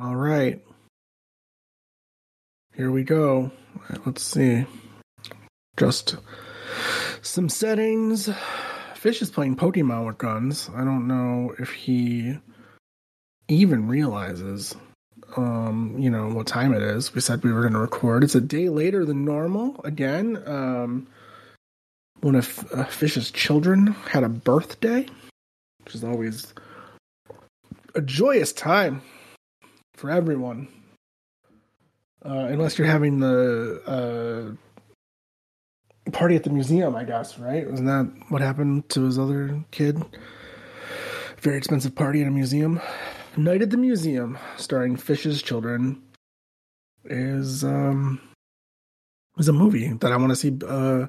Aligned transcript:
All 0.00 0.16
right. 0.16 0.64
Here 2.74 2.90
we 2.90 3.04
go. 3.04 3.50
Let's 4.06 4.22
see. 4.22 4.64
Just 5.76 6.16
some 7.20 7.50
settings. 7.50 8.30
Fish 8.94 9.20
is 9.20 9.30
playing 9.30 9.56
Pokemon 9.56 10.06
with 10.06 10.16
guns. 10.16 10.70
I 10.74 10.84
don't 10.84 11.06
know 11.06 11.54
if 11.58 11.70
he 11.72 12.38
even 13.48 13.88
realizes 13.88 14.74
um, 15.36 15.94
you 15.98 16.10
know, 16.10 16.28
what 16.28 16.46
time 16.46 16.72
it 16.72 16.82
is. 16.82 17.14
We 17.14 17.20
said 17.20 17.44
we 17.44 17.52
were 17.52 17.60
going 17.60 17.74
to 17.74 17.78
record. 17.78 18.24
It's 18.24 18.34
a 18.34 18.40
day 18.40 18.70
later 18.70 19.04
than 19.04 19.26
normal 19.26 19.80
again. 19.84 20.42
Um, 20.46 21.08
one 22.20 22.36
of 22.36 22.66
uh, 22.72 22.84
Fish's 22.84 23.30
children 23.30 23.88
had 24.08 24.24
a 24.24 24.28
birthday, 24.30 25.06
which 25.84 25.94
is 25.94 26.04
always 26.04 26.54
a 27.94 28.00
joyous 28.00 28.52
time 28.52 29.02
for 30.00 30.10
everyone. 30.10 30.66
Uh, 32.24 32.48
unless 32.48 32.78
you're 32.78 32.88
having 32.88 33.20
the 33.20 34.56
uh, 36.06 36.10
party 36.10 36.36
at 36.36 36.42
the 36.42 36.50
museum, 36.50 36.96
I 36.96 37.04
guess, 37.04 37.38
right? 37.38 37.70
Wasn't 37.70 37.86
that 37.86 38.10
what 38.30 38.40
happened 38.40 38.88
to 38.90 39.04
his 39.04 39.18
other 39.18 39.62
kid? 39.70 40.02
Very 41.40 41.58
expensive 41.58 41.94
party 41.94 42.22
at 42.22 42.28
a 42.28 42.30
museum. 42.30 42.80
Night 43.36 43.62
at 43.62 43.70
the 43.70 43.76
Museum, 43.76 44.38
starring 44.56 44.96
Fish's 44.96 45.40
Children, 45.40 46.02
is 47.04 47.62
um 47.62 48.20
is 49.38 49.48
a 49.48 49.52
movie 49.52 49.92
that 49.92 50.12
I 50.12 50.16
want 50.16 50.30
to 50.30 50.36
see 50.36 50.48
uh 50.66 51.06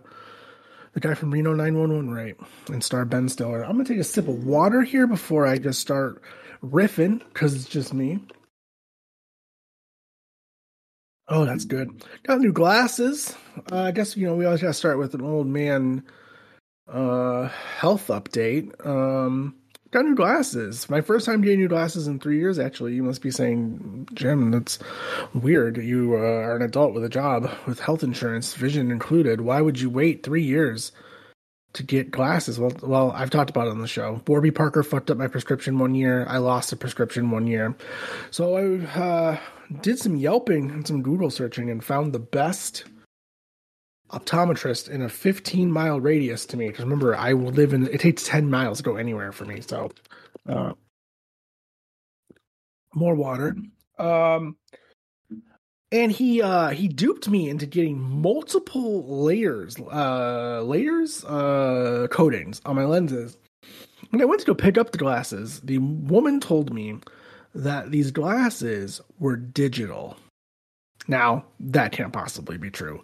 the 0.94 1.00
guy 1.00 1.16
from 1.16 1.32
Reno 1.32 1.54
911 1.54 2.14
right 2.14 2.36
and 2.68 2.84
star 2.84 3.06
Ben 3.06 3.28
Stiller. 3.28 3.64
I'm 3.64 3.72
gonna 3.72 3.86
take 3.86 3.98
a 3.98 4.04
sip 4.04 4.28
of 4.28 4.46
water 4.46 4.84
here 4.84 5.08
before 5.08 5.48
I 5.48 5.58
just 5.58 5.80
start 5.80 6.22
riffing 6.64 7.20
because 7.34 7.56
it's 7.56 7.68
just 7.68 7.94
me. 7.94 8.20
Oh, 11.32 11.46
that's 11.46 11.64
good. 11.64 12.04
Got 12.24 12.42
new 12.42 12.52
glasses. 12.52 13.34
Uh, 13.72 13.84
I 13.84 13.92
guess 13.92 14.18
you 14.18 14.28
know 14.28 14.36
we 14.36 14.46
always 14.46 14.62
gotta 14.62 14.74
start 14.74 14.98
with 14.98 15.14
an 15.14 15.22
old 15.22 15.48
man 15.48 16.04
uh 16.92 17.48
health 17.48 18.08
update. 18.08 18.86
Um 18.86 19.56
got 19.92 20.04
new 20.04 20.16
glasses. 20.16 20.90
My 20.90 21.00
first 21.00 21.26
time 21.26 21.42
getting 21.42 21.62
new 21.62 21.70
glasses 21.70 22.06
in 22.08 22.20
three 22.20 22.38
years, 22.38 22.60
actually. 22.60 22.96
You 22.96 23.04
must 23.04 23.22
be 23.22 23.32
saying, 23.32 24.10
Jim, 24.14 24.52
that's 24.52 24.78
weird. 25.34 25.78
You 25.78 26.16
uh, 26.16 26.18
are 26.18 26.58
an 26.58 26.64
adult 26.64 26.94
with 26.94 27.04
a 27.06 27.10
job, 27.10 27.50
with 27.66 27.80
health 27.80 28.04
insurance, 28.04 28.54
vision 28.54 28.92
included. 28.92 29.40
Why 29.42 29.62
would 29.62 29.80
you 29.80 29.90
wait 29.90 30.24
three 30.24 30.44
years 30.44 30.92
to 31.74 31.84
get 31.84 32.12
glasses? 32.12 32.60
Well, 32.60 32.74
well, 32.82 33.12
I've 33.12 33.30
talked 33.30 33.50
about 33.50 33.68
it 33.68 33.72
on 33.72 33.80
the 33.82 33.88
show. 33.88 34.22
Warby 34.28 34.52
Parker 34.52 34.84
fucked 34.84 35.12
up 35.12 35.18
my 35.18 35.28
prescription 35.28 35.80
one 35.80 35.96
year. 35.96 36.26
I 36.28 36.38
lost 36.38 36.72
a 36.72 36.76
prescription 36.76 37.32
one 37.32 37.48
year. 37.48 37.76
So 38.30 38.56
I 38.56 39.00
uh, 39.00 39.40
did 39.82 40.00
some 40.00 40.16
Yelping 40.16 40.72
and 40.72 40.86
some 40.86 41.02
Google 41.02 41.30
searching 41.30 41.70
and 41.70 41.84
found 41.84 42.14
the 42.14 42.20
best– 42.20 42.86
optometrist 44.12 44.90
in 44.90 45.02
a 45.02 45.10
15 45.10 45.72
mile 45.72 46.00
radius 46.00 46.46
to 46.46 46.58
me 46.58 46.68
because 46.68 46.84
remember 46.84 47.16
I 47.16 47.32
live 47.32 47.74
in 47.74 47.88
it 47.88 48.02
takes 48.02 48.24
10 48.24 48.50
miles 48.50 48.78
to 48.78 48.84
go 48.84 48.98
anywhere 48.98 49.32
for 49.32 49.46
me 49.46 49.62
so 49.62 49.92
uh, 50.48 50.74
more 52.94 53.16
water 53.16 53.56
um 53.98 54.58
and 55.92 56.12
he 56.12 56.42
uh 56.42 56.70
he 56.70 56.88
duped 56.88 57.28
me 57.30 57.50
into 57.50 57.66
getting 57.66 58.00
multiple 58.00 59.24
layers 59.24 59.78
uh 59.80 60.62
layers 60.62 61.24
uh 61.26 62.08
coatings 62.12 62.62
on 62.66 62.76
my 62.76 62.86
lenses. 62.86 63.38
When 64.10 64.22
I 64.22 64.26
went 64.26 64.42
to 64.42 64.48
go 64.48 64.54
pick 64.54 64.78
up 64.78 64.92
the 64.92 64.98
glasses 64.98 65.60
the 65.62 65.78
woman 65.80 66.40
told 66.40 66.74
me 66.74 67.00
that 67.54 67.92
these 67.92 68.12
glasses 68.12 69.02
were 69.20 69.36
digital. 69.36 70.18
Now 71.08 71.46
that 71.60 71.92
can't 71.92 72.14
possibly 72.14 72.58
be 72.58 72.72
true. 72.72 73.04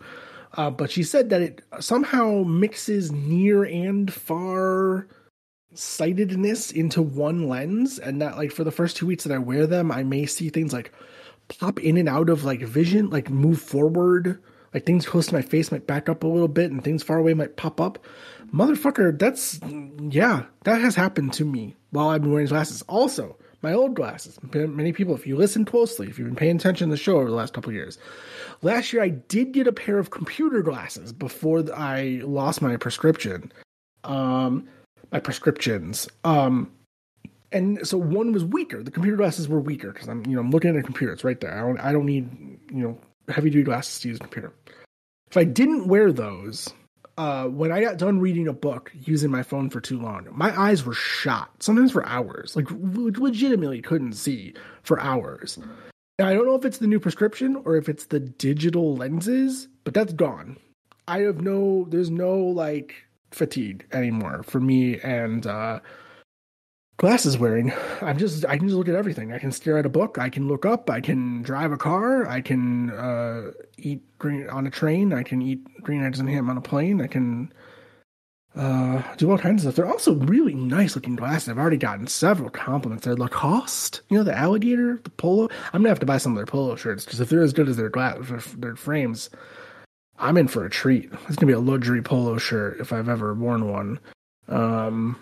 Uh, 0.54 0.72
but 0.72 0.90
she 0.90 1.04
said 1.04 1.30
that 1.30 1.42
it 1.42 1.62
somehow 1.80 2.44
mixes 2.44 3.12
near 3.12 3.64
and 3.64 4.12
far 4.12 5.08
sightedness 5.74 6.72
into 6.72 7.02
one 7.02 7.48
lens, 7.48 8.00
and 8.00 8.22
that 8.22 8.38
like 8.38 8.52
for 8.52 8.64
the 8.64 8.72
first 8.72 8.98
two 8.98 9.06
weeks 9.06 9.24
that 9.24 9.34
I 9.34 9.38
wear 9.38 9.68
them, 9.68 9.92
I 9.92 10.04
may 10.04 10.26
see 10.26 10.50
things 10.50 10.74
like 10.74 10.92
pop 11.48 11.80
in 11.80 11.98
and 11.98 12.10
out 12.10 12.30
of 12.30 12.44
like 12.44 12.62
vision, 12.62 13.10
like 13.10 13.30
move 13.30 13.62
forward, 13.62 14.42
like 14.74 14.86
things 14.86 15.08
close 15.08 15.28
to 15.28 15.34
my 15.34 15.42
face 15.42 15.72
might 15.72 15.88
back 15.88 16.10
up 16.10 16.24
a 16.24 16.28
little 16.28 16.48
bit, 16.48 16.72
and 16.72 16.84
things 16.84 17.04
far 17.04 17.18
away 17.18 17.34
might 17.34 17.58
pop 17.58 17.80
up. 17.82 18.00
Motherfucker, 18.54 19.18
that's 19.18 19.60
yeah, 20.10 20.44
that 20.64 20.82
has 20.82 20.96
happened 20.96 21.34
to 21.34 21.46
me 21.46 21.76
while 21.92 22.10
I've 22.10 22.22
been 22.22 22.32
wearing 22.32 22.48
glasses. 22.48 22.82
Also, 22.84 23.38
my 23.62 23.74
old 23.74 23.96
glasses. 23.96 24.40
Many 24.54 24.94
people, 24.94 25.16
if 25.16 25.26
you 25.26 25.36
listen 25.36 25.66
closely, 25.66 26.08
if 26.08 26.18
you've 26.18 26.28
been 26.28 26.36
paying 26.36 26.56
attention 26.58 26.90
to 26.90 26.92
the 26.92 26.98
show 26.98 27.18
over 27.18 27.30
the 27.30 27.36
last 27.36 27.54
couple 27.54 27.74
years, 27.74 27.98
last 28.62 28.94
year 28.94 29.02
I 29.02 29.10
did 29.10 29.52
get 29.52 29.68
a 29.68 29.74
pair 29.74 29.98
of 29.98 30.12
computer 30.12 30.62
glasses 30.62 31.12
before 31.12 31.64
I 31.76 32.22
lost 32.24 32.62
my 32.62 32.78
prescription. 32.78 33.52
Um, 34.04 34.68
my 35.12 35.20
prescriptions. 35.20 36.08
Um, 36.24 36.72
and 37.52 37.86
so 37.88 37.98
one 37.98 38.32
was 38.32 38.44
weaker. 38.44 38.84
The 38.84 38.92
computer 38.92 39.18
glasses 39.18 39.48
were 39.48 39.60
weaker 39.60 39.92
because 39.92 40.08
I'm, 40.08 40.26
you 40.26 40.36
know, 40.36 40.42
I'm 40.42 40.52
looking 40.52 40.72
at 40.72 40.76
a 40.76 40.84
computer. 40.84 41.14
It's 41.14 41.24
right 41.24 41.40
there. 41.40 41.54
I 41.54 41.62
don't, 41.62 41.80
I 41.80 41.92
don't 41.92 42.06
need, 42.06 42.30
you 42.72 42.84
know, 42.84 42.98
heavy 43.30 43.50
duty 43.50 43.64
glasses 43.64 44.00
to 44.02 44.10
use 44.10 44.18
a 44.18 44.22
computer. 44.22 44.54
If 45.30 45.38
I 45.38 45.44
didn't 45.44 45.88
wear 45.88 46.12
those, 46.12 46.74
uh, 47.18 47.46
when 47.46 47.72
I 47.72 47.82
got 47.82 47.98
done 47.98 48.20
reading 48.20 48.48
a 48.48 48.54
book 48.54 48.92
using 48.94 49.32
my 49.32 49.44
phone 49.44 49.70
for 49.70 49.82
too 49.82 50.00
long, 50.00 50.28
my 50.32 50.58
eyes 50.60 50.86
were 50.86 50.94
shot, 50.94 51.52
sometimes 51.62 51.92
for 51.92 52.06
hours. 52.06 52.56
Like, 52.56 52.68
legitimately 52.70 53.82
couldn't 53.82 54.14
see 54.14 54.54
for 54.84 55.00
hours. 55.00 55.58
Now 56.20 56.28
I 56.28 56.34
don't 56.34 56.46
know 56.46 56.56
if 56.56 56.66
it's 56.66 56.80
the 56.80 56.88
new 56.88 57.00
prescription 57.00 57.62
or 57.66 57.76
if 57.76 57.90
it's 57.90 58.06
the 58.06 58.20
digital 58.20 58.96
lenses, 58.96 59.68
but 59.84 59.94
that's 59.94 60.14
gone. 60.14 60.58
I 61.08 61.20
have 61.20 61.42
no, 61.42 61.86
there's 61.90 62.10
no 62.10 62.38
like 62.38 62.96
fatigue 63.32 63.86
anymore 63.92 64.44
for 64.44 64.60
me 64.60 65.00
and 65.02 65.46
uh, 65.46 65.80
glasses 66.98 67.38
wearing. 67.38 67.72
I'm 68.02 68.18
just, 68.18 68.46
I 68.46 68.58
can 68.58 68.68
just 68.68 68.78
look 68.78 68.90
at 68.90 68.96
everything. 68.96 69.32
I 69.32 69.40
can 69.40 69.52
stare 69.52 69.78
at 69.78 69.86
a 69.86 69.90
book. 69.90 70.18
I 70.18 70.30
can 70.30 70.48
look 70.48 70.66
up. 70.66 70.90
I 70.90 71.00
can 71.00 71.42
drive 71.44 71.72
a 71.72 71.78
car. 71.78 72.28
I 72.28 72.42
can 72.42 72.90
uh, 72.92 73.52
eat 73.78 74.02
green 74.18 74.50
on 74.50 74.68
a 74.68 74.72
train. 74.72 75.14
I 75.14 75.24
can 75.24 75.42
eat 75.42 75.64
green 75.82 76.04
eggs 76.04 76.20
and 76.20 76.30
ham 76.30 76.50
on 76.50 76.58
a 76.58 76.62
plane. 76.62 77.02
I 77.02 77.08
can 77.08 77.54
uh, 78.56 79.04
do 79.18 79.30
all 79.30 79.38
kinds 79.38 79.64
of 79.64 79.74
stuff. 79.74 79.76
They're 79.76 79.92
also 79.92 80.16
really 80.16 80.56
nice 80.56 80.96
looking 80.96 81.16
glasses. 81.16 81.50
I've 81.50 81.60
already 81.60 81.78
gotten 81.78 82.08
several 82.08 82.50
compliments. 82.50 83.06
They're 83.06 83.16
Lacoste, 83.16 84.02
you 84.10 84.18
know, 84.18 84.24
the 84.24 84.36
alligator, 84.36 85.00
the 85.04 85.12
polo. 85.12 85.50
I'm 85.74 85.82
gonna 85.82 85.90
have 85.90 86.00
to 86.00 86.08
buy 86.08 86.18
some 86.18 86.32
of 86.32 86.38
their 86.38 86.48
polo 86.48 86.76
shirts 86.76 87.06
because 87.06 87.20
if 87.20 87.30
they're 87.30 87.44
as 87.44 87.54
good 87.54 87.70
as 87.70 87.78
their 87.78 87.90
glass, 87.90 88.18
their 88.58 88.76
frames, 88.76 89.30
I'm 90.18 90.38
in 90.38 90.48
for 90.48 90.66
a 90.66 90.70
treat. 90.72 91.12
It's 91.28 91.36
gonna 91.36 91.52
be 91.52 91.54
a 91.54 91.60
luxury 91.60 92.02
polo 92.02 92.40
shirt 92.40 92.80
if 92.80 92.92
I've 92.92 93.10
ever 93.10 93.36
worn 93.36 93.70
one. 93.70 94.00
Um, 94.48 95.20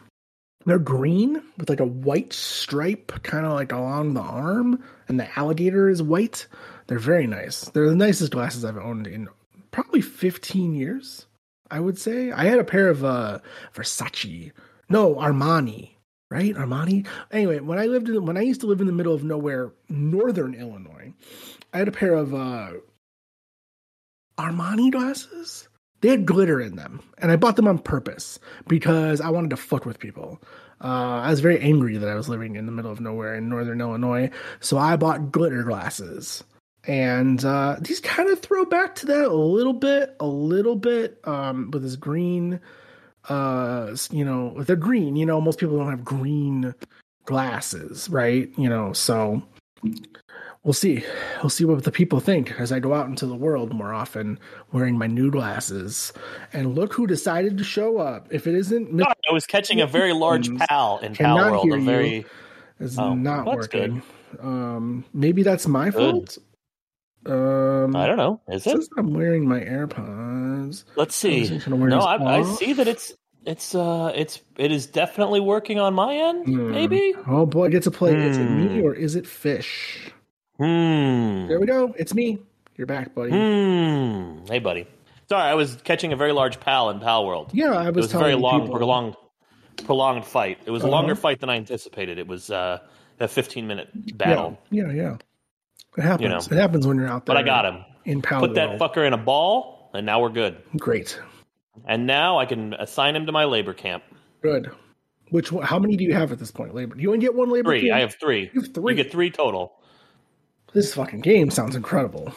they're 0.65 0.79
green 0.79 1.41
with 1.57 1.69
like 1.69 1.79
a 1.79 1.85
white 1.85 2.33
stripe, 2.33 3.11
kind 3.23 3.45
of 3.45 3.53
like 3.53 3.71
along 3.71 4.13
the 4.13 4.21
arm, 4.21 4.83
and 5.07 5.19
the 5.19 5.39
alligator 5.39 5.89
is 5.89 6.01
white. 6.01 6.47
They're 6.87 6.99
very 6.99 7.27
nice. 7.27 7.61
They're 7.69 7.89
the 7.89 7.95
nicest 7.95 8.31
glasses 8.31 8.65
I've 8.65 8.77
owned 8.77 9.07
in 9.07 9.27
probably 9.71 10.01
15 10.01 10.73
years. 10.73 11.25
I 11.69 11.79
would 11.79 11.97
say 11.97 12.31
I 12.31 12.45
had 12.45 12.59
a 12.59 12.63
pair 12.63 12.89
of 12.89 13.03
uh 13.03 13.39
Versace, 13.73 14.51
no 14.89 15.15
Armani, 15.15 15.91
right? 16.29 16.53
Armani. 16.55 17.07
Anyway, 17.31 17.59
when 17.59 17.79
I 17.79 17.85
lived 17.87 18.09
in 18.09 18.25
when 18.25 18.37
I 18.37 18.41
used 18.41 18.61
to 18.61 18.67
live 18.67 18.81
in 18.81 18.87
the 18.87 18.93
middle 18.93 19.13
of 19.13 19.23
nowhere, 19.23 19.71
northern 19.89 20.53
Illinois, 20.53 21.13
I 21.73 21.77
had 21.79 21.87
a 21.87 21.91
pair 21.91 22.13
of 22.13 22.33
uh 22.33 22.73
Armani 24.37 24.91
glasses. 24.91 25.67
They 26.01 26.09
had 26.09 26.25
glitter 26.25 26.61
in 26.61 26.75
them, 26.75 27.01
and 27.17 27.31
I 27.31 27.35
bought 27.35 27.55
them 27.55 27.67
on 27.67 27.79
purpose 27.79 28.39
because 28.67 29.21
I 29.21 29.29
wanted 29.29 29.49
to 29.51 29.57
fuck 29.57 29.85
with 29.85 29.99
people. 29.99 30.41
Uh, 30.83 31.21
I 31.23 31.29
was 31.29 31.39
very 31.39 31.59
angry 31.61 31.97
that 31.97 32.09
I 32.09 32.15
was 32.15 32.29
living 32.29 32.55
in 32.55 32.65
the 32.65 32.71
middle 32.71 32.91
of 32.91 32.99
nowhere 32.99 33.35
in 33.35 33.49
northern 33.49 33.81
Illinois, 33.81 34.29
so 34.59 34.77
I 34.77 34.97
bought 34.97 35.31
glitter 35.31 35.63
glasses 35.63 36.43
and 36.87 37.43
uh, 37.43 37.77
these 37.81 37.99
kind 37.99 38.29
of 38.29 38.39
throw 38.39 38.65
back 38.65 38.95
to 38.95 39.05
that 39.07 39.25
a 39.25 39.33
little 39.33 39.73
bit, 39.73 40.15
a 40.19 40.25
little 40.25 40.75
bit, 40.75 41.19
um, 41.23 41.71
with 41.71 41.83
this 41.83 41.95
green. 41.95 42.59
Uh, 43.27 43.95
you 44.11 44.23
know, 44.23 44.61
they're 44.63 44.75
green. 44.75 45.15
You 45.15 45.25
know, 45.25 45.41
most 45.41 45.59
people 45.59 45.77
don't 45.77 45.89
have 45.89 46.05
green 46.05 46.75
glasses, 47.25 48.07
right? 48.09 48.51
You 48.57 48.69
know, 48.69 48.93
so 48.93 49.41
we'll 50.65 50.73
see. 50.73 51.05
We'll 51.41 51.49
see 51.49 51.63
what 51.63 51.81
the 51.85 51.91
people 51.91 52.19
think 52.19 52.59
as 52.59 52.73
I 52.73 52.79
go 52.79 52.93
out 52.93 53.07
into 53.07 53.25
the 53.25 53.35
world 53.35 53.73
more 53.73 53.93
often 53.93 54.37
wearing 54.73 54.97
my 54.97 55.07
new 55.07 55.31
glasses. 55.31 56.11
And 56.51 56.75
look 56.75 56.91
who 56.91 57.07
decided 57.07 57.57
to 57.59 57.63
show 57.63 57.99
up. 57.99 58.27
If 58.31 58.47
it 58.47 58.55
isn't, 58.55 58.97
God, 58.97 59.13
I 59.29 59.31
was 59.31 59.45
catching 59.45 59.79
a 59.79 59.87
very 59.87 60.11
large 60.11 60.53
pal 60.57 60.97
in 60.97 61.15
Pal 61.15 61.37
World. 61.37 61.71
A 61.71 61.79
very 61.79 62.25
is 62.79 62.99
oh, 62.99 63.13
not 63.13 63.45
working. 63.45 64.03
Good. 64.31 64.41
Um, 64.41 65.05
maybe 65.13 65.43
that's 65.43 65.67
my 65.67 65.91
good. 65.91 65.93
fault. 65.93 66.37
Um, 67.27 67.95
I 67.95 68.05
don't 68.05 68.17
know. 68.17 68.41
Is 68.49 68.67
it? 68.67 68.87
I'm 68.97 69.13
wearing 69.13 69.47
my 69.47 69.59
AirPods. 69.59 70.83
Let's 70.95 71.15
see. 71.15 71.59
No, 71.67 71.99
I, 71.99 72.39
I, 72.39 72.43
see 72.43 72.73
that 72.73 72.87
it's 72.87 73.13
it's 73.45 73.73
uh 73.73 74.11
it's 74.13 74.41
it 74.57 74.71
is 74.71 74.85
definitely 74.85 75.39
working 75.39 75.79
on 75.79 75.95
my 75.95 76.15
end. 76.15 76.45
Mm. 76.45 76.71
Maybe. 76.71 77.13
Oh 77.27 77.47
boy, 77.47 77.65
I 77.65 77.69
get 77.69 77.83
to 77.83 77.91
play. 77.91 78.13
Mm. 78.13 78.29
Is 78.29 78.37
it 78.37 78.49
me 78.49 78.79
hmm. 78.79 78.85
or 78.85 78.93
is 78.93 79.15
it 79.15 79.25
fish? 79.25 80.11
Hmm. 80.57 81.47
There 81.47 81.59
we 81.59 81.65
go. 81.65 81.93
It's 81.97 82.13
me. 82.13 82.39
You're 82.77 82.87
back, 82.87 83.13
buddy. 83.13 83.31
Hmm. 83.31 84.45
Hey, 84.47 84.59
buddy. 84.59 84.87
Sorry, 85.27 85.43
I 85.43 85.53
was 85.55 85.75
catching 85.83 86.13
a 86.13 86.15
very 86.15 86.31
large 86.31 86.59
pal 86.59 86.89
in 86.91 86.99
Pal 86.99 87.25
World. 87.25 87.49
Yeah, 87.53 87.71
I 87.73 87.89
was. 87.89 88.05
It 88.05 88.07
was 88.09 88.13
a 88.13 88.17
very 88.19 88.35
long, 88.35 88.61
people. 88.61 88.75
prolonged, 88.77 89.15
prolonged 89.85 90.25
fight. 90.25 90.59
It 90.65 90.71
was 90.71 90.83
a 90.83 90.85
Uh-huh. 90.85 90.91
longer 90.91 91.15
fight 91.15 91.39
than 91.39 91.49
I 91.49 91.55
anticipated. 91.55 92.19
It 92.19 92.27
was 92.27 92.49
uh, 92.51 92.79
a 93.19 93.27
15 93.27 93.65
minute 93.67 93.89
battle. 94.17 94.57
Yeah, 94.69 94.83
yeah, 94.87 94.91
yeah. 94.93 95.17
It 95.97 96.01
happens. 96.01 96.21
You 96.21 96.29
know. 96.29 96.37
It 96.37 96.61
happens 96.61 96.85
when 96.85 96.97
you're 96.97 97.07
out 97.07 97.25
there. 97.25 97.35
But 97.35 97.37
I 97.37 97.43
got 97.43 97.65
him. 97.65 97.83
in 98.05 98.21
Pal 98.21 98.39
Put 98.41 98.55
that 98.55 98.77
fucker 98.79 99.05
in 99.07 99.13
a 99.13 99.17
ball, 99.17 99.89
and 99.93 100.05
now 100.05 100.21
we're 100.21 100.29
good. 100.29 100.57
Great, 100.77 101.19
And 101.85 102.05
now 102.05 102.37
I 102.37 102.45
can 102.45 102.73
assign 102.75 103.15
him 103.15 103.25
to 103.25 103.31
my 103.31 103.45
labor 103.45 103.73
camp. 103.73 104.03
good. 104.41 104.71
Which? 105.31 105.49
How 105.49 105.79
many 105.79 105.97
do 105.97 106.03
you 106.03 106.13
have 106.13 106.31
at 106.31 106.37
this 106.37 106.51
point? 106.51 106.75
Labor? 106.75 106.93
Do 106.95 107.01
you 107.01 107.09
only 107.09 107.19
get 107.19 107.33
one 107.33 107.49
labor? 107.49 107.71
Three. 107.71 107.81
camp? 107.87 107.95
I 107.95 107.99
have 108.01 108.13
three. 108.13 108.51
You 108.53 108.61
have 108.61 108.73
three. 108.75 108.93
You 108.95 109.03
get 109.03 109.11
three 109.11 109.31
total. 109.31 109.73
This 110.75 110.93
fucking 110.93 111.21
game 111.21 111.49
sounds 111.49 111.75
incredible. 111.75 112.31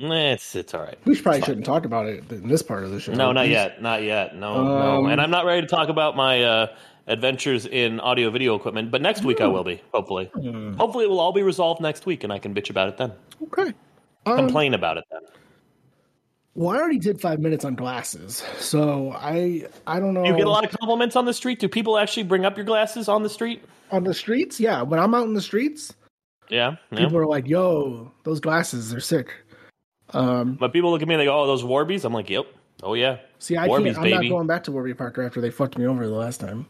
Eh, 0.00 0.32
It's 0.32 0.54
it's 0.56 0.74
all 0.74 0.82
right. 0.82 0.98
We 1.04 1.18
probably 1.20 1.42
shouldn't 1.42 1.64
talk 1.64 1.84
about 1.84 2.06
it 2.06 2.24
in 2.30 2.48
this 2.48 2.60
part 2.60 2.82
of 2.82 2.90
the 2.90 2.98
show. 3.00 3.12
No, 3.12 3.30
not 3.32 3.44
Please. 3.46 3.52
yet. 3.52 3.80
Not 3.80 4.02
yet. 4.02 4.34
No, 4.36 4.52
Um, 4.54 4.66
no. 4.66 5.06
And 5.06 5.20
I'm 5.20 5.30
not 5.30 5.44
ready 5.46 5.60
to 5.62 5.66
talk 5.68 5.88
about 5.88 6.16
my 6.16 6.42
uh, 6.42 6.66
adventures 7.06 7.64
in 7.66 8.00
audio 8.00 8.30
video 8.30 8.56
equipment. 8.56 8.90
But 8.90 9.00
next 9.00 9.22
week 9.24 9.40
I 9.40 9.46
will 9.46 9.62
be. 9.64 9.80
Hopefully. 9.94 10.26
Hmm. 10.34 10.72
Hopefully 10.74 11.04
it 11.04 11.08
will 11.08 11.20
all 11.20 11.32
be 11.32 11.42
resolved 11.42 11.80
next 11.80 12.04
week, 12.04 12.24
and 12.24 12.32
I 12.32 12.38
can 12.40 12.52
bitch 12.52 12.68
about 12.68 12.88
it 12.88 12.96
then. 12.96 13.12
Okay. 13.44 13.72
Um, 14.26 14.36
Complain 14.36 14.74
about 14.74 14.98
it 14.98 15.04
then. 15.10 15.20
well, 16.54 16.70
I 16.76 16.80
already 16.80 16.98
did 16.98 17.20
five 17.20 17.38
minutes 17.38 17.64
on 17.64 17.76
glasses, 17.76 18.42
so 18.58 19.12
I 19.12 19.66
I 19.86 20.00
don't 20.00 20.14
know. 20.14 20.24
You 20.24 20.36
get 20.36 20.46
a 20.46 20.50
lot 20.50 20.64
of 20.64 20.70
compliments 20.76 21.14
on 21.14 21.26
the 21.26 21.34
street. 21.34 21.60
Do 21.60 21.68
people 21.68 21.96
actually 21.96 22.24
bring 22.24 22.44
up 22.44 22.56
your 22.56 22.66
glasses 22.66 23.08
on 23.08 23.22
the 23.22 23.30
street? 23.30 23.62
on 23.92 24.02
the 24.04 24.14
streets. 24.14 24.58
Yeah, 24.58 24.82
when 24.82 24.98
I'm 24.98 25.14
out 25.14 25.26
in 25.28 25.34
the 25.34 25.42
streets, 25.42 25.92
Yeah. 26.48 26.76
yeah. 26.90 26.98
people 26.98 27.18
are 27.18 27.26
like, 27.26 27.46
"Yo, 27.48 28.12
those 28.24 28.40
glasses 28.40 28.92
are 28.94 29.00
sick." 29.00 29.32
Um, 30.14 30.54
But 30.54 30.72
people 30.72 30.90
look 30.90 31.02
at 31.02 31.08
me 31.08 31.14
and 31.14 31.20
they 31.20 31.24
go, 31.26 31.40
"Oh, 31.42 31.46
those 31.46 31.62
Warbies." 31.62 32.04
I'm 32.04 32.12
like, 32.12 32.28
"Yep. 32.28 32.46
Oh 32.82 32.94
yeah." 32.94 33.18
see, 33.38 33.56
I 33.56 33.68
Warbies, 33.68 33.84
can't. 33.94 33.98
I'm 33.98 34.02
baby. 34.04 34.28
not 34.28 34.34
going 34.34 34.46
back 34.46 34.64
to 34.64 34.72
Warby 34.72 34.94
Parker 34.94 35.22
after 35.22 35.40
they 35.40 35.50
fucked 35.50 35.78
me 35.78 35.86
over 35.86 36.06
the 36.06 36.14
last 36.14 36.40
time. 36.40 36.66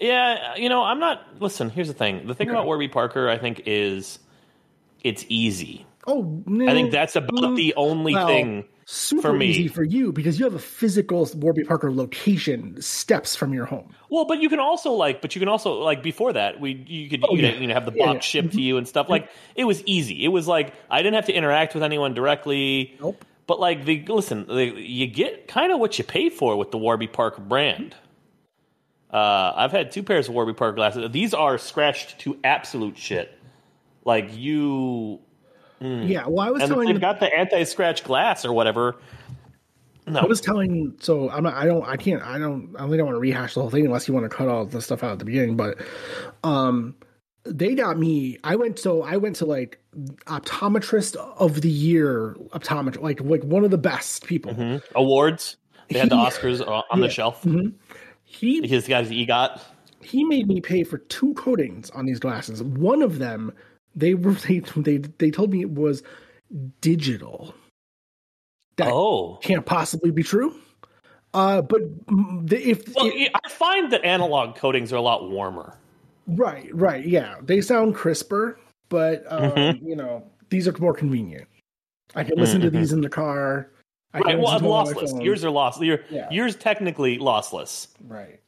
Yeah, 0.00 0.54
you 0.56 0.68
know, 0.68 0.82
I'm 0.84 1.00
not. 1.00 1.22
Listen, 1.40 1.70
here's 1.70 1.88
the 1.88 1.94
thing. 1.94 2.26
The 2.26 2.34
thing 2.34 2.48
about 2.50 2.66
Warby 2.66 2.88
Parker, 2.88 3.28
I 3.28 3.36
think, 3.38 3.62
is 3.66 4.18
it's 5.02 5.24
easy. 5.28 5.86
Oh, 6.06 6.42
I 6.48 6.72
think 6.72 6.90
that's 6.90 7.16
about 7.16 7.56
the 7.56 7.74
only 7.76 8.14
Well, 8.14 8.26
thing. 8.26 8.64
Super 8.90 9.20
for 9.22 9.32
me. 9.34 9.46
easy 9.46 9.68
for 9.68 9.82
you 9.82 10.12
because 10.12 10.38
you 10.38 10.46
have 10.46 10.54
a 10.54 10.58
physical 10.58 11.28
Warby 11.34 11.64
Parker 11.64 11.92
location 11.92 12.80
steps 12.80 13.36
from 13.36 13.52
your 13.52 13.66
home. 13.66 13.94
Well, 14.08 14.24
but 14.24 14.40
you 14.40 14.48
can 14.48 14.60
also 14.60 14.92
like, 14.92 15.20
but 15.20 15.34
you 15.34 15.40
can 15.40 15.48
also 15.48 15.74
like 15.74 16.02
before 16.02 16.32
that, 16.32 16.58
we 16.58 16.72
you 16.86 17.10
could 17.10 17.22
Oh, 17.28 17.34
you, 17.34 17.42
know, 17.42 17.50
you 17.50 17.66
know 17.66 17.74
have 17.74 17.84
the 17.84 17.92
Yeah, 17.94 18.06
box 18.06 18.16
yeah. 18.34 18.42
shipped 18.42 18.54
to 18.54 18.62
you 18.62 18.78
and 18.78 18.88
stuff. 18.88 19.10
Like 19.10 19.28
it 19.54 19.64
was 19.64 19.82
easy. 19.84 20.24
It 20.24 20.28
was 20.28 20.48
like 20.48 20.72
I 20.90 20.98
didn't 21.02 21.14
have 21.16 21.26
to 21.26 21.34
interact 21.34 21.74
with 21.74 21.82
anyone 21.82 22.14
directly. 22.14 22.96
Nope. 23.00 23.24
But 23.46 23.60
like 23.60 23.84
the 23.84 24.04
listen, 24.06 24.46
the, 24.46 24.64
you 24.80 25.06
get 25.06 25.48
kind 25.48 25.70
of 25.70 25.80
what 25.80 25.98
you 25.98 26.04
pay 26.04 26.30
for 26.30 26.56
with 26.56 26.70
the 26.70 26.78
Warby 26.78 27.08
Parker 27.08 27.42
brand. 27.42 27.94
Uh, 29.12 29.52
I've 29.56 29.72
had 29.72 29.90
two 29.90 30.02
pairs 30.02 30.28
of 30.28 30.34
Warby 30.34 30.52
Parker 30.54 30.76
glasses. 30.76 31.10
These 31.12 31.32
are 31.34 31.56
scratched 31.58 32.18
to 32.20 32.38
absolute 32.44 32.98
shit. 32.98 33.32
Like 34.04 34.36
you, 34.36 35.20
Yeah, 35.80 36.26
well, 36.26 36.46
I 36.46 36.50
was 36.50 36.62
and 36.62 36.70
telling 36.70 36.88
they've 36.88 37.00
got 37.00 37.20
the 37.20 37.32
anti-scratch 37.36 38.04
glass 38.04 38.44
or 38.44 38.52
whatever. 38.52 38.96
No, 40.06 40.20
I 40.20 40.24
was 40.24 40.40
telling 40.40 40.96
so 41.00 41.28
I'm 41.30 41.44
not 41.44 41.54
I 41.54 41.66
don't 41.66 41.84
I 41.86 41.96
can't 41.96 42.22
I 42.22 42.38
don't 42.38 42.74
I 42.78 42.84
really 42.84 42.96
don't 42.96 43.06
want 43.06 43.16
to 43.16 43.20
rehash 43.20 43.54
the 43.54 43.60
whole 43.60 43.70
thing 43.70 43.84
unless 43.84 44.08
you 44.08 44.14
want 44.14 44.24
to 44.24 44.34
cut 44.34 44.48
all 44.48 44.64
the 44.64 44.80
stuff 44.80 45.04
out 45.04 45.12
at 45.12 45.18
the 45.18 45.24
beginning, 45.26 45.54
but 45.56 45.76
um 46.44 46.94
they 47.44 47.74
got 47.74 47.98
me 47.98 48.38
I 48.42 48.56
went 48.56 48.78
so 48.78 49.02
I 49.02 49.18
went 49.18 49.36
to 49.36 49.44
like 49.44 49.78
optometrist 50.26 51.14
of 51.16 51.60
the 51.60 51.68
year 51.68 52.34
optometrist 52.54 53.02
like 53.02 53.20
like 53.20 53.42
one 53.44 53.64
of 53.64 53.70
the 53.70 53.78
best 53.78 54.26
people. 54.26 54.54
Mhm. 54.54 54.82
awards. 54.94 55.56
They 55.90 55.98
had 55.98 56.10
the 56.10 56.16
Oscars 56.16 56.60
uh, 56.66 56.82
on 56.90 57.00
the 57.00 57.06
Yeah. 57.06 57.12
shelf. 57.12 57.46
He 58.24 58.60
got 58.60 58.68
His 58.70 58.86
guys 58.88 59.10
EGOT. 59.10 59.60
he 60.02 60.24
made 60.24 60.48
me 60.48 60.60
pay 60.60 60.84
for 60.84 60.98
two 60.98 61.34
coatings 61.34 61.90
on 61.90 62.06
these 62.06 62.18
glasses. 62.18 62.62
One 62.62 63.02
of 63.02 63.18
them 63.18 63.52
they 63.98 64.14
were 64.14 64.32
they 64.48 64.60
they, 64.76 64.96
they 64.98 65.30
told 65.30 65.50
me 65.50 65.60
it 65.62 65.70
was 65.70 66.02
digital. 66.80 67.54
That 68.76 68.88
Oh, 68.92 69.38
can't 69.42 69.66
possibly 69.66 70.10
be 70.10 70.22
true. 70.22 70.54
Uh, 71.34 71.60
but 71.62 71.80
the, 72.46 72.56
if 72.70 72.94
well, 72.94 73.10
it- 73.12 73.30
I 73.34 73.48
find 73.48 73.92
that 73.92 74.04
analog 74.04 74.56
coatings 74.56 74.92
are 74.92 74.96
a 74.96 75.00
lot 75.02 75.30
warmer. 75.30 75.76
Right, 76.26 76.68
right, 76.74 77.04
yeah. 77.06 77.36
They 77.42 77.60
sound 77.60 77.94
crisper, 77.94 78.58
but 78.88 79.24
um, 79.30 79.50
Mm-hmm. 79.52 79.86
you 79.86 79.96
know, 79.96 80.24
these 80.50 80.68
are 80.68 80.76
more 80.78 80.92
convenient. 80.94 81.48
I 82.14 82.22
can 82.24 82.36
listen 82.38 82.60
to 82.62 82.70
these 82.70 82.92
in 82.92 83.00
the 83.02 83.08
car. 83.08 83.70
I 84.14 84.20
Right, 84.20 84.38
well, 84.38 84.44
listen 84.54 84.58
to 84.58 84.62
them 84.64 84.72
on 84.72 84.86
my 84.86 84.92
lossless. 84.92 85.24
Yours 85.24 85.44
are 85.44 85.50
lossless. 85.50 85.84
Your, 85.86 86.00
Yeah. 86.10 86.28
Yours 86.30 86.56
technically 86.56 87.18
lossless. 87.18 87.88
right. 88.06 88.40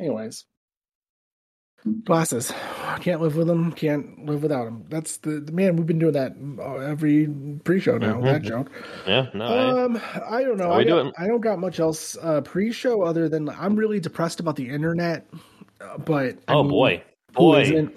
Anyways, 0.00 0.44
glasses. 2.04 2.52
I 2.84 2.98
can't 2.98 3.20
live 3.20 3.36
with 3.36 3.46
them. 3.46 3.72
Can't 3.72 4.26
live 4.26 4.42
without 4.42 4.64
them. 4.64 4.84
That's 4.88 5.18
the, 5.18 5.40
the 5.40 5.52
man. 5.52 5.76
We've 5.76 5.86
been 5.86 5.98
doing 5.98 6.12
that 6.14 6.34
every 6.88 7.28
pre-show 7.64 7.98
now. 7.98 8.20
That 8.20 8.42
joke. 8.42 8.70
Yeah, 9.06 9.28
no. 9.34 9.44
I- 9.46 9.82
Um, 9.84 10.00
I 10.28 10.42
don't 10.42 10.56
know. 10.56 10.68
Mm-hmm. 10.68 10.72
I, 10.80 10.84
got, 10.84 11.02
doing. 11.02 11.12
I 11.18 11.26
don't 11.26 11.40
got 11.40 11.58
much 11.58 11.80
else 11.80 12.16
uh, 12.22 12.40
pre-show 12.40 13.02
other 13.02 13.28
than 13.28 13.48
I'm 13.48 13.76
really 13.76 14.00
depressed 14.00 14.40
about 14.40 14.56
the 14.56 14.68
internet. 14.68 15.26
Uh, 15.80 15.98
but 15.98 16.38
I 16.48 16.54
oh 16.54 16.62
mean, 16.62 16.70
boy, 16.70 17.02
boy, 17.34 17.88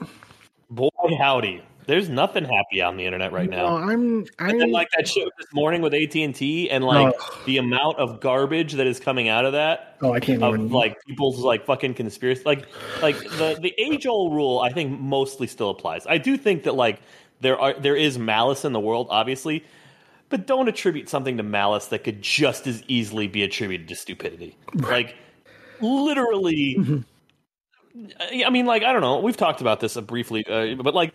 boy, 0.70 0.90
howdy! 1.18 1.64
There's 1.90 2.08
nothing 2.08 2.46
happy 2.46 2.84
on 2.84 2.98
the 2.98 3.06
internet 3.06 3.32
right 3.32 3.50
No, 3.50 3.58
now. 3.80 3.90
I'm. 3.90 4.24
I'm 4.38 4.62
And 4.62 4.72
like 4.72 4.90
that 4.96 5.08
shit 5.08 5.28
this 5.40 5.48
morning 5.54 5.82
with 5.82 5.94
AT 5.96 6.16
and 6.16 6.36
T, 6.36 6.70
and 6.70 6.84
like 6.84 7.16
Oh. 7.20 7.42
the 7.48 7.58
amount 7.58 7.98
of 7.98 8.20
garbage 8.20 8.74
that 8.74 8.86
is 8.86 9.00
coming 9.00 9.28
out 9.28 9.44
of 9.44 9.54
that. 9.54 9.98
Oh, 10.02 10.14
I 10.14 10.20
can't 10.20 10.44
of 10.44 10.54
even. 10.54 10.70
like 10.70 11.04
people's 11.08 11.40
like 11.40 11.66
fucking 11.66 11.96
conspiracy 11.96 12.44
like 12.46 12.68
like 13.02 13.18
the 13.18 13.58
the 13.60 13.74
age 13.80 14.06
old 14.08 14.34
rule 14.34 14.60
i 14.60 14.72
think 14.72 14.98
mostly 15.00 15.46
still 15.48 15.72
applies 15.72 16.06
i 16.08 16.18
do 16.18 16.38
think 16.38 16.64
that 16.64 16.76
like 16.76 17.02
there 17.42 17.60
are 17.60 17.74
there 17.74 17.96
is 17.98 18.18
malice 18.18 18.64
in 18.64 18.72
the 18.72 18.80
world 18.80 19.08
obviously 19.10 19.66
but 20.30 20.48
don't 20.48 20.70
attribute 20.70 21.10
something 21.10 21.36
to 21.38 21.44
malice 21.44 21.88
that 21.88 22.04
could 22.06 22.22
just 22.22 22.66
as 22.68 22.82
easily 22.88 23.28
be 23.28 23.44
attributed 23.44 23.88
to 23.90 23.96
stupidity 23.96 24.56
like 24.76 25.16
literally 25.82 26.78
Mm-hmm. 26.80 28.42
i 28.46 28.50
mean 28.50 28.66
like 28.66 28.84
i 28.84 28.94
don't 28.94 29.02
know 29.02 29.20
we've 29.20 29.36
talked 29.38 29.60
about 29.60 29.80
this 29.82 29.98
uh, 29.98 30.02
briefly 30.02 30.46
uh, 30.48 30.76
but 30.82 30.94
like 30.94 31.14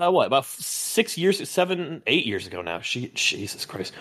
uh, 0.00 0.10
what 0.10 0.26
about 0.26 0.44
six 0.44 1.16
years 1.18 1.48
seven 1.48 2.02
eight 2.06 2.26
years 2.26 2.46
ago 2.46 2.62
now 2.62 2.80
she, 2.80 3.08
jesus 3.14 3.64
christ 3.66 3.92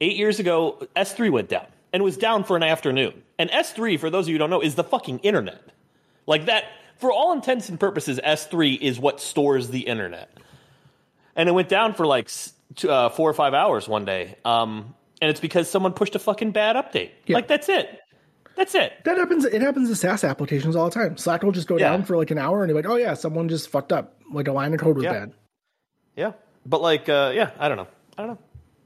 eight 0.00 0.16
years 0.16 0.38
ago, 0.38 0.86
S3 0.96 1.30
went 1.30 1.48
down 1.48 1.66
and 1.92 2.02
was 2.02 2.16
down 2.16 2.44
for 2.44 2.56
an 2.56 2.62
afternoon. 2.62 3.22
And 3.38 3.50
S3, 3.50 3.98
for 3.98 4.10
those 4.10 4.26
of 4.26 4.28
you 4.28 4.34
who 4.34 4.38
don't 4.38 4.50
know, 4.50 4.60
is 4.60 4.74
the 4.74 4.84
fucking 4.84 5.20
internet. 5.20 5.60
Like 6.26 6.46
that, 6.46 6.64
for 6.98 7.12
all 7.12 7.32
intents 7.32 7.68
and 7.68 7.78
purposes, 7.78 8.20
S3 8.24 8.78
is 8.80 8.98
what 8.98 9.20
stores 9.20 9.68
the 9.70 9.80
internet. 9.80 10.30
And 11.36 11.48
it 11.48 11.52
went 11.52 11.68
down 11.68 11.94
for 11.94 12.06
like 12.06 12.26
s- 12.26 12.52
uh, 12.86 13.08
four 13.08 13.30
or 13.30 13.34
five 13.34 13.54
hours 13.54 13.88
one 13.88 14.04
day. 14.04 14.36
Um, 14.44 14.94
and 15.20 15.30
it's 15.30 15.40
because 15.40 15.68
someone 15.70 15.92
pushed 15.92 16.14
a 16.14 16.18
fucking 16.18 16.52
bad 16.52 16.76
update. 16.76 17.10
Yeah. 17.26 17.36
Like 17.36 17.48
that's 17.48 17.68
it. 17.68 18.00
That's 18.58 18.74
it. 18.74 18.92
that 19.04 19.16
happens. 19.16 19.44
It 19.44 19.62
happens 19.62 19.88
to 19.88 19.94
SaaS 19.96 20.24
applications 20.24 20.74
all 20.76 20.90
the 20.90 20.94
time. 20.94 21.16
Slack 21.16 21.42
will 21.44 21.52
just 21.52 21.68
go 21.68 21.78
Yeah. 21.78 21.90
down 21.90 22.04
for 22.04 22.16
like 22.16 22.30
an 22.30 22.38
hour, 22.38 22.62
and 22.62 22.68
you're 22.68 22.76
like, 22.76 22.90
"Oh 22.90 22.96
yeah, 22.96 23.14
someone 23.14 23.48
just 23.48 23.68
fucked 23.70 23.92
up. 23.92 24.16
Like 24.32 24.48
a 24.48 24.52
line 24.52 24.74
of 24.74 24.80
code 24.80 24.96
was 24.96 25.04
Yeah. 25.04 25.12
bad." 25.12 25.32
Yeah. 26.16 26.32
But 26.66 26.82
like, 26.82 27.08
uh, 27.08 27.32
yeah, 27.34 27.52
I 27.58 27.68
don't 27.68 27.76
know. 27.78 27.86
I 28.18 28.22
don't 28.26 28.30
know. 28.32 28.38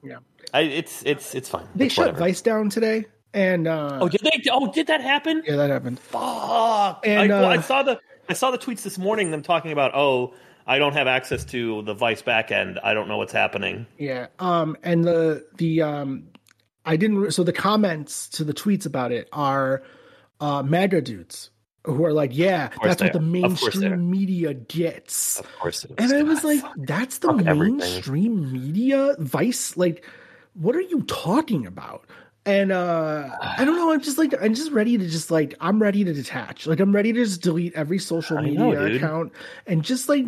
Yeah, 0.04 0.16
I, 0.52 0.60
it's 0.60 1.02
it's 1.06 1.34
it's 1.34 1.48
fine. 1.48 1.66
they 1.74 1.86
It's 1.86 1.94
shut 1.94 2.06
whatever. 2.08 2.18
Vice 2.18 2.42
down 2.42 2.68
today, 2.68 3.06
and 3.32 3.66
uh, 3.66 3.98
Oh, 4.02 4.08
did 4.08 4.20
they? 4.20 4.42
Oh, 4.50 4.70
did 4.70 4.86
that 4.88 5.00
happen? 5.00 5.42
yeah, 5.46 5.56
that 5.56 5.70
happened. 5.70 5.98
Fuck. 6.00 7.06
And, 7.06 7.32
I, 7.32 7.40
well, 7.40 7.50
I 7.50 7.56
uh, 7.56 7.62
saw 7.62 7.82
the 7.82 7.98
I 8.28 8.34
saw 8.34 8.50
the 8.50 8.58
tweets 8.58 8.82
this 8.82 8.98
morning. 8.98 9.30
Them 9.30 9.42
talking 9.42 9.72
about 9.72 9.92
oh, 9.94 10.34
I 10.66 10.78
don't 10.78 10.92
have 10.92 11.06
access 11.06 11.44
to 11.46 11.82
the 11.82 11.94
Vice 11.94 12.20
backend. 12.22 12.78
I 12.84 12.92
don't 12.94 13.08
know 13.08 13.16
what's 13.16 13.32
happening. 13.32 13.86
Yeah. 13.98 14.26
Um, 14.38 14.76
and 14.82 15.02
the 15.04 15.46
the 15.56 15.82
um, 15.82 16.24
I 16.84 16.96
didn't. 16.96 17.18
re- 17.18 17.30
So 17.30 17.44
the 17.44 17.52
comments 17.52 18.28
to 18.30 18.44
the 18.44 18.52
tweets 18.54 18.86
about 18.86 19.12
it 19.12 19.28
are 19.32 19.82
uh, 20.40 20.62
MAGA 20.62 21.02
dudes 21.02 21.50
who 21.84 22.04
are 22.04 22.12
like, 22.12 22.30
"Yeah, 22.32 22.70
that's 22.82 23.02
what 23.02 23.12
the 23.12 23.18
are. 23.20 23.44
Of 23.46 23.60
course 23.60 23.74
they 23.76 23.86
are. 23.86 23.90
mainstream 23.96 24.10
media 24.10 24.54
gets." 24.54 25.38
Of 25.40 25.46
course, 25.58 25.84
it 25.84 25.92
is. 25.98 26.10
And 26.10 26.12
I 26.12 26.22
was 26.22 26.42
like, 26.44 26.60
fuck. 26.60 26.74
that's 26.78 27.18
the 27.18 27.28
Fuck 27.28 27.46
everything. 27.46 27.76
mainstream 27.78 28.52
media 28.52 29.14
Vice. 29.18 29.76
Like, 29.76 30.04
what 30.54 30.74
are 30.76 30.80
you 30.80 31.02
talking 31.02 31.66
about? 31.66 32.04
And 32.44 32.72
uh 32.72 33.28
I 33.40 33.64
don't 33.64 33.76
know. 33.76 33.92
I'm 33.92 34.00
just 34.00 34.18
like 34.18 34.34
I'm 34.42 34.54
just 34.54 34.72
ready 34.72 34.98
to 34.98 35.06
just 35.06 35.30
like 35.30 35.54
I'm 35.60 35.80
ready 35.80 36.02
to 36.02 36.12
detach. 36.12 36.66
Like 36.66 36.80
I'm 36.80 36.92
ready 36.92 37.12
to 37.12 37.24
just 37.24 37.40
delete 37.40 37.72
every 37.74 38.00
social 38.00 38.40
media 38.42 38.58
know, 38.58 38.86
account 38.96 39.32
and 39.66 39.84
just 39.84 40.08
like 40.08 40.24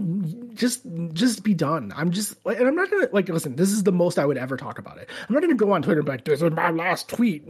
just 0.54 0.82
just 1.12 1.42
be 1.42 1.54
done. 1.54 1.92
I'm 1.96 2.12
just 2.12 2.36
like, 2.46 2.58
and 2.60 2.68
I'm 2.68 2.76
not 2.76 2.88
gonna 2.88 3.08
like 3.12 3.28
listen. 3.28 3.56
This 3.56 3.72
is 3.72 3.82
the 3.82 3.90
most 3.90 4.18
I 4.20 4.26
would 4.26 4.38
ever 4.38 4.56
talk 4.56 4.78
about 4.78 4.98
it. 4.98 5.10
I'm 5.28 5.34
not 5.34 5.40
gonna 5.42 5.54
go 5.54 5.72
on 5.72 5.82
Twitter 5.82 6.00
and 6.00 6.06
be 6.06 6.12
like, 6.12 6.24
"This 6.24 6.40
is 6.40 6.52
my 6.52 6.70
last 6.70 7.08
tweet." 7.08 7.48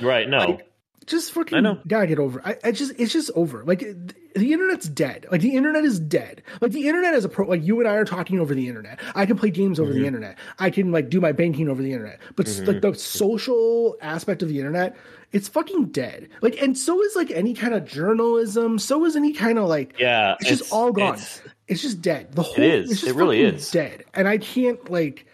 Right? 0.00 0.28
No, 0.28 0.38
Like, 0.38 0.68
just 1.06 1.32
fucking 1.32 1.56
I 1.56 1.60
know. 1.60 1.78
gotta 1.86 2.06
get 2.06 2.18
over. 2.18 2.40
I, 2.44 2.56
I 2.64 2.72
just 2.72 2.92
it's 2.98 3.12
just 3.12 3.30
over. 3.34 3.64
Like 3.64 3.82
it- 3.82 4.14
the 4.36 4.52
internet's 4.52 4.86
dead. 4.86 5.24
Like 5.32 5.40
the 5.40 5.56
internet 5.56 5.82
is 5.84 5.98
dead. 5.98 6.42
Like 6.60 6.72
the 6.72 6.86
internet 6.88 7.14
is 7.14 7.24
a 7.24 7.28
pro. 7.30 7.46
Like 7.46 7.62
you 7.64 7.78
and 7.80 7.88
I 7.88 7.94
are 7.94 8.04
talking 8.04 8.38
over 8.38 8.54
the 8.54 8.68
internet. 8.68 9.00
I 9.14 9.24
can 9.24 9.38
play 9.38 9.48
games 9.50 9.80
over 9.80 9.90
Mm-hmm. 9.90 10.00
the 10.00 10.06
internet. 10.06 10.38
I 10.58 10.68
can 10.68 10.92
like 10.92 11.08
do 11.08 11.20
my 11.22 11.32
banking 11.32 11.70
over 11.70 11.82
the 11.82 11.92
internet. 11.92 12.20
But 12.34 12.46
s 12.46 12.60
like 12.60 12.82
the 12.82 12.94
social 12.94 13.96
aspect 14.02 14.42
of 14.42 14.48
the 14.50 14.58
internet, 14.58 14.94
it's 15.32 15.48
fucking 15.48 15.86
dead. 15.86 16.28
Like 16.42 16.60
and 16.60 16.76
so 16.76 17.02
is 17.02 17.16
like 17.16 17.30
any 17.30 17.54
kind 17.54 17.72
of 17.72 17.86
journalism. 17.86 18.78
So 18.78 19.04
is 19.06 19.16
any 19.16 19.32
kind 19.32 19.58
of 19.58 19.68
like 19.68 19.98
Yeah, 19.98 20.36
It's 20.40 20.50
just 20.50 20.70
all 20.72 20.92
gone. 20.92 21.14
it's- 21.14 21.40
It's, 21.68 21.80
just 21.82 22.02
dead. 22.02 22.32
The 22.32 22.42
whole 22.42 22.62
is. 22.62 22.90
It's 22.90 23.00
just 23.00 23.12
It 23.12 23.16
really 23.16 23.40
is. 23.40 23.70
dead. 23.70 24.04
And 24.12 24.28
I 24.28 24.36
can't 24.38 24.90
like. 24.90 25.26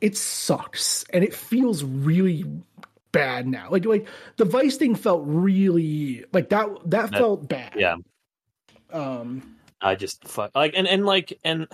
It 0.00 0.16
sucks, 0.16 1.04
and 1.12 1.22
it 1.22 1.32
feels 1.34 1.84
really 1.84 2.44
bad 3.12 3.46
now. 3.46 3.68
Like 3.70 3.84
like 3.84 4.08
the 4.36 4.44
Vice 4.44 4.76
thing 4.76 4.94
felt 4.94 5.22
really 5.24 6.24
like 6.32 6.48
that. 6.48 6.68
That, 6.86 7.10
felt 7.10 7.48
bad. 7.48 7.72
yeah. 7.76 7.96
Um. 8.92 9.56
I 9.80 9.94
just 9.96 10.26
fuck 10.28 10.52
like 10.54 10.72
and 10.76 10.86
and 10.86 11.04
like 11.04 11.38
and 11.44 11.66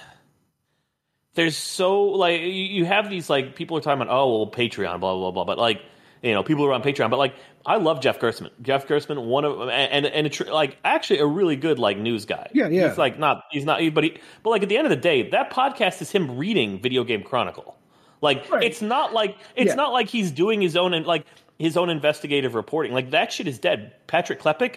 there's 1.34 1.56
so 1.56 2.02
like 2.04 2.40
you- 2.40 2.84
have 2.86 3.10
these 3.10 3.28
like 3.28 3.54
people 3.54 3.76
are 3.76 3.80
talking 3.80 4.00
about 4.02 4.12
oh 4.12 4.36
well 4.38 4.50
Patreon 4.50 4.98
blah 5.00 5.14
blah 5.14 5.30
blah 5.30 5.44
but 5.44 5.58
like 5.58 5.82
you 6.22 6.32
know 6.32 6.42
people 6.42 6.64
are 6.64 6.72
on 6.72 6.82
Patreon 6.82 7.10
but 7.10 7.18
like 7.18 7.34
I 7.66 7.76
love 7.76 8.00
Jeff 8.00 8.18
Gerstmann 8.18 8.50
Jeff 8.62 8.88
Gerstmann 8.88 9.26
one 9.26 9.44
of 9.44 9.60
and 9.68 10.06
and 10.06 10.26
it's 10.26 10.40
like 10.40 10.78
actually 10.84 11.18
a 11.20 11.26
really 11.26 11.54
good 11.54 11.78
like 11.78 11.98
news 11.98 12.24
guy 12.24 12.48
Yeah, 12.54 12.68
yeah. 12.68 12.88
he's 12.88 12.98
like 12.98 13.18
not 13.18 13.44
he's 13.50 13.64
not 13.64 13.80
but 13.92 14.04
he 14.04 14.16
but 14.42 14.50
like 14.50 14.62
at 14.62 14.68
the 14.70 14.78
end 14.78 14.86
of 14.86 14.90
the 14.90 14.96
day 14.96 15.28
that 15.30 15.52
podcast 15.52 16.00
is 16.00 16.10
him 16.10 16.38
reading 16.38 16.80
Video 16.80 17.04
Game 17.04 17.22
Chronicle 17.22 17.76
like 18.20 18.50
Right. 18.50 18.64
it's 18.64 18.82
not 18.82 19.12
like 19.12 19.36
it's 19.56 19.68
Yeah. 19.70 19.74
not 19.74 19.92
like 19.92 20.08
he's 20.08 20.30
doing 20.30 20.60
his 20.60 20.76
own 20.76 20.94
and 20.94 21.06
like 21.06 21.24
his 21.58 21.76
own 21.76 21.90
investigative 21.90 22.54
reporting 22.54 22.92
like 22.92 23.10
that 23.10 23.32
shit 23.32 23.46
is 23.48 23.58
dead 23.58 23.92
Patrick 24.06 24.40
Klepek 24.40 24.76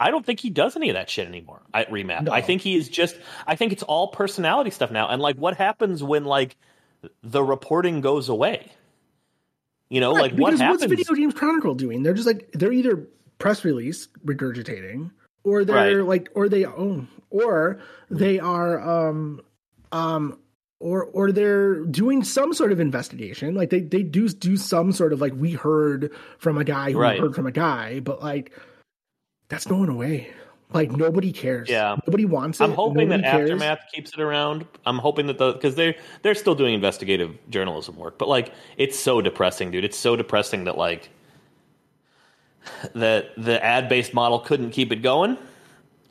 I 0.00 0.10
don't 0.10 0.26
think 0.26 0.40
he 0.40 0.50
does 0.50 0.74
any 0.76 0.90
of 0.90 0.94
that 0.94 1.08
shit 1.08 1.28
anymore 1.28 1.62
at 1.72 1.88
Remap. 1.88 2.22
No. 2.24 2.32
I 2.32 2.40
think 2.40 2.62
he 2.62 2.76
is 2.76 2.88
just 2.88 3.16
I 3.46 3.54
think 3.56 3.72
it's 3.72 3.82
all 3.84 4.08
personality 4.08 4.70
stuff 4.70 4.90
now. 4.90 5.08
And 5.08 5.22
like 5.22 5.36
what 5.36 5.56
happens 5.56 6.02
when 6.02 6.24
like 6.24 6.56
the 7.22 7.42
reporting 7.44 8.00
goes 8.00 8.28
away? 8.28 8.72
You 9.90 10.00
know, 10.00 10.12
like 10.12 10.32
what 10.32 10.58
happens? 10.58 10.80
what's 10.80 10.90
Video 10.90 11.14
Games 11.14 11.34
Chronicle 11.34 11.74
doing? 11.74 12.02
They're 12.02 12.14
just 12.14 12.26
like 12.26 12.50
they're 12.52 12.72
either 12.72 13.06
press 13.38 13.64
release 13.64 14.08
regurgitating, 14.24 15.10
or 15.44 15.64
they're 15.64 15.98
Right. 15.98 16.06
like, 16.06 16.28
or 16.34 16.48
they 16.48 16.64
own, 16.64 17.06
or 17.30 17.78
they 18.10 18.38
are, 18.38 18.80
um, 18.80 19.40
um, 19.92 20.38
or 20.80 21.04
or 21.04 21.32
they're 21.32 21.84
doing 21.86 22.22
some 22.24 22.52
sort 22.52 22.72
of 22.72 22.80
investigation. 22.80 23.54
Like 23.54 23.70
they 23.70 23.80
they 23.80 24.02
do 24.02 24.28
do 24.28 24.56
some 24.56 24.92
sort 24.92 25.12
of 25.12 25.20
like 25.20 25.32
we 25.36 25.52
heard 25.52 26.12
from 26.38 26.58
a 26.58 26.64
guy 26.64 26.92
who 26.92 26.98
Right. 26.98 27.18
heard 27.20 27.34
from 27.34 27.46
a 27.46 27.52
guy, 27.52 28.00
but 28.00 28.22
like 28.22 28.52
that's 29.48 29.66
going 29.66 29.88
away. 29.88 30.30
Like 30.72 30.90
nobody 30.90 31.32
cares. 31.32 31.68
Yeah. 31.68 31.96
nobody 32.06 32.24
wants 32.24 32.60
it. 32.60 32.64
I'm 32.64 32.72
hoping 32.72 33.08
that 33.10 33.22
cares. 33.22 33.48
Aftermath 33.50 33.78
keeps 33.92 34.12
it 34.12 34.20
around. 34.20 34.66
I'm 34.86 34.98
hoping 34.98 35.26
that 35.28 35.38
the 35.38 35.52
because 35.52 35.76
they're 35.76 35.94
they're 36.22 36.34
still 36.34 36.54
doing 36.56 36.74
investigative 36.74 37.36
journalism 37.50 37.96
work, 37.96 38.18
but 38.18 38.28
like 38.28 38.52
it's 38.76 38.98
so 38.98 39.20
depressing, 39.20 39.70
dude. 39.70 39.84
It's 39.84 39.98
so 39.98 40.16
depressing 40.16 40.64
that 40.64 40.76
like 40.76 41.10
that 42.94 43.26
the 43.36 43.62
ad 43.64 43.88
based 43.88 44.14
model 44.14 44.40
couldn't 44.40 44.70
keep 44.70 44.90
it 44.90 45.02
going 45.02 45.36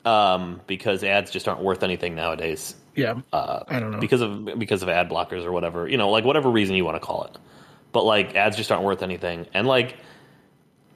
um, 0.04 0.60
because 0.66 1.02
ads 1.04 1.30
just 1.30 1.48
aren't 1.48 1.62
worth 1.62 1.82
anything 1.82 2.14
nowadays. 2.14 2.76
Yeah, 2.96 3.20
uh, 3.32 3.64
I 3.68 3.80
don't 3.80 3.90
know. 3.90 3.98
because 4.00 4.20
of 4.20 4.58
because 4.58 4.82
of 4.82 4.88
ad 4.88 5.08
blockers 5.08 5.44
or 5.44 5.52
whatever 5.52 5.88
you 5.88 5.96
know 5.96 6.10
like 6.10 6.24
whatever 6.24 6.50
reason 6.50 6.76
you 6.76 6.84
want 6.84 6.96
to 6.96 7.00
call 7.04 7.24
it 7.24 7.36
but 7.92 8.04
like 8.04 8.34
ads 8.36 8.56
just 8.56 8.70
aren't 8.70 8.84
worth 8.84 9.02
anything 9.02 9.46
and 9.52 9.66
like 9.66 9.96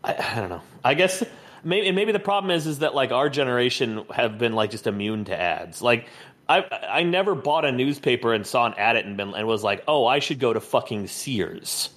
I, 0.05 0.15
I 0.15 0.41
don't 0.41 0.49
know 0.49 0.63
i 0.85 0.95
guess 0.95 1.25
maybe 1.65 1.89
and 1.89 1.97
maybe 1.97 2.13
the 2.13 2.21
problem 2.21 2.51
is 2.53 2.67
is 2.67 2.81
that 2.81 2.95
like 2.95 3.11
our 3.11 3.29
generation 3.29 4.05
have 4.15 4.39
been 4.39 4.53
like 4.55 4.71
just 4.71 4.87
immune 4.87 5.25
to 5.27 5.37
ads 5.41 5.83
like 5.83 6.07
I 6.49 6.65
I 6.89 7.03
never 7.03 7.35
bought 7.35 7.65
a 7.67 7.73
newspaper 7.73 8.33
and 8.33 8.47
saw 8.47 8.65
an 8.67 8.75
ad 8.79 8.97
it 8.97 9.05
and 9.05 9.17
been 9.17 9.35
and 9.35 9.47
was 9.47 9.63
like 9.63 9.85
oh 9.87 10.07
I 10.07 10.21
should 10.21 10.39
go 10.39 10.53
to 10.53 10.61
fucking 10.61 11.07
Sears, 11.09 11.91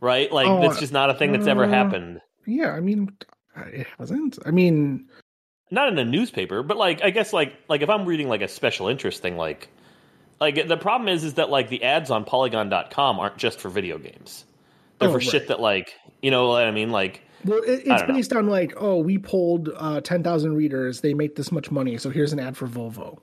right? 0.00 0.32
Like 0.32 0.48
Oh, 0.48 0.60
that's 0.60 0.80
just 0.80 0.92
not 0.92 1.08
a 1.10 1.14
thing 1.14 1.30
that's 1.30 1.46
ever 1.46 1.64
uh, 1.64 1.68
happened. 1.68 2.20
yeah. 2.46 2.72
I 2.72 2.80
mean, 2.80 3.16
it 3.56 3.86
hasn't. 3.96 4.38
I 4.44 4.50
mean, 4.50 5.06
not 5.70 5.88
in 5.88 5.98
a 5.98 6.04
newspaper, 6.04 6.62
but 6.62 6.76
like 6.76 7.02
I 7.02 7.10
guess 7.10 7.32
like 7.32 7.54
like 7.68 7.82
if 7.82 7.90
I'm 7.90 8.04
reading 8.04 8.28
like 8.28 8.42
a 8.42 8.48
special 8.48 8.88
interest 8.88 9.22
thing, 9.22 9.36
like 9.36 9.68
like 10.40 10.68
the 10.68 10.76
problem 10.76 11.08
is 11.08 11.24
is 11.24 11.34
that 11.34 11.50
like 11.50 11.68
the 11.68 11.82
ads 11.82 12.10
on 12.10 12.24
Polygon.com 12.24 13.18
aren't 13.18 13.36
just 13.38 13.60
for 13.60 13.68
video 13.68 13.98
games. 13.98 14.44
They're 14.98 15.08
Oh, 15.08 15.12
for 15.12 15.20
shit 15.20 15.48
that 15.48 15.60
like 15.60 15.94
you 16.22 16.30
know 16.30 16.48
what 16.48 16.64
I 16.64 16.70
mean. 16.70 16.90
Like 16.90 17.22
Well, 17.44 17.58
it, 17.62 17.80
it's 17.80 17.88
don't 17.88 18.08
know. 18.08 18.14
based 18.14 18.32
on 18.32 18.46
like, 18.48 18.74
oh, 18.76 18.98
we 18.98 19.18
polled 19.18 19.70
uh, 19.76 20.00
ten 20.00 20.22
thousand 20.22 20.54
readers. 20.56 21.00
They 21.00 21.14
make 21.14 21.36
this 21.36 21.50
much 21.52 21.70
money, 21.70 21.98
so 21.98 22.10
here's 22.10 22.32
an 22.32 22.38
ad 22.40 22.56
for 22.56 22.66
Volvo. 22.66 23.18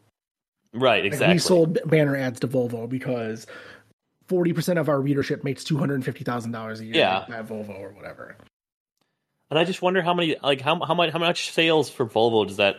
right, 0.74 1.04
Like, 1.04 1.14
exactly. 1.14 1.36
we 1.36 1.40
sold 1.40 1.80
banner 1.86 2.16
ads 2.16 2.40
to 2.42 2.48
Volvo 2.48 2.88
because 2.90 3.48
forty 4.28 4.54
percent 4.54 4.78
of 4.80 4.90
our 4.90 5.00
readership 5.02 5.44
makes 5.44 5.64
two 5.64 5.78
hundred 5.78 5.96
and 5.96 6.06
fifty 6.06 6.24
thousand 6.24 6.52
dollars 6.52 6.80
a 6.80 6.86
year. 6.86 6.96
Yeah. 6.96 7.26
at 7.32 7.48
Volvo 7.48 7.80
or 7.80 7.90
whatever. 7.94 8.36
And 9.50 9.60
I 9.60 9.64
just 9.64 9.82
wonder 9.82 10.02
how 10.02 10.14
many 10.14 10.36
like 10.42 10.62
how 10.62 10.80
how 10.84 10.94
much 10.94 11.12
how 11.12 11.20
much 11.20 11.52
sales 11.52 11.90
for 11.90 12.06
Volvo 12.06 12.48
does 12.48 12.58
that 12.58 12.78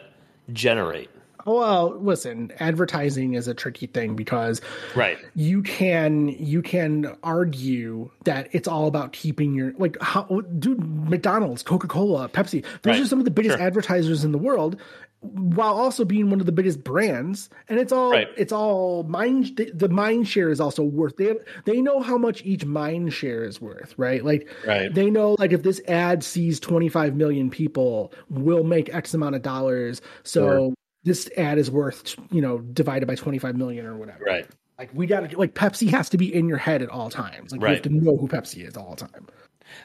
generate? 0.53 1.11
Well, 1.47 1.99
listen, 2.01 2.53
advertising 2.59 3.35
is 3.35 3.49
a 3.49 3.55
tricky 3.55 3.87
thing 3.87 4.15
because 4.17 4.61
Right. 4.95 5.19
you 5.35 5.63
can 5.63 6.29
you 6.29 6.63
can 6.63 7.17
argue 7.23 8.11
that 8.25 8.49
it's 8.53 8.69
all 8.69 8.87
about 8.87 9.13
keeping 9.13 9.55
your 9.55 9.73
like 9.79 9.97
how 10.01 10.23
dude 10.59 10.83
McDonald's, 11.09 11.63
Coca-Cola, 11.63 12.29
Pepsi. 12.29 12.63
Those 12.83 12.97
Right. 12.97 13.03
are 13.03 13.07
some 13.07 13.19
of 13.19 13.25
the 13.25 13.31
biggest 13.31 13.57
Sure. 13.59 13.67
advertisers 13.67 14.25
in 14.25 14.33
the 14.33 14.39
world 14.39 14.77
while 15.21 15.73
also 15.75 16.05
being 16.05 16.29
one 16.29 16.39
of 16.39 16.45
the 16.45 16.53
biggest 16.53 16.85
brands 16.85 17.49
and 17.71 17.79
it's 17.81 17.93
all 17.93 18.11
Right. 18.11 18.29
it's 18.37 18.53
all 18.53 19.05
mind 19.05 19.59
the, 19.75 19.89
mind 19.89 20.29
share 20.29 20.51
is 20.51 20.61
also 20.61 20.83
worth 20.83 21.17
they 21.17 21.25
have, 21.29 21.39
they 21.65 21.81
know 21.81 22.01
how 22.01 22.19
much 22.19 22.43
each 22.45 22.67
mind 22.67 23.15
share 23.15 23.43
is 23.43 23.59
worth 23.59 23.95
right 23.97 24.23
like 24.23 24.47
Right. 24.67 24.93
they 24.93 25.09
know 25.11 25.35
like 25.39 25.53
if 25.53 25.63
this 25.63 25.81
ad 25.89 26.23
sees 26.23 26.61
25 26.61 27.17
million 27.17 27.49
people 27.49 28.13
will 28.29 28.65
make 28.65 28.95
x 28.95 29.15
amount 29.15 29.35
of 29.35 29.41
dollars 29.41 30.03
so 30.25 30.41
Sure. 30.43 30.75
This 31.05 31.29
ad 31.37 31.59
is 31.59 31.71
worth 31.71 32.17
you 32.31 32.41
know 32.41 32.59
divided 32.59 33.07
by 33.07 33.15
25 33.15 33.57
million 33.57 33.87
or 33.87 33.97
whatever 33.97 34.25
Right. 34.25 34.47
like 34.79 34.91
we 34.95 35.07
got 35.07 35.29
to 35.31 35.39
like 35.39 35.55
Pepsi 35.55 35.89
has 35.91 36.09
to 36.11 36.19
be 36.19 36.35
in 36.35 36.49
your 36.49 36.59
head 36.59 36.83
at 36.83 36.89
all 36.89 37.11
times. 37.11 37.53
Like 37.53 37.61
you 37.61 37.67
have 37.69 37.83
to 37.83 37.91
know 37.91 38.17
who 38.17 38.27
Pepsi 38.29 38.67
is 38.67 38.77
all 38.77 38.91
the 38.97 39.07
time. 39.07 39.27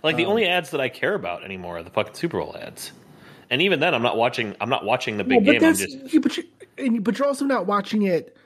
Like 0.03 0.15
Um, 0.15 0.17
the 0.17 0.25
only 0.25 0.45
ads 0.45 0.71
that 0.71 0.81
I 0.81 0.89
care 0.89 1.13
about 1.15 1.43
anymore 1.43 1.77
are 1.77 1.83
the 1.83 1.89
fucking 1.89 2.13
Super 2.15 2.39
Bowl 2.39 2.55
ads. 2.59 2.91
And 3.49 3.61
even 3.61 3.79
then, 3.79 3.95
I'm 3.95 4.03
not 4.03 4.15
watching. 4.17 4.55
I'm 4.61 4.69
not 4.69 4.85
watching 4.85 5.17
the 5.17 5.23
big 5.23 5.43
game. 5.43 5.63
I'm 5.63 5.75
just 5.75 6.13
yeah, 6.13 6.19
but 6.19 6.37
you 6.37 6.43
and 6.77 6.95
you- 6.95 7.01
but 7.01 7.17
you're 7.17 7.27
also 7.27 7.45
not 7.45 7.65
watching 7.65 8.03
it. 8.03 8.37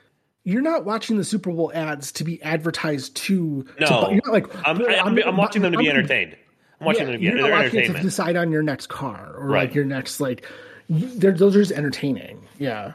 You're 0.44 0.62
not 0.62 0.84
watching 0.84 1.16
the 1.18 1.24
Super 1.24 1.50
Bowl 1.52 1.70
ads 1.74 2.10
to 2.12 2.24
be 2.24 2.42
advertised 2.42 3.14
to. 3.16 3.66
no. 3.80 3.86
to, 3.86 4.06
you're 4.14 4.20
not 4.24 4.32
like 4.32 4.66
I'm, 4.66 4.80
I'm, 4.86 5.18
I'm, 5.18 5.36
watching 5.36 5.60
them 5.62 5.72
to 5.72 5.78
be 5.78 5.88
I'm- 5.88 5.96
entertained. 5.98 6.36
I'm 6.80 6.86
watching 6.86 7.00
yeah, 7.00 7.04
them 7.06 7.12
to 7.14 7.18
be 7.18 7.24
you're 7.26 7.34
not 7.36 7.50
watching 7.50 7.80
it 7.80 7.92
to 7.94 8.00
decide 8.02 8.36
on 8.36 8.50
your 8.50 8.62
next 8.62 8.88
car 8.88 9.34
or 9.36 9.46
Right. 9.48 9.66
like 9.68 9.74
your 9.74 9.84
next 9.84 10.20
like. 10.20 10.46
They're, 10.88 11.32
those 11.32 11.56
are 11.56 11.60
just 11.60 11.72
entertaining. 11.72 12.46
Yeah, 12.58 12.92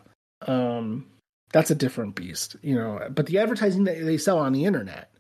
um, 0.48 1.06
that's 1.52 1.72
a 1.72 1.76
different 1.76 2.16
beast, 2.16 2.56
you 2.62 2.76
know. 2.76 3.08
But 3.10 3.26
the 3.26 3.40
advertising 3.40 3.86
that 3.86 4.00
they 4.04 4.18
sell 4.18 4.38
on 4.40 4.54
the 4.54 4.66
internet, 4.66 5.12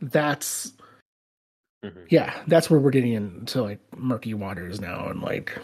that's 0.00 0.72
Mhm. 1.84 2.06
yeah, 2.10 2.42
that's 2.48 2.68
where 2.68 2.80
we're 2.80 2.90
getting 2.90 3.12
into 3.12 3.62
like 3.62 3.80
murky 3.96 4.34
waters 4.34 4.80
now, 4.80 5.08
and 5.08 5.22
like, 5.22 5.56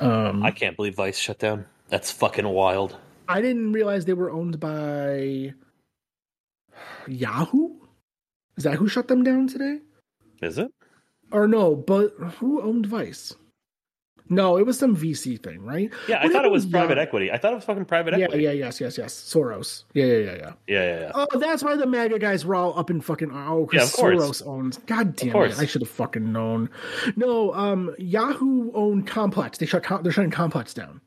um, 0.00 0.42
I 0.42 0.50
can't 0.50 0.76
believe 0.76 0.96
Vice 0.96 1.16
shut 1.18 1.38
down. 1.38 1.64
That's 1.88 2.10
fucking 2.10 2.46
wild. 2.48 2.96
I 3.28 3.40
didn't 3.40 3.72
realize 3.72 4.04
they 4.04 4.12
were 4.14 4.30
owned 4.30 4.58
by 4.60 5.54
Yahoo. 7.06 7.70
Is 8.56 8.64
that 8.64 8.74
who 8.76 8.88
shut 8.88 9.08
them 9.08 9.22
down 9.22 9.46
today? 9.48 9.80
Is 10.42 10.58
it? 10.58 10.72
Or 11.30 11.46
no, 11.48 11.74
but 11.74 12.10
who 12.38 12.60
owned 12.62 12.86
Vice? 12.86 13.34
No, 14.28 14.56
it 14.56 14.66
was 14.66 14.78
some 14.78 14.96
VC 14.96 15.40
thing, 15.42 15.62
right? 15.62 15.90
Yeah, 16.08 16.20
I 16.20 16.28
thought 16.28 16.44
it 16.44 16.50
was 16.50 16.66
private 16.66 16.98
equity. 16.98 17.30
I 17.30 17.38
thought 17.38 17.52
it 17.52 17.56
was 17.56 17.64
fucking 17.64 17.84
private 17.84 18.18
Yeah, 18.18 18.24
equity. 18.24 18.44
yeah, 18.44 18.50
yeah, 18.50 18.64
yes, 18.66 18.80
yes, 18.80 18.98
yes. 18.98 19.14
Soros. 19.14 19.84
Yeah, 19.94 20.04
yeah, 20.04 20.16
yeah, 20.16 20.24
yeah. 20.24 20.34
yeah, 20.36 20.52
yeah, 20.66 21.00
yeah. 21.00 21.12
Oh, 21.14 21.38
that's 21.38 21.62
why 21.62 21.76
the 21.76 21.86
MAGA 21.86 22.18
guys 22.18 22.44
were 22.44 22.54
all 22.54 22.78
up 22.78 22.90
in 22.90 23.00
fucking 23.00 23.30
oh, 23.32 23.68
Yeah. 23.72 23.82
Soros 23.82 24.46
owns. 24.46 24.78
God 24.78 25.14
damn 25.16 25.36
it! 25.36 25.58
I 25.58 25.66
should 25.66 25.82
have 25.82 25.90
fucking 25.90 26.32
known. 26.32 26.70
No, 27.14 27.52
um, 27.54 27.94
Yahoo 27.98 28.72
owned 28.72 29.06
Complex. 29.06 29.58
They 29.58 29.66
shut. 29.66 29.84
They're 30.02 30.12
shutting 30.12 30.30
Complex 30.30 30.74
down. 30.74 31.00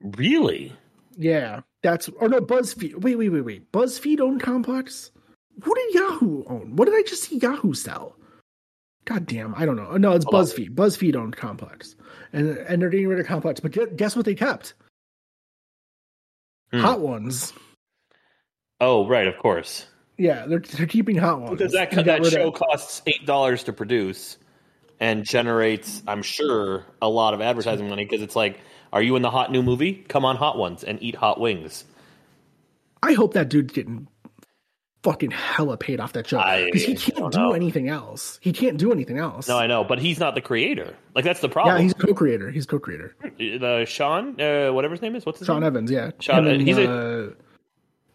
Really? 0.00 0.72
Yeah, 1.16 1.60
that's 1.82 2.08
or 2.08 2.28
no 2.28 2.40
BuzzFeed. 2.40 3.00
Wait, 3.02 3.16
wait, 3.16 3.28
wait, 3.30 3.40
wait. 3.42 3.72
BuzzFeed 3.72 4.20
owned 4.20 4.42
Complex. 4.42 5.10
What 5.64 5.76
did 5.76 5.94
Yahoo 5.94 6.44
own? 6.46 6.76
What 6.76 6.84
did 6.86 6.94
I 6.94 7.02
just 7.02 7.24
see 7.24 7.38
Yahoo 7.38 7.72
sell? 7.72 8.15
God 9.06 9.24
damn, 9.26 9.54
I 9.54 9.64
don't 9.64 9.76
know. 9.76 9.96
No, 9.96 10.12
it's 10.12 10.24
Hold 10.24 10.34
on. 10.34 10.44
BuzzFeed. 10.44 10.74
BuzzFeed 10.74 11.16
owned 11.16 11.36
Complex, 11.36 11.96
and 12.32 12.50
and 12.58 12.82
they're 12.82 12.90
getting 12.90 13.08
rid 13.08 13.18
of 13.20 13.26
Complex. 13.26 13.60
But 13.60 13.96
guess 13.96 14.14
what 14.14 14.24
they 14.26 14.34
kept? 14.34 14.74
Hmm. 16.72 16.80
Hot 16.80 17.00
ones. 17.00 17.52
Oh, 18.80 19.06
right. 19.08 19.26
Of 19.26 19.38
course. 19.38 19.86
Yeah, 20.18 20.46
they're 20.46 20.58
they're 20.60 20.86
keeping 20.86 21.16
hot 21.16 21.40
ones 21.40 21.50
Because 21.58 21.72
that 21.72 21.90
that 21.92 22.26
show 22.26 22.48
of- 22.48 22.54
costs 22.54 23.00
eight 23.06 23.24
dollars 23.26 23.62
to 23.64 23.72
produce, 23.72 24.38
and 24.98 25.24
generates, 25.24 26.02
I'm 26.08 26.22
sure, 26.22 26.84
a 27.00 27.08
lot 27.08 27.32
of 27.34 27.40
advertising 27.40 27.88
money 27.88 28.04
because 28.04 28.22
it's 28.22 28.34
like, 28.36 28.58
are 28.92 29.02
you 29.02 29.14
in 29.16 29.22
the 29.22 29.30
hot 29.30 29.52
new 29.52 29.62
movie? 29.62 29.92
Come 30.08 30.24
on, 30.24 30.36
Hot 30.36 30.58
Ones, 30.58 30.82
and 30.84 31.00
eat 31.02 31.14
hot 31.14 31.38
wings. 31.40 31.84
I 33.02 33.12
hope 33.12 33.34
that 33.34 33.50
dude's 33.50 33.72
getting 33.72 34.08
fucking 35.02 35.30
hella 35.30 35.76
paid 35.76 36.00
off 36.00 36.12
that 36.14 36.26
show 36.26 36.38
I 36.38 36.64
because 36.64 36.84
he 36.84 36.94
can't 36.96 37.16
don't 37.32 37.34
know. 37.34 37.52
anything 37.52 37.88
else. 37.88 38.38
He 38.42 38.52
can't 38.52 38.76
do 38.78 38.90
anything 38.92 39.18
else. 39.18 39.46
No, 39.48 39.56
I 39.58 39.66
know, 39.66 39.84
but 39.84 39.98
he's 39.98 40.18
not 40.18 40.34
the 40.34 40.40
creator. 40.40 40.94
Like 41.14 41.24
that's 41.24 41.40
the 41.40 41.48
problem. 41.48 41.76
yeah, 41.76 41.82
he's 41.82 41.94
co-creator. 41.94 42.50
He's 42.50 42.66
co-creator. 42.66 43.14
the 43.38 43.84
Sean, 43.86 44.40
uh, 44.40 44.70
whatever 44.72 44.92
his 44.94 45.02
name 45.02 45.14
is. 45.16 45.24
What's 45.24 45.38
his 45.38 45.46
Sean 45.46 45.60
name? 45.60 45.66
Evans. 45.68 45.90
Yeah, 45.90 46.10
Sean- 46.20 46.46
and, 46.46 46.60
he's 46.62 46.78
a- 46.78 46.90
uh, 46.90 47.30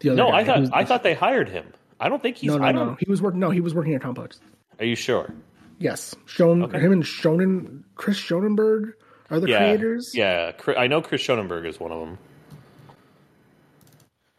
the 0.00 0.10
other 0.10 0.16
No, 0.16 0.30
guy 0.30 0.38
I 0.38 0.44
thought 0.44 0.68
I 0.72 0.84
thought 0.84 1.02
they 1.02 1.14
hired 1.14 1.48
him. 1.48 1.66
I 2.00 2.08
don't 2.08 2.20
think 2.20 2.36
he's. 2.36 2.48
no, 2.50 2.58
no, 2.58 2.64
I 2.64 2.72
don't. 2.72 2.98
He 2.98 3.08
was 3.08 3.22
working. 3.22 3.40
No, 3.40 3.50
he 3.50 3.60
was 3.60 3.74
working 3.74 3.94
at 3.94 4.02
Complex. 4.02 4.40
Are 4.78 4.84
you 4.84 4.96
sure? 4.96 5.32
Yes, 5.78 6.14
Schon, 6.26 6.64
Okay. 6.64 6.78
him 6.78 6.92
and 6.92 7.02
Shonen, 7.02 7.82
Chris 7.96 8.16
Schonenberg 8.20 8.92
are 9.30 9.40
the 9.40 9.48
Yeah, 9.48 9.58
creators. 9.58 10.14
yeah. 10.14 10.52
I 10.76 10.86
know 10.86 11.00
Chris 11.02 11.22
Schonenberg 11.22 11.66
is 11.66 11.80
one 11.80 11.90
of 11.90 11.98
them. 12.00 12.18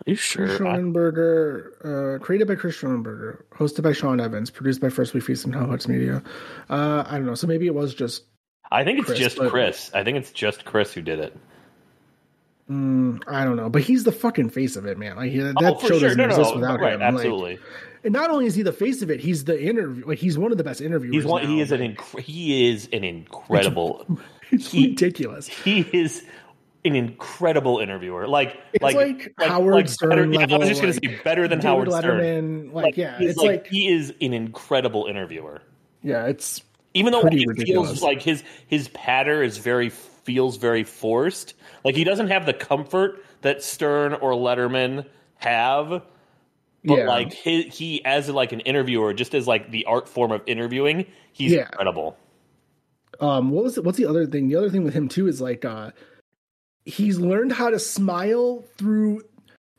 Are 0.05 0.09
you 0.09 0.15
sure? 0.15 0.47
Schonberger, 0.47 2.15
uh, 2.15 2.19
created 2.19 2.47
by 2.47 2.55
Chris 2.55 2.75
Schonberger, 2.75 3.43
hosted 3.55 3.83
by 3.83 3.93
Sean 3.93 4.19
Evans, 4.19 4.49
produced 4.49 4.81
by 4.81 4.89
First 4.89 5.13
We 5.13 5.21
Feast 5.21 5.45
and 5.45 5.53
Complex 5.53 5.87
Media. 5.87 6.21
Uh, 6.69 7.03
I 7.07 7.13
don't 7.17 7.25
know. 7.25 7.35
So 7.35 7.47
maybe 7.47 7.67
it 7.67 7.73
was 7.75 7.93
just 7.93 8.23
I 8.71 8.83
think 8.83 8.99
it's 8.99 9.07
Chris, 9.07 9.19
just 9.19 9.37
but- 9.37 9.49
Chris. 9.49 9.91
I 9.93 10.03
think 10.03 10.17
it's 10.17 10.31
just 10.31 10.65
Chris 10.65 10.93
who 10.93 11.01
did 11.01 11.19
it. 11.19 11.37
I 12.69 13.43
don't 13.43 13.55
know, 13.57 13.69
but 13.69 13.81
he's 13.83 14.03
the 14.03 14.11
fucking 14.11 14.49
face 14.49 14.75
of 14.77 14.85
it, 14.85 14.97
man. 14.97 15.15
Like 15.15 15.31
that 15.33 15.53
oh, 15.57 15.79
show 15.79 15.87
sure. 15.89 15.99
doesn't 15.99 16.17
No, 16.17 16.25
exist 16.25 16.49
no. 16.49 16.55
without 16.55 16.79
right, 16.79 16.93
him. 16.93 17.01
Like, 17.01 17.13
absolutely. 17.13 17.59
and 18.03 18.13
not 18.13 18.31
only 18.31 18.45
is 18.47 18.55
he 18.55 18.63
the 18.63 18.71
face 18.73 19.01
of 19.01 19.11
it, 19.11 19.19
he's 19.19 19.43
the 19.43 19.61
interview. 19.61 20.07
Like 20.07 20.17
he's 20.17 20.37
one 20.37 20.51
of 20.51 20.57
the 20.57 20.63
best 20.63 20.81
interviewers. 20.81 21.13
he's 21.13 21.25
one. 21.25 21.43
now. 21.43 21.49
He 21.49 21.61
is 21.61 21.71
an. 21.71 21.81
Inc- 21.81 22.19
he 22.19 22.69
is 22.69 22.89
an 22.91 23.03
incredible. 23.03 24.05
It's 24.51 24.71
he- 24.71 24.89
ridiculous. 24.89 25.47
he 25.47 25.79
is 25.81 26.23
an 26.85 26.95
incredible 26.95 27.79
interviewer. 27.79 28.27
Like, 28.27 28.59
It's 28.73 28.83
like, 28.83 28.95
like 28.95 29.33
Howard 29.39 29.73
like 29.75 29.89
Stern 29.89 30.09
better, 30.09 30.25
yeah, 30.49 30.55
I 30.55 30.57
was 30.59 30.67
just 30.69 30.81
gonna 30.81 30.93
like 30.93 31.03
say 31.03 31.19
better 31.23 31.47
than 31.47 31.59
David 31.59 31.63
Howard 31.69 31.91
Stern. 31.93 32.19
Letterman. 32.69 32.73
Like, 32.73 32.97
yeah, 32.97 33.17
it's 33.19 33.37
like, 33.37 33.67
he 33.67 33.87
is 33.87 34.13
an 34.21 34.33
incredible 34.33 35.05
interviewer. 35.05 35.61
yeah, 36.01 36.25
it's 36.25 36.61
Even 36.93 37.13
though 37.13 37.25
he 37.29 37.45
ridiculous. 37.47 37.89
feels 37.89 38.01
like 38.01 38.21
his 38.21 38.43
his 38.67 38.87
patter 38.89 39.41
is 39.43 39.57
very 39.57 39.89
feels 39.89 40.57
very 40.57 40.83
forced. 40.83 41.53
Like 41.83 41.95
he 41.95 42.03
doesn't 42.03 42.27
have 42.27 42.45
the 42.45 42.53
comfort 42.53 43.23
that 43.41 43.63
Stern 43.63 44.13
or 44.13 44.31
Letterman 44.33 45.05
have. 45.35 46.01
But 46.85 46.97
yeah. 46.97 47.07
like 47.07 47.31
he, 47.33 47.63
he 47.63 48.03
as 48.05 48.29
like 48.29 48.51
an 48.51 48.59
interviewer, 48.61 49.13
just 49.13 49.33
as 49.33 49.47
like 49.47 49.71
the 49.71 49.85
art 49.85 50.07
form 50.09 50.31
of 50.33 50.41
interviewing, 50.47 51.05
he's 51.31 51.51
Yeah. 51.53 51.61
incredible. 51.61 52.17
um 53.21 53.51
what 53.51 53.63
was 53.63 53.77
it 53.77 53.83
what's 53.85 53.97
the 53.97 54.05
other 54.05 54.25
thing 54.25 54.47
the 54.49 54.55
other 54.55 54.69
thing 54.69 54.83
with 54.83 54.93
him 54.93 55.07
too 55.07 55.27
is 55.27 55.39
like 55.39 55.63
uh 55.63 55.91
he's 56.85 57.19
learned 57.19 57.51
how 57.53 57.69
to 57.69 57.79
smile 57.79 58.63
through 58.77 59.21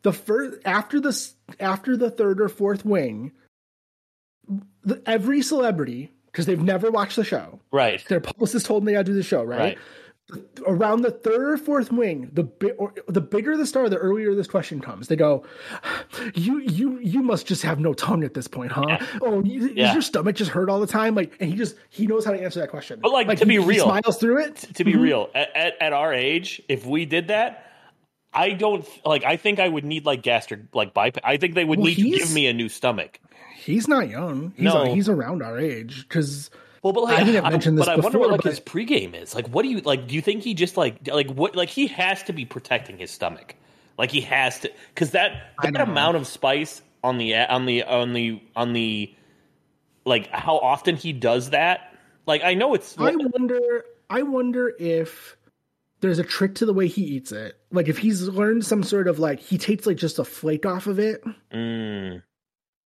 the 0.03 0.13
first 0.13 0.59
after 0.65 1.01
the 1.01 1.29
after 1.61 1.97
the 1.97 2.11
third 2.11 2.41
or 2.41 2.49
fourth 2.49 2.85
wing 2.85 3.33
the, 4.83 5.03
every 5.07 5.41
celebrity 5.43 6.11
because 6.27 6.47
they've 6.47 6.61
never 6.63 6.91
watched 6.91 7.17
the 7.17 7.25
show 7.25 7.61
Right. 7.71 8.05
their 8.09 8.21
publicist 8.21 8.67
told 8.67 8.83
them 8.83 8.87
they 8.87 8.93
gotta 8.93 9.05
do 9.05 9.15
the 9.15 9.23
show 9.23 9.43
right, 9.43 9.59
Right. 9.59 9.79
Around 10.67 11.03
the 11.03 11.11
third 11.11 11.51
or 11.53 11.57
fourth 11.59 11.93
wing 11.93 12.31
the 12.33 12.45
bi- 12.45 12.71
or, 12.79 12.95
the 13.09 13.21
bigger 13.21 13.59
the 13.59 13.67
star 13.67 13.91
the 13.91 13.97
earlier 13.99 14.35
this 14.35 14.47
question 14.47 14.81
comes 14.81 15.07
they 15.09 15.17
go 15.17 15.45
you 16.35 16.61
you 16.61 16.99
you 16.99 17.23
must 17.23 17.47
just 17.47 17.63
have 17.63 17.79
no 17.79 17.93
tongue 17.93 18.25
at 18.25 18.33
this 18.33 18.49
point 18.49 18.73
huh 18.73 18.97
oh 19.21 19.43
you, 19.45 19.69
Yeah. 19.75 19.93
your 19.93 20.01
stomach 20.01 20.35
just 20.35 20.51
hurt 20.51 20.71
all 20.71 20.81
the 20.81 20.87
time 20.87 21.15
like 21.15 21.37
and 21.41 21.51
he 21.51 21.57
just 21.57 21.77
he 21.91 22.07
knows 22.07 22.25
how 22.25 22.31
to 22.33 22.43
answer 22.43 22.59
that 22.61 22.71
question 22.71 23.01
But, 23.03 23.13
like, 23.13 23.29
to 23.29 23.35
he- 23.37 23.45
be 23.45 23.53
he 23.53 23.59
real- 23.59 23.85
smiles 23.85 24.17
through 24.17 24.39
it 24.45 24.57
to 24.75 24.83
be 24.85 24.93
mm-hmm. 24.93 25.03
real, 25.03 25.31
at, 25.35 25.55
at, 25.55 25.75
at 25.81 25.93
our 25.93 26.15
age, 26.15 26.63
if 26.71 26.87
we 26.87 27.05
did 27.05 27.29
that, 27.29 27.67
I 28.33 28.51
don't 28.51 28.85
like. 29.05 29.25
I 29.25 29.37
think 29.37 29.61
I 29.61 29.69
would 29.69 29.85
need 29.85 30.07
like 30.07 30.23
gastric 30.23 30.75
like 30.75 30.93
bypass. 30.95 31.23
I 31.25 31.37
think 31.37 31.55
they 31.55 31.65
would 31.65 31.79
Well, 31.79 31.87
need 31.89 31.97
to 31.97 32.19
give 32.19 32.33
me 32.33 32.47
a 32.49 32.53
new 32.55 32.69
stomach. 32.69 33.21
he's 33.57 33.87
not 33.87 34.09
young 34.09 34.53
he's, 34.57 34.65
No. 34.65 34.93
he's 34.95 35.09
around 35.09 35.43
our 35.43 35.59
age 35.59 36.07
because 36.09 36.51
Well, 36.85 36.93
but 36.93 37.05
like, 37.05 37.19
I 37.19 37.39
I've 37.39 37.51
mentioned 37.51 37.79
this 37.79 37.87
but 37.87 37.99
I 37.99 38.03
wonder 38.03 38.19
what 38.19 38.27
before, 38.29 38.33
like 38.33 38.45
his 38.45 38.61
pregame 38.61 39.15
is. 39.21 39.35
Like, 39.35 39.49
what 39.49 39.63
do 39.63 39.71
you 39.71 39.81
like? 39.81 40.07
Do 40.07 40.15
you 40.15 40.21
think 40.21 40.43
he 40.43 40.53
just 40.53 40.77
like 40.77 41.09
like 41.09 41.31
what 41.31 41.57
like 41.57 41.71
he 41.71 41.87
has 41.87 42.23
to 42.25 42.35
be 42.35 42.45
protecting 42.45 42.99
his 42.99 43.11
stomach? 43.11 43.55
Like 43.97 44.11
he 44.11 44.21
has 44.21 44.61
to 44.61 44.71
because 44.91 45.13
that 45.13 45.55
that 45.63 45.73
don't 45.73 45.87
know. 45.87 45.93
amount 45.93 46.19
of 46.19 46.27
spice 46.27 46.83
on 47.03 47.17
the 47.17 47.37
on 47.37 47.65
the 47.65 47.85
on 47.85 48.13
the 48.13 48.39
on 48.55 48.75
the 48.75 49.15
like 50.05 50.29
how 50.29 50.59
often 50.59 50.95
he 50.95 51.15
does 51.15 51.51
that. 51.51 51.97
Like 52.27 52.45
I 52.45 52.53
know 52.53 52.75
it's 52.75 52.99
I 52.99 53.17
wonder. 53.17 53.87
I 54.11 54.21
wonder 54.21 54.75
if 54.79 55.39
there's 56.01 56.19
a 56.19 56.25
trick 56.25 56.57
to 56.57 56.67
the 56.67 56.75
way 56.75 56.87
he 56.87 57.01
eats 57.01 57.33
it. 57.33 57.59
Like 57.73 57.89
if 57.89 57.97
he's 57.97 58.29
learned 58.29 58.67
some 58.67 58.83
sort 58.83 59.09
of 59.09 59.19
like 59.19 59.41
he 59.41 59.57
takes 59.57 59.87
like 59.87 59.97
just 59.97 60.19
a 60.19 60.25
flake 60.25 60.67
off 60.67 60.87
of 60.87 60.99
it. 60.99 61.25
Mm. 61.51 62.23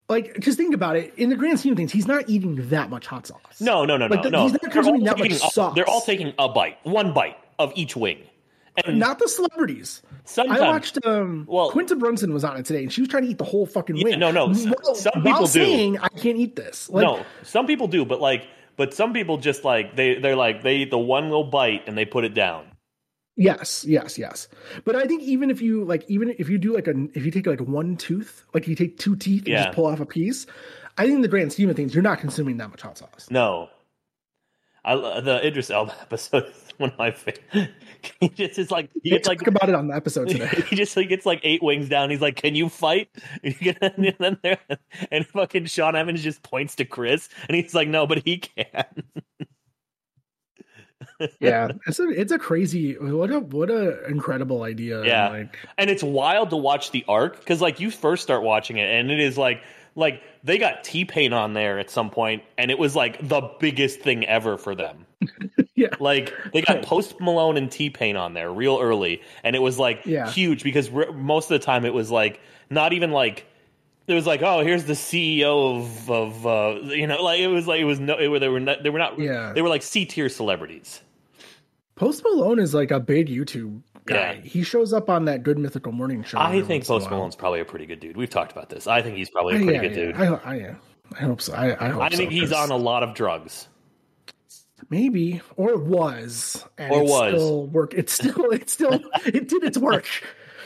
Like, 0.07 0.33
because 0.35 0.55
think 0.55 0.75
about 0.75 0.95
it. 0.97 1.13
In 1.17 1.29
the 1.29 1.35
grand 1.35 1.59
scheme 1.59 1.71
of 1.73 1.77
things, 1.77 1.91
he's 1.91 2.07
not 2.07 2.29
eating 2.29 2.69
that 2.69 2.89
much 2.91 3.07
hot 3.07 3.25
sauce. 3.27 3.39
no 3.59 3.85
no 3.85 3.97
no 3.97 4.07
no 4.07 4.15
Like, 4.15 4.23
the- 4.23 4.29
no. 4.29 4.43
he's 4.43 4.51
not 4.51 4.61
They're 4.61 4.69
consuming 4.71 5.01
all 5.01 5.05
that 5.07 5.17
much 5.17 5.29
taking 5.29 5.45
a- 5.47 5.49
sauce. 5.51 5.75
They're 5.75 5.89
all 5.89 6.01
taking 6.01 6.33
a 6.37 6.47
bite, 6.47 6.77
one 6.83 7.11
bite 7.13 7.37
of 7.57 7.71
each 7.75 7.95
wing. 7.95 8.19
And 8.85 8.99
not 8.99 9.19
the 9.19 9.27
celebrities. 9.29 10.01
sometimes 10.25 10.59
I 10.59 10.67
watched. 10.67 11.05
um 11.05 11.45
Well- 11.47 11.71
Quinta 11.71 11.95
Brunson 11.95 12.33
was 12.33 12.43
on 12.43 12.57
it 12.57 12.65
today, 12.65 12.83
and 12.83 12.91
she 12.93 13.01
was 13.01 13.07
trying 13.07 13.23
to 13.23 13.29
eat 13.29 13.37
the 13.37 13.45
whole 13.45 13.65
fucking 13.65 13.95
Yeah, 13.95 14.03
wing. 14.03 14.19
no, 14.19 14.31
no, 14.31 14.51
s- 14.51 14.65
While- 14.65 14.95
some 14.95 15.23
people 15.23 15.41
do. 15.41 15.47
saying 15.47 15.97
I 15.99 16.09
can't 16.09 16.37
eat 16.37 16.55
this. 16.55 16.89
Like, 16.89 17.03
no, 17.03 17.25
some 17.43 17.65
people 17.67 17.87
do, 17.87 18.03
but 18.05 18.19
like, 18.21 18.47
but 18.75 18.93
some 18.93 19.13
people 19.13 19.37
just 19.37 19.63
like 19.63 19.95
they 19.95 20.15
they're 20.19 20.35
like 20.35 20.61
they 20.61 20.75
eat 20.77 20.91
the 20.91 20.97
one 20.99 21.25
little 21.29 21.45
bite 21.45 21.83
and 21.87 21.97
they 21.97 22.03
put 22.05 22.25
it 22.25 22.33
down. 22.33 22.65
Yes, 23.37 23.83
yes, 23.85 24.17
yes. 24.17 24.47
But 24.85 24.95
I 24.95 25.05
think 25.05 25.21
even 25.23 25.49
if 25.49 25.61
you 25.61 25.83
like, 25.83 26.05
even 26.07 26.33
if 26.37 26.47
you 26.49 26.57
do 26.57 26.73
like 26.73 26.87
a, 26.87 26.93
if 27.13 27.25
you 27.25 27.31
take 27.31 27.45
like 27.47 27.59
one 27.59 27.97
tooth, 27.97 28.45
like 28.53 28.67
you 28.67 28.75
take 28.75 28.97
two 28.97 29.15
teeth 29.15 29.41
and 29.41 29.49
Yeah. 29.49 29.63
just 29.65 29.75
pull 29.75 29.87
off 29.87 29.99
a 29.99 30.05
piece, 30.05 30.45
I 30.97 31.03
think 31.03 31.15
in 31.15 31.21
the 31.21 31.27
grand 31.27 31.51
scheme 31.51 31.69
of 31.69 31.75
things, 31.75 31.93
you're 31.93 32.03
not 32.03 32.19
consuming 32.19 32.57
that 32.57 32.69
much 32.69 32.81
hot 32.81 32.97
sauce. 32.97 33.27
No, 33.29 33.69
I 34.85 34.95
the 35.19 35.45
Idris 35.45 35.69
Elba 35.69 35.93
episode 36.01 36.45
is 36.45 36.73
one 36.77 36.91
of 36.91 36.97
my 36.97 37.11
favorite. 37.11 37.71
He 38.19 38.29
just 38.29 38.59
is 38.59 38.69
like 38.69 38.91
he 39.01 39.09
gets 39.09 39.27
like 39.27 39.39
talk 39.39 39.47
about 39.47 39.67
it 39.67 39.73
on 39.73 39.87
the 39.87 39.95
episode 39.95 40.29
today. 40.29 40.45
he 40.69 40.75
just 40.75 40.95
like 40.95 41.09
gets 41.09 41.25
like 41.25 41.39
eight 41.41 41.63
wings 41.63 41.89
down. 41.89 42.11
He's 42.11 42.21
like, 42.21 42.35
"Can 42.35 42.53
you 42.53 42.69
fight?" 42.69 43.09
and 43.43 43.55
you 43.59 43.73
get, 43.73 43.79
then 44.19 44.37
there, 44.43 44.59
and 45.11 45.25
fucking 45.25 45.65
Sean 45.65 45.95
Evans 45.95 46.21
just 46.21 46.43
points 46.43 46.75
to 46.75 46.85
Chris, 46.85 47.29
and 47.49 47.55
he's 47.55 47.73
like, 47.73 47.87
"No, 47.87 48.05
but 48.05 48.21
he 48.23 48.37
can." 48.37 48.85
Yeah, 51.39 51.69
it's 51.87 51.99
a 51.99 52.09
it's 52.09 52.31
a 52.31 52.39
crazy 52.39 52.93
what 52.99 53.31
a 53.31 53.39
what 53.39 53.69
a 53.69 54.05
incredible 54.07 54.63
idea. 54.63 55.03
Yeah. 55.05 55.29
like 55.29 55.57
and 55.77 55.89
it's 55.89 56.03
wild 56.03 56.49
to 56.51 56.57
watch 56.57 56.91
the 56.91 57.05
arc 57.07 57.39
because 57.39 57.61
like 57.61 57.79
you 57.79 57.91
first 57.91 58.23
start 58.23 58.43
watching 58.43 58.77
it 58.77 58.89
and 58.89 59.09
it 59.11 59.19
is 59.19 59.37
like 59.37 59.61
like 59.95 60.21
they 60.43 60.57
got 60.57 60.83
t-pain 60.83 61.31
on 61.31 61.53
there 61.53 61.79
at 61.79 61.89
some 61.89 62.09
point 62.09 62.43
and 62.57 62.69
it 62.69 62.77
was 62.77 62.95
like 62.95 63.25
the 63.27 63.41
biggest 63.59 64.01
thing 64.01 64.25
ever 64.25 64.57
for 64.57 64.75
them 64.75 65.05
yeah, 65.75 65.87
like 66.01 66.33
they 66.53 66.61
got 66.61 66.81
post 66.83 67.19
malone 67.21 67.55
and 67.55 67.71
t-pain 67.71 68.17
on 68.17 68.33
there 68.33 68.51
real 68.51 68.77
early 68.81 69.21
and 69.43 69.55
it 69.55 69.59
was 69.59 69.79
like 69.79 70.01
Yeah. 70.05 70.29
huge 70.29 70.63
because 70.63 70.89
re- 70.89 71.11
most 71.13 71.45
of 71.49 71.59
the 71.59 71.65
time 71.65 71.85
it 71.85 71.93
was 71.93 72.11
like 72.11 72.41
not 72.69 72.91
even 72.91 73.11
like 73.11 73.45
it 74.07 74.13
was 74.13 74.27
like 74.27 74.41
oh 74.43 74.59
here's 74.63 74.83
the 74.83 74.93
ceo 74.93 75.77
of 75.79 76.11
of 76.11 76.45
uh 76.45 76.79
you 76.93 77.07
know 77.07 77.23
like 77.23 77.39
it 77.39 77.47
was 77.47 77.65
like 77.65 77.79
it 77.79 77.85
was 77.85 77.99
no 77.99 78.15
it 78.17 78.39
they 78.39 78.49
were 78.49 78.59
not 78.59 78.83
they 78.83 78.89
were 78.89 78.99
not 78.99 79.17
Yeah. 79.17 79.53
they 79.53 79.61
were 79.61 79.69
like 79.69 79.81
c-tier 79.81 80.27
celebrities 80.27 81.01
Post 81.95 82.23
Malone 82.23 82.59
is 82.59 82.73
like 82.73 82.91
a 82.91 82.99
big 82.99 83.27
YouTube 83.27 83.81
guy. 84.05 84.33
Yeah. 84.33 84.41
He 84.41 84.63
shows 84.63 84.93
up 84.93 85.09
on 85.09 85.25
that 85.25 85.43
Good 85.43 85.57
Mythical 85.57 85.91
Morning 85.91 86.23
show. 86.23 86.37
i 86.39 86.61
think 86.61 86.87
once 86.87 86.89
in 86.89 86.95
a 86.95 86.99
post 86.99 87.09
malone's 87.09 87.35
probably 87.35 87.59
a 87.61 87.65
pretty 87.65 87.85
good 87.85 87.99
dude 87.99 88.17
we've 88.17 88.29
talked 88.29 88.51
about 88.51 88.69
this 88.69 88.85
i 88.85 89.01
think 89.01 89.17
he's 89.17 89.29
probably 89.29 89.55
a 89.55 89.57
pretty 89.57 89.73
yeah, 89.73 89.81
good 89.81 89.91
yeah. 89.91 90.05
dude 90.05 90.15
I, 90.15 90.51
I. 90.51 90.75
I 91.19 91.23
hope 91.23 91.41
so. 91.41 91.53
I, 91.53 91.85
I 91.85 91.89
hope 91.89 92.01
I 92.01 92.09
think 92.09 92.31
so, 92.31 92.35
he's 92.35 92.51
on 92.51 92.71
a 92.71 92.77
lot 92.77 93.03
of 93.03 93.13
drugs. 93.13 93.67
Maybe 94.89 95.41
or 95.55 95.77
was 95.77 96.65
Or 96.79 97.03
was. 97.03 97.33
still 97.33 97.67
work. 97.67 97.93
It's 97.93 98.11
still 98.11 98.49
it's 98.51 98.73
still 98.73 98.99
it 99.25 99.47
did 99.47 99.63
its 99.63 99.77
work. 99.77 100.07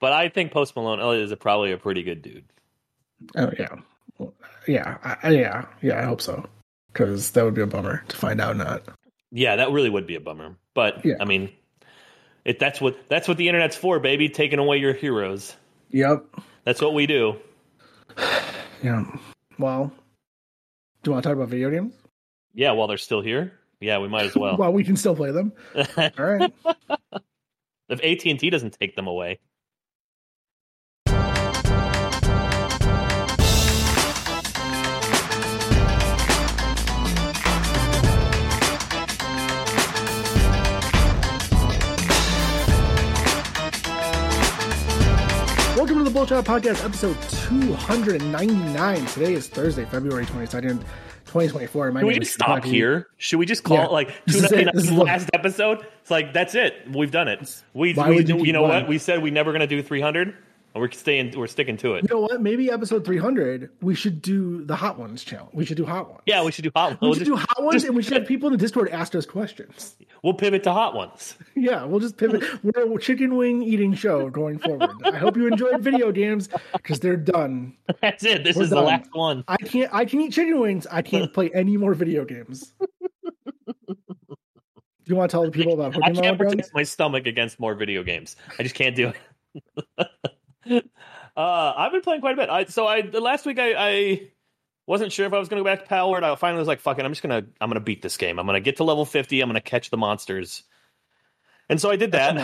But 0.00 0.12
I 0.12 0.28
think 0.28 0.52
Post 0.52 0.76
Malone 0.76 1.00
oh, 1.00 1.12
is 1.12 1.30
a, 1.32 1.36
probably 1.36 1.72
a 1.72 1.78
pretty 1.78 2.02
good 2.02 2.20
dude. 2.20 2.44
Oh 3.36 3.50
yeah, 3.58 3.74
Well, 4.18 4.34
yeah, 4.68 4.98
I- 5.02 5.30
yeah, 5.30 5.64
yeah. 5.80 5.98
I 5.98 6.02
hope 6.02 6.20
so 6.20 6.44
because 6.92 7.30
that 7.30 7.42
would 7.42 7.54
be 7.54 7.62
a 7.62 7.66
bummer 7.66 8.04
to 8.08 8.16
find 8.16 8.38
out 8.38 8.56
not. 8.58 8.82
Yeah, 9.36 9.56
that 9.56 9.72
really 9.72 9.90
would 9.90 10.06
be 10.06 10.14
a 10.14 10.20
bummer. 10.20 10.56
But 10.74 11.04
Yeah. 11.04 11.16
I 11.20 11.24
mean, 11.24 11.50
it, 12.44 12.60
that's 12.60 12.80
what 12.80 12.96
that's 13.08 13.26
what 13.26 13.36
the 13.36 13.48
internet's 13.48 13.76
for, 13.76 13.98
baby. 13.98 14.28
Taking 14.28 14.60
away 14.60 14.78
your 14.78 14.92
heroes. 14.92 15.56
Yep. 15.90 16.24
That's 16.64 16.80
what 16.80 16.94
we 16.94 17.06
do. 17.06 17.36
Yeah. 18.82 19.06
Well, 19.58 19.90
do 21.02 21.08
you 21.08 21.12
want 21.12 21.22
to 21.22 21.28
talk 21.30 21.36
about 21.36 21.48
video 21.48 21.70
games? 21.70 21.94
Yeah, 22.52 22.72
while 22.72 22.86
they're 22.86 22.98
still 22.98 23.22
here. 23.22 23.52
Yeah, 23.80 23.98
we 23.98 24.08
might 24.08 24.26
as 24.26 24.36
well. 24.36 24.56
Well, 24.58 24.74
we 24.74 24.84
can 24.84 24.94
still 24.96 25.16
play 25.16 25.30
them. 25.30 25.52
All 25.96 26.10
right. 26.18 26.52
if 27.88 28.00
AT 28.02 28.26
and 28.26 28.38
T 28.38 28.50
doesn't 28.50 28.76
take 28.78 28.94
them 28.94 29.06
away. 29.06 29.38
The 46.14 46.20
Bullshot 46.20 46.44
Podcast, 46.44 46.84
episode 46.84 47.16
299. 47.48 49.06
Today 49.06 49.34
is 49.34 49.48
Thursday, 49.48 49.84
February 49.84 50.24
22nd, 50.24 50.78
2024. 51.24 51.90
My 51.90 51.98
Can 51.98 52.06
we 52.06 52.20
just 52.20 52.34
stop 52.34 52.62
Shibaki. 52.62 52.66
here? 52.66 53.08
Should 53.16 53.40
we 53.40 53.46
just 53.46 53.64
call 53.64 53.78
Yeah. 53.78 53.86
it 53.86 53.90
like 53.90 54.24
This 54.24 54.36
is 54.36 54.44
it. 54.44 54.48
299 54.50 54.74
This 54.76 54.84
is 54.84 54.96
the 54.96 55.02
last 55.04 55.28
episode? 55.34 55.84
It's 56.02 56.12
like 56.12 56.32
that's 56.32 56.54
it. 56.54 56.88
We've 56.88 57.10
done 57.10 57.26
it. 57.26 57.62
We, 57.72 57.94
we 57.94 58.24
you 58.24 58.44
you, 58.44 58.52
know 58.52 58.62
what? 58.62 58.86
We 58.86 58.98
said 58.98 59.24
we 59.24 59.32
never 59.32 59.50
going 59.50 59.62
to 59.62 59.66
do 59.66 59.82
300. 59.82 60.36
We're 60.74 60.90
staying. 60.90 61.38
We're 61.38 61.46
sticking 61.46 61.76
to 61.78 61.94
it. 61.94 62.02
You 62.02 62.08
know 62.16 62.22
what? 62.22 62.42
Maybe 62.42 62.68
episode 62.68 63.04
300, 63.04 63.70
we 63.80 63.94
should 63.94 64.20
do 64.20 64.64
the 64.64 64.74
Hot 64.74 64.98
Ones 64.98 65.22
challenge. 65.22 65.50
We 65.54 65.64
should 65.64 65.76
do 65.76 65.84
Hot 65.84 66.08
Ones. 66.08 66.22
Yeah, 66.26 66.42
we 66.44 66.50
should 66.50 66.64
do 66.64 66.72
hot. 66.74 66.90
ones. 66.90 66.98
We'll, 67.00 67.14
should 67.14 67.24
do 67.26 67.36
Hot 67.36 67.62
Ones, 67.62 67.74
just- 67.74 67.86
and 67.86 67.94
we 67.96 68.02
should 68.02 68.16
have 68.16 68.26
people 68.26 68.48
in 68.48 68.52
the 68.52 68.58
Discord 68.58 68.88
ask 68.88 69.14
us 69.14 69.24
questions. 69.24 69.96
we'll 70.24 70.34
pivot 70.34 70.64
to 70.64 70.72
hot 70.72 70.94
ones. 70.94 71.36
Yeah, 71.56 71.84
we'll 71.84 72.00
just 72.00 72.16
pivot. 72.16 72.42
We're 72.64 72.96
a 72.96 73.00
chicken 73.00 73.36
wing 73.36 73.62
eating 73.62 73.94
show 73.94 74.28
going 74.28 74.58
forward. 74.58 74.90
I 75.04 75.16
hope 75.16 75.36
you 75.36 75.46
enjoyed 75.46 75.80
video 75.80 76.10
games 76.10 76.48
because 76.72 76.98
they're 76.98 77.16
done. 77.16 77.76
That's 78.02 78.24
it. 78.24 78.42
This 78.42 78.56
We're 78.56 78.64
is 78.64 78.70
the 78.70 78.80
last 78.82 79.08
one. 79.12 79.44
I 79.46 79.56
can't. 79.56 79.94
I 79.94 80.04
can 80.04 80.20
eat 80.20 80.32
chicken 80.32 80.60
wings. 80.60 80.86
I 80.90 81.02
can't 81.02 81.32
play 81.32 81.50
any 81.54 81.76
more 81.76 81.94
video 81.94 82.24
games. 82.24 82.74
Do 85.04 85.10
you 85.12 85.16
want 85.16 85.30
to 85.30 85.34
tell 85.34 85.44
the 85.44 85.50
people 85.50 85.74
about 85.74 86.02
I 86.02 86.10
can't 86.10 86.36
protect 86.36 86.74
my 86.74 86.82
stomach 86.82 87.26
against 87.26 87.60
more 87.60 87.74
video 87.74 88.02
games. 88.02 88.36
I 88.58 88.62
just 88.62 88.74
can't 88.74 88.96
do 88.96 89.12
it. 89.98 90.08
uh, 91.36 91.72
I've 91.76 91.92
been 91.92 92.02
playing 92.02 92.20
quite 92.20 92.34
a 92.34 92.36
bit. 92.36 92.50
I, 92.50 92.64
so 92.64 92.86
I 92.86 93.02
the 93.02 93.20
last 93.20 93.46
week 93.46 93.58
I, 93.58 93.74
I 93.76 94.30
wasn't 94.86 95.12
sure 95.12 95.26
if 95.26 95.32
I 95.32 95.38
was 95.38 95.48
going 95.48 95.62
to 95.62 95.68
go 95.68 95.72
back 95.74 95.84
to 95.84 95.88
Power 95.88 96.10
Word. 96.10 96.24
I 96.24 96.34
finally 96.36 96.58
was 96.58 96.68
like, 96.68 96.80
"Fuck 96.80 96.98
it, 96.98 97.04
I'm 97.04 97.12
just 97.12 97.22
gonna 97.22 97.44
I'm 97.60 97.68
gonna 97.70 97.80
beat 97.80 98.02
this 98.02 98.16
game. 98.16 98.38
I'm 98.38 98.46
gonna 98.46 98.60
get 98.60 98.76
to 98.76 98.84
level 98.84 99.04
50. 99.04 99.40
I'm 99.40 99.48
gonna 99.48 99.60
catch 99.60 99.90
the 99.90 99.96
monsters." 99.96 100.62
And 101.68 101.80
so 101.80 101.90
I 101.90 101.96
did 101.96 102.12
that. 102.12 102.36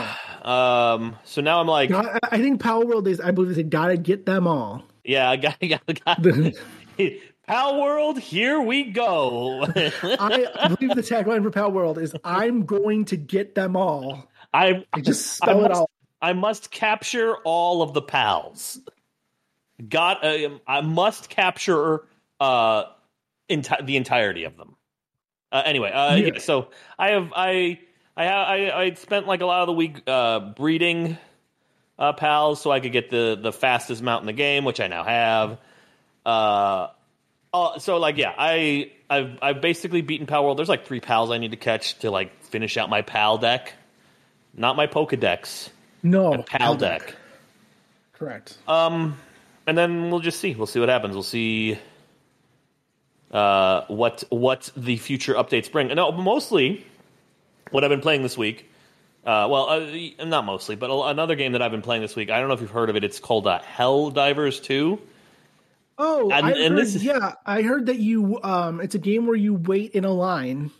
Um, 0.46 1.16
so 1.24 1.42
now 1.42 1.60
I'm 1.60 1.66
like, 1.66 1.90
I, 1.90 2.18
I 2.22 2.38
think 2.38 2.60
Power 2.60 2.86
World 2.86 3.06
is. 3.06 3.20
I 3.20 3.32
believe 3.32 3.54
they 3.54 3.62
gotta 3.62 3.96
get 3.96 4.24
them 4.24 4.46
all. 4.46 4.82
yeah, 5.04 5.28
I 5.30 5.36
got, 5.36 5.56
I 5.62 5.66
got, 5.66 5.82
I 5.86 5.92
got 6.98 7.12
Power 7.46 7.80
World. 7.80 8.18
Here 8.18 8.60
we 8.60 8.84
go. 8.84 9.64
I 9.64 10.74
believe 10.78 10.94
the 10.96 11.02
tagline 11.02 11.42
for 11.42 11.50
Power 11.50 11.70
World 11.70 11.98
is 11.98 12.14
"I'm 12.24 12.64
going 12.64 13.04
to 13.06 13.16
get 13.16 13.54
them 13.54 13.76
all." 13.76 14.26
I, 14.52 14.84
I 14.92 15.00
just 15.00 15.42
I 15.42 15.46
spell 15.46 15.64
it 15.64 15.68
must, 15.68 15.80
out. 15.82 15.90
I 16.22 16.32
must 16.32 16.70
capture 16.70 17.36
all 17.44 17.82
of 17.82 17.94
the 17.94 18.02
pals. 18.02 18.78
Got. 19.88 20.24
Uh, 20.24 20.58
I 20.66 20.82
must 20.82 21.30
capture 21.30 22.04
uh, 22.38 22.84
enti- 23.48 23.86
the 23.86 23.96
entirety 23.96 24.44
of 24.44 24.56
them. 24.56 24.76
Uh, 25.50 25.62
anyway, 25.64 25.90
uh, 25.90 26.14
Yeah. 26.16 26.30
yeah. 26.34 26.38
So 26.40 26.68
I 26.98 27.10
have 27.10 27.32
I 27.34 27.80
I 28.16 28.26
I 28.26 28.80
I 28.82 28.94
spent 28.94 29.26
like 29.26 29.40
a 29.40 29.46
lot 29.46 29.62
of 29.62 29.66
the 29.68 29.72
week 29.72 30.02
uh, 30.06 30.40
breeding 30.40 31.16
uh, 31.98 32.12
pals 32.12 32.60
so 32.60 32.70
I 32.70 32.80
could 32.80 32.92
get 32.92 33.08
the 33.10 33.38
the 33.40 33.52
fastest 33.52 34.02
mount 34.02 34.22
in 34.22 34.26
the 34.26 34.32
game, 34.34 34.64
which 34.64 34.80
I 34.80 34.88
now 34.88 35.04
have. 35.04 35.58
Uh, 36.26 36.88
uh, 37.54 37.78
so 37.78 37.96
like 37.96 38.16
yeah, 38.18 38.34
I 38.36 38.92
I've 39.08 39.38
I've 39.40 39.60
basically 39.62 40.02
beaten 40.02 40.26
Pal 40.26 40.44
World. 40.44 40.58
There's 40.58 40.68
like 40.68 40.84
three 40.86 41.00
pals 41.00 41.30
I 41.30 41.38
need 41.38 41.52
to 41.52 41.56
catch 41.56 41.98
to 42.00 42.10
like 42.10 42.42
finish 42.44 42.76
out 42.76 42.90
my 42.90 43.00
pal 43.02 43.38
deck, 43.38 43.72
not 44.54 44.76
my 44.76 44.86
Pokedex, 44.86 45.70
No, 46.02 46.30
my 46.32 46.42
pal 46.42 46.74
deck. 46.76 47.14
Correct. 48.12 48.58
Um, 48.68 49.16
and 49.66 49.76
then 49.76 50.10
we'll 50.10 50.20
just 50.20 50.40
see. 50.40 50.54
We'll 50.54 50.66
see 50.66 50.80
what 50.80 50.88
happens. 50.88 51.14
We'll 51.14 51.22
see 51.22 51.78
uh, 53.30 53.82
what 53.88 54.24
what 54.30 54.70
the 54.76 54.96
future 54.96 55.34
updates 55.34 55.70
bring. 55.70 55.90
And 55.90 55.96
no, 55.96 56.10
mostly 56.12 56.84
what 57.70 57.84
I've 57.84 57.90
been 57.90 58.00
playing 58.00 58.22
this 58.22 58.36
week. 58.36 58.66
Uh, 59.24 59.46
well, 59.50 59.68
uh, 59.68 60.24
not 60.24 60.46
mostly, 60.46 60.76
but 60.76 60.90
another 61.10 61.34
game 61.34 61.52
that 61.52 61.60
I've 61.60 61.70
been 61.70 61.82
playing 61.82 62.00
this 62.02 62.16
week. 62.16 62.30
I 62.30 62.38
don't 62.40 62.48
know 62.48 62.54
if 62.54 62.60
you've 62.62 62.70
heard 62.70 62.88
of 62.88 62.96
it. 62.96 63.04
It's 63.04 63.20
called 63.20 63.46
uh, 63.46 63.58
Hell 63.60 64.10
Divers 64.10 64.60
Two. 64.60 64.98
oh, 65.98 66.30
and- 66.30 66.46
I 66.46 66.50
and 66.52 66.74
heard, 66.74 66.78
this 66.78 66.94
is- 66.94 67.04
yeah, 67.04 67.34
I 67.44 67.62
heard 67.62 67.86
that 67.86 67.98
you. 67.98 68.40
Um, 68.42 68.80
it's 68.80 68.94
a 68.94 68.98
game 68.98 69.26
where 69.26 69.36
you 69.36 69.54
wait 69.54 69.92
in 69.92 70.04
a 70.06 70.10
line 70.12 70.70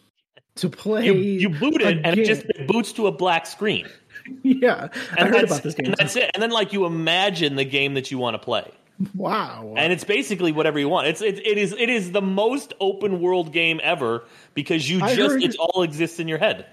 to 0.57 0.71
play. 0.71 1.05
You, 1.07 1.13
you 1.15 1.49
boot 1.51 1.83
it, 1.83 2.01
and 2.03 2.19
it 2.19 2.25
just 2.25 2.45
it 2.47 2.67
boots 2.67 2.93
to 2.95 3.07
a 3.09 3.13
black 3.13 3.47
screen. 3.47 3.87
yeah. 4.43 4.89
I 5.19 5.25
heard 5.27 5.45
about 5.45 5.63
this 5.63 5.75
game. 5.75 5.87
and 5.87 5.97
that's 5.99 6.17
it. 6.17 6.31
And 6.35 6.43
then 6.43 6.51
like 6.51 6.73
you 6.73 6.87
imagine 6.87 7.57
the 7.57 7.65
game 7.65 7.95
that 7.95 8.11
you 8.11 8.19
want 8.19 8.35
to 8.35 8.39
play. 8.39 8.71
Wow. 9.15 9.75
and 9.79 9.93
it's 9.95 10.05
basically 10.05 10.53
whatever 10.53 10.79
you 10.79 10.89
want. 10.89 11.07
It's 11.07 11.23
it, 11.23 11.39
it 11.39 11.57
is 11.57 11.73
it 11.73 11.89
is 11.89 12.13
the 12.13 12.21
most 12.21 12.75
open 12.81 13.21
world 13.21 13.51
game 13.53 13.81
ever 13.83 14.25
because 14.55 14.91
you 14.91 15.01
I 15.03 15.15
just 15.15 15.33
heard- 15.33 15.43
it 15.43 15.57
all 15.59 15.83
exists 15.83 16.21
in 16.21 16.29
your 16.29 16.39
head. 16.39 16.67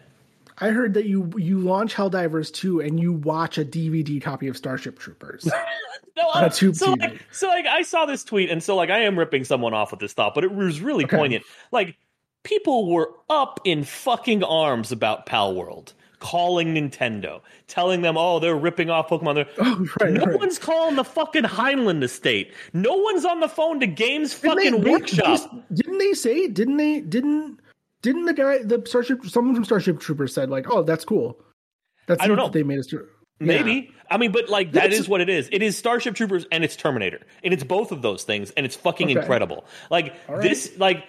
I 0.60 0.70
heard 0.70 0.96
that 0.96 1.06
you 1.06 1.32
you 1.38 1.60
launch 1.60 1.94
Helldivers 1.96 2.52
2 2.52 2.82
and 2.82 3.00
you 3.00 3.14
watch 3.14 3.58
a 3.58 3.64
DVD 3.64 4.22
copy 4.22 4.48
of 4.48 4.58
Starship 4.58 5.00
Troopers. 5.00 5.50
No, 6.18 6.24
On 6.30 6.38
a 6.42 6.46
I'm- 6.48 6.52
tube 6.52 6.76
so 6.76 6.96
TV. 6.96 7.00
like 7.00 7.22
so 7.32 7.48
like 7.48 7.68
I 7.68 7.84
saw 7.84 8.08
this 8.08 8.24
tweet 8.24 8.50
and 8.50 8.62
so 8.64 8.76
like 8.76 8.90
I 8.90 9.02
am 9.02 9.20
ripping 9.20 9.44
someone 9.44 9.76
off 9.76 9.92
with 9.92 10.00
this 10.00 10.14
thought, 10.14 10.34
but 10.34 10.44
it 10.44 10.52
was 10.52 10.82
really 10.82 11.04
Okay. 11.06 11.16
poignant. 11.16 11.44
Like 11.72 11.96
people 12.44 12.90
were 12.92 13.12
up 13.30 13.60
in 13.66 13.84
fucking 13.84 14.44
arms 14.44 14.92
about 14.92 15.28
Pal 15.28 15.54
World, 15.54 15.94
calling 16.20 16.74
Nintendo, 16.76 17.42
telling 17.68 18.02
them, 18.02 18.18
"Oh, 18.18 18.40
they're 18.40 18.56
ripping 18.56 18.90
off 18.90 19.10
Pokemon." 19.10 19.36
They're, 19.36 19.48
oh, 19.60 19.88
right. 20.02 20.14
no 20.14 20.26
right. 20.26 20.40
one's 20.40 20.58
calling 20.60 20.96
the 20.96 21.04
fucking 21.04 21.44
Heinlein 21.44 22.04
Estate. 22.04 22.54
No 22.74 22.96
one's 22.96 23.26
on 23.26 23.40
the 23.40 23.50
phone 23.50 23.80
to 23.80 23.88
Games 23.88 24.38
Didn't 24.40 24.56
fucking 24.58 24.82
they- 24.82 24.92
Workshop. 24.92 25.52
they- 25.70 25.76
didn't 25.76 25.98
they 26.00 26.14
say? 26.14 26.48
Didn't 26.48 26.78
they? 26.78 27.02
Didn't 27.02 27.60
didn't 28.02 28.26
the 28.26 28.34
guy 28.34 28.60
the 28.60 28.82
Starship 28.86 29.26
someone 29.26 29.56
from 29.56 29.66
Starship 29.66 30.00
Troopers 30.00 30.34
said 30.34 30.50
like, 30.50 30.70
oh, 30.70 30.84
that's 30.84 31.06
cool. 31.06 31.40
That's 32.08 32.22
I 32.22 32.28
don't 32.28 32.38
know. 32.38 32.50
They 32.50 32.64
made 32.64 32.80
us. 32.80 32.88
do- 32.88 33.08
Maybe. 33.40 33.72
Yeah. 33.72 33.92
I 34.10 34.18
mean, 34.18 34.32
but 34.32 34.50
like 34.50 34.72
that 34.72 34.92
is 34.94 35.08
what 35.08 35.22
it 35.22 35.30
is. 35.30 35.48
It 35.52 35.62
is 35.62 35.78
Starship 35.78 36.16
Troopers 36.16 36.48
and 36.52 36.64
it's 36.64 36.76
Terminator. 36.76 37.20
And 37.44 37.54
it's 37.54 37.64
both 37.64 37.92
of 37.92 38.02
those 38.02 38.24
things 38.24 38.50
and 38.52 38.66
it's 38.66 38.76
fucking 38.76 39.10
Okay. 39.12 39.20
incredible. 39.20 39.66
Like 39.92 40.16
right. 40.28 40.42
this 40.42 40.76
like 40.80 41.06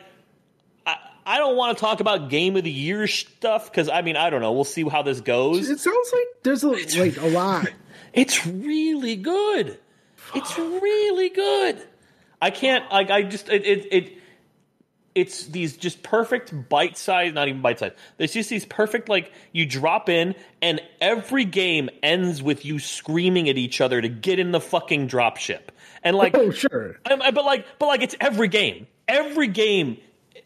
I, 1.35 1.39
don't 1.39 1.57
want 1.57 1.77
to 1.77 1.81
talk 1.81 2.01
about 2.01 2.31
game 2.31 2.57
of 2.57 2.65
the 2.65 2.71
year 2.71 3.07
stuff 3.07 3.73
cuz 3.73 3.89
I 3.89 4.03
mean, 4.03 4.17
I 4.17 4.31
don't 4.31 4.41
know. 4.41 4.53
We'll 4.53 4.65
see 4.65 4.89
how 4.89 5.03
this 5.03 5.21
goes. 5.21 5.69
It 5.69 5.81
sounds 5.81 6.13
like 6.13 6.27
there's 6.43 6.63
a, 6.65 6.69
like 7.01 7.17
a 7.17 7.29
lot. 7.29 7.67
It's 8.15 8.47
really 8.47 9.17
good. 9.17 9.79
It's 10.35 10.59
really 10.59 11.29
good. 11.29 11.79
I 12.41 12.51
can't 12.51 12.91
like 12.91 13.11
I 13.11 13.23
just 13.23 13.49
it 13.49 13.67
it, 13.67 13.87
it 13.93 14.19
it's 15.15 15.47
these 15.47 15.77
just 15.77 16.03
perfect 16.03 16.69
bite 16.69 16.97
size, 16.97 17.33
not 17.35 17.49
even 17.49 17.61
bite 17.61 17.79
size. 17.81 17.93
There's 18.17 18.33
just 18.33 18.51
these 18.51 18.65
perfect 18.65 19.09
like 19.09 19.33
you 19.53 19.67
drop 19.67 20.09
in 20.09 20.35
and 20.63 20.81
every 21.01 21.45
game 21.45 21.91
ends 22.03 22.43
with 22.43 22.65
you 22.65 22.79
screaming 22.79 23.49
at 23.49 23.59
each 23.59 23.81
other 23.81 24.01
to 24.01 24.09
get 24.09 24.39
in 24.39 24.53
the 24.53 24.61
fucking 24.61 25.07
drop 25.09 25.37
ship. 25.37 25.73
And 26.03 26.17
like 26.17 26.37
oh, 26.37 26.51
sure. 26.51 26.99
I- 27.05 27.15
I- 27.15 27.31
but 27.31 27.45
like 27.45 27.67
but 27.79 27.87
like 27.87 28.03
it's 28.03 28.17
every 28.21 28.49
game. 28.49 28.87
Every 29.07 29.49
game 29.49 29.99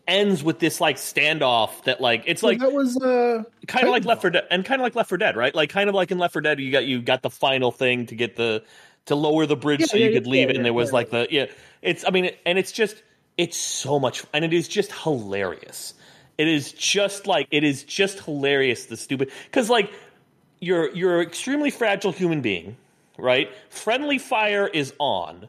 ends 0.09 0.43
with 0.43 0.59
this 0.59 0.81
like 0.81 0.97
standoff 0.97 1.85
that 1.85 2.01
like 2.01 2.25
it's 2.27 2.43
like 2.43 2.59
that 2.59 2.73
was 2.73 2.97
uh 3.01 3.43
kind 3.67 3.87
of 3.87 3.91
like 3.91 4.05
Left 4.05 4.21
4 4.23 4.31
Dead, 4.31 4.45
and 4.51 4.65
kind 4.65 4.81
of 4.81 4.85
like 4.85 4.95
Left 4.95 5.09
4 5.09 5.19
Dead, 5.19 5.37
right? 5.37 5.55
Like 5.55 5.71
kind 5.71 5.88
of 5.88 5.95
like 5.95 6.11
in 6.11 6.19
Left 6.19 6.33
4 6.33 6.43
Dead, 6.43 6.61
you 6.61 6.73
got 6.73 6.85
you 6.85 7.01
got 7.01 7.23
the 7.23 7.31
final 7.31 7.71
thing 7.71 8.07
to 8.07 8.15
get 8.15 8.37
the 8.37 8.65
to 9.07 9.15
lower 9.15 9.47
the 9.47 9.57
bridge 9.57 9.81
Yeah, 9.81 9.87
so 9.87 9.97
yeah, 9.97 10.07
you 10.07 10.12
could 10.12 10.27
yeah, 10.27 10.33
leave 10.33 10.51
it, 10.51 10.57
and 10.57 10.65
there 10.65 10.73
was 10.73 10.93
like 10.93 11.11
the 11.11 11.27
yeah. 11.31 11.47
It's 11.83 12.05
I 12.07 12.11
mean, 12.11 12.31
and 12.47 12.59
it's 12.59 12.73
just 12.73 13.03
it's 13.38 13.57
so 13.57 13.99
much, 13.99 14.25
and 14.33 14.45
it 14.45 14.53
is 14.53 14.69
just 14.69 14.93
hilarious. 14.93 15.95
It 16.38 16.49
is 16.49 16.73
just 16.73 17.27
like 17.27 17.47
it 17.51 17.65
is 17.65 17.83
just 17.85 18.21
hilarious. 18.21 18.87
The 18.87 18.97
stupid 18.97 19.31
because 19.45 19.71
like 19.71 19.93
you're 20.61 20.91
you're 20.95 21.21
an 21.21 21.27
extremely 21.27 21.71
fragile 21.71 22.12
human 22.12 22.41
being, 22.41 22.77
right? 23.19 23.51
Friendly 23.71 24.19
fire 24.19 24.67
is 24.67 24.93
on. 24.99 25.49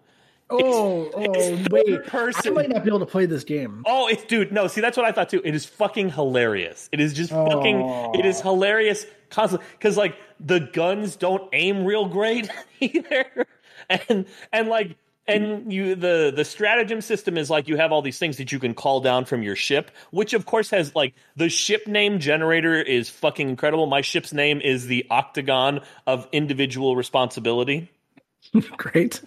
Oh 0.54 1.10
oh 1.16 1.66
wait. 1.70 2.06
person. 2.06 2.52
I 2.52 2.56
might 2.56 2.70
not 2.70 2.84
be 2.84 2.90
able 2.90 3.00
to 3.00 3.06
play 3.06 3.26
this 3.26 3.44
game. 3.44 3.84
Oh, 3.86 4.08
it's 4.08 4.24
dude. 4.24 4.52
No, 4.52 4.68
see, 4.68 4.82
that's 4.82 4.98
what 4.98 5.06
I 5.06 5.12
thought 5.12 5.30
too. 5.30 5.42
It 5.44 5.56
is 5.56 5.66
fucking 5.66 6.10
hilarious. 6.12 6.90
It 6.92 7.00
is 7.00 7.14
just 7.14 7.32
fucking. 7.32 8.14
It 8.16 8.26
is 8.26 8.42
hilarious 8.42 9.06
constantly 9.30 9.68
because 9.72 9.98
like 9.98 10.16
the 10.40 10.60
guns 10.60 11.16
don't 11.16 11.50
aim 11.54 11.86
real 11.86 12.08
great 12.08 12.50
either, 12.80 13.48
and 13.90 14.26
and 14.52 14.68
like 14.70 14.96
and 15.28 15.72
you 15.72 15.96
the 15.96 16.34
the 16.36 16.44
stratagem 16.44 17.02
system 17.02 17.38
is 17.38 17.50
like 17.50 17.68
you 17.68 17.78
have 17.78 17.92
all 17.92 18.02
these 18.02 18.20
things 18.20 18.38
that 18.38 18.52
you 18.52 18.60
can 18.60 18.74
call 18.74 19.00
down 19.00 19.26
from 19.26 19.44
your 19.44 19.56
ship, 19.56 19.92
which 20.12 20.34
of 20.34 20.46
course 20.46 20.70
has 20.70 20.96
like 20.96 21.14
the 21.36 21.50
ship 21.50 21.88
name 21.88 22.20
generator 22.20 22.82
is 22.82 23.10
fucking 23.10 23.50
incredible. 23.50 23.86
My 23.86 24.02
ship's 24.02 24.34
name 24.34 24.62
is 24.62 24.88
the 24.88 25.06
Octagon 25.10 25.82
of 26.06 26.28
Individual 26.32 26.96
Responsibility. 26.96 27.90
Great. 28.78 29.22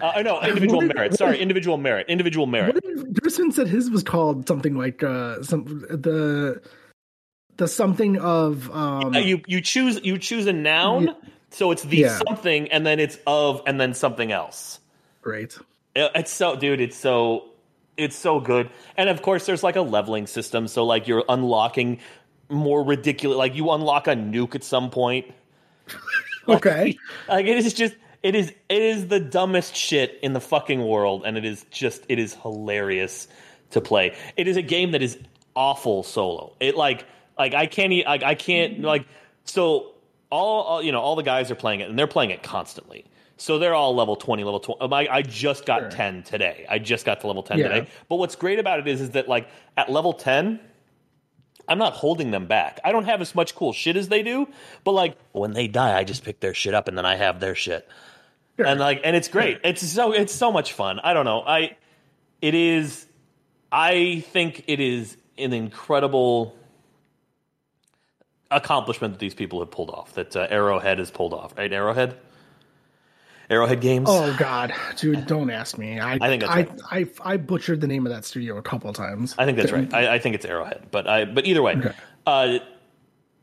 Uh, 0.00 0.12
I 0.14 0.22
know 0.22 0.40
individual 0.42 0.82
What 0.86 0.94
merit. 0.96 1.14
Sorry, 1.14 1.38
individual 1.40 1.76
merit. 1.78 2.06
Individual 2.08 2.46
merit. 2.46 2.76
Gerstmann 3.14 3.52
said 3.52 3.68
his 3.68 3.90
was 3.90 4.02
called 4.02 4.46
something 4.48 4.74
like 4.76 5.02
uh 5.02 5.42
some 5.42 5.64
the 5.88 6.60
the 7.56 7.66
something 7.68 8.18
of 8.18 8.70
um 8.74 9.14
Uh, 9.14 9.18
you 9.20 9.40
you 9.46 9.60
choose 9.60 10.00
you 10.04 10.18
choose 10.18 10.46
a 10.46 10.52
noun, 10.52 11.04
Yeah. 11.06 11.12
so 11.50 11.70
it's 11.70 11.82
the 11.82 11.96
Yeah. 11.98 12.20
something, 12.28 12.70
and 12.70 12.84
then 12.86 13.00
it's 13.00 13.18
of, 13.26 13.62
and 13.66 13.80
then 13.80 13.94
something 13.94 14.32
else. 14.32 14.80
great. 15.22 15.58
It- 15.94 16.10
It's 16.14 16.32
so, 16.32 16.56
dude. 16.56 16.80
It's 16.80 16.96
so 16.96 17.44
it's 17.96 18.16
so 18.16 18.38
good, 18.40 18.68
and 18.98 19.08
of 19.08 19.22
course, 19.22 19.46
there's 19.46 19.62
like 19.62 19.76
a 19.76 19.80
leveling 19.80 20.26
system. 20.26 20.68
So 20.68 20.84
like 20.84 21.08
you're 21.08 21.24
unlocking 21.30 22.00
more 22.50 22.84
ridiculous. 22.84 23.38
Like 23.38 23.54
you 23.54 23.70
unlock 23.70 24.06
a 24.06 24.14
nuke 24.14 24.54
at 24.54 24.62
some 24.64 24.90
point. 24.90 25.26
Okay. 26.48 26.96
Like 27.28 27.46
it 27.46 27.56
is 27.56 27.72
just. 27.74 27.94
It 28.26 28.34
is 28.34 28.52
it 28.68 28.82
is 28.82 29.06
the 29.06 29.20
dumbest 29.20 29.76
shit 29.76 30.18
in 30.20 30.32
the 30.32 30.40
fucking 30.40 30.84
world, 30.84 31.22
and 31.24 31.36
it 31.38 31.44
is 31.44 31.64
just 31.70 32.04
it 32.08 32.18
is 32.18 32.34
hilarious 32.34 33.28
to 33.70 33.80
play. 33.80 34.16
It 34.36 34.48
is 34.48 34.56
a 34.56 34.62
game 34.62 34.90
that 34.92 35.02
is 35.02 35.16
awful 35.54 36.02
solo. 36.02 36.56
It 36.58 36.76
like 36.76 37.06
like 37.38 37.54
I 37.54 37.66
can't 37.66 37.92
like 38.04 38.24
I 38.24 38.34
can't 38.34 38.80
like 38.80 39.06
so 39.44 39.92
all, 40.30 40.62
all 40.62 40.82
you 40.82 40.90
know 40.90 41.00
all 41.00 41.14
the 41.14 41.22
guys 41.22 41.52
are 41.52 41.54
playing 41.54 41.80
it 41.80 41.88
and 41.88 41.96
they're 41.96 42.08
playing 42.08 42.30
it 42.30 42.42
constantly. 42.42 43.04
So 43.36 43.60
they're 43.60 43.74
all 43.76 43.94
level 43.94 44.16
twenty, 44.16 44.42
level 44.42 44.58
twenty. 44.58 44.80
Um, 44.80 44.92
I, 44.92 45.06
I 45.08 45.22
just 45.22 45.64
got 45.64 45.82
Sure. 45.82 45.90
ten 45.90 46.24
today. 46.24 46.66
I 46.68 46.80
just 46.80 47.06
got 47.06 47.20
to 47.20 47.28
level 47.28 47.44
ten 47.44 47.58
Yeah. 47.60 47.68
today. 47.68 47.88
But 48.08 48.16
what's 48.16 48.34
great 48.34 48.58
about 48.58 48.80
it 48.80 48.88
is 48.88 49.00
is 49.02 49.10
that 49.10 49.28
like 49.28 49.48
at 49.76 49.88
level 49.88 50.12
ten. 50.12 50.58
I'm 51.68 51.78
not 51.78 51.94
holding 51.94 52.30
them 52.30 52.46
back. 52.46 52.78
I 52.84 52.92
don't 52.92 53.06
have 53.06 53.20
as 53.20 53.34
much 53.34 53.56
cool 53.56 53.72
shit 53.72 53.96
as 53.96 54.08
they 54.08 54.22
do, 54.22 54.46
but 54.84 54.92
like 54.92 55.16
when 55.32 55.52
they 55.52 55.66
die, 55.66 55.98
I 55.98 56.04
just 56.04 56.22
pick 56.24 56.38
their 56.38 56.54
shit 56.54 56.74
up 56.74 56.86
and 56.86 56.96
then 56.96 57.04
I 57.04 57.16
have 57.16 57.40
their 57.40 57.56
shit 57.56 57.88
Sure. 58.56 58.66
and 58.66 58.80
like 58.80 59.00
and 59.04 59.14
it's 59.14 59.28
great 59.28 59.60
it's 59.64 59.82
so 59.86 60.12
it's 60.12 60.34
so 60.34 60.50
much 60.50 60.72
fun 60.72 60.98
i 61.00 61.12
don't 61.12 61.24
know 61.26 61.42
i 61.42 61.76
it 62.40 62.54
is 62.54 63.04
i 63.70 64.24
think 64.32 64.64
it 64.66 64.80
is 64.80 65.16
an 65.36 65.52
incredible 65.52 66.56
accomplishment 68.50 69.14
that 69.14 69.18
these 69.18 69.34
people 69.34 69.58
have 69.60 69.70
pulled 69.70 69.90
off 69.90 70.14
that 70.14 70.34
uh, 70.36 70.46
arrowhead 70.50 70.98
has 70.98 71.10
pulled 71.10 71.34
off 71.34 71.56
right 71.58 71.72
arrowhead 71.72 72.16
arrowhead 73.50 73.80
games 73.80 74.06
Oh 74.10 74.34
God, 74.38 74.72
dude, 74.96 75.26
don't 75.26 75.50
ask 75.50 75.78
me. 75.78 76.00
I 76.00 76.14
I 76.14 76.18
think 76.18 76.42
I, 76.44 76.46
right. 76.56 76.70
I 76.90 77.06
I 77.22 77.36
butchered 77.36 77.80
the 77.80 77.86
name 77.86 78.06
of 78.06 78.12
that 78.12 78.24
studio 78.24 78.56
a 78.56 78.62
couple 78.62 78.88
of 78.90 78.96
times. 78.96 79.34
I 79.38 79.44
think 79.44 79.56
that's 79.58 79.70
right 79.72 79.92
I, 79.92 80.14
I 80.14 80.18
think 80.18 80.34
it's 80.34 80.44
arrowhead 80.44 80.86
but 80.90 81.06
i 81.08 81.24
but 81.24 81.44
either 81.46 81.62
way 81.62 81.74
Okay. 81.76 81.92
uh 82.26 82.58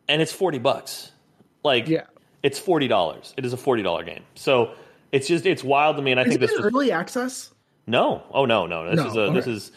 and 0.10 0.22
it's 0.22 0.32
40 0.34 0.60
bucks 0.60 1.12
like 1.64 1.88
Yeah. 1.88 2.04
it's 2.42 2.60
$40 2.60 3.34
it 3.38 3.46
is 3.46 3.54
a 3.54 3.58
$40 3.58 4.06
game 4.06 4.24
so 4.36 4.74
it's 5.14 5.28
just 5.30 5.46
it's 5.46 5.64
wild 5.64 5.96
to 5.96 6.02
me 6.02 6.12
and 6.12 6.20
i 6.20 6.24
Is 6.24 6.30
think 6.30 6.42
this 6.42 6.52
was 6.52 6.66
early 6.66 6.92
access? 6.92 7.52
No, 7.88 8.24
oh 8.32 8.46
no, 8.46 8.66
no. 8.68 8.90
This 8.90 8.98
No, 8.98 9.08
is 9.08 9.16
a 9.16 9.34
this 9.34 9.48
is 9.48 9.72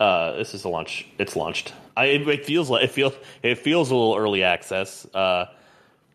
uh 0.00 0.32
this 0.36 0.54
is 0.54 0.64
a 0.64 0.68
launch. 0.68 1.06
It's 1.18 1.34
launched. 1.36 1.72
I 1.96 2.06
it, 2.06 2.28
it 2.28 2.44
feels 2.46 2.68
like 2.70 2.84
it 2.84 2.90
feels 2.90 3.14
it 3.42 3.58
feels 3.58 3.90
a 3.90 3.94
little 3.94 4.16
early 4.16 4.42
access. 4.42 5.06
Uh, 5.14 5.46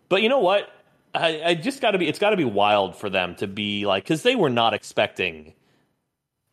but 0.10 0.22
you 0.22 0.30
know 0.30 0.40
what? 0.40 0.70
I, 1.16 1.42
I 1.44 1.54
just 1.56 1.82
got 1.82 1.92
to 1.92 1.98
be. 1.98 2.08
It's 2.08 2.20
got 2.20 2.32
to 2.32 2.38
be 2.38 2.44
wild 2.46 2.96
for 2.96 3.10
them 3.10 3.36
to 3.36 3.48
be 3.48 3.86
like 3.86 4.04
because 4.04 4.24
they 4.24 4.36
were 4.36 4.50
not 4.50 4.74
expecting 4.74 5.54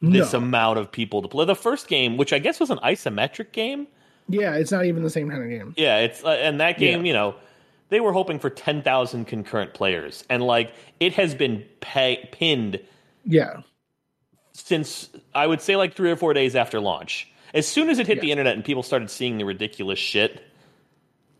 this 0.00 0.32
no. 0.32 0.38
amount 0.38 0.78
of 0.78 0.92
people 0.92 1.20
to 1.22 1.28
play 1.28 1.44
the 1.44 1.56
first 1.56 1.88
game, 1.88 2.16
which 2.16 2.32
I 2.32 2.38
guess 2.38 2.60
was 2.60 2.70
an 2.70 2.78
isometric 2.78 3.52
game. 3.52 3.86
Yeah, 4.28 4.54
it's 4.56 4.70
not 4.72 4.84
even 4.86 5.02
the 5.02 5.10
same 5.10 5.28
kind 5.30 5.42
of 5.42 5.48
game. 5.48 5.74
Yeah, 5.76 5.98
it's 5.98 6.24
uh, 6.24 6.30
and 6.30 6.60
that 6.60 6.78
game, 6.78 7.00
Yeah. 7.00 7.06
you 7.08 7.12
know, 7.12 7.34
they 7.88 8.00
were 8.00 8.12
hoping 8.12 8.38
for 8.38 8.50
ten 8.50 8.82
thousand 8.82 9.26
concurrent 9.26 9.74
players, 9.74 10.24
and 10.28 10.42
like 10.42 10.72
it 11.00 11.14
has 11.14 11.34
been 11.34 11.64
pay, 11.80 12.28
pinned 12.32 12.80
Yeah. 13.24 13.60
since 14.52 15.10
I 15.34 15.46
would 15.46 15.60
say 15.60 15.76
like 15.76 15.94
three 15.94 16.10
or 16.10 16.16
four 16.16 16.34
days 16.34 16.54
after 16.56 16.80
launch. 16.80 17.30
As 17.54 17.66
soon 17.66 17.88
as 17.88 17.98
it 17.98 18.06
hit 18.06 18.20
the 18.20 18.30
internet 18.32 18.54
and 18.54 18.64
people 18.64 18.82
started 18.82 19.10
seeing 19.10 19.38
the 19.38 19.44
ridiculous 19.44 19.98
shit, 19.98 20.42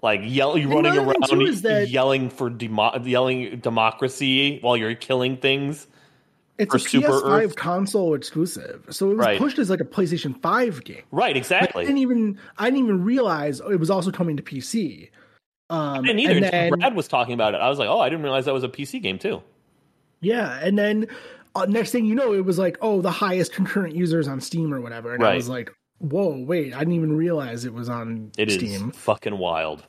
like 0.03 0.21
yell, 0.25 0.53
running 0.55 0.97
around 0.99 1.17
that- 1.63 1.89
yelling 1.91 2.31
for 2.31 2.49
demo- 2.49 2.97
yelling 3.05 3.59
democracy 3.59 4.59
while 4.61 4.77
you're 4.77 4.95
killing 4.95 5.37
things. 5.37 5.87
It's 6.59 6.75
a 6.75 6.79
Super 6.79 7.09
PS5 7.09 7.45
Earth. 7.45 7.57
console 7.57 8.15
exclusive, 8.15 8.87
so 8.89 9.11
it 9.11 9.17
was 9.17 9.27
Right. 9.27 9.39
pushed 9.39 9.59
as 9.59 9.69
like 9.69 9.81
a 9.81 9.85
PlayStation 9.85 10.41
5 10.41 10.85
game. 10.85 11.03
Right, 11.11 11.37
I 11.37 11.39
exactly. 11.39 11.85
didn't 11.85 11.99
even 11.99 12.39
I 12.57 12.67
didn't 12.71 12.85
even 12.85 13.05
realize 13.05 13.61
it 13.61 13.79
was 13.79 13.91
also 13.91 14.11
coming 14.11 14.39
to 14.39 14.43
PC. 14.43 15.11
Um, 15.69 16.05
and 16.09 16.21
either 16.21 16.35
and 16.35 16.45
then, 16.45 16.71
Brad 16.73 16.95
was 16.95 17.09
talking 17.09 17.35
about 17.35 17.55
it. 17.55 17.59
I 17.61 17.69
was 17.69 17.79
like, 17.79 17.89
oh, 17.89 17.99
I 18.01 18.09
didn't 18.09 18.23
realize 18.23 18.45
that 18.45 18.55
was 18.55 18.65
a 18.65 18.69
PC 18.69 19.03
game 19.03 19.19
too. 19.19 19.43
yeah, 20.21 20.59
and 20.63 20.79
then 20.79 21.09
uh, 21.55 21.65
next 21.67 21.91
thing 21.91 22.05
you 22.05 22.15
know, 22.15 22.33
it 22.35 22.45
was 22.45 22.59
like, 22.59 22.77
oh, 22.83 23.01
the 23.01 23.11
highest 23.11 23.53
concurrent 23.53 23.95
users 23.97 24.29
on 24.29 24.41
Steam 24.41 24.73
or 24.73 24.81
whatever, 24.81 25.15
and 25.15 25.25
I 25.25 25.35
was 25.35 25.49
like, 25.49 25.73
whoa, 25.99 26.37
wait, 26.39 26.75
I 26.75 26.79
didn't 26.81 26.95
even 26.95 27.17
realize 27.17 27.65
it 27.65 27.73
was 27.75 27.89
on 27.89 28.31
It 28.39 28.49
is 28.49 28.55
Steam. 28.55 28.91
fucking 28.93 29.37
wild. 29.39 29.85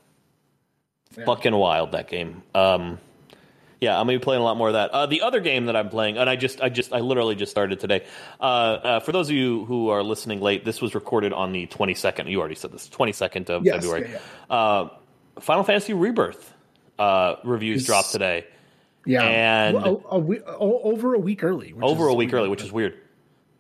Yeah. 1.17 1.25
Fucking 1.25 1.53
wild 1.55 1.91
that 1.93 2.07
game. 2.09 2.43
Um, 2.55 2.99
yeah, 3.79 3.99
I'm 3.99 4.07
gonna 4.07 4.17
be 4.17 4.23
playing 4.23 4.41
a 4.41 4.43
lot 4.45 4.57
more 4.57 4.69
of 4.69 4.73
that. 4.73 4.89
Uh, 4.91 5.05
the 5.05 5.21
other 5.21 5.39
game 5.39 5.65
that 5.67 5.75
I'm 5.75 5.89
playing, 5.89 6.17
and 6.17 6.27
I 6.29 6.35
just, 6.35 6.59
I 6.61 6.69
just, 6.69 6.91
I 6.93 6.99
literally 7.01 7.35
just 7.35 7.51
started 7.51 7.79
today. 7.79 8.03
Uh, 8.39 8.43
uh, 8.43 8.99
for 9.01 9.11
those 9.11 9.29
of 9.29 9.35
you 9.35 9.65
who 9.65 9.89
are 9.89 10.01
listening 10.03 10.41
late, 10.41 10.65
this 10.65 10.81
was 10.81 10.95
recorded 10.95 11.33
on 11.33 11.51
the 11.51 11.67
22nd. 11.67 12.29
You 12.29 12.39
already 12.39 12.55
said 12.55 12.71
this, 12.71 12.89
22nd 12.89 13.49
of 13.51 13.63
Yes, 13.65 13.75
February. 13.75 14.09
yeah, 14.11 14.19
Uh, 14.55 14.89
Final 15.41 15.63
Fantasy 15.63 15.93
Rebirth 15.93 16.53
uh, 16.99 17.35
reviews 17.43 17.81
Is- 17.81 17.85
dropped 17.87 18.11
today, 18.11 18.45
Yeah, 19.05 19.23
And- 19.23 19.77
a, 19.77 19.97
a 20.11 20.19
we- 20.19 20.41
over 20.41 21.13
a 21.13 21.19
week 21.19 21.43
early. 21.43 21.73
which 21.73 21.83
over 21.85 22.07
a 22.07 22.13
week 22.13 22.33
early, 22.33 22.49
which 22.49 22.63
is 22.63 22.71
weird. 22.71 22.95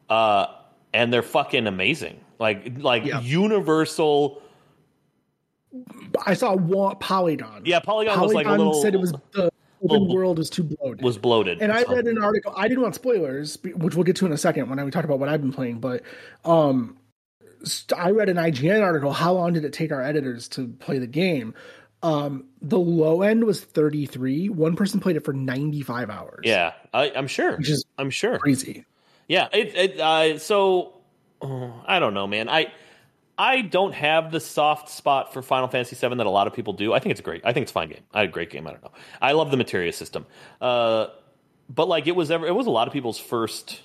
Uh, 0.09 0.47
and 0.93 1.11
they're 1.13 1.21
fucking 1.21 1.67
amazing. 1.67 2.19
Like, 2.39 2.77
like 2.81 3.05
Yeah. 3.05 3.21
universal. 3.21 4.41
I 6.25 6.33
saw 6.33 6.55
one 6.55 6.95
Polygon. 6.97 7.61
Yeah, 7.65 7.79
Polygon 7.79 8.19
was 8.19 8.33
like 8.33 8.47
a 8.47 8.51
little- 8.51 8.73
said 8.73 8.93
it 8.95 8.99
was 8.99 9.11
the 9.33 9.49
open 9.83 10.01
little- 10.03 10.15
world 10.15 10.37
was 10.37 10.49
too 10.49 10.63
bloated. 10.63 11.03
Was 11.03 11.17
bloated, 11.17 11.61
and 11.61 11.71
I 11.71 11.83
read 11.83 12.07
an 12.07 12.17
article. 12.21 12.53
I 12.55 12.67
didn't 12.67 12.81
want 12.83 12.95
spoilers, 12.95 13.57
which 13.75 13.95
we'll 13.95 14.03
get 14.05 14.15
to 14.17 14.25
in 14.25 14.31
a 14.31 14.37
second 14.37 14.69
when 14.69 14.79
I 14.79 14.89
talk 14.89 15.03
about 15.03 15.19
what 15.19 15.29
I've 15.29 15.41
been 15.41 15.53
playing. 15.53 15.79
But 15.79 16.01
um, 16.45 16.97
I 17.95 18.11
read 18.11 18.29
an 18.29 18.37
IGN 18.37 18.81
article. 18.81 19.11
How 19.11 19.33
long 19.33 19.53
did 19.53 19.65
it 19.65 19.73
take 19.73 19.91
our 19.91 20.01
editors 20.01 20.47
to 20.49 20.67
play 20.67 20.99
the 20.99 21.07
game? 21.07 21.53
Um, 22.03 22.45
the 22.61 22.77
low 22.79 23.21
end 23.21 23.43
was 23.43 23.61
33. 23.61 24.49
One 24.49 24.75
person 24.75 24.99
played 24.99 25.15
it 25.15 25.25
for 25.25 25.33
95 25.33 26.09
hours. 26.09 26.41
Yeah, 26.43 26.73
I, 26.93 27.11
I'm 27.15 27.27
sure. 27.27 27.57
Which 27.57 27.69
is 27.69 27.85
I'm 27.97 28.09
sure. 28.09 28.37
crazy. 28.37 28.85
Yeah, 29.27 29.47
it, 29.51 29.75
it 29.75 29.99
uh, 29.99 30.37
so 30.39 31.01
uh, 31.41 31.71
I 31.85 31.99
don't 31.99 32.13
know, 32.13 32.27
man. 32.27 32.49
I 32.49 32.71
I 33.37 33.61
don't 33.61 33.93
have 33.93 34.31
the 34.31 34.39
soft 34.39 34.89
spot 34.89 35.33
for 35.33 35.41
Final 35.41 35.67
Fantasy 35.67 35.95
VII 35.95 36.15
that 36.15 36.25
a 36.25 36.29
lot 36.29 36.47
of 36.47 36.53
people 36.53 36.73
do. 36.73 36.93
I 36.93 36.99
think 36.99 37.11
it's 37.11 37.19
a 37.19 37.23
great. 37.23 37.41
I 37.45 37.53
think 37.53 37.63
it's 37.63 37.71
a 37.71 37.73
fine 37.73 37.89
game. 37.89 38.01
I 38.13 38.21
had 38.21 38.29
a 38.29 38.31
great 38.31 38.49
game. 38.49 38.65
I 38.67 38.71
don't 38.71 38.83
know. 38.83 38.91
I 39.21 39.33
love 39.33 39.51
the 39.51 39.57
materia 39.57 39.93
system. 39.93 40.25
Uh, 40.61 41.07
but 41.69 41.87
like 41.87 42.07
it 42.07 42.15
was 42.15 42.31
ever, 42.31 42.47
it 42.47 42.55
was 42.55 42.67
a 42.67 42.71
lot 42.71 42.87
of 42.87 42.93
people's 42.93 43.19
first 43.19 43.81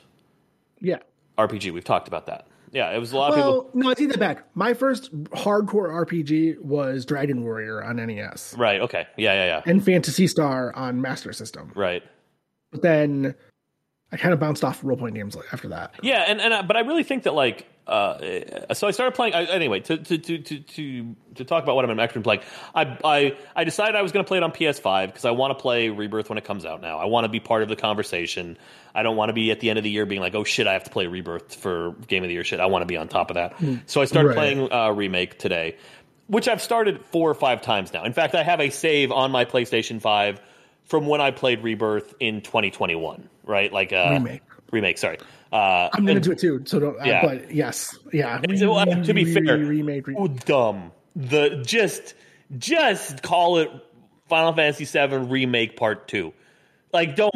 Yeah. 0.81 0.99
RPG. 1.37 1.73
We've 1.73 1.85
talked 1.85 2.09
about 2.09 2.27
that. 2.27 2.47
Yeah, 2.73 2.91
it 2.91 2.99
was 2.99 3.13
a 3.13 3.17
lot 3.17 3.31
of 3.31 3.37
people. 3.37 3.53
Well, 3.53 3.71
no, 3.75 3.91
I 3.91 3.95
take 3.95 4.09
that 4.09 4.19
back. 4.19 4.47
My 4.55 4.73
first 4.73 5.15
hardcore 5.31 5.91
RPG 6.07 6.59
was 6.61 7.05
Dragon 7.05 7.45
Warrior 7.45 7.85
on 7.85 7.97
NES 7.97 8.55
Right. 8.57 8.81
Okay. 8.81 9.07
Yeah. 9.17 9.35
Yeah. 9.35 9.47
Yeah. 9.47 9.63
and 9.71 9.85
Phantasy 9.85 10.27
Star 10.27 10.75
on 10.75 11.01
Master 11.01 11.33
System. 11.35 11.71
Right. 11.75 12.03
But 12.71 12.81
then 12.83 13.35
I 14.13 14.17
kind 14.19 14.35
of 14.35 14.39
bounced 14.41 14.63
off 14.63 14.81
role 14.85 14.97
playing 14.97 15.15
games 15.15 15.37
after 15.53 15.69
that. 15.69 15.95
Yeah, 16.03 16.25
and 16.29 16.41
and 16.41 16.53
I- 16.53 16.63
but 16.63 16.77
I 16.77 16.81
really 16.81 17.03
think 17.03 17.23
that 17.23 17.35
like 17.35 17.67
uh, 17.87 18.19
so 18.75 18.87
I 18.87 18.93
started 18.93 19.15
playing 19.17 19.35
I, 19.35 19.45
anyway 19.47 19.81
to 19.81 19.97
to 19.97 20.19
to 20.19 20.39
to 20.39 20.61
to 20.61 21.17
to 21.37 21.45
talk 21.45 21.65
about 21.65 21.75
what 21.77 21.89
I'm 21.89 21.99
actually 21.99 22.23
playing. 22.23 22.43
I 22.75 22.97
I 23.05 23.37
I 23.57 23.65
decided 23.65 23.97
I 23.97 24.03
was 24.03 24.13
going 24.13 24.25
to 24.25 24.29
play 24.29 24.37
it 24.39 24.45
on 24.45 24.53
PS5 24.53 25.07
because 25.07 25.25
I 25.25 25.31
want 25.33 25.57
to 25.57 25.61
play 25.61 25.89
Rebirth 25.89 26.29
when 26.29 26.39
it 26.39 26.45
comes 26.45 26.65
out. 26.65 26.81
Now 26.83 26.99
I 26.99 27.07
want 27.07 27.25
to 27.25 27.29
be 27.29 27.41
part 27.41 27.63
of 27.63 27.69
the 27.69 27.77
conversation. 27.77 28.57
I 28.95 29.03
don't 29.03 29.17
want 29.17 29.31
to 29.31 29.33
be 29.33 29.51
at 29.51 29.61
the 29.61 29.71
end 29.71 29.79
of 29.79 29.83
the 29.85 29.91
year 29.91 30.05
being 30.07 30.21
like, 30.21 30.35
oh 30.35 30.45
shit, 30.45 30.67
I 30.67 30.75
have 30.75 30.85
to 30.85 30.91
play 30.91 31.07
Rebirth 31.07 31.55
for 31.55 31.93
Game 32.07 32.23
of 32.23 32.29
the 32.29 32.35
Year 32.35 32.45
shit. 32.45 32.61
I 32.61 32.67
want 32.67 32.83
to 32.83 32.87
be 32.87 32.97
on 32.99 33.09
top 33.09 33.31
of 33.31 33.35
that. 33.35 33.55
So 33.87 34.01
I 34.03 34.05
started 34.05 34.29
Right. 34.29 34.37
playing 34.37 34.71
uh, 34.73 34.91
Remake 34.91 35.39
today, 35.39 35.77
which 36.29 36.47
I've 36.49 36.63
started 36.63 37.03
four 37.07 37.31
or 37.31 37.35
five 37.35 37.63
times 37.63 37.93
now. 37.93 38.05
In 38.05 38.13
fact, 38.13 38.35
I 38.35 38.43
have 38.43 38.61
a 38.61 38.69
save 38.71 39.11
on 39.11 39.31
my 39.33 39.45
PlayStation 39.47 40.01
5 40.01 40.41
from 40.85 41.07
when 41.07 41.21
I 41.21 41.31
played 41.31 41.63
Rebirth 41.63 42.15
in 42.21 42.41
2021. 42.43 43.29
Right, 43.45 43.73
like 43.73 43.93
uh, 43.93 44.09
Remake. 44.13 44.43
remake. 44.71 44.99
Sorry. 44.99 45.19
Uh, 45.53 45.89
I'm 45.93 46.07
gonna 46.07 46.21
do 46.21 46.33
it 46.33 46.39
too. 46.39 46.63
So 46.65 46.79
don't. 46.79 46.97
Yeah. 47.05 47.21
Uh, 47.23 47.29
but 47.29 47.55
yes, 47.55 47.99
yeah. 48.13 48.41
And 48.43 48.59
so, 48.59 48.73
uh, 48.75 48.85
to 48.85 49.13
be 49.15 49.25
fair, 49.25 49.59
re- 49.59 49.65
remake. 49.65 50.07
re- 50.07 50.15
oh, 50.17 50.29
dumb. 50.29 50.93
The 51.17 51.63
just 51.67 52.15
just 52.59 53.23
call 53.23 53.59
it 53.59 53.71
Final 54.29 54.53
Fantasy 54.53 54.85
VII 54.85 55.17
Remake 55.29 55.77
Part 55.77 56.09
Two. 56.09 56.33
Like, 56.93 57.17
don't 57.17 57.35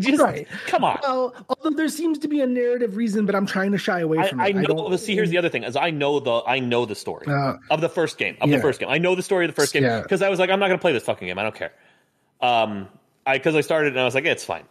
just 0.00 0.20
Right. 0.20 0.46
come 0.66 0.82
on. 0.84 0.98
Well, 1.02 1.32
although 1.48 1.76
there 1.76 1.88
seems 1.88 2.18
to 2.18 2.28
be 2.28 2.40
a 2.40 2.46
narrative 2.46 2.96
reason, 2.96 3.26
but 3.26 3.34
I'm 3.36 3.46
trying 3.46 3.70
to 3.72 3.78
shy 3.78 4.00
away 4.00 4.28
from 4.28 4.40
I 4.40 4.48
it. 4.48 4.56
know. 4.56 4.62
don't- 4.88 4.98
see, 4.98 5.14
here's 5.14 5.30
the 5.30 5.38
other 5.38 5.48
thing: 5.48 5.62
is 5.62 5.76
I 5.76 5.90
know 5.90 6.18
the 6.20 6.42
I 6.46 6.58
know 6.58 6.84
the 6.84 6.94
story 6.96 7.26
Uh, 7.28 7.56
of 7.70 7.80
the 7.80 7.88
first 7.88 8.18
game 8.18 8.36
of 8.40 8.50
the 8.50 8.58
first 8.58 8.80
game. 8.80 8.88
I 8.90 8.98
know 8.98 9.14
the 9.14 9.22
story 9.22 9.46
of 9.46 9.50
the 9.54 9.60
first 9.60 9.72
game 9.72 9.84
Yeah. 9.84 10.00
because 10.02 10.20
I 10.20 10.28
was 10.28 10.38
like, 10.38 10.50
I'm 10.50 10.58
not 10.60 10.66
going 10.66 10.78
to 10.78 10.82
play 10.82 10.92
this 10.92 11.04
fucking 11.04 11.26
game. 11.26 11.38
I 11.38 11.42
don't 11.44 11.54
care. 11.54 11.72
Um, 12.40 12.88
I 13.26 13.38
because 13.38 13.54
I 13.54 13.60
started 13.60 13.92
and 13.92 14.00
I 14.00 14.04
was 14.04 14.14
like, 14.14 14.24
it's 14.24 14.44
fine. 14.44 14.64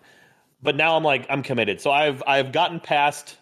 But 0.61 0.75
now 0.75 0.97
I'm 0.97 1.03
like, 1.03 1.25
I'm 1.29 1.43
committed. 1.43 1.81
So 1.81 1.91
I've 1.91 2.23
I've 2.25 2.51
gotten 2.51 2.79
past 2.79 3.37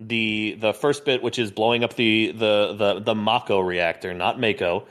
the 0.00 0.56
the 0.60 0.72
first 0.72 1.04
bit, 1.04 1.22
which 1.22 1.38
is 1.38 1.50
blowing 1.50 1.84
up 1.84 1.94
the 1.94 2.32
the 2.32 2.74
the 2.74 3.00
the 3.00 3.14
Mako 3.14 3.60
reactor, 3.60 4.14
not 4.14 4.38
Mako. 4.38 4.86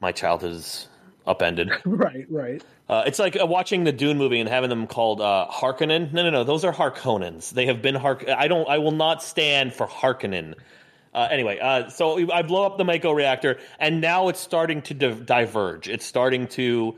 My 0.00 0.12
childhood 0.12 0.52
is 0.52 0.88
upended. 1.26 1.70
right, 1.84 2.26
right. 2.28 2.62
Uh, 2.88 3.04
it's 3.06 3.18
like 3.18 3.40
uh, 3.40 3.46
watching 3.46 3.84
the 3.84 3.92
Dune 3.92 4.18
movie 4.18 4.40
and 4.40 4.48
having 4.48 4.68
them 4.68 4.86
called 4.86 5.20
uh, 5.20 5.46
Harkonnen. 5.50 6.12
No, 6.12 6.22
no, 6.22 6.30
no. 6.30 6.44
Those 6.44 6.64
are 6.64 6.72
Harkonnens. 6.72 7.50
They 7.50 7.66
have 7.66 7.80
been 7.80 7.94
Hark. 7.94 8.28
I 8.28 8.48
don't. 8.48 8.68
I 8.68 8.78
will 8.78 8.92
not 8.92 9.22
stand 9.22 9.72
for 9.72 9.86
Harkonnen. 9.86 10.54
Uh, 11.14 11.28
anyway, 11.30 11.58
uh, 11.60 11.88
so 11.88 12.30
I 12.32 12.42
blow 12.42 12.66
up 12.66 12.76
the 12.76 12.84
Mako 12.84 13.12
reactor, 13.12 13.58
and 13.78 14.00
now 14.00 14.28
it's 14.28 14.40
starting 14.40 14.82
to 14.82 14.94
di- 14.94 15.12
diverge. 15.12 15.88
It's 15.88 16.04
starting 16.04 16.48
to. 16.48 16.96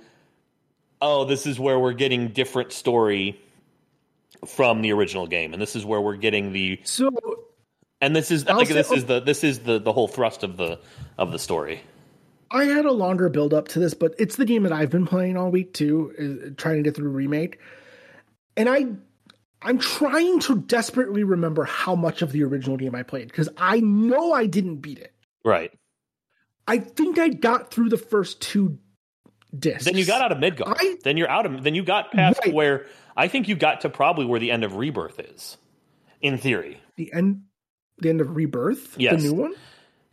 Oh, 1.01 1.25
this 1.25 1.47
is 1.47 1.61
where 1.61 1.79
we're 1.79 1.93
getting 1.93 2.29
different 2.29 2.73
story 2.73 3.41
from 4.47 4.83
the 4.83 4.93
original 4.93 5.27
game, 5.27 5.53
and 5.53 5.61
this 5.61 5.77
is 5.77 5.85
where 5.85 6.01
we're 6.01 6.17
getting 6.17 6.53
the 6.53 6.81
So 6.85 7.11
and 8.01 8.15
this 8.15 8.31
is 8.31 8.47
I'll 8.47 8.65
say- 8.65 8.75
this 8.75 8.93
is 8.93 9.05
the 9.07 9.21
this 9.21 9.45
is 9.45 9.61
the 9.61 9.79
the 9.79 9.93
whole 9.93 10.09
thrust 10.09 10.43
of 10.43 10.57
the 10.57 10.79
of 11.19 11.33
the 11.33 11.39
story. 11.39 11.81
I 12.51 12.65
had 12.65 12.85
a 12.85 12.93
longer 12.93 13.29
build 13.29 13.53
up 13.53 13.69
to 13.69 13.81
this, 13.81 13.95
but 13.95 14.15
it's 14.19 14.37
the 14.37 14.45
game 14.45 14.63
that 14.63 14.73
I've 14.73 14.91
been 14.91 15.07
playing 15.07 15.37
all 15.37 15.51
week 15.51 15.73
too, 15.73 16.55
trying 16.57 16.77
to 16.77 16.83
get 16.83 16.95
through 16.95 17.09
remake. 17.11 17.59
And 18.57 18.69
I 18.69 18.87
I'm 19.63 19.79
trying 19.79 20.41
to 20.41 20.61
desperately 20.61 21.25
remember 21.25 21.65
how 21.65 21.95
much 21.95 22.23
of 22.23 22.33
the 22.33 22.45
original 22.45 22.77
game 22.77 22.95
I 22.95 23.03
played 23.03 23.29
because 23.29 23.49
I 23.57 23.81
know 23.81 24.33
I 24.33 24.47
didn't 24.47 24.77
beat 24.77 24.99
it. 24.99 25.13
Right. 25.45 25.73
I 26.69 26.79
think 26.79 27.19
I 27.19 27.29
got 27.29 27.71
through 27.73 27.89
the 27.89 27.97
first 27.97 28.41
two 28.41 28.79
discs. 29.59 29.85
Then 29.85 29.97
you 29.97 30.05
got 30.05 30.21
out 30.23 30.33
of 30.33 30.39
Midgar. 30.39 30.75
I- 30.79 30.97
then 31.05 31.17
you're 31.17 31.31
out 31.31 31.47
of. 31.47 31.63
Then 31.63 31.75
you 31.75 31.83
got 31.83 32.13
past 32.13 32.41
Right. 32.45 32.55
where 32.55 32.87
I 33.17 33.29
think 33.29 33.49
you 33.49 33.57
got 33.57 33.81
to 33.83 33.89
probably 33.89 34.27
where 34.27 34.41
the 34.41 34.51
end 34.51 34.65
of 34.65 34.77
Rebirth 34.77 35.19
is, 35.21 35.57
in 36.21 36.39
theory. 36.39 36.81
the 36.97 37.13
end 37.13 37.43
the 37.99 38.09
end 38.11 38.21
of 38.21 38.37
Rebirth, 38.37 38.95
Yes. 38.99 39.23
the 39.23 39.29
new 39.29 39.35
one. 39.35 39.55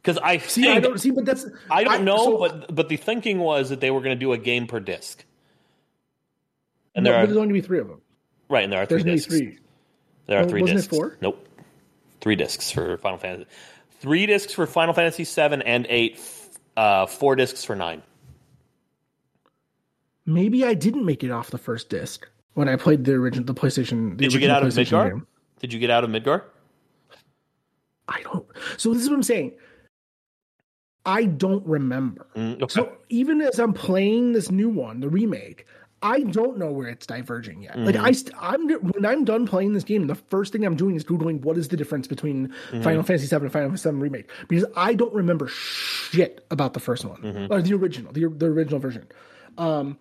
Because 0.02 0.18
I 0.18 0.38
See, 0.38 0.68
I 0.70 0.80
don't 0.80 0.98
see, 1.00 1.12
but 1.12 1.26
that's 1.26 1.46
I 1.72 1.84
don't 1.84 2.04
know, 2.06 2.18
so- 2.18 2.38
but 2.38 2.74
but 2.76 2.90
the 2.90 2.98
thinking 2.98 3.40
was 3.40 3.70
that 3.70 3.80
they 3.82 3.92
were 3.92 4.00
going 4.02 4.16
to 4.16 4.20
do 4.20 4.34
a 4.34 4.38
game 4.38 4.68
per 4.68 4.80
disc. 4.80 5.24
And 6.96 7.04
no, 7.04 7.12
there 7.12 7.22
but 7.22 7.26
there's 7.28 7.38
are 7.38 7.42
only 7.42 7.54
be 7.54 7.62
three 7.62 7.80
of 7.80 7.88
them. 7.88 8.02
right, 8.50 8.64
and 8.64 8.72
there 8.72 8.82
are 8.82 8.86
three 8.86 9.04
There's 9.04 9.06
only 9.06 9.16
discs. 9.16 9.34
three. 9.38 9.58
There 10.28 10.40
are 10.40 10.44
Oh, 10.46 10.50
3 10.50 10.62
wasn't 10.62 10.80
it 10.80 10.88
four? 10.90 11.18
Nope, 11.22 11.46
three 12.22 12.36
discs 12.36 12.72
for 12.72 12.98
Final 12.98 13.18
Fantasy. 13.18 13.50
Three 14.00 14.26
discs 14.26 14.54
for 14.54 14.66
Final 14.66 14.94
Fantasy 14.94 15.24
seven 15.26 15.62
and 15.62 15.86
eight. 15.90 16.20
Uh, 16.78 17.06
four 17.06 17.36
discs 17.36 17.64
for 17.66 17.76
nine. 17.76 18.02
Maybe 20.26 20.64
I 20.66 20.74
didn't 20.74 21.06
make 21.06 21.24
it 21.24 21.32
off 21.32 21.50
the 21.52 21.58
first 21.58 21.90
disc 21.90 22.28
when 22.54 22.70
I 22.70 22.76
played 22.76 23.04
the 23.06 23.14
original, 23.14 23.46
the 23.46 23.54
PlayStation. 23.54 24.12
The 24.18 24.24
Did 24.26 24.34
you 24.34 24.40
get 24.40 24.50
out 24.52 24.64
of 24.64 24.74
Midgar? 24.74 25.10
game. 25.10 25.28
Did 25.60 25.74
you 25.74 25.80
get 25.80 25.90
out 25.90 26.04
of 26.04 26.10
Midgar? 26.10 26.44
I 28.08 28.22
don't. 28.24 28.46
So 28.78 28.94
this 28.94 29.02
is 29.04 29.10
what 29.10 29.16
I'm 29.16 29.24
saying. 29.24 29.54
I 31.06 31.26
don't 31.26 31.66
remember. 31.66 32.28
Mm, 32.36 32.62
okay. 32.62 32.74
So 32.74 32.98
even 33.10 33.42
as 33.42 33.60
I'm 33.60 33.74
playing 33.74 34.32
this 34.34 34.50
new 34.52 34.70
one, 34.70 35.00
the 35.02 35.10
remake, 35.10 35.66
I 36.02 36.22
don't 36.22 36.58
know 36.58 36.72
where 36.72 36.88
it's 36.88 37.06
diverging 37.06 37.64
yet. 37.64 37.78
Like 37.80 37.96
Mm-hmm. 37.96 38.06
I, 38.06 38.12
st- 38.12 38.36
I'm 38.40 38.70
when 38.70 39.06
I'm 39.06 39.24
done 39.26 39.46
playing 39.48 39.74
this 39.74 39.84
game, 39.84 40.08
the 40.08 40.16
first 40.16 40.52
thing 40.54 40.66
I'm 40.66 40.76
doing 40.76 40.96
is 40.96 41.04
googling 41.04 41.42
what 41.42 41.58
is 41.58 41.68
the 41.70 41.78
difference 41.78 42.08
between 42.08 42.48
Mm-hmm. 42.72 42.82
Final 42.84 43.04
Fantasy 43.04 43.28
VII 43.28 43.44
and 43.44 43.52
Final 43.52 43.70
Fantasy 43.70 43.90
VII 43.90 43.98
remake 43.98 44.30
because 44.48 44.66
I 44.76 44.94
don't 44.94 45.14
remember 45.14 45.48
shit 45.50 46.46
about 46.52 46.74
the 46.74 46.80
first 46.80 47.04
one 47.06 47.22
Mm-hmm. 47.22 47.52
or 47.54 47.62
the 47.62 47.74
original, 47.74 48.12
the 48.14 48.28
the 48.28 48.46
original 48.48 48.80
version. 48.80 49.06
Um, 49.58 49.98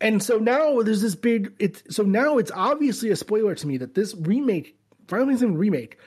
and 0.00 0.22
so 0.22 0.38
now 0.38 0.80
there's 0.82 1.02
this 1.02 1.14
big. 1.14 1.52
It's 1.58 1.82
so 1.94 2.02
now 2.02 2.38
it's 2.38 2.50
obviously 2.50 3.10
a 3.10 3.16
spoiler 3.16 3.54
to 3.54 3.66
me 3.66 3.76
that 3.78 3.94
this 3.94 4.14
remake, 4.14 4.76
Final 5.08 5.26
Fantasy 5.26 5.46
VII 5.46 5.52
remake, 5.52 5.98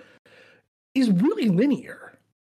is 0.95 1.09
really 1.09 1.49
linear. 1.49 1.99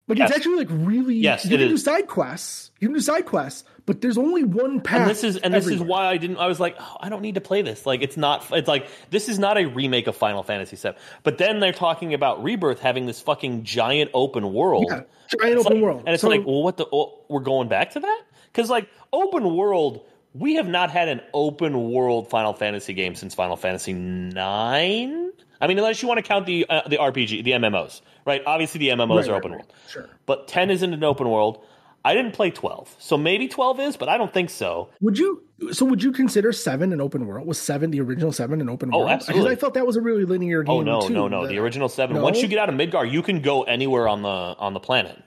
Like 0.08 0.18
Yes. 0.18 0.30
it's 0.30 0.38
actually 0.40 0.58
like 0.58 0.68
really. 0.72 1.16
Yes, 1.16 1.46
you 1.46 1.56
it 1.56 1.60
can 1.60 1.68
do 1.70 1.78
side 1.78 2.08
quests. 2.08 2.72
You 2.80 2.88
can 2.90 2.96
do 2.96 3.00
side 3.02 3.26
quests, 3.26 3.64
but 3.86 4.02
there's 4.02 4.18
only 4.18 4.44
one 4.44 4.82
path. 4.82 5.02
and 5.02 5.10
this 5.10 5.24
is 5.24 5.38
and 5.38 5.54
this 5.54 5.68
is 5.68 5.80
why 5.80 6.08
I 6.08 6.18
didn't. 6.18 6.36
I 6.38 6.48
was 6.48 6.60
like, 6.60 6.76
oh, 6.80 6.98
I 7.00 7.08
don't 7.08 7.22
need 7.22 7.36
to 7.36 7.42
play 7.42 7.62
this. 7.62 7.86
Like, 7.86 8.02
it's 8.02 8.18
not. 8.18 8.46
It's 8.52 8.68
like 8.68 8.88
this 9.10 9.30
is 9.30 9.40
not 9.40 9.58
a 9.58 9.66
remake 9.68 10.08
of 10.08 10.16
Final 10.18 10.44
Fantasy 10.44 10.76
VII. 10.76 10.98
But 11.24 11.38
then 11.38 11.60
they're 11.62 11.72
talking 11.72 12.14
about 12.14 12.44
Rebirth 12.44 12.80
having 12.82 13.06
this 13.06 13.22
fucking 13.22 13.64
giant 13.64 14.12
open 14.14 14.52
world. 14.54 14.88
Yeah, 14.90 15.04
giant 15.40 15.58
It's 15.60 15.66
open 15.66 15.78
like- 15.78 15.84
world. 15.84 16.04
and 16.06 16.14
it's 16.14 16.22
So- 16.22 16.30
like, 16.30 16.46
well, 16.46 16.64
what 16.64 16.76
the? 16.78 16.88
Oh, 16.92 17.20
we're 17.30 17.40
going 17.40 17.70
back 17.70 17.92
to 17.92 18.02
that 18.02 18.22
because 18.52 18.70
like 18.70 18.90
open 19.14 19.56
world. 19.56 20.06
We 20.34 20.56
have 20.56 20.68
not 20.68 20.92
had 20.92 21.10
an 21.10 21.22
open 21.34 21.92
world 21.92 22.30
Final 22.30 22.54
Fantasy 22.54 22.94
game 22.94 23.16
since 23.16 23.36
Final 23.36 23.56
Fantasy 23.58 23.94
nine. 23.94 25.32
I 25.60 25.68
mean, 25.68 25.78
unless 25.78 26.02
you 26.02 26.08
want 26.08 26.18
to 26.20 26.24
count 26.24 26.46
the 26.46 26.66
uh, 26.70 26.88
the 26.88 26.98
RPG, 26.98 27.44
the 27.44 27.52
MMOs, 27.52 28.02
right? 28.26 28.42
Obviously, 28.46 28.80
the 28.80 28.90
MMOs 28.90 29.10
Right, 29.10 29.28
are 29.28 29.32
right, 29.34 29.38
open 29.38 29.52
right. 29.52 29.58
world 29.60 29.74
Sure. 29.90 30.10
but 30.26 30.48
10 30.48 30.70
isn't 30.72 30.94
an 30.94 31.04
open 31.04 31.30
world. 31.30 31.64
I 32.04 32.16
didn't 32.16 32.32
play 32.32 32.50
12. 32.50 32.96
So 32.98 33.16
maybe 33.16 33.48
12 33.48 33.80
is, 33.82 33.98
but 33.98 34.10
I 34.10 34.18
don't 34.18 34.34
think 34.34 34.50
so. 34.50 34.90
Would 35.02 35.20
you? 35.20 35.44
So 35.72 35.86
would 35.86 36.02
you 36.02 36.12
consider 36.12 36.52
seven 36.52 36.94
an 36.94 37.00
open 37.02 37.28
world? 37.28 37.46
Was 37.46 37.60
seven 37.60 37.92
the 37.92 38.02
original 38.02 38.32
seven 38.32 38.60
an 38.60 38.70
open 38.70 38.90
world? 38.90 39.02
Oh, 39.04 39.06
world? 39.06 39.12
absolutely. 39.12 39.44
Because 39.50 39.58
I 39.58 39.60
felt 39.60 39.74
that 39.76 39.86
was 39.86 39.98
a 39.98 40.02
really 40.02 40.26
linear 40.26 40.64
game. 40.64 40.74
Oh 40.76 40.82
no, 40.82 41.02
too, 41.08 41.14
no, 41.14 41.28
no. 41.28 41.46
The 41.46 41.60
original 41.60 41.90
7. 41.90 42.16
No? 42.16 42.24
Once 42.24 42.42
you 42.42 42.48
get 42.48 42.58
out 42.58 42.70
of 42.70 42.76
Midgar, 42.76 43.10
you 43.12 43.22
can 43.22 43.42
go 43.42 43.62
anywhere 43.64 44.08
on 44.08 44.24
the 44.24 44.30
on 44.30 44.74
the 44.74 44.80
planet. 44.80 45.22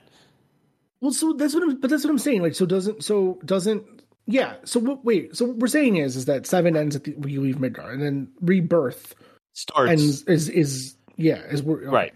Well, 0.99 1.11
so 1.13 1.31
that's 1.33 1.53
what 1.53 1.63
I'm. 1.63 1.79
But 1.79 1.89
that's 1.89 2.03
what 2.03 2.09
I'm 2.11 2.17
saying. 2.17 2.41
Like, 2.41 2.55
so 2.55 2.65
doesn't. 2.65 3.05
So 3.05 3.39
doesn't. 3.45 3.94
Yeah. 4.27 4.55
So 4.63 4.79
what, 4.79 5.05
wait. 5.05 5.35
So 5.35 5.45
what 5.45 5.57
we're 5.57 5.67
saying 5.67 5.97
is, 5.97 6.15
is 6.15 6.25
that 6.25 6.47
seven 6.47 6.75
ends 6.75 6.95
at 6.95 7.03
the 7.03 7.15
you 7.27 7.41
leave 7.41 7.57
Midgar, 7.57 7.91
and 7.91 8.01
then 8.01 8.27
rebirth 8.41 9.15
Starts 9.53 9.91
ends 9.91 10.23
is 10.23 10.49
is 10.49 10.95
yeah 11.15 11.41
is 11.43 11.61
where 11.61 11.77
right. 11.89 12.13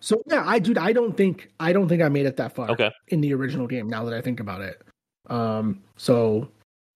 So 0.00 0.22
yeah, 0.26 0.42
I 0.46 0.58
dude, 0.58 0.78
I 0.78 0.92
don't 0.92 1.16
think 1.16 1.50
I 1.60 1.72
don't 1.72 1.88
think 1.88 2.02
I 2.02 2.08
made 2.08 2.26
it 2.26 2.36
that 2.36 2.54
far. 2.54 2.70
Okay. 2.70 2.90
In 3.08 3.20
the 3.20 3.32
original 3.34 3.66
game, 3.66 3.88
now 3.88 4.04
that 4.04 4.14
I 4.14 4.20
think 4.20 4.40
about 4.40 4.60
it. 4.60 4.82
Um. 5.28 5.82
So, 5.96 6.48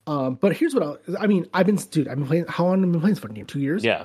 um. 0.07 0.35
But 0.35 0.57
here's 0.57 0.75
what 0.75 0.83
I'll, 0.83 0.99
I 1.19 1.27
mean. 1.27 1.47
I've 1.55 1.67
been 1.67 1.77
dude. 1.77 2.09
I've 2.09 2.17
been 2.17 2.27
playing. 2.27 2.47
How 2.49 2.65
long 2.67 2.81
have 2.81 2.89
I 2.89 2.93
been 2.93 3.01
playing 3.01 3.15
this 3.15 3.23
fucking 3.23 3.35
game? 3.35 3.47
Two 3.47 3.61
years. 3.61 3.85
Yeah. 3.85 4.05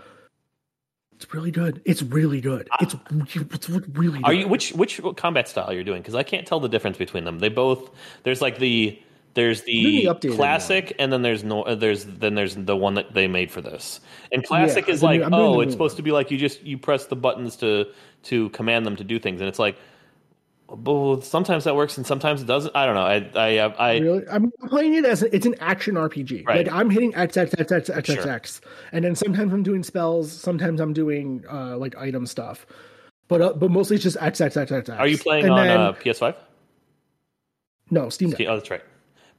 It's 1.16 1.34
really 1.34 1.52
good. 1.52 1.82
It's 1.86 2.02
really 2.02 2.42
good. 2.42 2.68
It's 2.82 2.96
it's 3.10 3.70
really. 3.70 4.20
Good. 4.20 4.26
Are 4.26 4.34
you 4.34 4.48
which 4.48 4.74
which 4.74 5.00
combat 5.16 5.48
style 5.48 5.72
you're 5.72 5.84
doing? 5.84 6.04
Cuz 6.04 6.16
I 6.16 6.24
can't 6.24 6.46
tell 6.46 6.60
the 6.60 6.68
difference 6.68 6.98
between 6.98 7.24
them. 7.24 7.40
They 7.40 7.50
both 7.50 7.92
there's 8.24 8.42
like 8.42 8.60
the 8.60 9.00
there's 9.34 9.62
the 9.64 10.10
the 10.22 10.30
classic 10.36 10.96
and 11.00 11.12
then 11.12 11.22
there's 11.22 11.44
no 11.44 11.64
uh, 11.64 11.76
there's 11.76 12.06
then 12.06 12.36
there's 12.36 12.56
the 12.56 12.76
one 12.76 12.94
that 12.96 13.14
they 13.14 13.28
made 13.28 13.52
for 13.52 13.62
this. 13.62 14.00
And 14.32 14.44
classic 14.44 14.88
Yeah, 14.88 14.94
is 14.94 15.04
like 15.04 15.22
new- 15.22 15.36
oh, 15.36 15.60
it's 15.62 15.72
supposed 15.74 15.98
to 15.98 16.04
be 16.04 16.12
like 16.12 16.32
you 16.32 16.38
just 16.38 16.62
you 16.64 16.78
press 16.78 17.06
the 17.08 17.16
buttons 17.16 17.56
to 17.58 17.88
to 18.24 18.50
command 18.50 18.86
them 18.86 18.96
to 18.96 19.04
do 19.04 19.20
things 19.20 19.42
and 19.42 19.48
it's 19.48 19.60
like 19.60 19.78
well, 20.68 21.22
sometimes 21.22 21.66
that 21.66 21.76
works 21.76 21.98
and 21.98 22.06
sometimes 22.06 22.42
it 22.42 22.46
doesn't. 22.46 22.76
I 22.76 22.86
don't 22.86 22.96
know. 22.96 23.02
I 23.02 23.30
I 23.36 23.60
I, 23.78 23.98
Really? 24.00 24.28
I'm 24.30 24.52
playing 24.70 24.96
it 24.96 25.06
as 25.06 25.22
a, 25.22 25.36
it's 25.36 25.46
an 25.46 25.56
action 25.60 25.96
RPG. 25.96 26.48
Right. 26.48 26.66
Like 26.66 26.74
I'm 26.74 26.90
hitting 26.90 27.14
X 27.16 27.38
X 27.38 27.54
X 27.58 27.72
X 27.72 27.90
X 27.90 28.10
X. 28.10 28.26
X, 28.26 28.62
and 28.92 29.06
then 29.06 29.14
sometimes 29.16 29.54
I'm 29.54 29.62
doing 29.62 29.84
spells. 29.84 30.32
Sometimes 30.32 30.80
I'm 30.80 30.94
doing 30.94 31.44
uh 31.52 31.78
like 31.78 31.96
item 31.96 32.26
stuff, 32.26 32.66
but 33.28 33.42
uh, 33.42 33.54
but 33.54 33.72
mostly 33.72 33.96
it's 33.96 34.04
just 34.04 34.18
X 34.20 34.42
X 34.42 34.58
X 34.58 34.72
X 34.72 34.90
X. 34.90 35.00
Are 35.00 35.08
you 35.08 35.18
playing 35.18 35.46
and 35.46 35.54
on 35.54 35.68
then, 35.68 35.80
uh, 35.80 35.94
PS5? 35.94 36.36
no 37.92 38.10
Steam 38.10 38.32
Deck? 38.32 38.48
Oh, 38.48 38.56
that's 38.56 38.72
right. 38.72 38.84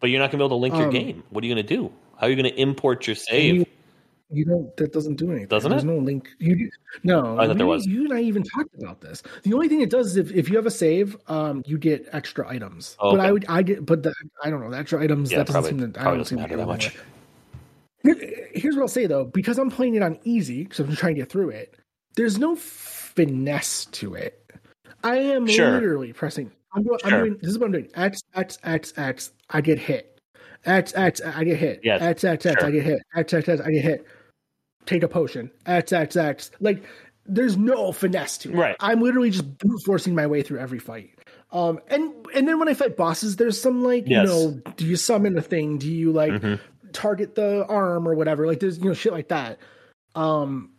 But 0.05 0.11
you're 0.11 0.21
not 0.21 0.31
going 0.31 0.33
to 0.33 0.43
be 0.43 0.45
able 0.45 0.59
to 0.59 0.61
link 0.61 0.75
your 0.75 0.89
Um, 0.89 0.91
game. 0.91 1.25
What 1.31 1.43
are 1.43 1.47
you 1.47 1.55
going 1.55 1.67
to 1.67 1.75
do? 1.77 1.91
How 2.19 2.27
are 2.27 2.29
you 2.29 2.37
going 2.37 2.53
to 2.53 2.61
import 2.61 3.07
your 3.07 3.17
save? 3.17 3.55
You, 3.55 3.67
you 4.31 4.45
don't. 4.45 4.77
That 4.77 4.93
doesn't 4.93 5.15
do 5.15 5.31
anything. 5.31 5.49
Doesn't 5.49 5.71
There's 5.71 5.83
it? 5.83 5.87
no 5.87 5.97
link. 5.97 6.29
You 6.39 6.71
no. 7.05 7.39
I 7.39 7.47
thought 7.47 7.57
there 7.57 7.65
was. 7.67 7.87
You 7.87 8.05
and 8.05 8.13
I 8.13 8.21
even 8.21 8.43
talked 8.43 8.75
about 8.75 9.01
this. 9.01 9.23
The 9.45 9.55
only 9.55 9.67
thing 9.67 9.81
it 9.81 9.89
does 9.89 10.09
is 10.09 10.17
if, 10.19 10.31
if 10.33 10.51
you 10.51 10.57
have 10.57 10.67
a 10.67 10.71
save, 10.71 11.17
um, 11.29 11.63
you 11.65 11.79
get 11.79 12.07
extra 12.13 12.47
items. 12.47 12.99
Oh, 13.01 13.13
But 13.13 13.21
okay. 13.21 13.29
I 13.29 13.33
would 13.33 13.45
I 13.49 13.63
get 13.63 13.87
but 13.87 14.03
the, 14.03 14.13
I 14.43 14.51
don't 14.51 14.61
know 14.61 14.71
the 14.71 14.77
extra 14.77 15.03
items 15.03 15.33
yeah, 15.33 15.39
that 15.39 15.47
doesn't 15.47 15.63
probably, 15.63 15.81
seem 15.81 15.93
to 15.95 16.01
I 16.01 16.05
don't 16.05 16.19
doesn't 16.19 16.37
seem 16.37 16.37
to 16.37 16.43
matter 16.43 16.57
that 16.59 16.67
much. 16.67 16.95
Here- 18.03 18.49
Here's 18.55 18.75
what 18.77 18.83
I'll 18.83 18.89
say 18.89 19.07
though, 19.07 19.25
because 19.25 19.59
I'm 19.59 19.71
playing 19.71 19.95
it 19.95 20.03
on 20.03 20.19
easy, 20.25 20.65
because 20.65 20.81
I'm 20.81 20.95
trying 20.97 21.15
to 21.15 21.23
get 21.23 21.31
through 21.31 21.49
it. 21.49 21.79
There's 22.15 22.39
no 22.39 22.57
finesse 22.57 23.87
to 23.87 24.13
it. 24.17 24.53
I 25.03 25.17
am 25.17 25.47
Sure. 25.47 25.71
literally 25.73 26.13
pressing. 26.13 26.51
I'm, 26.75 26.83
doing, 26.83 26.99
I'm 27.05 27.11
doing. 27.25 27.39
This 27.41 27.51
is 27.51 27.59
what 27.59 27.67
I'm 27.67 27.73
doing. 27.73 27.89
X 27.95 28.23
X 28.35 28.59
X 28.65 28.93
X. 28.97 29.33
I 29.51 29.61
get 29.61 29.79
hit. 29.79 30.19
X 30.65 30.95
X. 30.97 31.21
I 31.21 31.45
get 31.45 31.59
hit. 31.59 31.81
Yes. 31.85 32.03
X 32.03 32.25
X 32.25 32.47
X. 32.47 32.61
Sure. 32.61 32.69
I 32.69 32.71
get 32.73 32.83
hit. 32.85 33.03
X 33.15 33.33
X 33.35 33.49
X. 33.49 33.61
I 33.61 33.71
get 33.71 33.83
hit. 33.85 34.07
Take 34.87 35.03
a 35.03 35.09
potion. 35.09 35.51
X 35.67 35.93
X 35.93 36.17
X. 36.17 36.51
Like 36.61 36.85
there's 37.27 37.57
no 37.57 37.93
finesse 37.93 38.37
to 38.39 38.51
it. 38.51 38.57
Right. 38.57 38.77
I'm 38.81 39.01
literally 39.01 39.31
just 39.31 39.57
brute 39.59 39.81
forcing 39.87 40.15
my 40.15 40.27
way 40.27 40.43
through 40.43 40.59
every 40.59 40.79
fight. 40.79 41.11
Um, 41.53 41.81
and 41.89 42.13
and 42.35 42.49
then 42.49 42.59
when 42.59 42.69
I 42.69 42.75
fight 42.75 42.97
bosses, 42.97 43.37
there's 43.37 43.61
some 43.61 43.83
like 43.85 44.05
Yes. 44.07 44.29
you 44.29 44.35
know, 44.35 44.61
do 44.77 44.85
you 44.87 44.97
summon 44.97 45.39
a 45.39 45.43
thing? 45.43 45.79
Do 45.79 45.91
you 45.91 46.13
like 46.13 46.33
Mhm. 46.33 46.61
target 46.93 47.35
the 47.35 47.65
arm 47.67 48.09
or 48.09 48.15
whatever? 48.15 48.47
Like 48.47 48.61
there's 48.61 48.79
you 48.79 48.85
know 48.87 48.95
shit 48.95 49.13
like 49.13 49.29
that. 49.29 49.59
Um, 50.15 50.71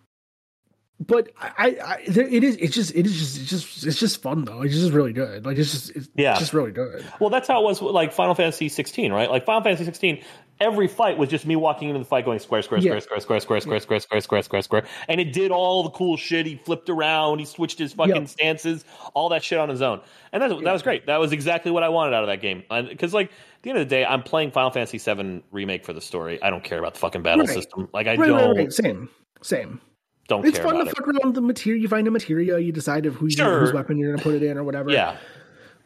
but 0.99 1.29
I, 1.37 1.77
I 1.83 2.03
there, 2.07 2.25
it 2.25 2.43
is 2.43 2.55
it's 2.55 2.73
just 2.73 2.95
it 2.95 3.05
is 3.05 3.17
just 3.17 3.37
it's 3.37 3.49
just 3.49 3.85
it's 3.85 3.99
just 3.99 4.21
fun 4.21 4.45
though. 4.45 4.61
It's 4.61 4.75
just 4.75 4.93
really 4.93 5.11
good. 5.11 5.45
Like 5.45 5.57
it's 5.57 5.71
just 5.71 5.89
it's 5.91 6.09
yeah. 6.15 6.39
just 6.39 6.53
really 6.53 6.71
good. 6.71 7.05
Well, 7.19 7.29
that's 7.29 7.49
how 7.49 7.59
it 7.61 7.65
was 7.65 7.81
like 7.81 8.13
Final 8.13 8.33
Fantasy 8.33 8.69
16, 8.69 9.11
right? 9.11 9.29
Like 9.29 9.45
Final 9.45 9.61
Fantasy 9.61 9.83
16, 9.83 10.23
every 10.61 10.87
fight 10.87 11.17
was 11.17 11.27
just 11.27 11.45
me 11.45 11.57
walking 11.57 11.89
into 11.89 11.99
the 11.99 12.05
fight 12.05 12.23
going 12.23 12.39
square 12.39 12.61
square 12.61 12.79
square 12.79 12.95
yeah. 12.95 12.99
square 13.01 13.19
square 13.19 13.39
square 13.41 13.59
square, 13.59 13.75
yeah. 13.75 13.81
square 13.81 13.99
square 13.99 14.21
square 14.21 14.41
square 14.41 14.61
square 14.61 14.85
and 15.09 15.19
it 15.19 15.33
did 15.33 15.51
all 15.51 15.83
the 15.83 15.89
cool 15.89 16.15
shit. 16.15 16.45
He 16.45 16.55
flipped 16.55 16.89
around, 16.89 17.39
he 17.39 17.45
switched 17.45 17.77
his 17.77 17.91
fucking 17.91 18.15
yep. 18.15 18.27
stances, 18.29 18.85
all 19.13 19.27
that 19.29 19.43
shit 19.43 19.59
on 19.59 19.67
his 19.67 19.81
own. 19.81 19.99
And 20.31 20.41
that 20.41 20.49
that 20.63 20.71
was 20.71 20.81
great. 20.81 21.07
That 21.07 21.19
was 21.19 21.33
exactly 21.33 21.71
what 21.71 21.83
I 21.83 21.89
wanted 21.89 22.15
out 22.15 22.23
of 22.23 22.29
that 22.29 22.39
game. 22.39 22.63
Cuz 22.97 23.13
like 23.13 23.27
at 23.27 23.63
the 23.63 23.69
end 23.71 23.79
of 23.79 23.89
the 23.89 23.93
day, 23.93 24.05
I'm 24.05 24.23
playing 24.23 24.51
Final 24.51 24.71
Fantasy 24.71 24.97
VII 24.97 25.43
remake 25.51 25.83
for 25.83 25.91
the 25.91 26.01
story. 26.01 26.41
I 26.41 26.49
don't 26.49 26.63
care 26.63 26.79
about 26.79 26.93
the 26.93 27.01
fucking 27.01 27.21
battle 27.21 27.45
right. 27.45 27.53
system. 27.53 27.89
Like 27.91 28.07
I 28.07 28.15
right, 28.15 28.27
don't 28.27 28.55
right, 28.55 28.71
Same. 28.71 29.09
Same 29.41 29.81
don't 30.27 30.45
It's 30.45 30.59
fun 30.59 30.75
to 30.75 30.81
it. 30.81 30.95
fuck 30.95 31.07
around 31.07 31.25
with 31.25 31.35
the 31.35 31.41
material. 31.41 31.81
You 31.81 31.87
find 31.87 32.07
a 32.07 32.11
material, 32.11 32.59
you 32.59 32.71
decide 32.71 33.05
if 33.05 33.13
who 33.15 33.25
you, 33.27 33.31
Sure. 33.31 33.59
whose 33.59 33.73
weapon 33.73 33.97
you're 33.97 34.11
gonna 34.11 34.23
put 34.23 34.35
it 34.35 34.43
in 34.43 34.57
or 34.57 34.63
whatever. 34.63 34.89
Yeah, 34.91 35.17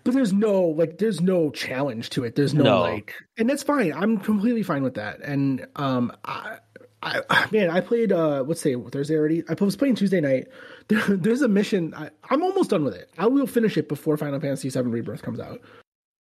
but 0.04 0.14
there's 0.14 0.32
no 0.34 0.62
like 0.64 0.98
there's 0.98 1.22
no 1.22 1.50
challenge 1.52 2.10
to 2.12 2.24
it 2.24 2.36
there's 2.36 2.54
no, 2.54 2.64
No. 2.64 2.82
like 2.82 3.14
and 3.38 3.50
that's 3.50 3.64
fine 3.64 3.92
i'm 3.94 4.18
completely 4.18 4.64
fine 4.64 4.82
with 4.82 4.94
that 4.96 5.20
and 5.20 5.68
um 5.76 6.12
i 6.24 6.58
I, 7.04 7.22
man, 7.52 7.70
I 7.70 7.80
played 7.82 8.12
uh 8.12 8.44
what's 8.44 8.62
today 8.62 8.82
Thursday 8.92 9.16
already. 9.18 9.44
I 9.50 9.54
was 9.64 9.76
playing 9.78 9.96
Tuesday 9.96 10.20
night. 10.22 10.48
There, 10.90 11.02
there's 11.18 11.42
a 11.44 11.48
mission. 11.48 11.94
I, 11.94 12.10
I'm 12.32 12.42
almost 12.42 12.72
done 12.72 12.84
with 12.84 12.96
it. 12.96 13.12
I 13.18 13.28
will 13.28 13.46
finish 13.46 13.78
it 13.78 13.88
before 13.88 14.18
Final 14.18 14.40
Fantasy 14.40 14.70
VII 14.70 14.82
Rebirth 14.82 15.22
comes 15.22 15.40
out. 15.40 15.62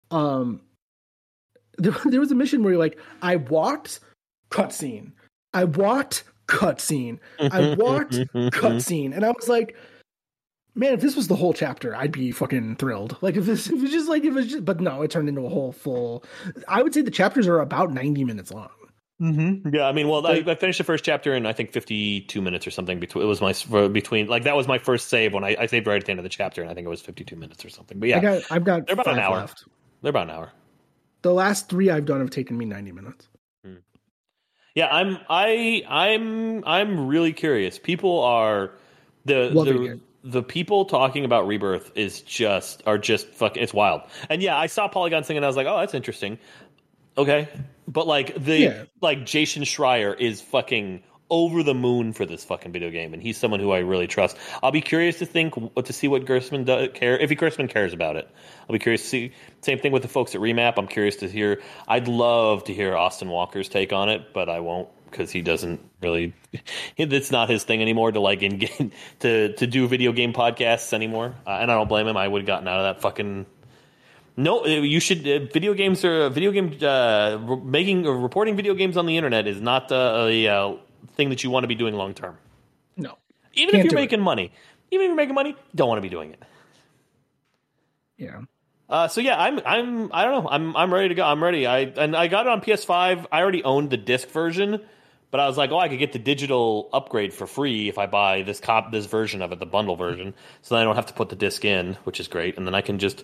Um, 0.10 0.62
there, 1.78 1.94
there 2.06 2.20
was 2.22 2.32
a 2.32 2.36
mission 2.36 2.64
where 2.64 2.72
you're 2.74 2.80
like 2.80 2.98
I 3.22 3.36
walked, 3.36 4.00
cutscene. 4.52 5.12
I 5.54 5.66
walked, 5.66 6.24
cutscene. 6.48 7.20
I 7.40 7.76
walked, 7.76 8.14
cutscene, 8.14 9.16
and 9.16 9.26
I 9.26 9.32
was 9.32 9.48
like, 9.48 9.76
man, 10.76 10.94
if 10.94 11.02
this 11.02 11.16
was 11.16 11.28
the 11.28 11.36
whole 11.36 11.54
chapter, 11.54 11.96
I'd 11.96 12.12
be 12.12 12.32
fucking 12.32 12.78
thrilled. 12.78 13.18
Like 13.22 13.36
if 13.36 13.46
this 13.46 13.68
if 13.68 13.74
it 13.74 13.82
was 13.82 13.92
just 13.92 14.10
like 14.10 14.24
if 14.24 14.30
it 14.30 14.34
was 14.34 14.48
just, 14.48 14.66
but 14.66 14.80
no, 14.80 15.02
it 15.02 15.12
turned 15.12 15.30
into 15.30 15.46
a 15.46 15.50
whole 15.50 15.72
full. 15.72 16.24
I 16.68 16.84
would 16.84 16.94
say 16.94 17.02
the 17.02 17.12
chapters 17.12 17.48
are 17.48 17.60
about 17.60 17.92
90 17.94 18.24
minutes 18.26 18.52
long. 18.52 18.70
Mm-hmm. 19.22 19.74
Yeah, 19.74 19.86
I 19.86 19.92
mean, 19.94 20.10
well, 20.10 20.26
I, 20.26 20.44
I, 20.46 20.56
finished 20.56 20.80
the 20.80 20.84
first 20.84 21.06
chapter 21.06 21.34
in 21.36 21.46
I 21.46 21.54
think 21.54 21.72
fifty-two 21.72 22.42
minutes 22.42 22.66
or 22.66 22.72
something. 22.72 23.00
Between 23.00 23.24
it 23.24 23.28
was 23.28 23.42
my 23.42 23.54
between 23.88 24.28
like 24.28 24.44
that 24.44 24.56
was 24.56 24.68
my 24.68 24.80
first 24.80 25.08
save 25.08 25.34
when 25.34 25.44
I, 25.44 25.56
I, 25.60 25.66
saved 25.68 25.86
right 25.88 25.96
at 25.96 26.06
the 26.06 26.12
end 26.12 26.20
of 26.20 26.24
the 26.24 26.30
chapter, 26.30 26.62
and 26.62 26.70
I 26.70 26.74
think 26.74 26.86
it 26.86 26.90
was 26.90 27.02
fifty-two 27.02 27.36
minutes 27.36 27.64
or 27.64 27.70
something. 27.70 28.00
But 28.00 28.10
yeah, 28.10 28.18
I 28.18 28.22
got, 28.22 28.44
I've 28.52 28.64
got 28.64 28.88
they're 28.88 28.96
about 28.96 29.08
an 29.08 29.20
hour. 29.20 29.38
Left. 29.38 29.64
They're 30.02 30.10
about 30.10 30.30
an 30.30 30.32
hour. 30.32 30.52
The 31.22 31.32
last 31.32 31.70
three 31.70 31.90
I've 31.90 32.06
done 32.06 32.20
have 32.20 32.32
taken 32.32 32.58
me 32.58 32.66
ninety 32.66 32.92
minutes. 32.92 33.30
Yeah, 34.76 34.88
I'm 34.88 35.20
I 35.30 35.84
I'm 35.88 36.64
I'm 36.66 37.08
really 37.08 37.34
curious. 37.34 37.78
People 37.78 38.22
are 38.22 38.72
the 39.26 39.52
Loving 39.52 39.84
the, 39.84 39.92
it. 39.92 40.00
the 40.24 40.44
people 40.44 40.86
talking 40.86 41.26
about 41.26 41.48
rebirth 41.48 41.92
is 41.96 42.22
just 42.22 42.82
are 42.86 42.98
just 42.98 43.28
fucking 43.30 43.62
it's 43.62 43.74
wild. 43.74 44.02
And 44.30 44.42
yeah, 44.42 44.58
I 44.58 44.68
saw 44.68 44.88
Polygon 44.88 45.24
singing 45.24 45.38
and 45.38 45.46
I 45.46 45.48
was 45.48 45.58
like, 45.58 45.68
"Oh, 45.68 45.80
that's 45.80 45.94
interesting." 45.94 46.40
Okay, 47.18 47.48
but 47.88 48.08
like 48.08 48.44
the 48.44 48.58
yeah. 48.58 48.84
like 49.02 49.26
Jason 49.26 49.64
Schreier 49.64 50.20
is 50.20 50.42
fucking 50.42 51.04
over 51.30 51.64
the 51.64 51.74
moon 51.74 52.14
for 52.14 52.26
this 52.26 52.44
fucking 52.44 52.72
video 52.72 52.90
game, 52.90 53.14
and 53.14 53.22
he's 53.22 53.38
someone 53.38 53.60
who 53.60 53.72
I 53.72 53.80
really 53.80 54.08
trust. 54.08 54.38
I'll 54.62 54.72
be 54.72 54.82
curious 54.82 55.20
to 55.20 55.26
think 55.26 55.54
to 55.76 55.94
see 55.94 56.08
what 56.08 56.26
Gerstmann 56.26 56.66
does, 56.66 56.90
care 56.94 57.18
if 57.18 57.30
he 57.30 57.36
Gerstmann 57.36 57.70
cares 57.70 57.94
about 57.94 58.16
it. 58.16 58.30
I'll 58.62 58.74
be 58.74 58.80
curious 58.80 59.02
to 59.04 59.08
see. 59.08 59.32
Same 59.62 59.80
thing 59.80 59.92
with 59.92 60.02
the 60.02 60.08
folks 60.08 60.36
at 60.36 60.42
Remap. 60.42 60.74
I'm 60.78 60.88
curious 60.88 61.18
to 61.18 61.30
hear. 61.30 61.62
I'd 61.88 62.08
love 62.08 62.66
to 62.66 62.74
hear 62.74 62.96
Austin 62.96 63.30
Walker's 63.30 63.70
take 63.70 63.94
on 63.94 64.10
it, 64.10 64.34
but 64.34 64.50
I 64.50 64.60
won't 64.60 64.90
because 65.10 65.32
he 65.32 65.42
doesn't 65.42 65.80
really. 66.02 66.34
It's 66.98 67.32
not 67.32 67.50
his 67.50 67.64
thing 67.64 67.82
anymore 67.82 68.12
to 68.12 68.20
like 68.20 68.44
in 68.44 68.58
game, 68.66 68.92
to 69.20 69.54
to 69.54 69.68
do 69.68 69.88
video 69.88 70.12
game 70.12 70.34
podcasts 70.34 70.94
anymore, 70.94 71.36
uh, 71.48 71.52
and 71.52 71.72
I 71.72 71.76
don't 71.76 71.90
blame 71.90 72.08
him. 72.08 72.18
I 72.18 72.28
would 72.28 72.42
have 72.42 72.48
gotten 72.48 72.68
out 72.68 72.80
of 72.80 72.96
that 72.96 73.02
fucking 73.02 73.46
no, 74.36 74.64
uh, 74.64 74.68
you 74.68 75.00
should. 75.00 75.28
Uh, 75.28 75.40
video 75.52 75.74
games 75.74 76.04
are 76.04 76.30
video 76.30 76.52
game 76.52 76.78
uh, 76.82 77.38
making 77.64 78.08
or 78.08 78.18
reporting 78.18 78.56
video 78.56 78.74
games 78.74 78.98
on 78.98 79.06
the 79.06 79.18
internet 79.18 79.48
is 79.48 79.62
not 79.62 79.92
uh, 79.92 80.28
a, 80.28 80.46
a 80.46 80.78
thing 81.16 81.30
that 81.30 81.44
you 81.44 81.50
want 81.50 81.64
to 81.64 81.68
be 81.68 81.76
doing 81.76 81.96
long 81.96 82.14
term. 82.14 82.38
No, 82.98 83.18
even 83.54 83.76
if 83.76 83.86
you're 83.86 83.94
making 83.94 84.20
it. 84.20 84.24
money, 84.24 84.52
even 84.92 85.06
if 85.06 85.10
you're 85.10 85.16
making 85.16 85.36
money, 85.36 85.56
don't 85.76 85.88
want 85.88 85.98
to 85.98 86.02
be 86.04 86.10
doing 86.10 86.32
it. 86.32 86.44
Yeah. 88.18 88.42
Uh, 88.90 89.08
so 89.08 89.22
yeah, 89.22 89.42
I'm 89.42 89.60
I'm 89.66 90.14
I 90.14 90.26
don't 90.26 90.44
know. 90.44 90.50
I'm 90.50 90.76
I'm 90.76 90.94
ready 90.94 91.10
to 91.10 91.16
go. 91.16 91.24
I'm 91.24 91.44
ready. 91.44 91.66
I 91.66 91.80
and 91.80 92.16
I 92.16 92.28
got 92.28 92.46
it 92.46 92.50
on 92.50 92.62
PS5. 92.62 93.26
I 93.32 93.42
already 93.42 93.64
owned 93.64 93.90
the 93.90 93.98
disc 93.98 94.30
version, 94.30 94.82
but 95.32 95.40
I 95.40 95.48
was 95.48 95.58
like, 95.58 95.72
oh, 95.72 95.80
I 95.80 95.90
could 95.90 96.00
get 96.00 96.12
the 96.12 96.20
digital 96.20 96.90
upgrade 96.94 97.34
for 97.34 97.48
free 97.48 97.90
if 97.90 97.98
I 97.98 98.06
buy 98.06 98.44
this 98.44 98.60
cop 98.60 98.92
this 98.92 99.06
version 99.06 99.42
of 99.42 99.52
it, 99.52 99.60
the 99.60 99.66
bundle 99.66 99.96
version. 99.96 100.34
So 100.62 100.76
then 100.76 100.84
I 100.84 100.86
don't 100.86 100.96
have 100.96 101.08
to 101.08 101.14
put 101.14 101.30
the 101.30 101.36
disc 101.36 101.66
in, 101.66 101.96
which 102.04 102.20
is 102.20 102.28
great, 102.28 102.58
and 102.58 102.68
then 102.68 102.76
I 102.76 102.82
can 102.82 103.00
just 103.00 103.24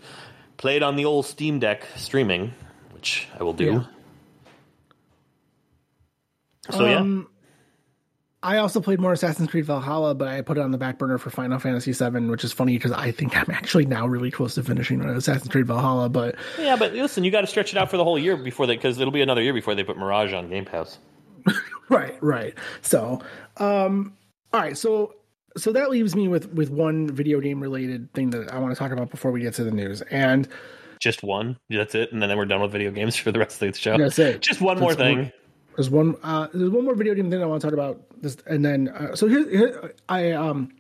play 0.57 0.75
it 0.75 0.83
on 0.83 0.95
the 0.95 1.05
old 1.05 1.25
Steam 1.25 1.59
Deck 1.59 1.85
streaming, 1.95 2.53
which 2.91 3.27
I 3.39 3.43
will 3.43 3.53
do. 3.53 3.65
Yeah. 3.65 3.83
So 6.71 6.97
um, 6.97 7.27
yeah. 7.29 7.38
I 8.41 8.57
also 8.57 8.79
played 8.79 9.01
more 9.01 9.11
Assassin's 9.11 9.49
Creed 9.49 9.65
Valhalla, 9.65 10.15
but 10.15 10.29
I 10.29 10.41
put 10.41 10.57
it 10.57 10.61
on 10.61 10.71
the 10.71 10.77
back 10.77 10.97
burner 10.97 11.17
for 11.17 11.29
Final 11.29 11.59
Fantasy 11.59 11.91
VII, 11.91 12.27
which 12.27 12.45
is 12.45 12.53
funny 12.53 12.77
because 12.77 12.93
I 12.93 13.11
think 13.11 13.35
I'm 13.35 13.51
actually 13.51 13.85
now 13.85 14.07
really 14.07 14.31
close 14.31 14.55
to 14.55 14.63
finishing 14.63 15.03
Assassin's 15.03 15.49
Creed 15.49 15.67
Valhalla. 15.67 16.07
But 16.07 16.35
yeah, 16.57 16.77
but 16.77 16.93
listen, 16.93 17.25
you 17.25 17.31
got 17.31 17.41
to 17.41 17.47
stretch 17.47 17.73
it 17.73 17.77
out 17.77 17.91
for 17.91 17.97
the 17.97 18.03
whole 18.03 18.17
year 18.17 18.37
before 18.37 18.65
they, 18.65 18.75
because 18.75 18.97
it'll 18.99 19.11
be 19.11 19.21
another 19.21 19.41
year 19.41 19.53
before 19.53 19.75
they 19.75 19.83
put 19.83 19.97
Mirage 19.97 20.33
on 20.33 20.49
Game 20.49 20.63
Pass. 20.63 20.99
right, 21.89 22.17
right. 22.21 22.53
So, 22.81 23.21
um, 23.57 24.13
all 24.53 24.61
right. 24.61 24.77
So 24.77 25.15
so 25.57 25.73
that 25.73 25.89
leaves 25.89 26.15
me 26.15 26.27
with 26.29 26.53
with 26.53 26.69
one 26.69 27.09
video 27.09 27.41
game 27.41 27.61
related 27.61 28.13
thing 28.13 28.29
that 28.29 28.53
I 28.53 28.59
want 28.59 28.73
to 28.73 28.79
talk 28.79 28.91
about 28.91 29.09
before 29.09 29.31
we 29.31 29.41
get 29.41 29.53
to 29.55 29.65
the 29.65 29.71
news. 29.71 30.01
And 30.03 30.47
just 30.99 31.23
one. 31.23 31.57
That's 31.69 31.95
it, 31.95 32.11
and 32.11 32.21
then 32.21 32.35
we're 32.37 32.45
done 32.45 32.61
with 32.61 32.71
video 32.71 32.91
games 32.91 33.15
for 33.17 33.31
the 33.31 33.39
rest 33.39 33.61
of 33.61 33.71
the 33.71 33.77
show. 33.77 33.97
That's 33.97 34.19
it. 34.19 34.41
Just 34.41 34.61
one 34.61 34.77
that's 34.77 34.81
more 34.81 34.93
thing. 34.93 35.31
There's 35.79 35.89
one. 35.89 36.17
Uh, 36.23 36.49
there's 36.53 36.71
one 36.71 36.83
more 36.83 36.93
video 36.93 37.15
game 37.15 37.31
thing 37.31 37.41
I 37.41 37.45
want 37.45 37.61
to 37.61 37.67
talk 37.67 37.73
about. 37.73 38.01
This, 38.21 38.35
and 38.45 38.65
then 38.65 38.89
uh, 38.89 39.15
so 39.15 39.29
here, 39.29 39.49
here, 39.49 39.95
I 40.09 40.33
um, 40.33 40.73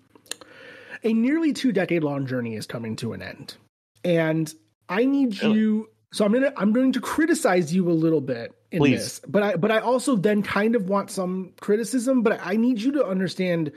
a 1.05 1.13
nearly 1.13 1.53
two 1.53 1.71
decade 1.71 2.03
long 2.03 2.27
journey 2.27 2.55
is 2.57 2.65
coming 2.65 2.97
to 2.97 3.13
an 3.13 3.21
end, 3.21 3.55
and 4.03 4.53
I 4.89 5.05
need 5.05 5.41
really? 5.41 5.57
you. 5.57 5.89
So 6.11 6.25
I'm 6.25 6.33
gonna 6.33 6.51
I'm 6.57 6.73
going 6.73 6.91
to 6.91 6.99
criticize 6.99 7.73
you 7.73 7.89
a 7.89 7.93
little 7.95 8.19
bit 8.19 8.53
in 8.73 8.79
Please. 8.79 8.99
this, 8.99 9.21
but 9.25 9.41
I 9.41 9.55
but 9.55 9.71
I 9.71 9.79
also 9.79 10.17
then 10.17 10.43
kind 10.43 10.75
of 10.75 10.89
want 10.89 11.11
some 11.11 11.53
criticism, 11.61 12.21
but 12.21 12.37
I 12.43 12.57
need 12.57 12.81
you 12.81 12.91
to 12.91 13.05
understand 13.05 13.71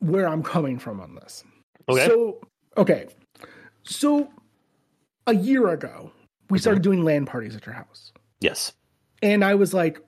where 0.00 0.28
I'm 0.28 0.42
coming 0.42 0.78
from 0.78 1.00
on 1.00 1.14
this. 1.14 1.44
Okay. 1.88 2.06
So, 2.08 2.40
okay. 2.76 3.06
So, 3.84 4.28
a 5.26 5.34
year 5.34 5.68
ago, 5.68 6.12
we 6.50 6.58
started 6.58 6.82
doing 6.82 7.04
land 7.04 7.26
parties 7.26 7.56
at 7.56 7.64
your 7.64 7.74
house. 7.74 8.12
Yes. 8.42 8.74
And 9.24 9.42
I 9.42 9.54
was 9.54 9.72
like, 9.72 9.98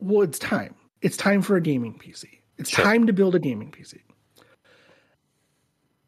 well, 0.00 0.22
it's 0.22 0.38
time. 0.38 0.74
It's 1.00 1.16
time 1.16 1.42
for 1.42 1.56
a 1.56 1.60
gaming 1.60 1.94
PC. 1.94 2.24
It's 2.58 2.70
sure. 2.70 2.84
time 2.84 3.06
to 3.06 3.12
build 3.12 3.36
a 3.36 3.38
gaming 3.38 3.70
PC. 3.70 4.00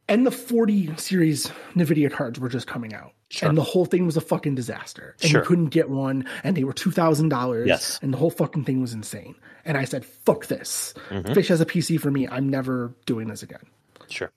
And 0.09 0.26
the 0.26 0.32
40 0.32 0.96
series 0.96 1.46
NVIDIA 1.74 2.11
cards 2.11 2.40
were 2.40 2.48
just 2.48 2.66
coming 2.66 2.92
out. 2.92 3.12
Sure. 3.28 3.48
And 3.48 3.57
the 3.57 3.62
whole 3.62 3.84
thing 3.84 4.05
was 4.05 4.16
a 4.16 4.20
fucking 4.20 4.57
disaster. 4.57 5.14
And 5.22 5.30
sure. 5.30 5.42
you 5.42 5.46
couldn't 5.46 5.68
get 5.68 5.88
one, 5.88 6.26
and 6.42 6.57
they 6.57 6.64
were 6.64 6.72
$2,000. 6.72 7.68
Yes. 7.68 8.01
And 8.03 8.12
the 8.12 8.18
whole 8.18 8.32
fucking 8.32 8.64
thing 8.64 8.80
was 8.80 8.92
insane. 8.94 9.36
And 9.64 9.78
I 9.78 9.84
said, 9.84 10.05
fuck 10.05 10.46
this. 10.46 10.92
Mm-hmm. 11.11 11.32
Fish 11.32 11.46
has 11.46 11.61
a 11.61 11.66
PC 11.66 12.01
for 12.01 12.11
me. 12.11 12.26
I'm 12.26 12.48
never 12.48 12.92
doing 13.07 13.28
this 13.28 13.44
again. 13.44 13.62
Sure. 14.09 14.32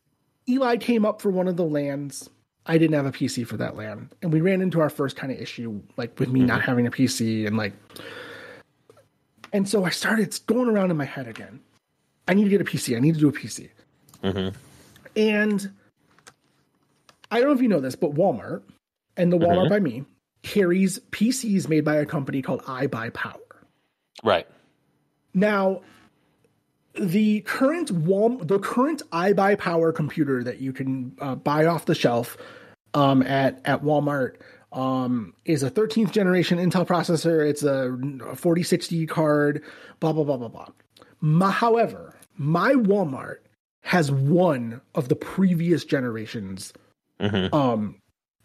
Eli 0.48 0.78
came 0.78 1.04
up 1.04 1.20
for 1.20 1.32
one 1.32 1.48
of 1.48 1.58
the 1.58 1.66
LANs. 1.66 2.30
I 2.66 2.78
didn't 2.78 2.96
have 2.96 3.06
a 3.06 3.12
PC 3.12 3.46
for 3.46 3.58
that 3.58 3.76
LAN. 3.76 4.10
And 4.22 4.32
we 4.32 4.42
ran 4.42 4.62
into 4.62 4.80
our 4.80 4.90
first 4.90 5.16
kind 5.16 5.32
of 5.32 5.40
issue, 5.40 5.82
like 5.98 6.18
with 6.20 6.30
me 6.30 6.42
mm-hmm. 6.42 6.48
not 6.48 6.62
having 6.62 6.88
a 6.88 6.92
PC 6.92 7.46
and 7.46 7.58
like. 7.58 7.74
And 9.52 9.68
so 9.68 9.84
I 9.84 9.90
started 9.90 10.38
going 10.48 10.70
around 10.70 10.90
in 10.90 10.98
my 10.98 11.06
head 11.06 11.28
again. 11.28 11.60
I 12.28 12.34
need 12.34 12.46
to 12.46 12.50
get 12.50 12.62
a 12.62 12.64
PC. 12.64 12.96
I 12.96 13.00
need 13.00 13.16
to 13.16 13.20
do 13.20 13.30
a 13.30 13.34
PC. 13.34 13.70
Mm-hmm. 14.24 14.56
And 15.16 15.72
I 17.30 17.40
don't 17.40 17.50
know 17.50 17.56
if 17.56 17.62
you 17.62 17.68
know 17.68 17.82
this, 17.82 17.96
but 17.96 18.14
Walmart 18.14 18.64
and 19.18 19.32
the 19.32 19.38
Walmart 19.38 19.64
mm-hmm. 19.64 19.70
by 19.70 19.80
me 19.80 20.06
carries 20.42 21.00
PCs 21.12 21.68
made 21.68 21.84
by 21.84 21.96
a 21.96 22.06
company 22.06 22.42
called 22.42 22.62
iBuyPower. 22.64 23.40
Right. 24.24 24.48
Now, 25.34 25.82
the 26.96 27.42
current 27.42 27.92
Wal- 27.92 28.38
the 28.38 28.60
current 28.60 29.02
iBuyPower 29.12 29.94
computer 29.96 30.44
that 30.44 30.60
you 30.60 30.74
can 30.74 31.16
uh, 31.20 31.36
buy 31.36 31.66
off 31.66 31.86
the 31.86 31.96
shelf 31.96 32.38
um, 32.94 33.22
at 33.24 33.62
at 33.66 33.84
Walmart 33.84 34.36
um, 34.72 35.34
is 35.46 35.64
a 35.64 35.72
13th 35.72 36.12
generation 36.12 36.58
Intel 36.58 36.86
processor. 36.86 37.48
It's 37.48 37.64
a 37.64 37.90
4060 38.36 39.06
card. 39.08 39.64
Blah 40.00 40.14
blah 40.14 40.24
blah 40.24 40.38
blah 40.38 40.50
blah. 40.50 40.68
My, 41.22 41.52
however, 41.52 42.16
my 42.38 42.74
Walmart 42.74 43.38
has 43.82 44.12
one 44.12 44.82
of 44.96 45.10
the 45.10 45.16
previous 45.16 45.86
generations 45.86 46.74
mm-hmm. 47.20 47.54
um, 47.54 47.96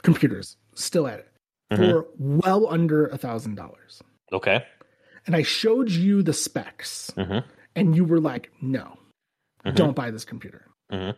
computers 0.03 0.57
still 0.75 1.07
at 1.07 1.21
it 1.21 1.29
mm-hmm. 1.73 1.83
for 1.83 2.07
well 2.19 2.67
under 2.69 3.07
a 3.07 3.19
thousand 3.19 3.57
dollars. 3.57 4.03
Okay 4.33 4.65
and 5.29 5.37
I 5.37 5.43
showed 5.43 5.91
you 5.91 6.23
the 6.23 6.33
specs, 6.33 7.13
mm-hmm. 7.15 7.47
And 7.79 7.97
you 7.97 8.05
were 8.05 8.21
like, 8.21 8.51
"No, 8.61 8.99
mm-hmm. 9.65 9.75
don't 9.75 9.95
buy 9.95 10.11
this 10.11 10.25
computer." 10.25 10.67
Mm-hmm. 10.93 11.17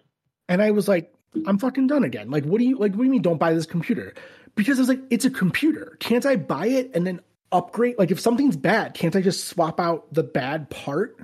And 0.49 0.63
I 0.63 0.71
was 0.71 0.89
like, 0.89 1.13
"I'm 1.47 1.59
fucking 1.59 1.87
done 1.87 2.05
again." 2.05 2.31
Like, 2.31 2.45
what 2.45 2.59
do 2.59 2.65
you 2.65 2.77
like? 2.77 2.93
What 2.93 2.99
do 2.99 3.05
you 3.05 3.11
mean, 3.11 3.23
don't 3.23 3.39
buy 3.39 3.55
this 3.55 3.67
computer? 3.67 4.15
Because 4.55 4.79
I 4.79 4.83
was 4.83 4.89
like, 4.89 5.03
"It's 5.11 5.25
a 5.25 5.31
computer. 5.31 5.97
Can't 6.01 6.27
I 6.27 6.37
buy 6.37 6.67
it 6.67 6.91
and 6.95 7.07
then 7.07 7.21
upgrade? 7.53 7.97
Like, 7.99 8.11
if 8.11 8.21
something's 8.21 8.57
bad, 8.57 8.95
can't 8.95 9.17
I 9.17 9.21
just 9.21 9.47
swap 9.49 9.81
out 9.81 10.13
the 10.13 10.23
bad 10.23 10.71
part 10.71 11.17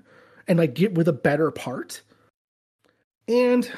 and 0.49 0.59
like 0.59 0.75
get 0.75 0.95
with 0.95 1.09
a 1.09 1.13
better 1.13 1.51
part?" 1.51 2.03
And 3.29 3.71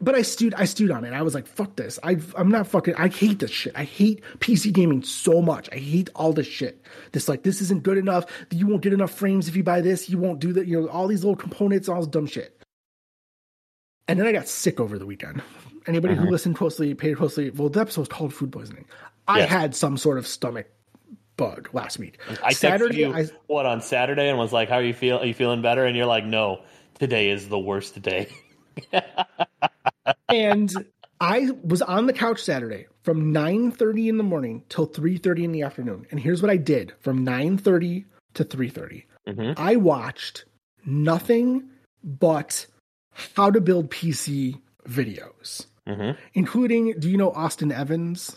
but 0.00 0.14
I 0.14 0.22
stewed 0.22 0.54
I 0.54 0.64
stewed 0.64 0.90
on 0.90 1.04
it. 1.04 1.12
I 1.12 1.22
was 1.22 1.34
like, 1.34 1.46
fuck 1.46 1.76
this. 1.76 1.98
I 2.02 2.18
I'm 2.36 2.50
not 2.50 2.66
fucking 2.66 2.94
I 2.96 3.08
hate 3.08 3.38
this 3.38 3.50
shit. 3.50 3.72
I 3.76 3.84
hate 3.84 4.22
PC 4.38 4.72
gaming 4.72 5.02
so 5.02 5.42
much. 5.42 5.68
I 5.72 5.76
hate 5.76 6.10
all 6.14 6.32
this 6.32 6.46
shit. 6.46 6.84
This 7.12 7.28
like 7.28 7.42
this 7.42 7.60
isn't 7.60 7.82
good 7.82 7.98
enough. 7.98 8.26
You 8.50 8.66
won't 8.66 8.82
get 8.82 8.92
enough 8.92 9.12
frames 9.12 9.48
if 9.48 9.56
you 9.56 9.62
buy 9.62 9.80
this. 9.80 10.08
You 10.08 10.18
won't 10.18 10.40
do 10.40 10.52
that. 10.54 10.66
You 10.66 10.82
know, 10.82 10.88
all 10.88 11.08
these 11.08 11.24
little 11.24 11.36
components, 11.36 11.88
all 11.88 12.00
this 12.00 12.06
dumb 12.06 12.26
shit. 12.26 12.60
And 14.08 14.18
then 14.18 14.26
I 14.26 14.32
got 14.32 14.48
sick 14.48 14.80
over 14.80 14.98
the 14.98 15.06
weekend. 15.06 15.42
Anybody 15.86 16.14
mm-hmm. 16.14 16.24
who 16.24 16.30
listened 16.30 16.56
closely, 16.56 16.94
paid 16.94 17.16
closely, 17.16 17.50
well, 17.50 17.68
the 17.68 17.80
episode 17.80 18.02
was 18.02 18.08
called 18.08 18.32
Food 18.34 18.52
Poisoning. 18.52 18.84
I 19.26 19.42
had 19.42 19.74
some 19.74 19.96
sort 19.96 20.18
of 20.18 20.26
stomach 20.26 20.68
bug 21.36 21.68
last 21.72 21.98
week. 21.98 22.18
I 22.42 22.52
texted 22.52 22.94
you 22.94 23.12
I, 23.12 23.28
what 23.46 23.66
on 23.66 23.80
Saturday 23.80 24.28
and 24.28 24.38
was 24.38 24.52
like, 24.52 24.68
"How 24.68 24.76
are 24.76 24.82
you 24.82 24.94
feel? 24.94 25.18
Are 25.18 25.26
you 25.26 25.34
feeling 25.34 25.62
better?" 25.62 25.84
And 25.84 25.96
you're 25.96 26.06
like, 26.06 26.24
"No, 26.24 26.62
today 26.98 27.30
is 27.30 27.48
the 27.48 27.58
worst 27.58 28.00
day." 28.02 28.28
and 30.28 30.72
I 31.20 31.50
was 31.62 31.82
on 31.82 32.06
the 32.06 32.12
couch 32.12 32.42
Saturday 32.42 32.86
from 33.02 33.32
9:30 33.32 34.08
in 34.08 34.16
the 34.16 34.24
morning 34.24 34.64
till 34.68 34.88
3:30 34.88 35.44
in 35.44 35.52
the 35.52 35.62
afternoon. 35.62 36.06
And 36.10 36.18
here's 36.18 36.42
what 36.42 36.50
I 36.50 36.56
did 36.56 36.92
from 37.00 37.24
9:30 37.24 38.04
to 38.34 38.44
3:30. 38.44 39.04
Mm-hmm. 39.28 39.52
I 39.56 39.76
watched 39.76 40.44
nothing 40.84 41.68
but 42.02 42.66
how 43.36 43.50
to 43.50 43.60
build 43.60 43.90
PC 43.90 44.60
videos, 44.88 45.66
mm-hmm. 45.88 46.18
including. 46.34 46.94
Do 46.98 47.08
you 47.08 47.16
know 47.16 47.30
Austin 47.30 47.70
Evans? 47.70 48.36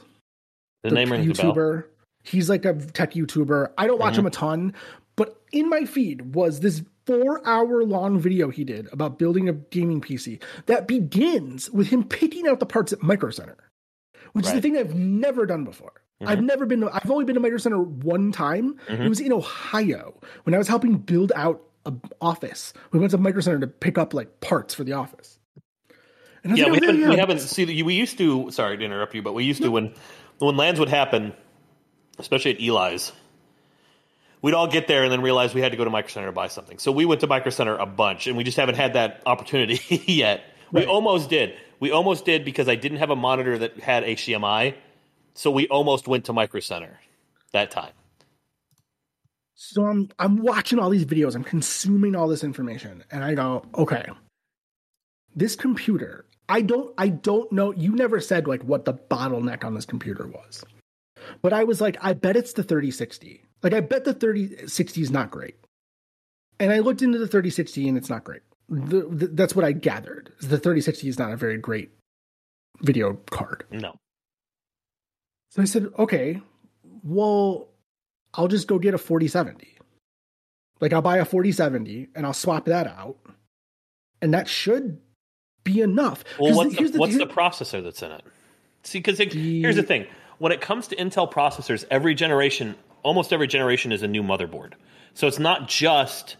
The, 0.83 0.89
the 0.89 0.95
name 0.95 1.09
YouTuber. 1.09 1.85
He's 2.23 2.49
like 2.49 2.65
a 2.65 2.73
tech 2.73 3.13
YouTuber. 3.13 3.71
I 3.77 3.87
don't 3.87 3.99
watch 3.99 4.13
mm-hmm. 4.13 4.21
him 4.21 4.27
a 4.27 4.31
ton, 4.31 4.73
but 5.15 5.41
in 5.51 5.69
my 5.69 5.85
feed 5.85 6.35
was 6.35 6.59
this 6.59 6.83
four 7.05 7.45
hour 7.47 7.83
long 7.83 8.19
video 8.19 8.49
he 8.49 8.63
did 8.63 8.87
about 8.91 9.19
building 9.19 9.47
a 9.49 9.53
gaming 9.53 10.01
PC 10.01 10.41
that 10.65 10.87
begins 10.87 11.69
with 11.69 11.87
him 11.87 12.03
picking 12.03 12.47
out 12.47 12.59
the 12.59 12.65
parts 12.65 12.93
at 12.93 13.01
Micro 13.01 13.29
Center, 13.29 13.57
which 14.33 14.45
right. 14.45 14.55
is 14.55 14.55
the 14.55 14.61
thing 14.61 14.77
I've 14.77 14.95
never 14.95 15.45
done 15.45 15.63
before. 15.63 15.93
Mm-hmm. 16.21 16.31
I've 16.31 16.41
never 16.41 16.65
been. 16.65 16.83
I've 16.83 17.11
only 17.11 17.25
been 17.25 17.35
to 17.35 17.41
Micro 17.41 17.57
Center 17.57 17.81
one 17.81 18.31
time. 18.31 18.77
Mm-hmm. 18.87 19.03
It 19.03 19.09
was 19.09 19.19
in 19.19 19.33
Ohio 19.33 20.19
when 20.43 20.53
I 20.53 20.57
was 20.57 20.67
helping 20.67 20.97
build 20.97 21.31
out 21.35 21.61
an 21.85 22.01
office. 22.21 22.73
We 22.91 22.99
went 22.99 23.11
to 23.11 23.17
Micro 23.17 23.41
Center 23.41 23.59
to 23.59 23.67
pick 23.67 23.97
up 23.97 24.13
like 24.13 24.39
parts 24.39 24.73
for 24.73 24.83
the 24.83 24.93
office. 24.93 25.37
yeah, 26.43 26.69
we, 26.69 26.79
haven't, 26.79 27.09
we 27.09 27.17
haven't. 27.17 27.39
See, 27.39 27.83
we 27.83 27.95
used 27.95 28.17
to. 28.19 28.49
Sorry 28.51 28.77
to 28.77 28.85
interrupt 28.85 29.13
you, 29.13 29.21
but 29.21 29.33
we 29.33 29.43
used 29.43 29.61
no. 29.61 29.67
to 29.67 29.71
when 29.71 29.93
when 30.39 30.55
lands 30.55 30.79
would 30.79 30.89
happen, 30.89 31.33
especially 32.17 32.51
at 32.51 32.61
Eli's. 32.61 33.11
We'd 34.41 34.53
all 34.53 34.67
get 34.67 34.87
there 34.87 35.03
and 35.03 35.11
then 35.11 35.21
realize 35.21 35.53
we 35.53 35.61
had 35.61 35.71
to 35.71 35.77
go 35.77 35.83
to 35.83 35.89
Micro 35.89 36.09
Center 36.09 36.27
to 36.27 36.31
buy 36.31 36.47
something. 36.47 36.77
So 36.77 36.91
we 36.91 37.05
went 37.05 37.21
to 37.21 37.27
Micro 37.27 37.49
Center 37.49 37.75
a 37.77 37.85
bunch, 37.85 38.27
and 38.27 38.37
we 38.37 38.43
just 38.43 38.57
haven't 38.57 38.75
had 38.75 38.93
that 38.93 39.21
opportunity 39.25 39.79
yet. 40.07 40.43
Right. 40.71 40.85
We 40.85 40.91
almost 40.91 41.29
did. 41.29 41.55
We 41.79 41.91
almost 41.91 42.25
did 42.25 42.45
because 42.45 42.69
I 42.69 42.75
didn't 42.75 42.99
have 42.99 43.09
a 43.09 43.15
monitor 43.15 43.57
that 43.57 43.79
had 43.79 44.03
HDMI 44.03 44.75
so 45.35 45.51
we 45.51 45.67
almost 45.67 46.07
went 46.07 46.25
to 46.25 46.33
Micro 46.33 46.61
Center 46.61 46.99
that 47.51 47.69
time. 47.69 47.91
So 49.53 49.85
I'm 49.85 50.09
I'm 50.17 50.37
watching 50.37 50.79
all 50.79 50.89
these 50.89 51.05
videos, 51.05 51.35
I'm 51.35 51.43
consuming 51.43 52.15
all 52.15 52.27
this 52.27 52.43
information, 52.43 53.03
and 53.11 53.23
I 53.23 53.35
go, 53.35 53.65
okay, 53.75 54.05
this 55.35 55.55
computer, 55.55 56.25
I 56.49 56.61
don't 56.61 56.93
I 56.97 57.09
don't 57.09 57.51
know. 57.51 57.71
You 57.71 57.91
never 57.95 58.19
said 58.19 58.47
like 58.47 58.63
what 58.63 58.85
the 58.85 58.93
bottleneck 58.93 59.63
on 59.63 59.75
this 59.75 59.85
computer 59.85 60.25
was. 60.27 60.63
But 61.41 61.53
I 61.53 61.63
was 61.63 61.81
like, 61.81 61.97
I 62.01 62.13
bet 62.13 62.37
it's 62.37 62.53
the 62.53 62.63
3060. 62.63 63.44
Like 63.65 63.73
I 63.73 63.79
bet 63.79 64.05
the 64.05 64.13
3060 64.13 65.01
is 65.01 65.09
not 65.09 65.31
great. 65.31 65.55
And 66.59 66.71
I 66.71 66.79
looked 66.79 67.01
into 67.01 67.17
the 67.17 67.25
3060 67.25 67.89
and 67.89 67.97
it's 67.97 68.11
not 68.11 68.23
great. 68.23 68.43
The, 68.69 69.07
the, 69.09 69.25
that's 69.25 69.55
what 69.55 69.65
I 69.65 69.71
gathered. 69.71 70.31
The 70.39 70.59
3060 70.59 71.09
is 71.09 71.17
not 71.17 71.31
a 71.31 71.35
very 71.35 71.57
great 71.57 71.89
video 72.81 73.15
card. 73.31 73.63
No. 73.71 73.95
So 75.49 75.63
I 75.63 75.65
said, 75.65 75.87
okay, 75.97 76.43
well, 77.03 77.69
I'll 78.35 78.47
just 78.47 78.67
go 78.67 78.77
get 78.77 78.93
a 78.93 78.99
4070. 78.99 79.75
Like 80.79 80.93
I'll 80.93 81.01
buy 81.01 81.17
a 81.17 81.25
4070 81.25 82.09
and 82.13 82.23
I'll 82.23 82.33
swap 82.33 82.65
that 82.65 82.85
out. 82.85 83.17
And 84.21 84.35
that 84.35 84.47
should 84.47 85.01
be 85.63 85.81
enough. 85.81 86.23
Well, 86.37 86.55
what's, 86.55 86.77
the, 86.77 86.87
the, 86.87 86.99
what's 86.99 87.17
the, 87.17 87.25
processor 87.25 87.83
that's 87.83 88.03
in 88.03 88.11
it? 88.11 88.21
See, 88.83 88.99
because 88.99 89.17
here's 89.17 89.75
the 89.75 89.81
thing 89.81 90.05
when 90.37 90.51
it 90.51 90.61
comes 90.61 90.87
to 90.89 90.95
Intel 90.97 91.31
processors, 91.31 91.83
every 91.89 92.13
generation, 92.13 92.75
almost 93.05 93.31
every 93.31 93.47
generation 93.47 93.91
is 93.91 94.01
a 94.03 94.07
new 94.07 94.23
motherboard. 94.23 94.73
So 95.13 95.27
it's 95.27 95.39
not 95.39 95.69
just 95.69 96.35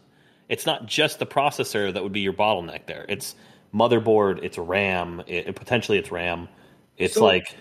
it's 0.49 0.65
not 0.65 0.87
just 0.87 1.19
the 1.19 1.25
processor 1.25 1.93
that 1.93 2.03
would 2.03 2.11
be 2.11 2.19
your 2.19 2.33
bottleneck 2.33 2.87
there. 2.87 3.05
It's 3.07 3.35
motherboard, 3.73 4.43
it's 4.43 4.57
RAM, 4.57 5.23
it, 5.27 5.55
potentially 5.55 5.97
it's 5.97 6.11
RAM. 6.11 6.49
It's 6.97 7.13
so, 7.13 7.23
like 7.23 7.55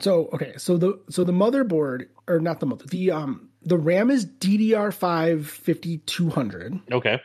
so 0.00 0.28
okay, 0.32 0.54
so 0.58 0.76
the 0.76 1.00
so 1.08 1.24
the 1.24 1.32
motherboard 1.32 2.08
or 2.28 2.40
not 2.40 2.60
the 2.60 2.66
mother 2.66 2.84
the 2.86 3.12
um 3.12 3.48
the 3.62 3.78
RAM 3.78 4.10
is 4.10 4.26
DDR5 4.26 5.44
5200. 5.44 6.80
Okay. 6.92 7.20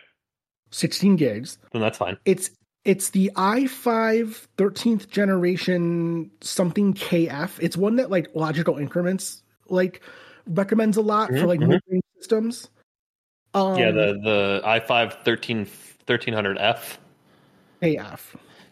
16 0.70 1.16
gigs. 1.18 1.58
Then 1.74 1.82
that's 1.82 1.98
fine. 1.98 2.18
It's 2.24 2.52
it's 2.84 3.10
the 3.12 3.32
i5 3.36 4.48
13th 4.58 5.10
generation 5.10 6.32
something 6.42 6.94
KF. 6.94 7.60
It's 7.60 7.78
one 7.78 7.98
that 7.98 8.10
like 8.10 8.30
logical 8.34 8.78
increments 8.78 9.44
like 9.68 10.02
recommends 10.48 10.98
a 10.98 11.02
lot 11.02 11.30
mm-hmm, 11.30 11.42
for 11.42 11.48
like 11.48 11.60
mm-hmm. 11.60 12.00
systems. 12.18 12.70
Um, 13.54 13.78
yeah, 13.78 13.92
the 13.92 14.20
the 14.24 14.62
i5 14.66 15.24
13 15.24 15.66
1300F. 16.08 16.98
KF. 17.82 18.20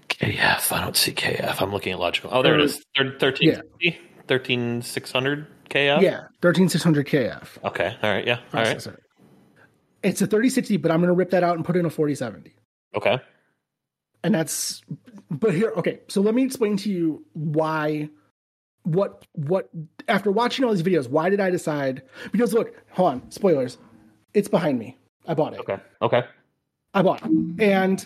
KF. 0.09 0.71
I 0.71 0.81
don't 0.81 0.95
see 0.95 1.11
KF. 1.11 1.61
I'm 1.61 1.71
looking 1.71 1.93
at 1.93 1.99
logical. 1.99 2.29
Oh, 2.33 2.41
there 2.43 2.55
it 2.55 2.61
is. 2.61 2.83
13, 2.95 3.61
yeah. 3.79 3.91
13600 4.27 5.47
KF? 5.69 6.01
Yeah, 6.01 6.27
13600 6.41 7.07
KF. 7.07 7.63
Okay. 7.63 7.95
All 8.01 8.09
right. 8.09 8.25
Yeah. 8.25 8.39
All 8.53 8.63
right. 8.63 8.87
It's 10.01 10.21
a 10.21 10.27
3060, 10.27 10.77
but 10.77 10.91
I'm 10.91 10.99
going 10.99 11.09
to 11.09 11.13
rip 11.13 11.31
that 11.31 11.43
out 11.43 11.55
and 11.55 11.65
put 11.65 11.75
in 11.75 11.85
a 11.85 11.89
4070. 11.89 12.55
Okay. 12.95 13.19
And 14.23 14.33
that's, 14.33 14.81
but 15.29 15.53
here, 15.53 15.73
okay. 15.77 15.99
So 16.07 16.21
let 16.21 16.35
me 16.35 16.43
explain 16.43 16.77
to 16.77 16.89
you 16.89 17.25
why, 17.33 18.09
what, 18.83 19.25
what, 19.33 19.69
after 20.07 20.31
watching 20.31 20.65
all 20.65 20.73
these 20.73 20.83
videos, 20.83 21.09
why 21.09 21.29
did 21.29 21.39
I 21.39 21.49
decide? 21.49 22.03
Because 22.31 22.53
look, 22.53 22.73
hold 22.91 23.13
on, 23.13 23.31
spoilers. 23.31 23.77
It's 24.33 24.47
behind 24.47 24.79
me. 24.79 24.97
I 25.27 25.33
bought 25.33 25.53
it. 25.53 25.59
Okay. 25.59 25.77
Okay. 26.01 26.23
I 26.93 27.01
bought 27.01 27.21
it. 27.23 27.31
And 27.61 28.05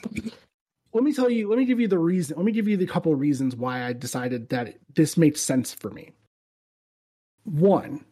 let 0.94 1.04
me 1.04 1.14
tell 1.14 1.30
you, 1.30 1.50
let 1.50 1.58
me 1.58 1.66
give 1.66 1.80
you 1.80 1.88
the 1.88 2.00
reason. 2.00 2.38
Let 2.38 2.46
me 2.46 2.52
give 2.52 2.68
you 2.68 2.78
the 2.78 2.86
couple 2.86 3.14
of 3.14 3.20
reasons 3.20 3.56
why 3.56 3.84
I 3.84 3.94
decided 3.94 4.50
that 4.50 4.76
this 4.96 5.18
makes 5.18 5.42
sense 5.42 5.74
for 5.74 5.90
me. 5.90 6.12
One, 7.46 8.06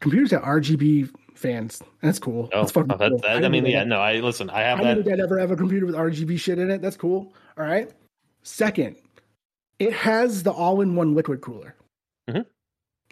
computers 0.00 0.30
have 0.30 0.42
RGB 0.42 1.10
fans. 1.34 1.82
That's 2.00 2.18
cool. 2.18 2.48
Oh, 2.52 2.60
that's 2.60 2.72
fucking 2.72 2.92
oh, 2.92 2.96
that, 2.96 3.10
cool. 3.10 3.18
That, 3.18 3.42
I, 3.42 3.46
I, 3.46 3.48
mean, 3.48 3.66
yeah, 3.66 3.84
no, 3.84 4.00
I 4.00 4.16
listen. 4.16 4.50
I 4.50 4.60
have 4.60 4.80
I 4.80 4.94
that. 4.94 5.04
Did 5.04 5.20
ever 5.20 5.38
have 5.38 5.50
a 5.50 5.56
computer 5.56 5.86
with 5.86 5.94
RGB 5.94 6.38
shit 6.38 6.58
in 6.58 6.70
it? 6.70 6.80
That's 6.80 6.96
cool. 6.96 7.32
All 7.58 7.64
right. 7.64 7.90
Second, 8.42 8.96
it 9.78 9.92
has 9.92 10.42
the 10.42 10.50
all-in-one 10.52 11.14
liquid 11.14 11.40
cooler. 11.40 11.74
Mm-hmm. 12.28 12.42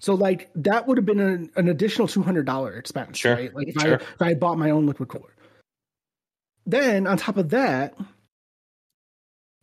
So 0.00 0.14
like 0.14 0.50
that 0.54 0.86
would 0.86 0.96
have 0.96 1.06
been 1.06 1.20
an, 1.20 1.50
an 1.56 1.68
additional 1.68 2.08
two 2.08 2.22
hundred 2.22 2.46
dollar 2.46 2.74
expense, 2.74 3.18
sure. 3.18 3.34
right? 3.34 3.54
Like 3.54 3.68
if 3.68 3.80
sure. 3.80 3.92
I 3.92 3.94
if 3.94 4.22
I 4.22 4.28
had 4.28 4.40
bought 4.40 4.58
my 4.58 4.70
own 4.70 4.86
liquid 4.86 5.08
cooler. 5.08 5.34
Then 6.66 7.06
on 7.06 7.16
top 7.16 7.36
of 7.36 7.50
that, 7.50 7.96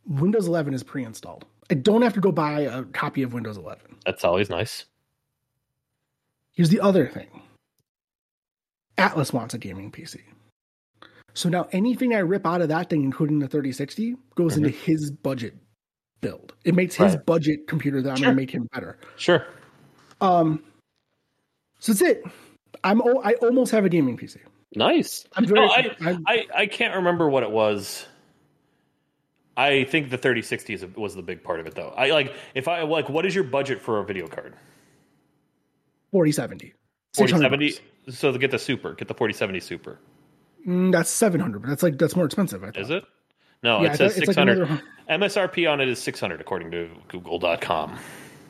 Windows 0.05 0.47
11 0.47 0.73
is 0.73 0.83
pre-installed. 0.83 1.45
I 1.69 1.75
don't 1.75 2.01
have 2.01 2.13
to 2.13 2.19
go 2.19 2.31
buy 2.31 2.61
a 2.61 2.83
copy 2.83 3.23
of 3.23 3.33
Windows 3.33 3.57
11. 3.57 3.83
That's 4.05 4.23
always 4.23 4.49
nice. 4.49 4.85
Here's 6.53 6.69
the 6.69 6.79
other 6.79 7.07
thing. 7.07 7.27
Atlas 8.97 9.31
wants 9.31 9.53
a 9.53 9.57
gaming 9.57 9.91
PC. 9.91 10.21
So 11.33 11.49
now 11.49 11.67
anything 11.71 12.15
I 12.15 12.19
rip 12.19 12.47
out 12.47 12.61
of 12.61 12.69
that 12.69 12.89
thing, 12.89 13.03
including 13.03 13.39
the 13.39 13.47
3060, 13.47 14.15
goes 14.35 14.53
mm-hmm. 14.53 14.65
into 14.65 14.77
his 14.77 15.11
budget 15.11 15.55
build. 16.21 16.53
It 16.63 16.75
makes 16.75 16.95
his 16.95 17.15
budget 17.15 17.67
computer 17.67 18.01
that 18.01 18.11
I'm 18.11 18.15
sure. 18.17 18.25
going 18.25 18.35
to 18.35 18.41
make 18.41 18.51
him 18.51 18.67
better. 18.73 18.97
Sure. 19.17 19.45
Um. 20.21 20.63
So 21.79 21.93
that's 21.93 22.01
it. 22.01 22.23
I'm. 22.83 23.01
I 23.23 23.33
almost 23.41 23.71
have 23.71 23.85
a 23.85 23.89
gaming 23.89 24.17
PC. 24.17 24.37
Nice. 24.75 25.25
I'm 25.35 25.45
very. 25.45 25.61
No, 25.61 25.71
I, 25.71 26.17
I 26.27 26.45
I 26.55 26.65
can't 26.65 26.95
remember 26.95 27.29
what 27.29 27.43
it 27.43 27.51
was 27.51 28.07
I 29.57 29.85
think 29.85 30.11
the 30.11 30.17
3060 30.17 30.85
was 30.95 31.15
the 31.15 31.23
big 31.23 31.43
part 31.43 31.59
of 31.59 31.65
it, 31.65 31.73
though. 31.73 31.91
I 31.97 32.11
like 32.11 32.33
if 32.53 32.67
I 32.67 32.83
like, 32.83 33.09
what 33.09 33.25
is 33.25 33.33
your 33.33 33.43
budget 33.43 33.81
for 33.81 33.99
a 33.99 34.05
video 34.05 34.27
card? 34.27 34.53
4070. 36.11 36.73
4070. 37.15 37.79
So 38.11 38.31
to 38.31 38.37
get 38.37 38.51
the 38.51 38.59
super, 38.59 38.93
get 38.93 39.07
the 39.07 39.15
4070 39.15 39.59
super. 39.59 39.99
Mm, 40.65 40.91
that's 40.91 41.09
700, 41.09 41.59
but 41.59 41.69
that's 41.69 41.81
like 41.81 41.97
that's 41.97 42.15
more 42.15 42.25
expensive. 42.25 42.63
I 42.63 42.69
Is 42.79 42.91
it? 42.91 43.03
No, 43.63 43.81
yeah, 43.81 43.93
it 43.93 43.97
says 43.97 44.15
600. 44.15 44.59
Like 44.59 44.69
another... 44.69 44.83
MSRP 45.09 45.71
on 45.71 45.81
it 45.81 45.87
is 45.87 45.99
600 45.99 46.41
according 46.41 46.71
to 46.71 46.89
Google.com. 47.07 47.97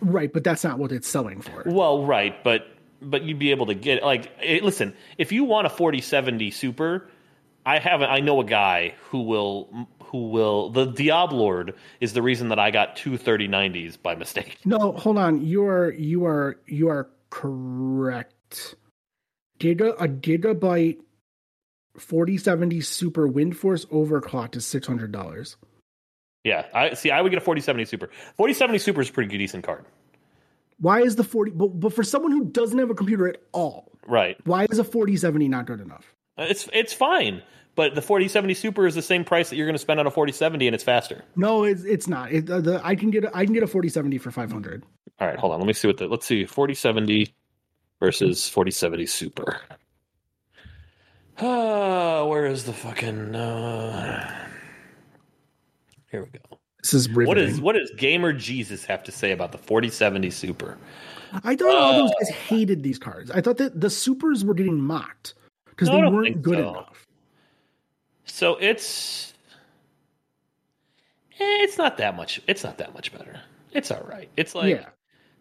Right, 0.01 0.31
but 0.31 0.43
that's 0.43 0.63
not 0.63 0.79
what 0.79 0.91
it's 0.91 1.07
selling 1.07 1.41
for. 1.41 1.63
Well, 1.65 2.05
right, 2.05 2.43
but 2.43 2.67
but 3.01 3.23
you'd 3.23 3.39
be 3.39 3.51
able 3.51 3.65
to 3.67 3.73
get 3.73 4.03
like 4.03 4.31
eh, 4.41 4.59
listen, 4.61 4.95
if 5.17 5.31
you 5.31 5.43
want 5.43 5.67
a 5.67 5.69
4070 5.69 6.51
super, 6.51 7.09
I 7.65 7.79
have 7.79 8.01
I 8.01 8.19
know 8.19 8.39
a 8.39 8.45
guy 8.45 8.93
who 9.09 9.21
will 9.21 9.87
who 10.03 10.29
will 10.29 10.69
the 10.69 10.87
Diablord 10.87 11.73
is 11.99 12.13
the 12.13 12.21
reason 12.21 12.49
that 12.49 12.59
I 12.59 12.71
got 12.71 12.95
two 12.95 13.17
3090s 13.17 14.01
by 14.01 14.15
mistake. 14.15 14.57
No, 14.65 14.93
hold 14.93 15.17
on. 15.17 15.45
You 15.45 15.65
are 15.65 15.91
you 15.93 16.25
are 16.25 16.59
you 16.67 16.89
are 16.89 17.09
correct. 17.29 18.75
Giga 19.59 19.95
a 19.99 20.07
gigabyte 20.07 20.99
4070 21.99 22.81
Super 22.81 23.27
WindForce 23.27 23.85
overclocked 23.87 24.55
is 24.55 24.65
six 24.65 24.87
hundred 24.87 25.11
dollars. 25.11 25.57
Yeah, 26.43 26.65
I 26.73 26.93
see. 26.93 27.11
I 27.11 27.21
would 27.21 27.29
get 27.29 27.37
a 27.37 27.41
4070 27.45 27.85
Super. 27.85 28.07
4070 28.37 28.77
Super 28.79 29.01
is 29.01 29.09
a 29.09 29.13
pretty 29.13 29.29
good, 29.29 29.37
decent 29.39 29.63
card. 29.65 29.83
Why 30.79 31.01
is 31.01 31.15
the 31.15 31.23
40 31.23 31.51
but, 31.51 31.67
but 31.79 31.93
for 31.93 32.03
someone 32.03 32.31
who 32.31 32.45
doesn't 32.45 32.77
have 32.77 32.89
a 32.89 32.95
computer 32.95 33.27
at 33.27 33.37
all, 33.51 33.91
Right. 34.07 34.37
why 34.45 34.65
is 34.69 34.79
a 34.79 34.83
4070 34.83 35.47
not 35.49 35.65
good 35.65 35.81
enough? 35.81 36.13
Uh, 36.37 36.45
It's 36.49 36.69
it's 36.71 36.93
fine, 36.93 37.41
but 37.75 37.95
the 37.95 38.01
4070 38.01 38.53
Super 38.53 38.85
is 38.87 38.95
the 38.95 39.01
same 39.01 39.25
price 39.25 39.49
that 39.49 39.55
you're 39.57 39.65
going 39.65 39.75
to 39.75 39.79
spend 39.79 39.99
on 39.99 40.07
a 40.07 40.11
4070, 40.11 40.67
and 40.67 40.75
it's 40.75 40.83
faster. 40.83 41.23
No, 41.35 41.63
it's 41.63 41.83
it's 41.83 42.07
not. 42.07 42.31
It, 42.31 42.49
uh, 42.49 42.61
the, 42.61 42.81
I 42.85 42.95
can 42.95 43.09
get 43.09 43.25
a, 43.25 43.35
I 43.35 43.43
can 43.43 43.53
get 43.53 43.63
a 43.63 43.67
4070 43.67 44.17
for 44.19 44.31
500. 44.31 44.83
All 45.19 45.27
right, 45.27 45.37
hold 45.37 45.51
on. 45.51 45.59
Let 45.59 45.67
me 45.67 45.73
see 45.73 45.87
what 45.87 45.97
the 45.97 46.07
let's 46.07 46.27
see 46.27 46.45
4070 46.45 47.33
versus 47.99 48.47
4070 48.47 49.05
Super. 49.07 49.59
Ah, 51.39 52.25
where 52.25 52.45
is 52.45 52.63
the 52.63 52.73
fucking? 52.73 53.35
Uh... 53.35 54.45
Here 56.11 56.23
we 56.23 56.29
go. 56.39 56.59
This 56.81 56.93
is 56.93 57.09
riveting. 57.09 57.27
What 57.27 57.37
is 57.37 57.61
what 57.61 57.73
does 57.73 57.91
Gamer 57.97 58.31
Jesus 58.33 58.85
have 58.85 59.03
to 59.03 59.11
say 59.11 59.31
about 59.31 59.51
the 59.51 59.57
4070 59.57 60.29
Super? 60.31 60.77
I 61.43 61.55
thought 61.55 61.75
all 61.75 61.93
those 61.93 62.11
Uh, 62.11 62.19
guys 62.19 62.29
hated 62.29 62.81
these 62.83 62.97
cards. 62.97 63.29
I 63.31 63.41
thought 63.41 63.57
that 63.57 63.81
the 63.81 63.89
supers 63.89 64.45
were 64.45 64.53
getting 64.53 64.79
mocked 64.79 65.33
because 65.65 65.89
No, 65.89 66.01
they 66.01 66.07
weren't 66.07 66.41
good 66.41 66.59
so. 66.59 66.69
enough. 66.69 67.07
So 68.25 68.55
it's 68.61 69.33
eh, 71.33 71.63
it's 71.63 71.77
not 71.77 71.97
that 71.97 72.15
much. 72.15 72.41
It's 72.47 72.63
not 72.63 72.77
that 72.77 72.93
much 72.93 73.11
better. 73.11 73.41
It's 73.73 73.91
all 73.91 74.05
right. 74.09 74.29
It's 74.37 74.55
like 74.55 74.75
yeah, 74.77 74.85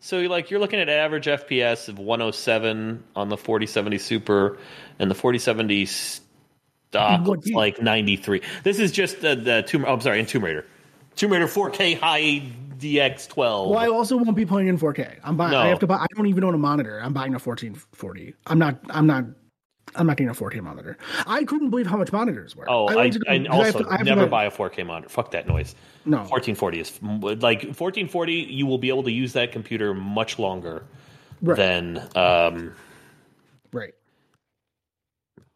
So 0.01 0.19
like 0.21 0.51
you're 0.51 0.61
looking 0.61 0.79
at 0.79 0.89
average 0.89 1.27
FPS 1.27 1.89
of 1.89 1.99
107 1.99 3.03
on 3.15 3.29
the 3.29 3.37
4070 3.37 3.99
Super, 3.99 4.59
and 4.99 5.11
the 5.11 5.15
4070 5.15 5.87
stock 5.87 7.27
looks 7.27 7.49
like 7.51 7.81
93. 7.83 8.43
This 8.63 8.79
is 8.79 8.93
just 8.93 9.21
the, 9.21 9.35
the 9.35 9.63
Tomb. 9.67 9.85
Oh, 9.87 9.95
I'm 9.95 10.01
sorry, 10.01 10.21
in 10.21 10.27
Tomb 10.27 10.45
Raider, 10.45 10.67
Tomb 11.17 11.33
Raider 11.33 11.47
4K 11.47 11.99
high 11.99 12.43
DX12. 12.79 13.37
Well, 13.71 13.79
I 13.79 13.89
also 13.89 14.17
won't 14.17 14.37
be 14.37 14.47
playing 14.47 14.69
in 14.69 14.79
4K. 14.79 15.19
I'm 15.25 15.37
buying. 15.37 15.53
No. 15.53 15.61
I 15.61 15.69
have 15.69 15.79
to 15.81 15.87
buy. 15.87 15.97
I 15.97 16.07
don't 16.15 16.27
even 16.27 16.45
own 16.45 16.55
a 16.55 16.59
monitor. 16.59 17.01
I'm 17.03 17.13
buying 17.13 17.33
a 17.33 17.39
1440. 17.39 18.35
I'm 18.47 18.59
not. 18.59 18.79
I'm 18.91 19.07
not. 19.07 19.25
I'm 19.95 20.07
not 20.07 20.17
getting 20.17 20.31
a 20.31 20.35
4K 20.35 20.61
monitor. 20.63 20.99
I 21.27 21.45
couldn't 21.45 21.71
believe 21.71 21.87
how 21.87 21.97
much 21.97 22.13
monitors 22.13 22.57
were. 22.57 22.69
oh, 22.69 22.87
I, 22.87 22.97
went 22.97 23.13
to 23.15 23.19
go- 23.21 23.31
I 23.31 23.39
have 23.39 23.51
also 23.51 23.79
to- 23.81 23.89
I 23.89 23.93
have 23.93 24.01
to 24.01 24.05
never 24.05 24.27
buy 24.27 24.45
a 24.45 24.51
4K 24.51 24.85
monitor. 24.85 25.09
Fuck 25.09 25.31
that 25.31 25.47
noise. 25.47 25.75
No, 26.05 26.19
1440 26.19 26.81
is 26.81 27.03
like 27.03 27.63
1440. 27.63 28.33
You 28.33 28.67
will 28.67 28.79
be 28.79 28.89
able 28.89 29.05
to 29.05 29.13
use 29.13 29.33
that 29.35 29.53
computer 29.53 29.95
much 29.95 30.39
longer 30.39 30.85
right, 31.41 31.57
than. 31.57 31.99
Um, 32.15 32.75
right. 33.73 33.95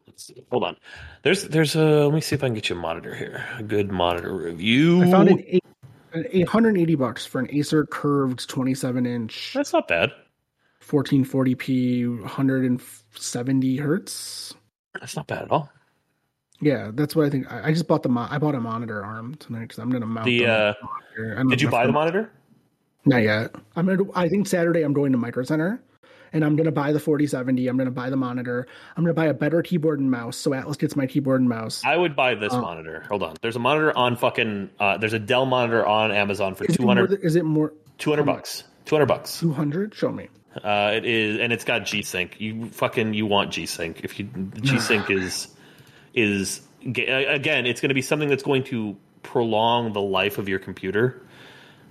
let's 0.07 0.25
see. 0.25 0.43
Hold 0.49 0.63
on. 0.63 0.77
There's 1.23 1.43
there's 1.43 1.75
a. 1.75 2.05
Let 2.05 2.13
me 2.13 2.21
see 2.21 2.35
if 2.35 2.43
I 2.43 2.47
can 2.47 2.55
get 2.55 2.69
you 2.69 2.75
a 2.75 2.79
monitor 2.79 3.13
here. 3.13 3.45
A 3.57 3.63
good 3.63 3.91
monitor 3.91 4.33
review. 4.35 5.03
I 5.03 5.11
found 5.11 5.29
an 5.29 5.43
eight, 5.47 5.63
an 6.13 6.25
880 6.31 6.95
bucks 6.95 7.25
for 7.25 7.39
an 7.39 7.47
Acer 7.51 7.85
curved 7.85 8.49
27 8.49 9.05
inch 9.05 9.53
That's 9.53 9.73
not 9.73 9.87
bad. 9.87 10.11
1440p 10.81 12.21
170 12.21 13.77
hertz. 13.77 14.53
That's 14.99 15.15
not 15.15 15.27
bad 15.27 15.43
at 15.43 15.51
all. 15.51 15.69
Yeah, 16.59 16.91
that's 16.93 17.15
what 17.15 17.25
I 17.25 17.29
think. 17.29 17.51
I, 17.51 17.69
I 17.69 17.71
just 17.71 17.87
bought 17.87 18.03
the 18.03 18.09
mo- 18.09 18.27
I 18.29 18.37
bought 18.37 18.55
a 18.55 18.59
monitor 18.59 19.03
arm 19.03 19.35
tonight 19.35 19.61
because 19.61 19.79
I'm 19.79 19.89
gonna 19.89 20.05
mount 20.05 20.25
The 20.25 20.45
uh, 20.45 20.73
monitor. 21.17 21.43
Did 21.49 21.61
you 21.61 21.69
buy 21.69 21.85
the 21.87 21.91
monitor? 21.91 22.31
Not 23.05 23.23
yet. 23.23 23.55
I'm 23.75 23.87
gonna. 23.87 24.03
I 24.13 24.29
think 24.29 24.47
Saturday 24.47 24.83
I'm 24.83 24.93
going 24.93 25.11
to 25.13 25.17
Micro 25.17 25.43
Center, 25.43 25.81
and 26.33 26.45
I'm 26.45 26.55
gonna 26.55 26.71
buy 26.71 26.91
the 26.91 26.99
4070. 26.99 27.67
I'm 27.67 27.77
gonna 27.77 27.89
buy 27.89 28.11
the 28.11 28.15
monitor. 28.17 28.67
I'm 28.95 29.03
gonna 29.03 29.15
buy 29.15 29.25
a 29.25 29.33
better 29.33 29.63
keyboard 29.63 29.99
and 29.99 30.11
mouse, 30.11 30.37
so 30.37 30.53
Atlas 30.53 30.77
gets 30.77 30.95
my 30.95 31.07
keyboard 31.07 31.39
and 31.41 31.49
mouse. 31.49 31.81
I 31.83 31.97
would 31.97 32.15
buy 32.15 32.35
this 32.35 32.53
Uh, 32.53 32.61
monitor. 32.61 33.05
Hold 33.09 33.23
on. 33.23 33.35
There's 33.41 33.55
a 33.55 33.59
monitor 33.59 33.97
on 33.97 34.15
fucking. 34.15 34.69
Uh, 34.79 34.97
there's 34.97 35.13
a 35.13 35.19
Dell 35.19 35.47
monitor 35.47 35.83
on 35.83 36.11
Amazon 36.11 36.53
for 36.53 36.65
200. 36.67 36.75
it 36.75 36.79
more 36.85 36.95
200, 36.95 37.07
th- 37.07 37.19
Is 37.25 37.35
it 37.37 37.45
more 37.45 37.73
200 37.97 38.23
bucks. 38.23 38.65
200 38.85 39.05
bucks. 39.07 39.39
200? 39.39 39.95
Show 39.95 40.11
me. 40.11 40.27
Uh, 40.55 40.91
it 40.95 41.05
is, 41.05 41.39
and 41.39 41.53
it's 41.53 41.63
got 41.63 41.85
G 41.85 42.01
Sync. 42.01 42.39
You 42.39 42.65
fucking 42.69 43.13
you 43.13 43.25
want 43.25 43.51
G 43.51 43.65
Sync. 43.65 44.01
If 44.03 44.19
you 44.19 44.25
G 44.61 44.79
Sync 44.79 45.09
is 45.09 45.47
is 46.13 46.61
again, 46.85 47.65
it's 47.65 47.79
going 47.79 47.89
to 47.89 47.95
be 47.95 48.01
something 48.01 48.29
that's 48.29 48.43
going 48.43 48.63
to 48.65 48.97
prolong 49.23 49.93
the 49.93 50.01
life 50.01 50.37
of 50.37 50.49
your 50.49 50.59
computer. 50.59 51.21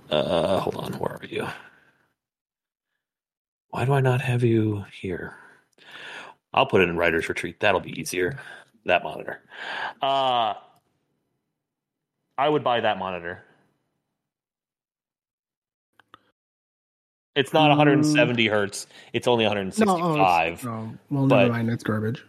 Uh, 0.09 0.59
hold 0.59 0.75
on, 0.75 0.93
where 0.93 1.13
are 1.13 1.25
you? 1.25 1.47
Why 3.69 3.85
do 3.85 3.93
I 3.93 4.01
not 4.01 4.21
have 4.21 4.43
you 4.43 4.85
here? 5.01 5.35
I'll 6.53 6.65
put 6.65 6.81
it 6.81 6.89
in 6.89 6.97
Writer's 6.97 7.29
Retreat. 7.29 7.61
That'll 7.61 7.79
be 7.79 7.99
easier. 7.99 8.37
That 8.85 9.03
monitor. 9.03 9.41
Uh, 10.01 10.55
I 12.37 12.49
would 12.49 12.63
buy 12.63 12.81
that 12.81 12.97
monitor. 12.97 13.43
It's 17.35 17.53
not 17.53 17.67
Mm. 17.71 17.77
170 17.77 18.47
hertz. 18.47 18.87
It's 19.13 19.27
only 19.27 19.45
No, 19.45 19.51
oh, 19.51 19.53
it's- 19.53 19.79
165. 19.83 20.63
no. 20.65 20.93
Well, 21.09 21.27
but- 21.27 21.39
never 21.43 21.53
mind. 21.53 21.69
That's 21.69 21.83
garbage. 21.83 22.25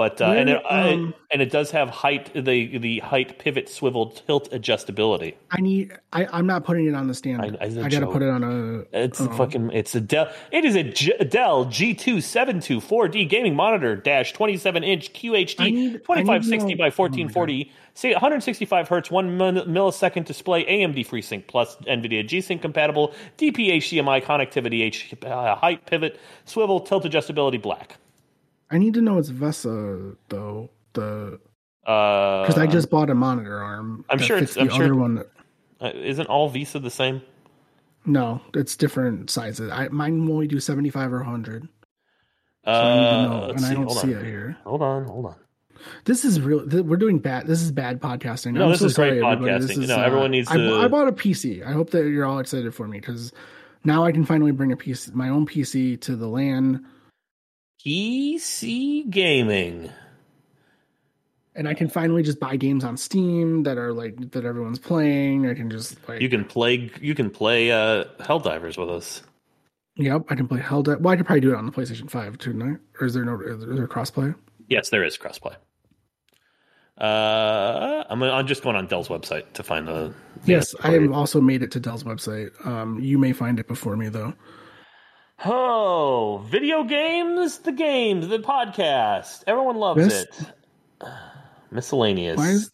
But 0.00 0.18
uh, 0.18 0.30
and 0.30 0.48
it 0.48 0.62
um, 0.64 1.12
and 1.30 1.42
it 1.42 1.50
does 1.50 1.70
have 1.72 1.90
height 1.90 2.32
the 2.32 2.78
the 2.78 3.00
height 3.00 3.38
pivot 3.38 3.68
swivel 3.68 4.06
tilt 4.06 4.50
adjustability. 4.50 5.34
I 5.50 5.60
need. 5.60 5.92
I, 6.10 6.26
I'm 6.32 6.46
not 6.46 6.64
putting 6.64 6.86
it 6.86 6.94
on 6.94 7.06
the 7.06 7.12
stand. 7.12 7.42
I- 7.42 7.66
I, 7.66 7.84
I- 7.84 7.88
gotta 7.90 8.06
put 8.06 8.22
it 8.22 8.30
on 8.30 8.42
a. 8.42 8.98
It's 8.98 9.20
oh. 9.20 9.28
a 9.28 9.34
fucking 9.34 9.72
it's 9.72 9.94
a 9.94 10.00
Dell 10.00 10.32
it 10.52 10.64
is 10.64 10.74
a 10.74 10.84
G, 10.84 11.12
Dell 11.28 11.66
G272 11.66 12.80
4D 12.82 13.28
gaming 13.28 13.54
monitor 13.54 13.94
dash 13.94 14.32
27 14.32 14.82
inch 14.82 15.12
QHD 15.12 15.32
need- 15.32 15.58
I 15.58 15.70
need 15.70 15.92
to 15.92 15.98
2560 15.98 16.74
by 16.76 16.84
1440 16.84 17.70
see 17.92 18.12
165 18.12 18.88
hertz 18.88 19.10
1 19.10 19.36
millisecond 19.36 20.24
display 20.24 20.64
AMD 20.64 21.06
FreeSync 21.06 21.46
plus 21.46 21.76
NVIDIA 21.76 22.26
G-Sync 22.26 22.62
compatible 22.62 23.12
DP 23.36 23.76
HDMI 23.76 24.24
connectivity 24.24 24.80
H, 24.80 25.14
uh, 25.26 25.56
height 25.56 25.84
pivot 25.84 26.18
swivel 26.46 26.80
tilt 26.80 27.04
adjustability 27.04 27.60
black. 27.60 27.98
I 28.70 28.78
need 28.78 28.94
to 28.94 29.00
know 29.00 29.18
it's 29.18 29.30
Vesa 29.30 30.16
though. 30.28 30.70
The 30.92 31.38
Uh, 31.86 32.42
because 32.42 32.58
I 32.58 32.66
just 32.66 32.90
bought 32.90 33.10
a 33.10 33.14
monitor 33.14 33.58
arm. 33.60 34.04
I'm 34.10 34.18
sure 34.18 34.36
it's- 34.36 34.56
I'm 34.56 34.66
the 34.68 34.74
sure 34.74 34.84
other 34.84 34.94
one. 34.94 35.14
That, 35.16 35.26
uh, 35.80 35.90
isn't 35.94 36.26
all 36.26 36.50
VESA 36.50 36.82
the 36.82 36.90
same? 36.90 37.22
no, 38.06 38.40
it's 38.54 38.76
different 38.76 39.30
sizes. 39.30 39.70
I 39.70 39.88
mine 39.88 40.26
will 40.26 40.34
only 40.34 40.46
do 40.46 40.60
75 40.60 41.12
or 41.12 41.20
100. 41.22 41.68
So 42.64 42.70
Uh, 42.70 42.74
I 42.74 43.26
know, 43.26 43.48
and 43.50 43.64
I 43.64 43.68
see. 43.68 43.74
don't 43.74 43.84
Hold 43.84 43.98
see 43.98 44.14
on. 44.14 44.20
it 44.20 44.24
here. 44.26 44.56
Hold 44.64 44.82
on, 44.82 45.04
hold 45.06 45.26
on. 45.26 45.34
This 46.04 46.24
is 46.26 46.40
real. 46.42 46.68
th- 46.68 46.84
We're 46.84 46.98
doing 46.98 47.18
bad. 47.18 47.46
This 47.46 47.62
is 47.62 47.72
bad 47.72 48.00
podcasting. 48.02 48.52
No, 48.52 48.64
I'm 48.64 48.70
this 48.70 48.80
so 48.80 48.86
is 48.86 48.94
great 48.96 49.20
sorry. 49.20 49.36
This 49.36 49.64
podcasting. 49.70 49.82
is, 49.82 49.88
No, 49.88 50.00
everyone 50.02 50.30
needs 50.32 50.50
I, 50.50 50.56
to- 50.58 50.74
I 50.76 50.88
bought 50.88 51.08
a 51.08 51.12
PC. 51.12 51.62
I 51.66 51.72
hope 51.72 51.90
that 51.90 52.06
you're 52.08 52.26
all 52.26 52.38
excited 52.38 52.74
for 52.74 52.86
me 52.86 53.00
because 53.00 53.32
now 53.84 54.04
I 54.04 54.12
can 54.12 54.24
finally 54.26 54.50
bring 54.52 54.72
a 54.72 54.76
PC, 54.76 55.14
my 55.14 55.30
own 55.30 55.46
PC, 55.46 55.96
to 56.02 56.16
the 56.16 56.28
LAN, 56.28 56.84
PC 57.84 59.08
gaming. 59.08 59.90
and 61.54 61.66
I 61.66 61.74
can 61.74 61.88
finally 61.88 62.22
just 62.22 62.38
buy 62.38 62.56
games 62.56 62.84
on 62.84 62.96
Steam 62.96 63.62
that 63.62 63.78
are 63.78 63.92
like 63.92 64.32
that 64.32 64.44
everyone's 64.44 64.78
playing. 64.78 65.48
I 65.48 65.54
can 65.54 65.70
just 65.70 65.96
like, 66.08 66.20
You 66.20 66.28
can 66.28 66.44
play. 66.44 66.90
You 67.00 67.14
can 67.14 67.30
play 67.30 67.70
uh, 67.72 68.04
Helldivers 68.20 68.76
with 68.76 68.90
us. 68.90 69.22
yep, 69.96 70.26
I 70.28 70.34
can 70.34 70.46
play 70.46 70.60
Hell. 70.60 70.82
Well, 70.82 71.08
I 71.08 71.16
could 71.16 71.26
probably 71.26 71.40
do 71.40 71.52
it 71.52 71.56
on 71.56 71.64
the 71.66 71.72
PlayStation 71.72 72.10
Five 72.10 72.36
too, 72.38 72.52
tonight. 72.52 72.78
Or 73.00 73.06
is 73.06 73.14
there 73.14 73.24
no? 73.24 73.40
Is 73.40 73.64
there 73.64 73.88
crossplay? 73.88 74.34
Yes, 74.68 74.90
there 74.90 75.02
is 75.02 75.16
crossplay. 75.16 75.56
Uh, 76.98 78.04
I'm 78.10 78.22
I'm 78.22 78.46
just 78.46 78.62
going 78.62 78.76
on 78.76 78.86
Dell's 78.86 79.08
website 79.08 79.54
to 79.54 79.62
find 79.62 79.88
the. 79.88 80.12
Yes, 80.44 80.74
I 80.82 80.90
have 80.92 81.12
also 81.12 81.40
made 81.40 81.62
it 81.62 81.70
to 81.72 81.80
Dell's 81.80 82.04
website. 82.04 82.50
Um, 82.66 83.00
you 83.00 83.16
may 83.18 83.32
find 83.32 83.58
it 83.58 83.66
before 83.68 83.96
me 83.96 84.10
though. 84.10 84.34
Oh, 85.44 86.44
video 86.48 86.84
games, 86.84 87.58
the 87.58 87.72
games, 87.72 88.28
the 88.28 88.38
podcast. 88.38 89.42
Everyone 89.46 89.76
loves 89.76 90.06
it. 90.12 90.38
Miscellaneous. 91.70 92.36
Why 92.36 92.48
is 92.50 92.70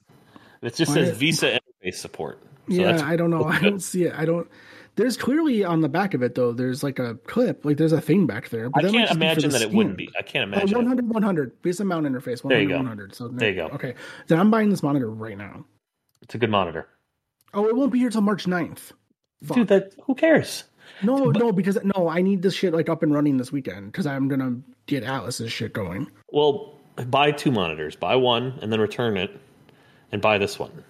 it 0.62 0.74
just 0.74 0.92
says 0.92 1.16
VESA 1.16 1.60
interface 1.84 1.94
support. 1.96 2.42
So 2.68 2.74
yeah, 2.74 3.06
I 3.06 3.14
don't 3.14 3.30
know. 3.30 3.44
I 3.44 3.60
don't 3.60 3.80
see 3.80 4.04
it. 4.04 4.14
I 4.16 4.24
don't. 4.24 4.48
There's 4.96 5.16
clearly 5.16 5.62
on 5.62 5.80
the 5.82 5.88
back 5.88 6.14
of 6.14 6.22
it 6.22 6.34
though. 6.34 6.52
There's 6.52 6.82
like 6.82 6.98
a 6.98 7.14
clip, 7.26 7.64
like 7.64 7.76
there's 7.76 7.92
a 7.92 8.00
thing 8.00 8.26
back 8.26 8.48
there. 8.48 8.68
But 8.70 8.86
I 8.86 8.90
can't 8.90 9.08
just 9.08 9.12
be 9.12 9.18
for 9.18 9.22
imagine 9.22 9.50
that 9.50 9.62
it 9.62 9.70
wouldn't 9.70 9.96
be. 9.96 10.10
I 10.18 10.22
can't 10.22 10.50
Oh, 10.52 10.56
imagine. 10.56 10.70
it. 10.76 10.76
100, 10.78 11.08
100. 11.08 11.62
VESA 11.62 11.84
mount 11.86 12.06
interface. 12.06 12.42
100, 12.42 12.48
There 12.48 12.60
you 12.62 12.68
go. 12.68 12.76
100. 12.78 13.14
So 13.14 13.28
There 13.28 13.50
you 13.50 13.54
go. 13.54 13.66
Okay, 13.68 13.94
then 14.26 14.40
I'm 14.40 14.50
buying 14.50 14.70
this 14.70 14.82
monitor 14.82 15.08
right 15.10 15.36
now. 15.38 15.64
It's 16.22 16.34
a 16.34 16.38
good 16.38 16.50
monitor, 16.50 16.88
Oh, 17.54 17.68
it 17.68 17.76
won't 17.76 17.92
be 17.92 17.98
here 18.00 18.10
till 18.10 18.22
March 18.22 18.46
9th. 18.46 18.92
Fuck. 19.44 19.56
dude. 19.56 19.68
That 19.68 19.94
who 20.04 20.14
cares? 20.14 20.64
No, 21.02 21.30
no, 21.30 21.52
because 21.52 21.78
no, 21.84 22.08
I 22.08 22.22
need 22.22 22.42
this 22.42 22.54
shit 22.54 22.72
like 22.72 22.88
up 22.88 23.02
and 23.02 23.12
running 23.12 23.36
this 23.36 23.52
weekend 23.52 23.92
because 23.92 24.06
I'm 24.06 24.28
gonna 24.28 24.56
get 24.86 25.02
Atlas's 25.02 25.52
shit 25.52 25.72
going. 25.72 26.10
Well, 26.30 26.74
buy 27.06 27.32
two 27.32 27.50
monitors. 27.50 27.96
Buy 27.96 28.16
one 28.16 28.58
and 28.62 28.72
then 28.72 28.80
return 28.80 29.16
it, 29.16 29.38
and 30.12 30.22
buy 30.22 30.38
this 30.38 30.58
one. 30.58 30.84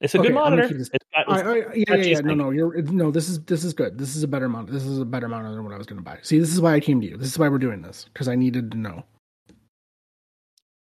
It's 0.00 0.14
a 0.14 0.18
Okay, 0.18 0.28
good 0.28 0.34
monitor. 0.34 0.62
It's 0.74 0.88
got- 0.88 0.98
I, 1.28 1.40
I, 1.40 1.56
yeah, 1.74 1.84
yeah, 1.88 1.96
yeah. 1.96 2.20
No, 2.20 2.34
no, 2.34 2.50
you're 2.50 2.80
no. 2.82 3.10
This 3.10 3.28
is 3.28 3.40
this 3.44 3.64
is 3.64 3.74
good. 3.74 3.98
This 3.98 4.16
is 4.16 4.22
a 4.22 4.28
better 4.28 4.48
monitor. 4.48 4.72
This 4.72 4.84
is 4.84 4.98
a 4.98 5.04
better 5.04 5.28
monitor 5.28 5.54
than 5.54 5.64
what 5.64 5.74
I 5.74 5.78
was 5.78 5.86
gonna 5.86 6.00
buy. 6.00 6.18
See, 6.22 6.38
this 6.38 6.52
is 6.52 6.60
why 6.60 6.74
I 6.74 6.80
came 6.80 7.00
to 7.02 7.06
you. 7.06 7.16
This 7.18 7.28
is 7.28 7.38
why 7.38 7.48
we're 7.48 7.58
doing 7.58 7.82
this 7.82 8.06
because 8.12 8.26
I 8.28 8.34
needed 8.34 8.70
to 8.72 8.78
know. 8.78 9.04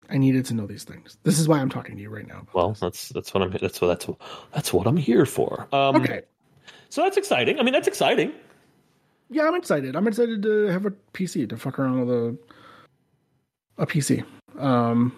I 0.09 0.19
needed 0.19 0.45
to 0.47 0.55
know 0.55 0.67
these 0.67 0.85
things. 0.85 1.19
This 1.23 1.39
is 1.39 1.49
why 1.49 1.59
I'm 1.59 1.69
talking 1.69 1.97
to 1.97 2.03
you 2.03 2.11
right 2.11 2.27
now. 2.27 2.47
Well, 2.53 2.71
this. 2.71 2.81
that's 2.81 3.09
that's 3.11 3.35
what 3.35 3.43
I'm 3.43 3.51
that's 3.51 3.81
what 3.81 3.89
that's 3.89 4.07
that's 4.53 4.73
what 4.73 4.87
I'm 4.87 4.97
here 4.97 5.27
for. 5.27 5.69
Um, 5.73 5.97
okay. 5.97 6.23
So 6.89 7.03
that's 7.03 7.17
exciting. 7.17 7.59
I 7.59 7.63
mean, 7.63 7.73
that's 7.73 7.89
exciting. 7.89 8.33
Yeah, 9.31 9.47
I'm 9.49 9.57
excited. 9.57 9.97
I'm 9.97 10.07
excited 10.07 10.43
to 10.43 10.67
have 10.67 10.87
a 10.87 10.93
PC 11.13 11.49
to 11.49 11.57
fuck 11.57 11.79
around 11.79 12.07
with 12.07 12.11
a 12.11 12.39
a 13.79 13.87
PC. 13.87 14.25
Um, 14.59 15.13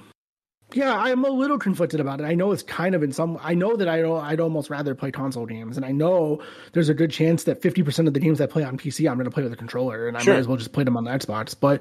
yeah, 0.74 0.94
I'm 0.94 1.24
a 1.24 1.30
little 1.30 1.58
conflicted 1.58 1.98
about 1.98 2.20
it. 2.20 2.24
I 2.24 2.34
know 2.34 2.52
it's 2.52 2.62
kind 2.62 2.94
of 2.94 3.02
in 3.02 3.10
some. 3.12 3.38
I 3.42 3.54
know 3.54 3.76
that 3.76 3.88
I. 3.88 3.98
I'd 4.08 4.38
almost 4.40 4.68
rather 4.68 4.94
play 4.94 5.10
console 5.10 5.46
games, 5.46 5.76
and 5.78 5.86
I 5.86 5.92
know 5.92 6.42
there's 6.72 6.90
a 6.90 6.94
good 6.94 7.10
chance 7.10 7.44
that 7.44 7.62
50 7.62 7.82
percent 7.82 8.06
of 8.08 8.12
the 8.14 8.20
games 8.20 8.40
I 8.40 8.46
play 8.46 8.64
on 8.64 8.76
PC, 8.76 9.08
I'm 9.10 9.16
going 9.16 9.24
to 9.24 9.30
play 9.30 9.42
with 9.42 9.52
a 9.52 9.56
controller, 9.56 10.06
and 10.08 10.16
I 10.16 10.20
Sure. 10.22 10.34
might 10.34 10.40
as 10.40 10.46
well 10.48 10.58
just 10.58 10.72
play 10.72 10.84
them 10.84 10.96
on 10.96 11.04
the 11.04 11.10
Xbox. 11.10 11.54
But 11.58 11.80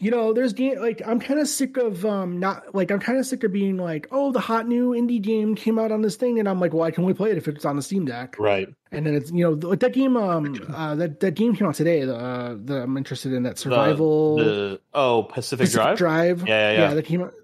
you 0.00 0.10
know, 0.10 0.32
there's 0.32 0.52
game 0.52 0.80
like 0.80 1.00
I'm 1.06 1.20
kind 1.20 1.38
of 1.38 1.46
sick 1.48 1.76
of 1.76 2.04
um 2.04 2.40
not 2.40 2.74
like 2.74 2.90
I'm 2.90 2.98
kind 3.00 3.18
of 3.18 3.26
sick 3.26 3.44
of 3.44 3.52
being 3.52 3.76
like, 3.76 4.08
oh, 4.10 4.32
the 4.32 4.40
hot 4.40 4.66
new 4.66 4.90
indie 4.90 5.22
game 5.22 5.54
came 5.54 5.78
out 5.78 5.92
on 5.92 6.02
this 6.02 6.16
thing, 6.16 6.40
and 6.40 6.48
I'm 6.48 6.58
like, 6.58 6.72
well, 6.72 6.82
I 6.82 6.90
can 6.90 7.04
only 7.04 7.14
play 7.14 7.30
it 7.30 7.36
if 7.38 7.46
it's 7.46 7.64
on 7.64 7.76
the 7.76 7.82
Steam 7.82 8.04
Deck. 8.04 8.34
Right. 8.38 8.68
And 8.90 9.06
then 9.06 9.14
it's 9.14 9.30
you 9.30 9.44
know 9.44 9.68
like 9.68 9.80
that 9.80 9.92
game 9.92 10.16
um 10.16 10.56
uh, 10.74 10.94
that 10.96 11.20
that 11.20 11.34
game 11.34 11.54
came 11.54 11.66
out 11.68 11.74
today 11.74 12.04
the 12.04 12.16
uh, 12.16 12.56
that 12.64 12.82
I'm 12.82 12.96
interested 12.96 13.32
in 13.32 13.42
that 13.44 13.58
survival 13.58 14.36
the 14.38 14.80
oh 14.92 15.22
Pacific, 15.24 15.66
Pacific 15.66 15.96
Drive. 15.96 15.98
Drive 15.98 16.48
Yeah, 16.48 16.72
yeah, 16.72 16.78
yeah. 16.88 16.94
that 16.94 17.04
came 17.04 17.22
out 17.22 17.34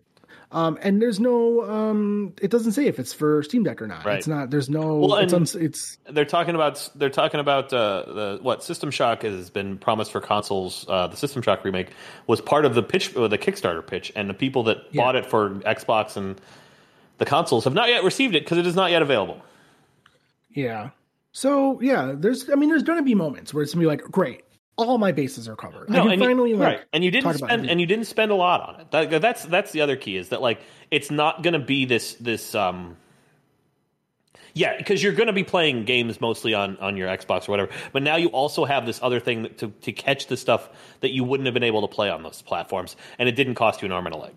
um 0.53 0.78
and 0.82 1.01
there's 1.01 1.20
no 1.20 1.62
um 1.70 2.32
it 2.42 2.51
doesn't 2.51 2.72
say 2.72 2.86
if 2.86 2.98
it's 2.98 3.12
for 3.12 3.42
Steam 3.42 3.62
Deck 3.62 3.80
or 3.80 3.86
not 3.86 4.05
Right. 4.05 4.18
it's 4.18 4.26
not 4.26 4.51
there's 4.51 4.68
no 4.68 4.96
Well, 4.96 5.16
it's 5.16 5.32
uns 5.32 5.55
it's 5.55 5.98
They're 6.09 6.24
talking 6.24 6.55
about 6.55 6.88
they're 6.94 7.09
talking 7.11 7.38
about 7.40 7.72
uh, 7.72 8.03
the 8.07 8.38
what 8.42 8.64
System 8.64 8.90
Shock 8.90 9.22
has 9.22 9.48
been 9.51 9.78
promised 9.78 10.11
for 10.12 10.20
consoles. 10.20 10.84
Uh, 10.88 11.07
the 11.07 11.16
System 11.16 11.42
Shock 11.42 11.64
remake 11.64 11.90
was 12.26 12.40
part 12.40 12.64
of 12.64 12.74
the 12.74 12.82
pitch, 12.82 13.12
the 13.14 13.38
Kickstarter 13.38 13.86
pitch, 13.86 14.12
and 14.16 14.28
the 14.28 14.34
people 14.34 14.64
that 14.64 14.78
Yeah. 14.90 15.03
bought 15.05 15.16
it 15.16 15.26
for 15.26 15.51
Xbox 15.51 16.16
and 16.16 16.40
the 17.18 17.26
consoles 17.26 17.64
have 17.64 17.74
not 17.74 17.88
yet 17.88 18.03
received 18.03 18.34
it 18.34 18.42
because 18.44 18.59
it 18.59 18.66
is 18.66 18.74
not 18.74 18.90
yet 18.90 19.03
available. 19.03 19.40
yeah 20.55 20.90
so 21.32 21.80
yeah 21.80 22.12
there's 22.16 22.51
I 22.51 22.57
mean 22.57 22.68
there's 22.70 22.82
gonna 22.82 23.03
be 23.03 23.14
moments 23.14 23.55
where 23.55 23.62
it's 23.62 23.72
gonna 23.72 23.82
be 23.82 23.86
like 23.86 24.03
great 24.03 24.42
all 24.77 24.99
my 24.99 25.12
bases 25.12 25.49
are 25.49 25.57
covered 25.57 25.91
I 25.91 25.95
can 25.95 26.11
and 26.11 26.21
you- 26.21 26.27
finally 26.27 26.55
like 26.55 26.66
right, 26.66 26.85
and 26.93 27.05
you 27.05 27.11
didn't 27.11 27.35
spend 27.35 27.68
and 27.68 27.81
you 27.81 27.87
didn't 27.87 28.07
spend 28.07 28.31
a 28.31 28.35
lot 28.35 28.61
on 28.62 28.81
it. 28.81 28.91
That, 28.91 29.21
that's 29.23 29.45
that's 29.45 29.73
the 29.73 29.83
other 29.83 29.97
key 29.97 30.16
is 30.16 30.31
that 30.31 30.41
like 30.41 30.61
it's 30.91 31.11
not 31.11 31.43
going 31.43 31.53
to 31.55 31.59
be 31.59 31.85
this 31.85 32.14
this 32.14 32.55
um. 32.55 32.97
Yeah, 34.53 34.77
because 34.77 35.01
you're 35.01 35.12
going 35.12 35.29
to 35.29 35.33
be 35.33 35.45
playing 35.45 35.85
games 35.85 36.21
mostly 36.21 36.55
on, 36.55 36.77
on 36.79 36.97
your 36.97 37.09
Xbox 37.09 37.49
or 37.49 37.53
whatever, 37.53 37.71
but 37.93 38.03
now 38.03 38.16
you 38.16 38.29
also 38.31 38.64
have 38.64 38.85
this 38.85 38.99
other 39.01 39.21
thing 39.21 39.49
to 39.59 39.68
to 39.83 39.93
catch 39.93 40.27
the 40.27 40.37
stuff 40.37 40.68
that 41.01 41.11
you 41.11 41.23
wouldn't 41.23 41.47
have 41.47 41.55
been 41.55 41.62
able 41.62 41.83
to 41.87 41.95
play 41.95 42.11
on 42.11 42.25
those 42.25 42.43
platforms, 42.43 42.97
and 43.18 43.29
it 43.29 43.37
didn't 43.37 43.55
cost 43.55 43.81
you 43.81 43.87
an 43.87 43.93
arm 43.93 44.07
and 44.07 44.14
a 44.14 44.18
leg. 44.18 44.33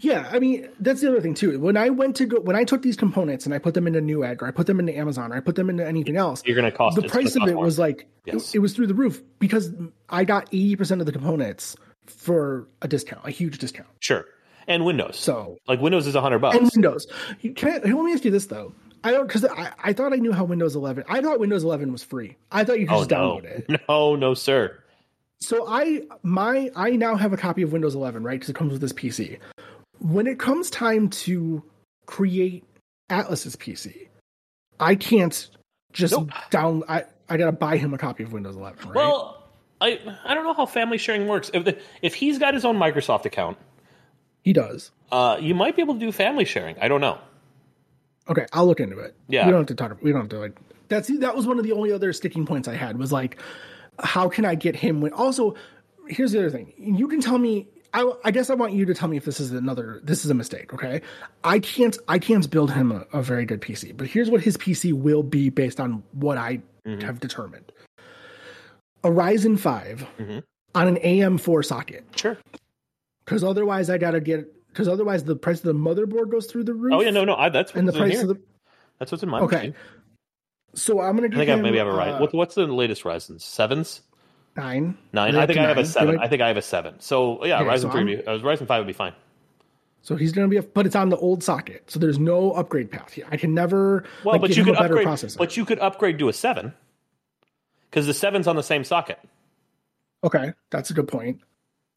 Yeah, 0.00 0.28
I 0.30 0.38
mean 0.38 0.68
that's 0.80 1.00
the 1.00 1.08
other 1.08 1.20
thing 1.20 1.34
too. 1.34 1.58
When 1.58 1.76
I 1.76 1.90
went 1.90 2.16
to 2.16 2.26
go, 2.26 2.40
when 2.40 2.56
I 2.56 2.64
took 2.64 2.82
these 2.82 2.96
components 2.96 3.44
and 3.44 3.54
I 3.54 3.58
put 3.58 3.74
them 3.74 3.86
into 3.86 4.00
Newegg 4.00 4.40
or 4.42 4.46
I 4.46 4.50
put 4.50 4.66
them 4.66 4.78
into 4.80 4.96
Amazon 4.96 5.32
or 5.32 5.36
I 5.36 5.40
put 5.40 5.56
them 5.56 5.68
into 5.70 5.86
anything 5.86 6.16
else, 6.16 6.42
You're 6.46 6.56
going 6.56 6.70
to 6.70 6.76
cost 6.76 6.96
the 6.96 7.08
price 7.08 7.34
of 7.36 7.42
it 7.48 7.54
more. 7.54 7.64
was 7.64 7.78
like 7.78 8.06
Yes. 8.24 8.50
it, 8.50 8.56
it 8.56 8.58
was 8.60 8.72
through 8.74 8.86
the 8.86 8.94
roof 8.94 9.22
because 9.38 9.72
I 10.08 10.24
got 10.24 10.48
eighty 10.48 10.76
percent 10.76 11.00
of 11.00 11.06
the 11.06 11.12
components 11.12 11.76
for 12.06 12.68
a 12.82 12.88
discount, 12.88 13.26
a 13.26 13.30
huge 13.30 13.58
discount. 13.58 13.88
sure, 14.00 14.24
and 14.68 14.84
Windows. 14.84 15.16
So 15.18 15.58
like 15.66 15.80
Windows 15.80 16.06
is 16.06 16.14
a 16.14 16.20
hundred 16.20 16.38
bucks. 16.40 16.56
and 16.56 16.70
Windows. 16.74 17.06
You 17.40 17.52
Can 17.54 17.68
I, 17.70 17.78
let 17.78 18.04
me 18.04 18.12
ask 18.12 18.24
you 18.24 18.30
this 18.30 18.46
though? 18.46 18.74
I 19.02 19.10
don't 19.10 19.26
because 19.26 19.44
I, 19.44 19.72
I 19.82 19.92
thought 19.92 20.12
I 20.14 20.16
knew 20.16 20.32
how 20.32 20.44
Windows 20.44 20.74
11. 20.76 21.04
I 21.08 21.20
thought 21.20 21.38
Windows 21.38 21.62
11 21.62 21.92
was 21.92 22.02
free. 22.02 22.36
I 22.50 22.64
thought 22.64 22.80
you 22.80 22.86
could 22.86 22.94
oh 22.94 22.98
just 23.00 23.10
no, 23.10 23.16
download 23.16 23.44
it. 23.44 23.80
no, 23.88 24.16
no, 24.16 24.32
sir. 24.32 24.78
So 25.40 25.66
I 25.68 26.02
my 26.22 26.70
I 26.74 26.90
now 26.90 27.16
have 27.16 27.32
a 27.32 27.36
copy 27.36 27.62
of 27.62 27.72
Windows 27.72 27.94
11, 27.94 28.22
right? 28.22 28.34
Because 28.34 28.48
it 28.48 28.56
comes 28.56 28.72
with 28.72 28.80
this 28.80 28.92
PC. 28.92 29.38
When 29.98 30.26
it 30.26 30.38
comes 30.38 30.70
time 30.70 31.08
to 31.10 31.62
create 32.06 32.64
Atlas's 33.10 33.56
PC, 33.56 34.08
I 34.80 34.94
can't 34.94 35.48
just 35.92 36.12
Nope. 36.12 36.30
down. 36.50 36.82
I 36.88 37.04
I 37.28 37.36
gotta 37.36 37.52
buy 37.52 37.76
him 37.76 37.92
a 37.94 37.98
copy 37.98 38.22
of 38.22 38.32
Windows 38.32 38.56
11, 38.56 38.86
right? 38.88 38.94
Well, 38.94 39.48
I 39.80 40.00
I 40.24 40.34
don't 40.34 40.44
know 40.44 40.54
how 40.54 40.66
family 40.66 40.98
sharing 40.98 41.26
works. 41.26 41.50
If 41.52 41.64
the, 41.64 41.78
if 42.02 42.14
he's 42.14 42.38
got 42.38 42.54
his 42.54 42.64
own 42.64 42.76
Microsoft 42.78 43.24
account, 43.26 43.58
he 44.42 44.52
does. 44.52 44.90
uh, 45.12 45.36
you 45.40 45.54
might 45.54 45.76
be 45.76 45.82
able 45.82 45.94
to 45.94 46.00
do 46.00 46.10
family 46.12 46.44
sharing. 46.44 46.78
I 46.80 46.88
don't 46.88 47.00
know. 47.00 47.18
Okay, 48.28 48.46
I'll 48.54 48.66
look 48.66 48.80
into 48.80 48.98
it. 48.98 49.14
Yeah. 49.28 49.44
we 49.44 49.52
don't 49.52 49.60
have 49.60 49.66
to 49.68 49.74
talk. 49.74 50.02
We 50.02 50.10
don't 50.10 50.22
have 50.22 50.30
to 50.30 50.38
like. 50.38 50.58
That's 50.88 51.08
that 51.18 51.36
was 51.36 51.46
one 51.46 51.58
of 51.58 51.64
the 51.64 51.72
only 51.72 51.92
other 51.92 52.12
sticking 52.14 52.46
points 52.46 52.66
I 52.68 52.74
had 52.74 52.98
was 52.98 53.12
like, 53.12 53.38
how 53.98 54.28
can 54.28 54.44
I 54.44 54.54
get 54.54 54.76
him? 54.76 55.00
When 55.00 55.12
also, 55.12 55.54
here's 56.08 56.32
the 56.32 56.38
other 56.40 56.50
thing. 56.50 56.72
You 56.76 57.08
can 57.08 57.20
tell 57.20 57.38
me. 57.38 57.68
I, 57.96 58.10
I 58.24 58.32
guess 58.32 58.50
I 58.50 58.54
want 58.54 58.72
you 58.72 58.84
to 58.86 58.94
tell 58.94 59.08
me 59.08 59.16
if 59.16 59.24
this 59.24 59.38
is 59.38 59.52
another. 59.52 60.00
This 60.02 60.24
is 60.24 60.30
a 60.30 60.34
mistake. 60.34 60.74
Okay, 60.74 61.00
I 61.44 61.60
can't. 61.60 61.96
I 62.08 62.18
can't 62.18 62.48
build 62.50 62.72
him 62.72 62.90
a, 62.90 63.06
a 63.12 63.22
very 63.22 63.44
good 63.46 63.60
PC. 63.60 63.96
But 63.96 64.08
here's 64.08 64.28
what 64.30 64.40
his 64.40 64.56
PC 64.56 64.92
will 64.92 65.22
be 65.22 65.48
based 65.48 65.78
on 65.78 66.02
what 66.12 66.36
I 66.36 66.60
have 66.84 67.20
determined. 67.20 67.70
A 69.04 69.08
Ryzen 69.08 69.58
5 69.58 70.06
Mhm. 70.18 70.42
on 70.74 70.88
an 70.88 70.96
AM4 70.96 71.64
socket. 71.64 72.04
Sure. 72.16 72.36
Because 73.24 73.44
otherwise, 73.44 73.90
I 73.90 73.98
gotta 73.98 74.20
get. 74.20 74.50
Because 74.68 74.88
otherwise, 74.88 75.22
the 75.22 75.36
price 75.36 75.58
of 75.58 75.64
the 75.66 75.74
motherboard 75.74 76.30
goes 76.32 76.46
through 76.46 76.64
the 76.64 76.74
roof. 76.74 76.94
Oh 76.94 77.00
yeah, 77.00 77.10
no, 77.10 77.24
no. 77.24 77.36
I, 77.36 77.48
that's 77.48 77.72
And 77.74 77.86
the 77.86 77.92
price 77.92 78.12
here. 78.14 78.22
of 78.22 78.28
the 78.28 78.40
That's 78.98 79.12
what's 79.12 79.22
in 79.22 79.28
my 79.28 79.40
Okay. 79.40 79.56
machine. 79.56 79.74
So 80.74 81.00
I'm 81.00 81.16
gonna 81.16 81.28
I 81.28 81.30
think 81.38 81.50
I 81.50 81.54
him, 81.54 81.62
maybe 81.62 81.78
have 81.78 81.86
a 81.86 81.92
right. 81.92 82.08
uh, 82.10 82.18
What, 82.20 82.34
what's 82.34 82.54
the 82.54 82.66
latest 82.66 83.02
Ryzen? 83.04 83.40
Sevens, 83.40 84.02
nine. 84.56 84.96
nine. 85.12 85.34
I 85.36 85.46
think 85.46 85.58
to 85.58 85.64
I 85.64 85.68
have 85.68 85.78
a 85.78 85.84
seven. 85.86 86.14
It- 86.16 86.20
I 86.20 86.28
think 86.28 86.42
I 86.42 86.48
have 86.48 86.56
a 86.56 86.62
seven. 86.62 87.00
So 87.00 87.44
yeah, 87.44 87.60
Okay, 87.60 87.70
Ryzen 87.70 87.80
so 87.82 87.90
three. 87.90 88.16
Be, 88.16 88.26
uh, 88.26 88.38
Ryzen 88.38 88.66
five 88.66 88.80
would 88.80 88.86
be 88.86 88.92
fine. 88.92 89.12
So 90.02 90.16
he's 90.16 90.32
gonna 90.32 90.48
be, 90.48 90.58
a, 90.58 90.62
but 90.62 90.84
it's 90.84 90.96
on 90.96 91.08
the 91.08 91.16
old 91.16 91.42
socket, 91.42 91.90
so 91.90 91.98
there's 91.98 92.18
no 92.18 92.52
upgrade 92.52 92.90
path. 92.90 93.18
I 93.30 93.38
can 93.38 93.54
never 93.54 94.04
Well, 94.22 94.34
like, 94.34 94.40
but 94.42 94.56
you 94.56 94.62
could 94.64 94.76
upgrade. 94.76 95.06
processor. 95.06 95.38
But 95.38 95.56
you 95.56 95.64
could 95.64 95.78
upgrade 95.78 96.18
to 96.18 96.28
a 96.28 96.32
seven 96.34 96.74
because 97.90 98.06
the 98.06 98.12
seven's 98.14 98.46
on 98.46 98.56
the 98.56 98.62
same 98.62 98.84
socket. 98.84 99.18
okay, 100.22 100.52
that's 100.70 100.90
a 100.90 100.94
good 100.94 101.08
point. 101.08 101.40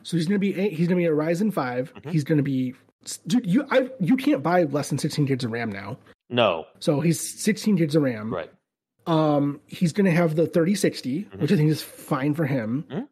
So 0.03 0.15
he's 0.15 0.25
gonna 0.27 0.39
be 0.39 0.57
eight, 0.57 0.73
he's 0.73 0.87
gonna 0.87 0.99
be 0.99 1.05
a 1.05 1.11
Ryzen 1.11 1.51
5 1.51 1.93
Mm-hmm. 1.93 2.09
He's 2.11 2.23
gonna 2.23 2.43
be, 2.43 2.75
dude. 3.25 3.45
You 3.45 3.65
I 3.69 3.89
you 3.99 4.15
can't 4.15 4.41
buy 4.41 4.63
less 4.63 4.87
than 4.89 4.97
16 4.99 5.25
gigs 5.25 5.43
of 5.43 5.51
RAM 5.51 5.69
now. 5.71 5.97
No, 6.29 6.65
So 6.79 6.99
he's 7.01 7.19
16 7.41 7.75
gigs 7.75 7.95
of 7.95 8.03
RAM. 8.03 8.33
right. 8.33 8.49
Um, 9.07 9.61
he's 9.67 9.93
gonna 9.93 10.11
have 10.11 10.35
the 10.35 10.45
3060, 10.47 11.23
Mm-hmm. 11.23 11.41
which 11.41 11.51
I 11.51 11.55
think 11.55 11.69
is 11.69 11.81
fine 11.81 12.33
for 12.33 12.45
him. 12.45 12.85
Mhm. 12.89 13.07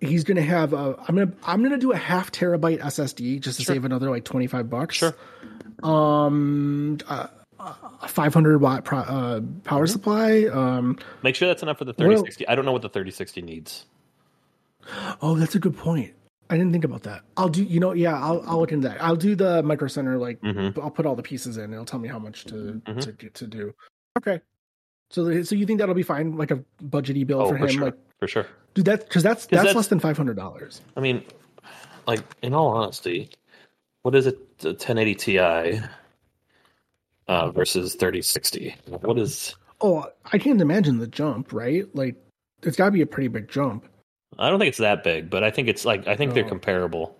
He's 0.00 0.24
gonna 0.24 0.42
have 0.42 0.72
a. 0.72 0.96
I'm 1.08 1.14
gonna 1.16 1.32
I'm 1.44 1.62
gonna 1.62 1.78
do 1.78 1.92
a 1.92 1.96
half 1.96 2.30
terabyte 2.32 2.80
SSD 2.80 3.40
just 3.40 3.58
to 3.58 3.64
Sure. 3.64 3.74
save 3.74 3.84
another 3.84 4.10
like 4.10 4.24
25 4.24 4.68
bucks. 4.68 4.96
Sure. 4.96 5.14
Um, 5.82 6.98
uh, 7.08 7.28
a 7.60 8.08
500 8.08 8.60
watt 8.60 8.84
pro, 8.84 8.98
uh, 8.98 9.40
power 9.64 9.84
Mm-hmm. 9.86 9.92
supply. 9.92 10.44
Um, 10.46 10.98
Make 11.22 11.36
sure 11.36 11.46
that's 11.48 11.62
enough 11.62 11.78
for 11.78 11.84
the 11.84 11.92
Well- 11.96 12.08
3060. 12.08 12.48
I 12.48 12.54
don't 12.56 12.64
know 12.64 12.72
what 12.72 12.82
the 12.82 12.88
3060 12.88 13.40
needs. 13.42 13.86
oh, 15.22 15.36
that's 15.36 15.54
a 15.54 15.60
good 15.60 15.76
point. 15.76 16.12
I 16.50 16.56
didn't 16.58 16.72
think 16.72 16.84
about 16.84 17.04
that. 17.04 17.22
I'll 17.36 17.48
do. 17.48 17.62
You 17.62 17.78
know, 17.80 17.92
yeah, 17.92 18.14
I'll 18.20 18.42
I'll 18.46 18.58
look 18.60 18.72
into 18.72 18.88
that. 18.88 19.02
I'll 19.02 19.16
do 19.16 19.34
the 19.36 19.62
micro 19.62 19.86
center. 19.88 20.18
Like, 20.18 20.40
Mhm. 20.42 20.76
I'll 20.82 20.90
put 20.90 21.06
all 21.06 21.14
the 21.14 21.22
pieces 21.22 21.56
in. 21.56 21.72
It'll 21.72 21.84
tell 21.86 22.00
me 22.00 22.08
how 22.08 22.18
much 22.18 22.44
to 22.46 22.82
Mhm. 22.84 23.00
to 23.00 23.12
get 23.12 23.34
to 23.34 23.46
do. 23.46 23.72
Okay. 24.18 24.40
So, 25.12 25.42
so 25.42 25.54
you 25.54 25.66
think 25.66 25.78
that'll 25.78 25.94
be 25.94 26.02
fine? 26.02 26.36
Like 26.36 26.50
a 26.50 26.64
budgety 26.82 27.26
bill 27.26 27.42
Oh, 27.42 27.48
for 27.50 27.58
for, 27.58 27.64
him? 27.66 27.70
sure. 27.70 27.84
Like, 27.84 27.94
for 28.18 28.26
sure. 28.28 28.46
dude, 28.74 28.86
that 28.86 29.00
because 29.06 29.22
that's 29.22 29.46
that's, 29.46 29.58
that's- 29.62 29.74
less 29.76 29.88
than 29.88 30.00
five 30.00 30.16
hundred 30.16 30.36
dollars. 30.36 30.80
I 30.96 31.00
mean, 31.00 31.22
like 32.06 32.20
in 32.42 32.54
all 32.54 32.68
honesty, 32.68 33.30
what 34.02 34.14
is 34.14 34.26
it? 34.26 34.58
The 34.58 34.70
1080 34.70 35.14
Ti 35.16 35.38
uh, 37.28 37.50
versus 37.50 37.94
3060. 37.94 38.74
What 38.86 39.18
is? 39.18 39.54
Oh, 39.80 40.06
I 40.32 40.38
can't 40.38 40.60
imagine 40.60 40.98
the 40.98 41.06
jump. 41.06 41.52
Right? 41.52 41.84
Like, 41.94 42.16
it's 42.62 42.76
got 42.76 42.86
to 42.86 42.90
be 42.90 43.02
a 43.02 43.06
pretty 43.06 43.28
big 43.28 43.48
jump. 43.48 43.86
I 44.38 44.48
don't 44.48 44.58
think 44.58 44.68
it's 44.70 44.78
that 44.78 45.04
big, 45.04 45.28
but 45.28 45.44
I 45.44 45.50
think 45.50 45.68
it's 45.68 45.84
like 45.84 46.08
I 46.08 46.16
think 46.16 46.32
they're 46.32 46.48
comparable. 46.48 47.14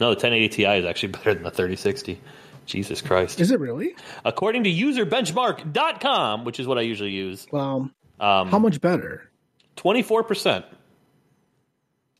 No, 0.00 0.08
the 0.10 0.16
1080 0.16 0.48
Ti 0.50 0.64
is 0.64 0.84
actually 0.84 1.08
better 1.12 1.32
than 1.34 1.44
the 1.44 1.50
3060. 1.50 2.20
Jesus 2.66 3.00
Christ! 3.00 3.40
Is 3.40 3.50
it 3.50 3.60
really? 3.60 3.94
According 4.24 4.64
to 4.64 4.70
userbenchmark.com, 4.70 6.44
which 6.44 6.60
is 6.60 6.66
what 6.66 6.78
I 6.78 6.82
usually 6.82 7.10
use, 7.10 7.46
Well, 7.50 7.90
um, 8.20 8.48
how 8.48 8.58
much 8.58 8.80
better? 8.80 9.28
24%. 9.76 10.64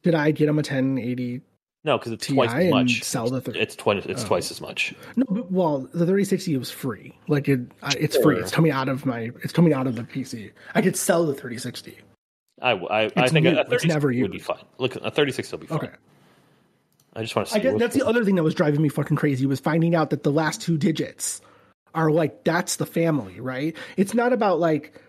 Did 0.03 0.14
I 0.14 0.30
get 0.32 0.49
him 0.49 0.57
a 0.57 0.62
1080 0.62 1.43
No, 1.84 1.97
because 1.99 2.12
it's 2.12 2.26
Ti 2.26 2.34
twice 2.34 2.51
as 2.53 2.70
much. 2.70 3.03
sell 3.05 3.28
the? 3.30 3.40
Th- 3.40 3.57
It's 3.57 3.76
twenty. 3.76 4.09
It's 4.11 4.24
Oh. 4.24 4.28
twice 4.28 4.51
as 4.51 4.61
much. 4.61 4.95
No, 5.16 5.24
but, 5.28 5.51
well, 5.53 5.80
the 5.93 6.05
3060 6.07 6.57
was 6.57 6.70
free. 6.70 7.16
Like 7.28 7.49
it, 7.49 7.61
it's 7.97 8.16
free. 8.16 8.38
It's 8.38 8.51
coming 8.51 8.72
out 8.72 8.88
of 8.88 9.07
my. 9.07 9.30
It's 9.43 9.53
coming 9.53 9.72
out 9.72 9.86
of 9.86 9.95
the 9.97 10.03
PC. 10.03 10.51
I 10.74 10.82
could 10.82 10.97
sell 10.97 11.24
the 11.26 11.34
3060. 11.34 11.99
I, 12.61 12.70
I, 12.72 13.03
I 13.03 13.05
It's 13.16 13.32
think 13.32 13.45
new. 13.45 13.51
a, 13.51 13.57
a 13.57 13.61
It's 13.61 13.70
30 13.70 13.88
never 13.88 14.09
would 14.09 14.30
be 14.32 14.38
fine. 14.38 14.62
Look, 14.78 14.97
a 14.97 15.11
36 15.11 15.51
will 15.53 15.59
be 15.59 15.66
fine. 15.66 15.78
Okay. 15.78 15.90
I 17.15 17.23
just 17.23 17.37
want 17.37 17.49
to 17.49 17.55
see. 17.55 17.61
I 17.61 17.63
guess 17.63 17.79
that's 17.79 17.95
the 17.95 18.07
other 18.07 18.25
thing 18.25 18.37
that 18.37 18.43
was 18.43 18.55
driving 18.55 18.81
me 18.81 18.89
fucking 18.89 19.17
crazy 19.17 19.47
was 19.47 19.61
finding 19.61 19.95
out 19.95 20.11
that 20.11 20.23
the 20.23 20.33
last 20.33 20.63
two 20.63 20.79
digits 20.79 21.41
are 21.95 22.11
like 22.11 22.45
that's 22.45 22.77
the 22.77 22.87
family, 22.87 23.41
right? 23.41 23.77
It's 23.97 24.15
not 24.15 24.33
about 24.33 24.61
like, 24.61 25.01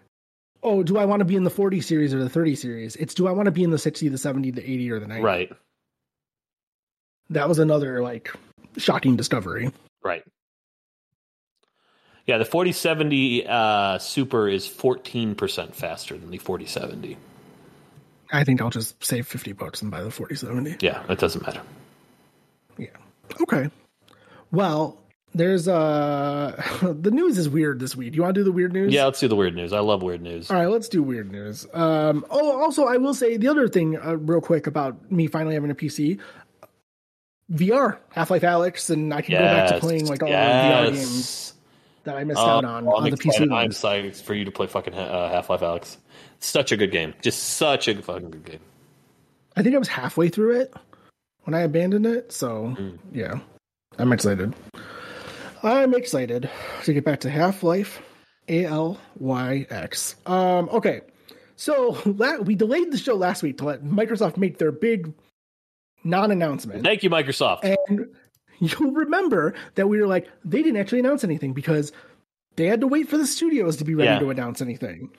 oh, 0.62 0.84
do 0.84 0.97
I 0.97 1.06
want 1.06 1.22
to 1.22 1.26
be 1.26 1.36
in 1.36 1.43
the 1.43 1.49
40 1.49 1.82
series 1.82 2.14
or 2.14 2.20
the 2.20 2.30
30 2.30 2.56
series? 2.56 2.95
It's 2.97 3.14
do 3.14 3.28
I 3.28 3.32
want 3.32 3.45
to 3.45 3.51
be 3.51 3.64
in 3.64 3.72
the 3.72 3.78
60, 3.78 4.10
the 4.10 4.18
70, 4.18 4.51
the 4.51 4.62
80, 4.62 4.91
or 4.91 4.99
the 4.99 5.08
90? 5.08 5.24
right. 5.24 5.51
that 7.30 7.47
was 7.47 7.60
another 7.60 8.01
like 8.01 8.34
shocking 8.78 9.16
discovery. 9.16 9.72
Right. 10.04 10.24
Yeah, 12.26 12.38
the 12.38 12.45
4070 12.45 13.47
uh, 13.47 13.97
Super 13.97 14.47
is 14.47 14.66
14% 14.68 15.76
faster 15.76 16.18
than 16.18 16.32
the 16.32 16.38
4070. 16.38 17.18
I 18.32 18.43
think 18.43 18.62
I'll 18.62 18.70
just 18.70 19.04
save 19.04 19.28
50 19.28 19.54
bucks 19.54 19.82
and 19.82 19.91
buy 19.91 20.01
the 20.01 20.10
4070. 20.10 20.78
Yeah, 20.86 21.04
it 21.10 21.20
doesn't 21.20 21.45
matter. 21.45 21.62
Yeah. 23.38 23.43
Okay. 23.43 23.69
Well, 24.51 24.99
there's 25.36 25.67
uh 25.67 26.61
the 26.81 27.11
news 27.11 27.38
is 27.38 27.49
weird 27.49 27.79
this 27.79 27.95
week. 27.95 28.13
You 28.15 28.21
want 28.21 28.36
to 28.36 28.39
do 28.41 28.43
the 28.43 28.51
weird 28.51 28.71
news? 28.73 28.93
Yeah, 28.93 29.05
let's 29.05 29.19
do 29.19 29.27
the 29.27 29.36
weird 29.36 29.55
news. 29.55 29.73
I 29.73 29.79
love 29.79 30.03
weird 30.03 30.21
news. 30.21 30.51
All 30.51 30.57
right, 30.57 30.67
let's 30.67 30.88
do 30.89 31.01
weird 31.01 31.31
news. 31.31 31.65
Um 31.73 32.25
oh 32.29 32.61
also 32.61 32.86
I 32.86 32.97
will 32.97 33.13
say 33.13 33.38
the 33.38 33.47
other 33.47 33.67
thing 33.67 33.97
uh, 33.97 34.17
real 34.17 34.41
quick 34.41 34.67
about 34.67 35.11
me 35.11 35.27
finally 35.27 35.55
having 35.55 35.71
a 35.71 35.75
PC 35.75 36.19
VR, 37.51 37.97
Half-Life 38.11 38.41
Alyx 38.43 38.89
and 38.89 39.13
I 39.13 39.21
can 39.21 39.34
go 39.34 39.39
back 39.39 39.69
to 39.69 39.79
playing 39.79 40.07
like 40.07 40.21
all 40.23 40.29
the 40.29 40.34
VR 40.36 40.93
games 40.93 41.53
that 42.03 42.15
I 42.15 42.23
missed 42.23 42.39
Oh, 42.39 42.45
out 42.45 42.65
on 42.65 42.84
I'm 42.84 42.88
on 42.88 43.03
the 43.03 43.09
excited. 43.13 43.49
PC 43.49 43.53
I'm 43.53 43.65
excited 43.67 44.15
for 44.15 44.34
you 44.34 44.45
to 44.45 44.51
play 44.51 44.67
fucking 44.67 44.93
uh, 44.93 45.29
Half 45.29 45.49
Life 45.49 45.61
Alyx. 45.61 45.97
Such 46.39 46.71
a 46.71 46.77
good 46.77 46.91
game. 46.91 47.13
Just 47.21 47.39
such 47.55 47.88
a 47.88 47.95
fucking 48.01 48.31
good 48.31 48.45
game. 48.45 48.59
I 49.55 49.61
think 49.63 49.75
I 49.75 49.77
was 49.79 49.88
halfway 49.88 50.29
through 50.29 50.61
it 50.61 50.73
when 51.44 51.54
I 51.54 51.62
abandoned 51.62 52.06
it, 52.06 52.32
so 52.32 52.68
Hmm. 52.78 52.89
yeah. 53.12 53.39
I'm 54.00 54.12
excited. 54.14 54.54
I'm 55.62 55.94
excited 55.94 56.50
to 56.84 56.94
get 56.94 57.06
back 57.06 57.22
to 57.22 57.30
Half-Life 57.30 58.02
A 58.50 58.66
L 58.66 59.00
Y 59.20 59.66
X. 59.70 60.16
Um 60.26 60.68
okay. 60.72 61.02
So 61.56 61.98
la- 62.06 62.38
we 62.38 62.56
delayed 62.56 62.91
the 62.91 62.98
show 62.98 63.16
last 63.16 63.44
week 63.44 63.60
to 63.60 63.66
let 63.66 63.84
Microsoft 63.84 64.38
make 64.38 64.58
their 64.58 64.72
big 64.72 65.14
non-announcement. 66.04 66.84
Thank 66.84 67.04
you, 67.04 67.10
Microsoft. 67.10 67.60
And 67.88 68.08
you'll 68.60 68.91
remember 68.91 69.54
that 69.76 69.88
we 69.88 70.00
were 70.02 70.08
like, 70.08 70.28
they 70.44 70.62
didn't 70.64 70.80
actually 70.80 71.00
announce 71.00 71.24
anything 71.24 71.54
because 71.54 71.91
they 72.56 72.66
had 72.68 72.82
to 72.82 72.88
wait 72.88 73.08
for 73.10 73.18
the 73.18 73.26
studios 73.26 73.78
to 73.78 73.84
be 73.84 73.96
ready 73.96 74.10
Yeah. 74.10 74.20
to 74.20 74.30
announce 74.30 74.62
anything. 74.62 75.10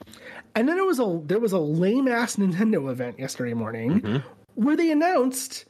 And 0.54 0.68
then 0.68 0.76
there 0.76 0.84
was 0.84 1.00
a 1.00 1.20
there 1.24 1.40
was 1.40 1.52
a 1.52 1.58
lame 1.58 2.08
ass 2.08 2.36
Nintendo 2.36 2.90
event 2.90 3.18
yesterday 3.18 3.54
morning 3.54 4.00
Mhm. 4.00 4.22
where 4.54 4.76
they 4.76 4.90
announced 4.90 5.64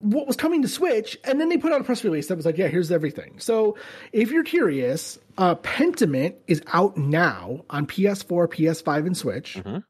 what 0.00 0.26
was 0.26 0.36
coming 0.36 0.62
to 0.62 0.68
Switch, 0.68 1.16
and 1.24 1.40
then 1.40 1.48
they 1.48 1.56
put 1.58 1.72
out 1.72 1.80
a 1.80 1.84
press 1.84 2.02
release 2.04 2.26
that 2.28 2.36
was 2.36 2.44
like, 2.46 2.58
"Yeah, 2.58 2.68
here's 2.68 2.90
everything." 2.90 3.34
So, 3.38 3.76
if 4.12 4.30
you're 4.30 4.44
curious, 4.44 5.18
uh, 5.38 5.54
Pentiment 5.56 6.34
is 6.46 6.62
out 6.72 6.96
now 6.96 7.64
on 7.70 7.86
PS4, 7.86 8.48
PS5, 8.48 9.06
and 9.06 9.16
Switch. 9.16 9.56
Mhm. 9.56 9.84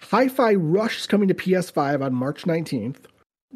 Hi-Fi 0.00 0.54
Rush 0.54 0.98
is 0.98 1.06
coming 1.06 1.28
to 1.28 1.34
PS5 1.34 2.02
on 2.02 2.12
March 2.14 2.44
19th. 2.46 3.06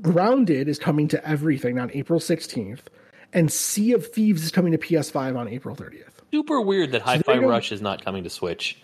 Grounded 0.00 0.68
is 0.68 0.78
coming 0.78 1.08
to 1.08 1.28
everything 1.28 1.78
on 1.78 1.90
April 1.94 2.20
16th, 2.20 2.88
and 3.32 3.50
Sea 3.50 3.92
of 3.92 4.06
Thieves 4.06 4.44
is 4.44 4.50
coming 4.52 4.70
to 4.72 4.78
PS5 4.78 5.36
on 5.36 5.48
April 5.48 5.74
30th. 5.74 6.22
Super 6.32 6.60
weird 6.60 6.92
that 6.92 7.02
Hi 7.02 7.18
Fi 7.18 7.34
don't- 7.36 7.46
Rush 7.46 7.72
is 7.72 7.80
not 7.80 8.04
coming 8.04 8.22
to 8.24 8.30
Switch. 8.30 8.78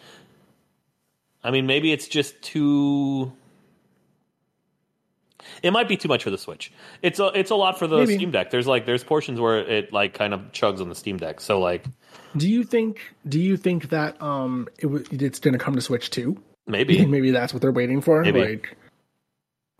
I 1.45 1.51
mean, 1.51 1.67
maybe 1.67 1.93
it's 1.93 2.09
just 2.09 2.41
too. 2.43 3.33
It 5.63 5.73
might 5.73 5.89
be 5.89 5.97
too 5.97 6.09
much 6.09 6.25
for 6.25 6.31
the 6.31 6.39
Switch. 6.39 6.73
It's 7.03 7.19
a 7.21 7.27
it's 7.39 7.51
a 7.51 7.55
lot 7.55 7.79
for 7.79 7.87
the 7.87 7.99
Maybe. 7.99 8.17
Steam 8.17 8.31
Deck. 8.33 8.51
There's 8.51 8.67
like 8.67 8.85
there's 8.87 9.05
portions 9.05 9.39
where 9.41 9.59
it 9.59 9.93
like 9.93 10.15
kind 10.15 10.35
of 10.35 10.41
chugs 10.53 10.81
on 10.81 10.89
the 10.89 10.95
Steam 10.95 11.17
Deck. 11.19 11.41
So 11.41 11.61
like 11.61 11.85
Do 12.37 12.49
you 12.49 12.65
think? 12.65 13.01
Do 13.29 13.39
you 13.41 13.57
think 13.57 13.91
that 13.91 14.21
um 14.21 14.69
it 14.79 14.83
w- 14.83 15.05
it's 15.11 15.39
going 15.39 15.53
to 15.53 15.59
come 15.59 15.75
to 15.77 15.81
Switch 15.81 16.11
too? 16.11 16.37
Maybe 16.67 17.07
maybe 17.15 17.31
that's 17.31 17.53
what 17.55 17.63
they're 17.63 17.71
waiting 17.73 18.01
for? 18.01 18.23
Maybe. 18.23 18.41
Like, 18.45 18.77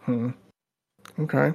hmm. 0.03 0.31
Okay. 1.19 1.53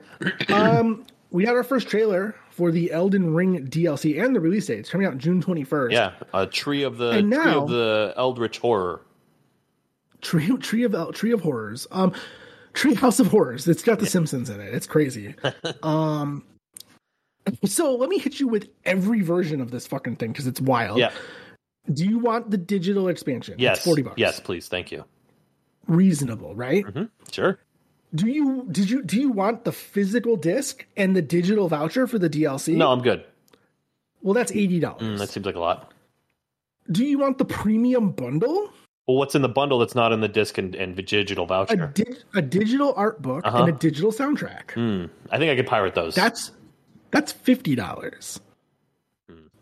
um, 0.53 1.05
we 1.31 1.45
got 1.45 1.55
our 1.55 1.63
first 1.63 1.87
trailer 1.87 2.35
for 2.51 2.71
the 2.71 2.91
Elden 2.91 3.33
Ring 3.33 3.67
DLC 3.67 4.23
and 4.23 4.35
the 4.35 4.39
release 4.39 4.67
date. 4.67 4.79
It's 4.79 4.89
coming 4.89 5.07
out 5.07 5.17
June 5.17 5.41
21st. 5.41 5.91
yeah, 5.91 6.13
a 6.33 6.45
tree 6.47 6.83
of 6.83 6.97
the 6.97 7.09
And 7.11 7.31
tree 7.31 7.43
now- 7.43 7.63
of 7.63 7.69
the 7.69 8.13
Eldritch 8.17 8.59
horror. 8.59 9.01
Tree 10.21 10.55
Tree 10.57 10.83
of 10.83 11.13
Tree 11.13 11.31
of 11.31 11.41
Horrors. 11.41 11.87
Um, 11.91 12.13
Tree 12.77 12.93
House 12.93 13.19
of 13.19 13.27
Horrors. 13.27 13.67
It's 13.67 13.81
got 13.81 13.99
The 13.99 14.05
Simpsons 14.05 14.49
in 14.49 14.61
it. 14.61 14.73
It's 14.73 14.85
crazy. 14.87 15.33
um, 15.83 16.43
so 17.65 17.95
let 17.95 18.09
me 18.09 18.19
hit 18.19 18.39
you 18.39 18.47
with 18.47 18.69
every 18.85 19.21
version 19.21 19.61
of 19.61 19.71
this 19.71 19.87
fucking 19.87 20.17
thing 20.17 20.31
because 20.31 20.45
it's 20.47 20.61
wild. 20.61 20.99
Yeah. 20.99 21.11
Do 21.91 22.05
you 22.05 22.19
want 22.19 22.51
the 22.51 22.57
digital 22.57 23.07
expansion? 23.07 23.55
Yes. 23.57 23.77
It's 23.77 23.85
forty 23.85 24.01
bucks. 24.03 24.17
Yes, 24.17 24.39
please. 24.39 24.67
Thank 24.67 24.91
you. 24.91 25.05
Reasonable, 25.87 26.53
right? 26.55 26.85
hmm 26.85 27.03
Sure. 27.31 27.57
Do 28.13 28.27
you 28.27 28.67
did 28.71 28.89
you 28.89 29.03
do 29.03 29.19
you 29.19 29.31
want 29.31 29.63
the 29.63 29.71
physical 29.71 30.35
disc 30.37 30.85
and 30.95 31.15
the 31.15 31.21
digital 31.21 31.67
voucher 31.67 32.05
for 32.07 32.19
the 32.19 32.29
DLC? 32.29 32.75
No, 32.75 32.91
I'm 32.91 33.01
good. 33.01 33.25
Well, 34.21 34.33
that's 34.33 34.51
eighty 34.51 34.79
dollars. 34.79 35.01
Mm, 35.01 35.17
that 35.17 35.29
seems 35.29 35.45
like 35.45 35.55
a 35.55 35.59
lot. 35.59 35.91
do 36.91 37.03
you 37.05 37.17
want 37.17 37.37
the 37.37 37.45
premium 37.45 38.11
bundle? 38.11 38.71
Well, 39.07 39.15
what's 39.17 39.35
in 39.35 39.41
the 39.41 39.49
bundle 39.49 39.79
that's 39.79 39.95
not 39.95 40.11
in 40.11 40.19
the 40.19 40.27
disc 40.27 40.57
and, 40.57 40.75
and 40.75 40.93
digital 40.95 41.45
A, 41.45 41.47
voucher? 41.47 41.87
di- 41.93 42.03
a 42.35 42.41
digital 42.41 42.93
art 42.97 43.21
book 43.21 43.45
Uh-huh. 43.47 43.59
and 43.63 43.69
a 43.69 43.71
digital 43.71 44.11
soundtrack. 44.11 44.71
Hmm. 44.71 45.05
I 45.31 45.37
think 45.37 45.49
I 45.49 45.55
could 45.55 45.65
pirate 45.67 45.95
those. 45.95 46.13
That's 46.13 46.51
that's 47.11 47.31
fifty 47.31 47.73
dollars. 47.75 48.39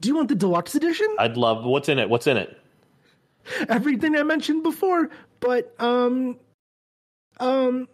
Do 0.01 0.09
you 0.09 0.15
want 0.15 0.29
the 0.29 0.35
deluxe 0.35 0.73
edition? 0.75 1.07
I'd 1.19 1.37
love. 1.37 1.63
What's 1.63 1.89
in 1.89 1.99
it? 1.99 2.09
What's 2.09 2.25
in 2.27 2.37
it? 2.37 2.57
Everything 3.69 4.15
I 4.15 4.23
mentioned 4.23 4.63
before, 4.63 5.09
but 5.39 5.73
um, 5.79 6.37
um, 7.39 7.87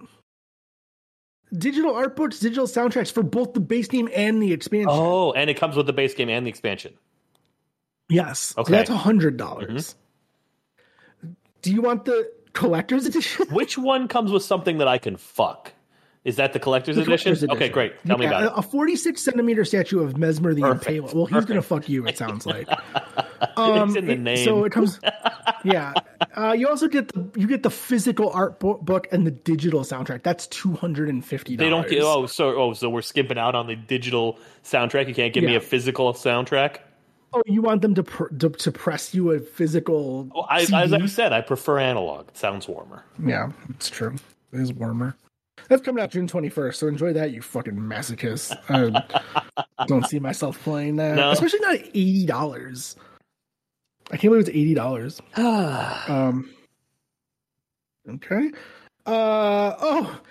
digital 1.53 1.93
art 1.93 2.15
books, 2.15 2.39
digital 2.39 2.65
soundtracks 2.67 3.11
for 3.11 3.23
both 3.23 3.53
the 3.53 3.59
base 3.59 3.87
game 3.87 4.07
and 4.15 4.41
the 4.41 4.53
expansion. 4.53 4.89
Oh, 4.89 5.33
and 5.33 5.49
it 5.49 5.55
comes 5.55 5.75
with 5.75 5.85
the 5.85 5.93
base 5.93 6.13
game 6.13 6.29
and 6.29 6.45
the 6.45 6.49
expansion. 6.49 6.93
yes, 8.09 8.53
Okay. 8.57 8.71
so 8.71 8.75
that's 8.77 8.89
a 8.89 8.95
hundred 8.97 9.35
dollars. 9.37 9.95
Do 11.61 11.71
you 11.71 11.81
want 11.81 12.05
the 12.05 12.31
collector's 12.53 13.05
edition? 13.05 13.47
Which 13.51 13.77
one 13.77 14.07
comes 14.07 14.31
with 14.31 14.43
something 14.43 14.79
that 14.79 14.87
I 14.87 14.97
can 14.97 15.17
fuck? 15.17 15.73
Is 16.23 16.35
that 16.35 16.53
the 16.53 16.59
collector's, 16.59 16.97
The 16.97 17.01
edition? 17.01 17.33
collector's 17.35 17.49
Okay, 17.49 17.69
great. 17.69 17.93
Tell 18.05 18.17
me 18.19 18.25
Yeah, 18.25 18.41
about 18.43 18.43
it. 18.43 18.51
A 18.55 18.61
46 18.61 19.19
centimeter 19.23 19.65
statue 19.65 20.03
of 20.03 20.13
Messmer 20.13 20.53
the 20.53 20.61
Perfect. 20.61 20.85
Impaler. 21.07 21.13
Well, 21.15 21.25
he's 21.25 21.45
gonna 21.45 21.63
fuck 21.63 21.89
you. 21.89 22.05
It 22.07 22.17
sounds 22.17 22.45
like. 22.45 22.67
Um, 23.57 23.89
It's 23.89 23.97
in 23.97 24.05
the 24.05 24.13
it- 24.13 24.19
name. 24.19 24.45
So 24.45 24.63
it 24.65 24.71
comes. 24.71 24.99
Yeah. 25.63 25.93
Uh, 26.35 26.55
you 26.57 26.67
also 26.67 26.87
get 26.87 27.09
the 27.09 27.39
you 27.39 27.45
get 27.45 27.61
the 27.61 27.69
physical 27.69 28.29
art 28.31 28.59
bo- 28.59 28.77
book 28.79 29.07
and 29.11 29.27
the 29.27 29.31
digital 29.31 29.81
soundtrack. 29.81 30.23
That's 30.23 30.47
two 30.47 30.73
hundred 30.73 31.09
and 31.09 31.23
fifty. 31.23 31.55
They 31.55 31.69
don't 31.69 31.87
get. 31.87 32.01
Oh, 32.01 32.25
so 32.25 32.55
oh, 32.55 32.73
so 32.73 32.89
we're 32.89 33.01
skimping 33.03 33.37
out 33.37 33.53
on 33.53 33.67
the 33.67 33.75
digital 33.75 34.39
soundtrack. 34.63 35.07
You 35.07 35.13
can't 35.13 35.33
give 35.33 35.43
me 35.43 35.55
a 35.55 35.59
physical 35.59 36.13
soundtrack. 36.13 36.77
Oh, 37.33 37.41
you 37.45 37.61
want 37.61 37.81
them 37.81 37.95
to 37.95 38.03
pr- 38.03 38.27
to, 38.39 38.49
to 38.49 38.71
press 38.71 39.13
you 39.13 39.31
a 39.31 39.39
physical? 39.39 40.29
Well, 40.35 40.47
I, 40.49 40.65
CD? 40.65 40.75
as 40.77 40.93
I 40.93 41.05
said, 41.05 41.31
I 41.33 41.41
prefer 41.41 41.79
analog. 41.79 42.27
It 42.29 42.37
sounds 42.37 42.67
warmer. 42.67 43.05
Yeah, 43.25 43.51
it's 43.69 43.89
true. 43.89 44.15
It 44.51 44.59
is 44.59 44.73
warmer. 44.73 45.15
That's 45.69 45.81
coming 45.81 46.03
out 46.03 46.11
June 46.11 46.27
twenty 46.27 46.49
first. 46.49 46.79
So 46.79 46.87
enjoy 46.87 47.13
that, 47.13 47.31
you 47.31 47.41
fucking 47.41 47.75
masochist. 47.75 48.57
I 48.69 49.85
don't 49.87 50.05
see 50.05 50.19
myself 50.19 50.61
playing 50.63 50.97
that, 50.97 51.15
No. 51.15 51.31
especially 51.31 51.59
not 51.61 51.75
eighty 51.75 52.25
dollars. 52.25 52.97
I 54.11 54.17
can't 54.17 54.31
believe 54.31 54.41
it's 54.41 54.49
eighty 54.49 54.73
dollars. 54.73 55.21
Um. 55.37 56.49
Okay. 58.09 58.51
Uh 59.05 59.73
oh. 59.79 60.21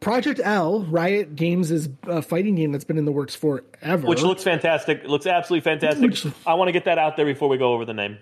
Project 0.00 0.40
L, 0.42 0.82
Riot 0.84 1.34
Games' 1.34 1.70
is 1.70 1.88
a 2.04 2.20
fighting 2.22 2.54
game 2.56 2.72
that's 2.72 2.84
been 2.84 2.98
in 2.98 3.04
the 3.04 3.12
works 3.12 3.34
forever. 3.34 4.06
Which 4.06 4.22
looks 4.22 4.42
fantastic. 4.42 5.00
It 5.04 5.08
looks 5.08 5.26
absolutely 5.26 5.62
fantastic. 5.62 6.02
Which- 6.02 6.26
I 6.46 6.54
want 6.54 6.68
to 6.68 6.72
get 6.72 6.84
that 6.84 6.98
out 6.98 7.16
there 7.16 7.24
before 7.26 7.48
we 7.48 7.56
go 7.58 7.72
over 7.72 7.84
the 7.84 7.94
name. 7.94 8.18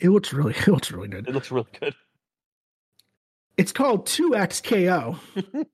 it 0.00 0.08
looks 0.08 0.32
really 0.32 0.54
it 0.58 0.68
looks 0.68 0.90
really 0.90 1.08
good. 1.08 1.28
It 1.28 1.34
looks 1.34 1.50
really 1.50 1.68
good. 1.80 1.94
It's 3.56 3.72
called 3.72 4.06
2XKO. 4.06 5.18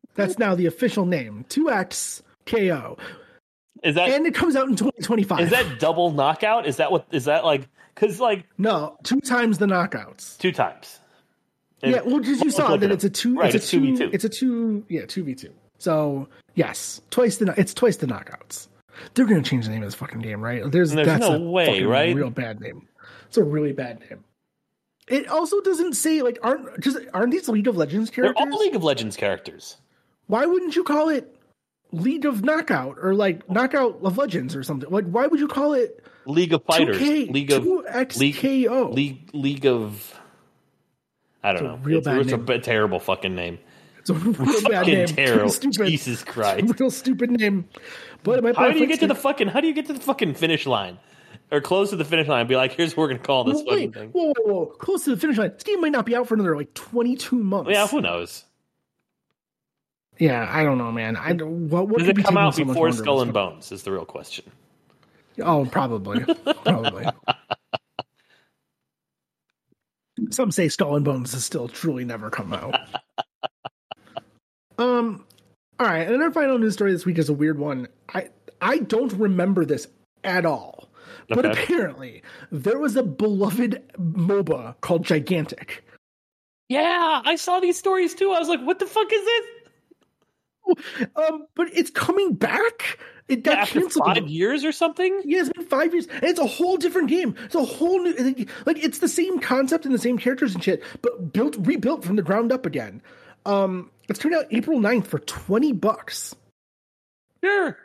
that's 0.14 0.38
now 0.38 0.54
the 0.54 0.66
official 0.66 1.06
name. 1.06 1.46
2XKO. 1.48 2.98
Is 3.82 3.94
that 3.94 4.10
And 4.10 4.26
it 4.26 4.34
comes 4.34 4.56
out 4.56 4.68
in 4.68 4.76
2025. 4.76 5.40
Is 5.40 5.50
that 5.50 5.78
double 5.80 6.10
knockout? 6.10 6.66
Is 6.66 6.76
that 6.76 6.92
what? 6.92 7.06
Is 7.12 7.24
that 7.24 7.44
like? 7.44 7.66
Because 7.94 8.20
like 8.20 8.44
no, 8.58 8.98
two 9.04 9.20
times 9.20 9.58
the 9.58 9.66
knockouts. 9.66 10.36
two 10.38 10.52
times. 10.52 10.99
And- 11.82 11.92
yeah, 11.92 12.02
well, 12.02 12.18
because 12.18 12.40
you 12.42 12.50
saw 12.50 12.76
that 12.76 12.90
it's 12.90 13.04
a 13.04 13.10
two. 13.10 13.36
Right, 13.36 13.54
it's, 13.54 13.66
a 13.66 13.68
two. 13.68 13.80
2v2. 13.80 14.14
It's 14.14 14.24
a 14.24 14.28
two. 14.28 14.84
Yeah, 14.88 15.06
two 15.06 15.24
v 15.24 15.34
two. 15.34 15.52
So 15.78 16.28
yes, 16.54 17.00
twice 17.10 17.38
the. 17.38 17.54
It's 17.56 17.72
twice 17.74 17.96
the 17.96 18.06
knockouts. 18.06 18.68
They're 19.14 19.24
gonna 19.24 19.42
change 19.42 19.64
the 19.64 19.70
name 19.72 19.82
of 19.82 19.86
this 19.86 19.94
fucking 19.94 20.20
game, 20.20 20.42
right? 20.42 20.62
There's, 20.70 20.92
There's 20.92 21.06
that's 21.06 21.20
no 21.20 21.34
a 21.34 21.38
way, 21.50 21.82
right? 21.84 22.14
Real 22.14 22.30
bad 22.30 22.60
name. 22.60 22.86
It's 23.28 23.38
a 23.38 23.44
really 23.44 23.72
bad 23.72 24.00
name. 24.00 24.24
It 25.08 25.28
also 25.28 25.60
doesn't 25.60 25.94
say 25.94 26.22
like 26.22 26.38
aren't 26.42 26.80
just 26.80 26.98
aren't 27.14 27.32
these 27.32 27.48
League 27.48 27.66
of 27.66 27.76
Legends 27.76 28.10
characters? 28.10 28.34
They're 28.44 28.52
all 28.52 28.58
League 28.58 28.76
of 28.76 28.84
Legends 28.84 29.16
characters. 29.16 29.76
Why 30.26 30.46
wouldn't 30.46 30.76
you 30.76 30.84
call 30.84 31.08
it 31.08 31.34
League 31.92 32.24
of 32.26 32.44
Knockout 32.44 32.96
or 33.00 33.14
like 33.14 33.48
Knockout 33.50 34.00
of 34.02 34.18
Legends 34.18 34.54
or 34.54 34.62
something? 34.62 34.90
Like 34.90 35.06
why 35.06 35.26
would 35.26 35.40
you 35.40 35.48
call 35.48 35.72
it 35.72 36.04
League 36.26 36.52
of 36.52 36.64
Fighters. 36.64 36.98
2K, 36.98 37.32
League 37.32 37.50
of 37.50 37.64
2XKO? 37.64 38.94
League 38.94 39.30
League 39.32 39.66
of. 39.66 40.20
I 41.42 41.52
don't 41.52 41.64
a 41.64 41.68
know. 41.68 41.76
real 41.82 41.98
it's 41.98 42.06
bad 42.06 42.18
it's 42.20 42.32
a 42.32 42.36
name. 42.36 42.44
bit 42.46 42.62
terrible 42.64 42.98
fucking 43.00 43.34
name. 43.34 43.58
It's 43.98 44.10
a 44.10 44.14
real 44.14 44.32
bad 44.34 44.62
Fucking 44.62 44.94
name. 44.94 45.06
terrible. 45.16 45.50
Stupid. 45.50 45.86
Jesus 45.88 46.22
Christ. 46.24 46.78
Real 46.78 46.90
stupid 46.90 47.30
name. 47.30 47.68
But 48.22 48.56
How 48.56 48.70
do 48.70 48.78
you 48.78 48.86
get 48.86 49.00
to 49.00 49.06
the 49.06 49.14
fucking? 49.14 49.48
How 49.48 49.60
do 49.60 49.66
you 49.66 49.72
get 49.74 49.86
to 49.86 49.92
the 49.92 50.00
fucking 50.00 50.34
finish 50.34 50.66
line, 50.66 50.98
or 51.50 51.60
close 51.60 51.90
to 51.90 51.96
the 51.96 52.04
finish 52.04 52.28
line? 52.28 52.40
and 52.40 52.48
Be 52.48 52.56
like, 52.56 52.72
here's 52.72 52.96
what 52.96 53.04
we're 53.04 53.08
gonna 53.08 53.20
call 53.20 53.44
this 53.44 53.56
Well, 53.56 53.64
fucking 53.66 53.78
wait, 53.90 53.94
thing. 53.94 54.08
whoa, 54.10 54.32
whoa, 54.38 54.52
whoa, 54.54 54.66
close 54.66 55.04
to 55.04 55.10
the 55.14 55.16
finish 55.16 55.38
line. 55.38 55.52
This 55.54 55.62
game 55.62 55.80
might 55.80 55.92
not 55.92 56.04
be 56.06 56.14
out 56.14 56.26
for 56.28 56.34
another 56.34 56.56
like 56.56 56.74
22 56.74 57.36
months. 57.36 57.70
Yeah, 57.70 57.86
who 57.86 58.00
knows? 58.02 58.44
Yeah, 60.18 60.46
I 60.50 60.64
don't 60.64 60.76
know, 60.76 60.92
man. 60.92 61.16
I 61.16 61.32
what, 61.32 61.88
what 61.88 61.98
Does 62.00 62.08
it 62.08 62.22
come 62.22 62.36
out 62.36 62.54
so 62.54 62.64
before 62.64 62.92
Skull 62.92 63.22
and? 63.22 63.32
Bones? 63.32 63.72
Is 63.72 63.84
the 63.84 63.92
real 63.92 64.04
question. 64.04 64.44
Oh, 65.42 65.64
probably, 65.64 66.20
probably. 66.64 67.06
Some 70.30 70.50
say 70.50 70.68
Skull 70.68 70.96
and 70.96 71.04
Bones 71.04 71.32
has 71.32 71.44
still 71.44 71.68
truly 71.68 72.04
never 72.04 72.30
come 72.30 72.52
out. 72.52 72.74
um, 74.78 75.24
all 75.78 75.86
right, 75.86 76.06
and 76.06 76.22
our 76.22 76.30
final 76.30 76.58
news 76.58 76.74
story 76.74 76.92
this 76.92 77.06
week 77.06 77.18
is 77.18 77.28
a 77.28 77.34
weird 77.34 77.58
one. 77.58 77.88
I 78.12 78.28
I 78.60 78.78
don't 78.78 79.12
remember 79.14 79.64
this 79.64 79.86
at 80.24 80.44
all, 80.44 80.90
but 81.28 81.46
apparently 81.46 82.22
there 82.52 82.78
was 82.78 82.96
a 82.96 83.02
beloved 83.02 83.82
MOBA 83.98 84.80
called 84.82 85.04
Gigantic. 85.04 85.84
Yeah, 86.68 87.22
I 87.24 87.36
saw 87.36 87.60
these 87.60 87.78
stories 87.78 88.14
too. 88.14 88.30
I 88.30 88.38
was 88.38 88.48
like, 88.48 88.60
what 88.60 88.78
the 88.78 88.86
fuck 88.86 89.12
is 89.12 89.24
this? 89.24 89.44
Um, 91.16 91.46
but 91.56 91.68
it's 91.72 91.90
coming 91.90 92.34
back. 92.34 92.98
It 93.30 93.44
got 93.44 93.58
After 93.58 93.80
canceled. 93.80 94.06
five 94.06 94.28
years 94.28 94.64
or 94.64 94.72
something? 94.72 95.22
Yeah, 95.24 95.40
it's 95.40 95.48
been 95.50 95.64
five 95.66 95.92
years, 95.94 96.06
and 96.08 96.24
it's 96.24 96.40
a 96.40 96.46
whole 96.46 96.76
different 96.76 97.08
game. 97.08 97.36
It's 97.44 97.54
a 97.54 97.64
whole 97.64 98.02
new, 98.02 98.12
like 98.66 98.82
it's 98.82 98.98
the 98.98 99.08
same 99.08 99.38
concept 99.38 99.84
and 99.86 99.94
the 99.94 99.98
same 99.98 100.18
characters 100.18 100.54
and 100.54 100.62
shit, 100.64 100.82
but 101.00 101.32
built, 101.32 101.56
rebuilt 101.60 102.04
from 102.04 102.16
the 102.16 102.22
ground 102.22 102.50
up 102.52 102.66
again. 102.66 103.00
Um, 103.46 103.90
it's 104.08 104.18
turned 104.18 104.34
out 104.34 104.46
April 104.50 104.80
9th 104.80 105.06
for 105.06 105.20
twenty 105.20 105.72
bucks, 105.72 106.34
Sure. 107.44 107.78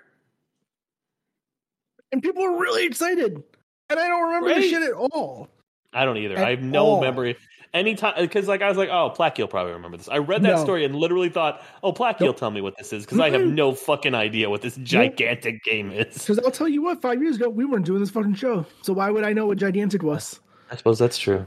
and 2.12 2.22
people 2.24 2.44
are 2.44 2.60
really 2.60 2.86
excited. 2.86 3.42
And 3.90 4.00
I 4.00 4.08
don't 4.08 4.24
remember 4.24 4.50
this 4.50 4.58
Great. 4.58 4.70
shit 4.72 4.82
at 4.82 4.94
all. 4.94 5.48
I 5.94 6.06
don't 6.06 6.18
either. 6.18 6.36
At 6.38 6.46
I 6.46 6.50
have 6.52 6.62
no 6.64 6.86
all. 6.86 7.02
memory. 7.02 7.38
Anytime, 7.76 8.14
because 8.18 8.48
like 8.48 8.62
I 8.62 8.70
was 8.70 8.78
like, 8.78 8.88
oh, 8.90 9.14
Placky 9.16 9.40
will 9.40 9.48
probably 9.50 9.74
remember 9.74 9.98
this. 9.98 10.08
I 10.08 10.18
read 10.20 10.42
that 10.44 10.56
No. 10.56 10.64
story 10.64 10.86
and 10.86 10.96
literally 10.96 11.28
thought, 11.28 11.62
oh, 11.84 11.92
Placky 11.92 12.22
will 12.22 12.28
Nope. 12.28 12.38
tell 12.38 12.50
me 12.52 12.62
what 12.62 12.78
this 12.78 12.94
is 12.94 13.04
because 13.06 13.20
I 13.20 13.30
have 13.30 13.42
no 13.42 13.74
fucking 13.74 14.16
idea 14.16 14.50
what 14.50 14.62
this 14.62 14.78
gigantic 14.78 15.62
game 15.64 15.92
is. 15.92 16.14
Because 16.14 16.40
I'll 16.40 16.52
tell 16.52 16.70
you 16.70 16.82
what, 16.82 17.02
five 17.02 17.22
years 17.22 17.36
ago 17.36 17.50
we 17.50 17.66
weren't 17.66 17.86
doing 17.86 18.00
this 18.00 18.10
fucking 18.12 18.36
show, 18.36 18.66
so 18.82 18.94
why 18.94 19.12
would 19.12 19.26
I 19.26 19.34
know 19.34 19.46
what 19.46 19.58
Gigantic 19.58 20.04
was? 20.04 20.40
I 20.72 20.78
suppose 20.78 20.98
that's 20.98 21.18
true. 21.18 21.46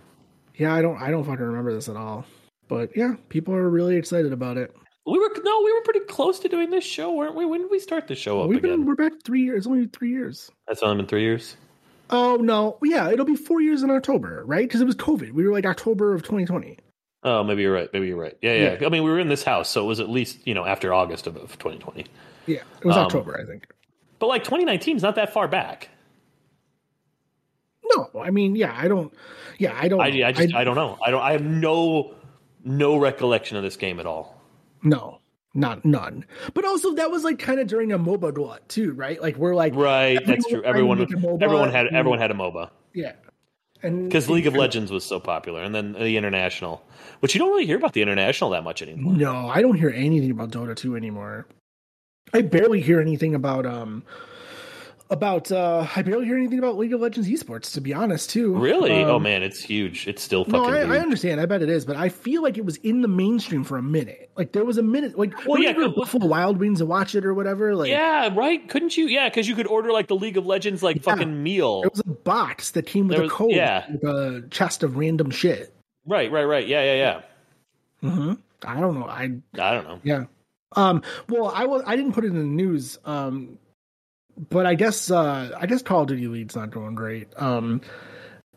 Yeah, 0.57 0.75
I 0.75 0.83
don't, 0.83 1.01
I 1.01 1.11
don't 1.11 1.25
fucking 1.25 1.43
remember 1.45 1.73
this 1.73 1.89
at 1.89 1.97
all. 1.97 2.27
But 2.69 2.95
yeah, 2.95 3.15
people 3.31 3.55
are 3.55 3.71
really 3.71 3.97
excited 3.97 4.33
about 4.33 4.59
it. 4.59 4.77
We 5.07 5.19
were 5.19 5.31
no, 5.43 5.63
we 5.65 5.73
were 5.73 5.81
pretty 5.81 6.01
close 6.01 6.39
to 6.41 6.49
doing 6.49 6.69
this 6.69 6.85
show, 6.85 7.15
weren't 7.15 7.35
we? 7.35 7.47
When 7.47 7.63
did 7.63 7.71
we 7.71 7.79
start 7.79 8.07
the 8.07 8.15
show 8.15 8.43
up 8.43 8.51
We've 8.51 8.59
again? 8.59 8.81
been, 8.81 8.87
we're 8.87 8.95
back 8.95 9.13
three 9.25 9.41
years. 9.43 9.67
Only 9.67 9.87
three 9.87 10.11
years. 10.11 10.51
That's 10.67 10.83
only 10.83 10.99
been 10.99 11.07
three 11.07 11.23
years. 11.23 11.57
Oh 12.11 12.37
no, 12.37 12.79
yeah, 12.83 13.11
it'll 13.11 13.27
be 13.27 13.37
four 13.37 13.61
years 13.61 13.83
in 13.83 13.91
October, 13.91 14.43
right? 14.47 14.67
Because 14.67 14.81
it 14.81 14.87
was 14.87 14.97
COVID. 14.97 15.33
We 15.33 15.47
were 15.47 15.53
like 15.53 15.67
October 15.67 16.15
of 16.15 16.23
2020. 16.23 16.79
Oh, 17.25 17.43
maybe 17.43 17.63
you're 17.63 17.73
right. 17.75 17.89
Maybe 17.93 18.07
you're 18.07 18.17
right. 18.17 18.37
Yeah, 18.41 18.77
yeah. 18.81 18.87
I 18.87 18.89
mean, 18.89 19.03
we 19.03 19.11
were 19.11 19.19
in 19.19 19.29
this 19.29 19.43
house, 19.43 19.69
so 19.69 19.83
it 19.85 19.87
was 19.87 20.01
at 20.01 20.09
least 20.09 20.47
you 20.47 20.55
know 20.55 20.65
after 20.65 20.95
August 20.95 21.27
of, 21.27 21.37
of 21.37 21.59
2020. 21.59 22.07
Yeah, 22.47 22.59
it 22.81 22.85
was 22.85 22.97
Um, 22.97 23.07
October, 23.07 23.39
I 23.41 23.45
think. 23.45 23.67
But 24.19 24.29
like 24.29 24.43
2019 24.45 24.97
is 24.97 25.03
not 25.03 25.17
that 25.17 25.33
far 25.33 25.49
back. 25.49 25.91
No, 27.97 28.11
I 28.21 28.31
mean, 28.31 28.55
yeah, 28.57 28.75
I 28.77 28.89
don't. 28.89 29.13
Yeah, 29.59 29.77
I 29.79 29.89
don't. 29.89 30.01
I, 30.01 30.29
I 30.29 30.33
just 30.33 30.55
I, 30.55 30.65
don't 30.65 30.77
know. 30.77 30.99
I 31.05 31.11
don't. 31.11 31.23
I 31.23 31.33
have 31.33 31.43
no 31.43 32.15
no 32.65 32.97
recollection 32.97 33.57
of 33.57 33.63
this 33.63 33.77
game 33.77 33.99
at 34.01 34.07
all. 34.07 34.41
no, 34.83 35.21
not 35.55 35.85
none. 35.85 36.25
But 36.55 36.65
also, 36.65 36.95
that 36.95 37.11
was 37.11 37.25
like 37.25 37.39
kind 37.39 37.61
of 37.61 37.67
during 37.67 37.93
a 37.93 37.99
MOBA 37.99 38.35
glut 38.35 38.69
too, 38.69 38.93
right? 38.93 39.21
Like 39.21 39.37
we're 39.37 39.55
like, 39.55 39.75
Right, 39.75 40.25
that's 40.25 40.47
true. 40.47 40.63
Everyone 40.63 41.01
Everyone 41.01 41.07
tried 41.07 41.09
to 41.09 41.17
make 41.17 41.25
a 41.25 41.27
MOBA 41.27 41.43
everyone 41.43 41.71
had 41.71 41.87
everyone 41.89 42.19
had 42.19 42.31
a 42.31 42.35
MOBA 42.35 42.71
yeah, 42.95 43.13
and 43.83 44.09
because 44.09 44.29
League 44.29 44.47
of 44.47 44.55
Legends 44.55 44.91
was 44.91 45.05
so 45.05 45.21
popular, 45.21 45.63
and 45.63 45.75
then 45.75 45.93
the 45.93 46.17
international, 46.17 46.83
which 47.21 47.35
you 47.35 47.39
don't 47.39 47.51
really 47.51 47.67
hear 47.67 47.77
about 47.77 47.93
the 47.93 48.03
international 48.03 48.51
that 48.51 48.65
much 48.65 48.83
anymore. 48.83 49.15
No, 49.15 49.49
I 49.49 49.63
don't 49.63 49.77
hear 49.77 49.91
anything 49.91 50.31
about 50.31 50.51
Dota 50.51 50.75
2 50.75 50.97
anymore. 50.97 51.47
I 52.35 52.43
barely 52.43 52.81
hear 52.81 53.01
anything 53.01 53.35
about 53.35 53.67
um 53.67 54.03
about 55.11 55.51
uh 55.51 55.87
I 55.97 56.03
barely 56.03 56.27
hear 56.27 56.37
anything 56.37 56.59
about 56.59 56.77
League 56.77 56.93
of 56.93 57.01
Legends 57.01 57.29
esports 57.29 57.73
to 57.75 57.81
be 57.81 57.95
honest 57.95 58.29
too. 58.31 58.55
Really? 58.55 59.03
Um, 59.03 59.11
oh 59.11 59.19
man, 59.19 59.43
it's 59.43 59.61
huge. 59.61 60.07
It's 60.07 60.23
still 60.23 60.45
No. 60.47 60.65
I. 60.65 60.81
I 60.81 60.99
understand. 60.99 61.41
I 61.41 61.47
bet 61.47 61.63
it 61.63 61.69
is, 61.71 61.85
but 61.87 61.97
I 61.97 62.09
feel 62.11 62.43
like 62.43 62.59
it 62.59 62.65
was 62.65 62.77
in 62.79 63.01
the 63.03 63.09
mainstream 63.09 63.65
for 63.65 63.79
a 63.79 63.83
minute. 63.83 64.31
Like 64.37 64.53
there 64.53 64.65
was 64.65 64.77
a 64.79 64.83
minute, 64.83 65.19
like 65.19 65.33
Well, 65.47 65.63
yeah, 65.63 65.73
good- 65.73 65.95
Buffalo 65.95 66.27
Wild 66.27 66.59
Wings 66.59 66.79
to 66.81 66.87
watch 66.87 67.15
it 67.15 67.25
or 67.25 67.33
whatever. 67.33 67.75
Like 67.75 67.89
yeah, 67.89 68.29
right. 68.35 68.69
Couldn't 68.69 68.97
you? 68.97 69.07
Yeah, 69.07 69.29
because 69.29 69.49
you 69.49 69.55
could 69.55 69.67
order 69.67 69.93
like 69.93 70.09
the 70.09 70.17
League 70.17 70.37
of 70.37 70.45
Legends 70.47 70.83
like 70.83 70.97
Yeah. 70.97 71.03
fucking 71.03 71.43
meal. 71.43 71.83
it 71.85 71.91
was 71.93 72.01
a 72.01 72.09
box 72.09 72.73
that 72.73 72.85
came 72.87 73.09
with 73.09 73.17
There 73.17 73.23
a 73.23 73.25
was- 73.25 73.33
code, 73.33 73.53
yeah. 73.53 73.91
with 73.91 74.03
a 74.05 74.47
chest 74.51 74.83
of 74.83 74.97
random 74.99 75.31
shit. 75.31 75.75
Right, 76.07 76.31
right, 76.31 76.45
right. 76.45 76.67
Yeah, 76.67 76.83
yeah, 76.85 76.95
yeah. 78.03 78.09
Mm-hmm. 78.11 78.33
I 78.67 78.81
don't 78.81 78.99
know. 78.99 79.07
I. 79.07 79.23
I 79.59 79.73
don't 79.75 79.85
know. 79.85 80.01
Yeah. 80.03 80.25
Um, 80.77 81.03
well, 81.29 81.49
I 81.55 81.65
was 81.67 81.83
I 81.87 81.97
didn't 81.97 82.13
put 82.13 82.25
it 82.25 82.29
in 82.29 82.35
the 82.37 82.43
news. 82.45 82.99
Um, 83.05 83.59
but 84.39 84.67
I 84.67 84.75
guess 84.75 85.11
uh, 85.11 85.57
I 85.59 85.67
guess 85.67 85.83
Call 85.83 86.03
of 86.03 86.09
Duty 86.09 86.29
League's 86.29 86.57
not 86.57 86.71
doing 86.71 86.95
great. 86.95 87.29
Um, 87.37 87.81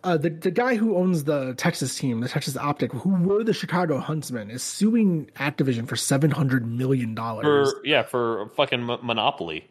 uh, 0.03 0.17
the 0.17 0.29
the 0.29 0.51
guy 0.51 0.75
who 0.75 0.95
owns 0.97 1.25
the 1.25 1.53
Texas 1.55 1.95
team, 1.97 2.21
the 2.21 2.29
Texas 2.29 2.57
Optic, 2.57 2.91
who 2.91 3.09
were 3.23 3.43
the 3.43 3.53
Chicago 3.53 3.99
Huntsmen, 3.99 4.49
is 4.49 4.63
suing 4.63 5.29
Activision 5.35 5.87
for 5.87 5.95
seven 5.95 6.31
hundred 6.31 6.65
million 6.65 7.13
dollars. 7.15 7.73
Yeah, 7.83 8.03
for 8.03 8.49
fucking 8.55 8.83
monopoly, 8.83 9.69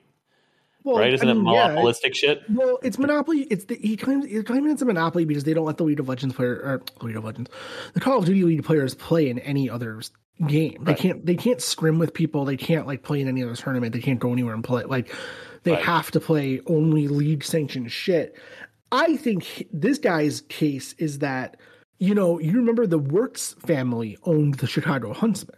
Well, 0.85 0.99
right? 0.99 1.13
Isn't 1.13 1.27
I 1.29 1.33
it 1.33 1.35
mean, 1.35 1.47
yeah, 1.53 1.69
monopolistic 1.69 2.15
shit? 2.15 2.43
Well, 2.49 2.79
it's 2.83 2.99
monopoly. 2.99 3.41
It's 3.51 3.65
the, 3.65 3.77
he 3.77 3.97
claims 3.97 4.25
he's 4.27 4.45
claiming 4.45 4.71
it's 4.71 4.83
a 4.83 4.87
monopoly 4.87 5.25
because 5.25 5.45
they 5.45 5.55
don't 5.55 5.67
let 5.67 5.79
the 5.79 5.85
League 5.85 6.01
of 6.01 6.09
Legends 6.09 6.35
player 6.35 6.55
or 6.55 6.83
League 7.05 7.17
of 7.17 7.25
Legends, 7.25 7.51
the 7.95 8.01
Call 8.01 8.19
of 8.19 8.25
Duty 8.25 8.45
League 8.45 8.65
players 8.65 8.95
play 8.95 9.29
in 9.29 9.39
any 9.41 9.69
other 9.69 10.01
game. 10.47 10.85
They 10.85 10.95
can't. 10.95 11.25
They 11.25 11.35
can't 11.35 11.61
scrim 11.61 11.99
with 11.99 12.15
people. 12.15 12.45
They 12.45 12.57
can't 12.57 12.87
like 12.87 13.03
play 13.03 13.21
in 13.21 13.29
any 13.29 13.43
other 13.43 13.57
tournament. 13.57 13.93
They 13.93 14.01
can't 14.01 14.19
go 14.21 14.33
anywhere 14.33 14.55
and 14.55 14.65
play. 14.65 14.85
Like 14.85 15.15
they 15.63 15.73
Right. 15.73 15.85
have 15.85 16.11
to 16.13 16.21
play 16.21 16.61
only 16.67 17.09
league 17.09 17.45
sanctioned 17.45 17.91
shit. 17.93 18.37
I 18.93 19.17
think 19.17 19.67
this 19.73 19.99
guy's 19.99 20.41
case 20.43 20.95
is 20.99 21.19
that 21.21 21.57
you 21.99 22.15
know 22.15 22.41
you 22.41 22.53
remember 22.53 22.87
the 22.87 22.99
Wirtz 22.99 23.55
family 23.65 24.19
owned 24.25 24.55
the 24.55 24.67
Chicago 24.67 25.13
Huntsmen. 25.13 25.57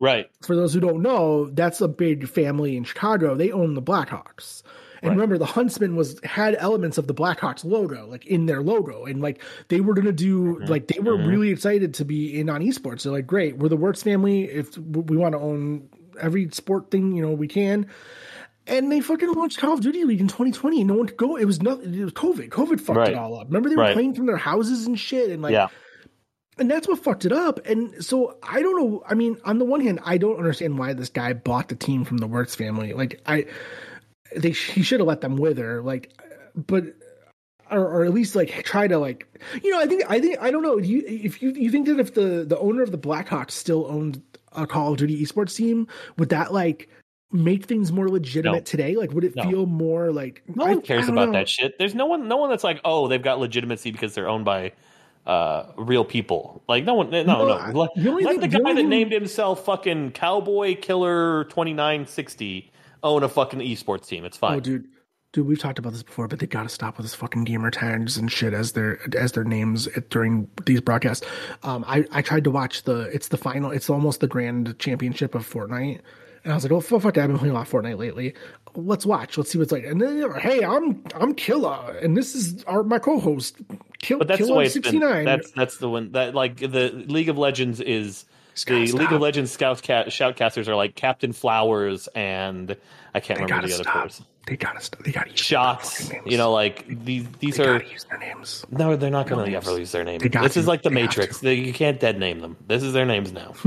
Right. 0.00 0.28
For 0.42 0.56
those 0.56 0.74
who 0.74 0.80
don't 0.80 1.02
know, 1.02 1.46
that's 1.50 1.80
a 1.80 1.86
big 1.88 2.28
family 2.28 2.76
in 2.76 2.82
Chicago. 2.84 3.36
They 3.36 3.52
own 3.52 3.74
the 3.74 3.82
Blackhawks. 3.82 4.62
And 5.02 5.10
Right. 5.10 5.16
remember, 5.16 5.36
the 5.36 5.44
Huntsman 5.46 5.96
was 5.96 6.18
had 6.22 6.54
elements 6.58 6.96
of 6.96 7.08
the 7.08 7.14
Blackhawks 7.14 7.64
logo, 7.64 8.06
like 8.06 8.24
in 8.26 8.46
their 8.46 8.62
logo, 8.62 9.04
and 9.04 9.20
like 9.20 9.42
they 9.68 9.80
were 9.80 9.94
gonna 9.94 10.12
do, 10.12 10.60
like 10.68 10.86
they 10.86 11.00
were 11.00 11.16
Mhm. 11.16 11.28
really 11.28 11.48
excited 11.50 11.94
to 11.94 12.04
be 12.04 12.38
in 12.38 12.48
on 12.48 12.60
esports. 12.62 13.02
They're 13.02 13.12
like, 13.12 13.26
great, 13.26 13.58
we're 13.58 13.68
the 13.68 13.76
Wirtz 13.76 14.02
family. 14.02 14.44
If 14.44 14.78
we 14.78 15.16
want 15.16 15.34
to 15.34 15.40
own 15.40 15.88
every 16.20 16.48
sport 16.52 16.90
thing, 16.90 17.16
you 17.16 17.22
know, 17.22 17.32
we 17.32 17.48
can. 17.48 17.86
And 18.68 18.92
they 18.92 19.00
fucking 19.00 19.32
launched 19.32 19.58
Call 19.58 19.72
of 19.74 19.80
Duty 19.80 20.04
League 20.04 20.20
in 20.20 20.28
2020. 20.28 20.82
and 20.82 20.88
No 20.88 20.94
one 20.94 21.08
could 21.08 21.16
go. 21.16 21.34
It 21.36 21.46
was 21.46 21.60
nothing. 21.60 21.92
It 21.94 22.04
was 22.04 22.12
COVID. 22.12 22.50
COVID 22.50 22.80
fucked 22.80 22.96
Right. 22.98 23.08
it 23.08 23.16
all 23.16 23.34
up. 23.40 23.48
Remember, 23.48 23.68
they 23.68 23.74
were 23.74 23.82
Right. 23.82 23.94
playing 23.94 24.14
from 24.14 24.26
their 24.26 24.36
houses 24.36 24.86
and 24.86 24.96
shit, 24.96 25.30
and 25.30 25.42
like 25.42 25.50
yeah. 25.52 25.66
and 26.58 26.70
that's 26.70 26.86
what 26.86 27.00
fucked 27.00 27.24
it 27.24 27.32
up. 27.32 27.58
And 27.66 28.04
so 28.04 28.36
I 28.40 28.62
don't 28.62 28.76
know. 28.80 29.02
I 29.04 29.14
mean, 29.14 29.36
on 29.44 29.58
the 29.58 29.64
one 29.64 29.80
hand, 29.80 29.98
I 30.04 30.16
don't 30.16 30.36
understand 30.36 30.78
why 30.78 30.92
this 30.92 31.08
guy 31.08 31.32
bought 31.32 31.70
the 31.70 31.74
team 31.74 32.04
from 32.04 32.18
the 32.18 32.28
Wirtz 32.28 32.54
family. 32.54 32.92
Like, 32.92 33.20
I 33.26 33.46
they 34.36 34.50
he 34.50 34.82
should 34.82 35.00
have 35.00 35.06
let 35.08 35.20
them 35.20 35.36
wither. 35.36 35.82
Like, 35.82 36.12
but 36.54 36.84
or, 37.70 37.80
or 37.80 38.04
at 38.04 38.12
least 38.12 38.34
like 38.36 38.64
try 38.64 38.86
to 38.86 38.98
like 38.98 39.26
you 39.62 39.70
know. 39.70 39.80
I 39.80 39.86
think 39.86 40.04
I 40.08 40.20
think 40.20 40.38
I 40.40 40.50
don't 40.50 40.62
know. 40.62 40.78
You 40.78 41.02
if 41.06 41.42
you 41.42 41.50
you 41.52 41.70
think 41.70 41.86
that 41.86 41.98
if 41.98 42.14
the 42.14 42.44
the 42.46 42.58
owner 42.58 42.82
of 42.82 42.90
the 42.92 42.98
Blackhawks 42.98 43.52
still 43.52 43.86
owned 43.86 44.22
a 44.54 44.66
Call 44.66 44.92
of 44.92 44.98
Duty 44.98 45.24
esports 45.24 45.56
team, 45.56 45.86
would 46.18 46.28
that 46.30 46.52
like 46.52 46.88
make 47.30 47.64
things 47.64 47.90
more 47.90 48.08
legitimate 48.10 48.52
No. 48.58 48.60
today? 48.64 48.96
Like, 48.96 49.12
would 49.12 49.24
it 49.24 49.34
No. 49.34 49.44
feel 49.44 49.66
more 49.66 50.12
like 50.12 50.42
No 50.54 50.64
I- 50.64 50.68
one 50.70 50.82
cares 50.82 51.08
I 51.08 51.12
about 51.12 51.28
know. 51.28 51.32
that 51.32 51.48
shit. 51.48 51.78
There's 51.78 51.94
no 51.94 52.04
one. 52.06 52.28
No 52.28 52.36
one 52.36 52.50
that's 52.50 52.64
like, 52.64 52.80
oh, 52.84 53.08
they've 53.08 53.22
got 53.22 53.38
legitimacy 53.40 53.90
because 53.90 54.14
they're 54.14 54.28
owned 54.28 54.44
by 54.44 54.72
uh, 55.24 55.66
real 55.76 56.04
people. 56.04 56.62
Like 56.68 56.84
no 56.84 56.94
one. 56.94 57.08
No, 57.10 57.22
No, 57.22 57.46
no. 57.46 57.52
I- 57.54 57.70
Let, 57.70 57.90
the 57.94 58.08
only 58.10 58.24
let 58.24 58.32
thing- 58.32 58.40
the 58.40 58.48
the 58.48 58.52
guy 58.52 58.58
only 58.58 58.72
that 58.74 58.80
thing- 58.80 58.88
named 58.90 59.12
himself 59.12 59.64
fucking 59.64 60.10
Cowboy 60.10 60.74
Killer 60.80 61.44
twenty 61.44 61.72
nine 61.72 62.06
sixty 62.06 62.71
own 63.02 63.22
a 63.22 63.28
fucking 63.28 63.60
esports 63.60 64.06
team. 64.06 64.24
It's 64.24 64.36
fine. 64.36 64.56
Oh, 64.56 64.60
dude, 64.60 64.86
dude, 65.32 65.46
we've 65.46 65.58
talked 65.58 65.78
about 65.78 65.92
this 65.92 66.02
before, 66.02 66.28
but 66.28 66.38
they 66.38 66.46
got 66.46 66.64
to 66.64 66.68
stop 66.68 66.96
with 66.96 67.04
this 67.04 67.14
fucking 67.14 67.44
gamer 67.44 67.70
tags 67.70 68.16
and 68.16 68.30
shit 68.30 68.54
as 68.54 68.72
their 68.72 68.98
as 69.16 69.32
their 69.32 69.44
names 69.44 69.88
during 70.10 70.48
these 70.66 70.80
broadcasts. 70.80 71.26
Um, 71.62 71.84
I 71.86 72.04
I 72.12 72.22
tried 72.22 72.44
to 72.44 72.50
watch 72.50 72.84
the 72.84 73.02
it's 73.12 73.28
the 73.28 73.36
final, 73.38 73.70
it's 73.70 73.90
almost 73.90 74.20
the 74.20 74.28
grand 74.28 74.78
championship 74.78 75.34
of 75.34 75.48
Fortnite, 75.48 76.00
and 76.44 76.52
I 76.52 76.54
was 76.54 76.64
like, 76.64 76.72
oh 76.72 76.80
fuck, 76.80 77.18
I've 77.18 77.28
been 77.28 77.38
playing 77.38 77.52
a 77.52 77.54
lot 77.54 77.66
of 77.66 77.72
Fortnite 77.72 77.98
lately. 77.98 78.34
Let's 78.74 79.04
watch, 79.04 79.36
let's 79.36 79.50
see 79.50 79.58
what's 79.58 79.72
like. 79.72 79.84
And 79.84 80.00
then 80.00 80.30
hey, 80.40 80.64
I'm 80.64 81.02
I'm 81.14 81.34
Killa, 81.34 81.96
and 82.02 82.16
this 82.16 82.34
is 82.34 82.64
our 82.64 82.82
my 82.82 82.98
co-host, 82.98 83.56
Kill 84.00 84.18
but 84.18 84.28
that's 84.28 84.40
the 84.40 84.46
Killa 84.46 84.58
way 84.58 84.64
it's 84.64 84.74
sixty 84.74 84.98
been. 84.98 85.24
That's 85.24 85.50
that's 85.52 85.78
the 85.78 85.88
one 85.88 86.12
that 86.12 86.34
like 86.34 86.56
the 86.56 87.04
League 87.06 87.28
of 87.28 87.38
Legends 87.38 87.80
is 87.80 88.24
the 88.54 88.86
Stop. 88.86 89.00
League 89.00 89.12
of 89.12 89.20
Legends 89.20 89.52
Scout 89.52 89.82
shoutcasters 89.82 90.68
are 90.68 90.76
like 90.76 90.94
Captain 90.94 91.32
Flowers 91.32 92.08
and 92.14 92.76
I 93.14 93.20
can't 93.20 93.38
They 93.38 93.44
remember 93.44 93.68
the 93.68 93.74
other 93.74 93.84
person. 93.84 94.26
They 94.46 94.56
gotta 94.56 94.80
stop. 94.80 95.04
They 95.04 95.12
gotta 95.12 95.30
use 95.30 95.38
Shots, 95.38 96.10
you 96.26 96.36
know, 96.36 96.50
like 96.52 96.84
these 97.04 97.26
these 97.38 97.56
they 97.56 97.64
are 97.64 97.82
use 97.82 98.04
their 98.04 98.18
names. 98.18 98.66
no, 98.70 98.96
they're 98.96 99.10
not 99.10 99.28
going 99.28 99.48
to 99.48 99.56
ever 99.56 99.78
use 99.78 99.92
their 99.92 100.04
name. 100.04 100.18
This 100.18 100.56
is 100.56 100.66
like 100.66 100.82
the 100.82 100.88
They 100.88 100.96
Matrix. 100.96 101.38
They, 101.38 101.54
you 101.54 101.72
can't 101.72 102.00
dead 102.00 102.18
name 102.18 102.40
them. 102.40 102.56
This 102.66 102.82
is 102.82 102.92
their 102.92 103.06
names 103.06 103.32
now. 103.32 103.54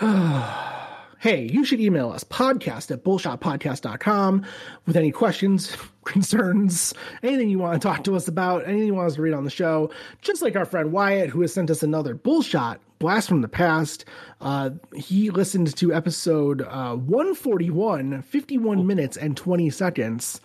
Hey, 1.20 1.50
you 1.52 1.66
should 1.66 1.80
email 1.80 2.10
us 2.10 2.24
podcast 2.24 2.90
at 2.90 3.04
bullshotpodcast.com 3.04 4.46
with 4.86 4.96
any 4.96 5.12
questions, 5.12 5.76
concerns, 6.06 6.94
anything 7.22 7.50
you 7.50 7.58
want 7.58 7.74
to 7.74 7.86
talk 7.86 8.04
to 8.04 8.16
us 8.16 8.26
about, 8.26 8.66
anything 8.66 8.86
you 8.86 8.94
want 8.94 9.08
us 9.08 9.16
to 9.16 9.22
read 9.22 9.34
on 9.34 9.44
the 9.44 9.50
show. 9.50 9.90
Just 10.22 10.40
like 10.40 10.56
our 10.56 10.64
friend 10.64 10.92
Wyatt, 10.92 11.28
who 11.28 11.42
has 11.42 11.52
sent 11.52 11.70
us 11.70 11.82
another 11.82 12.14
bullshot 12.14 12.78
blast 13.00 13.28
from 13.28 13.42
the 13.42 13.48
past. 13.48 14.06
Uh, 14.40 14.70
he 14.94 15.28
listened 15.28 15.76
to 15.76 15.92
episode 15.92 16.62
uh, 16.62 16.96
141, 16.96 18.22
51 18.22 18.86
minutes 18.86 19.18
and 19.18 19.36
20 19.36 19.68
seconds. 19.68 20.40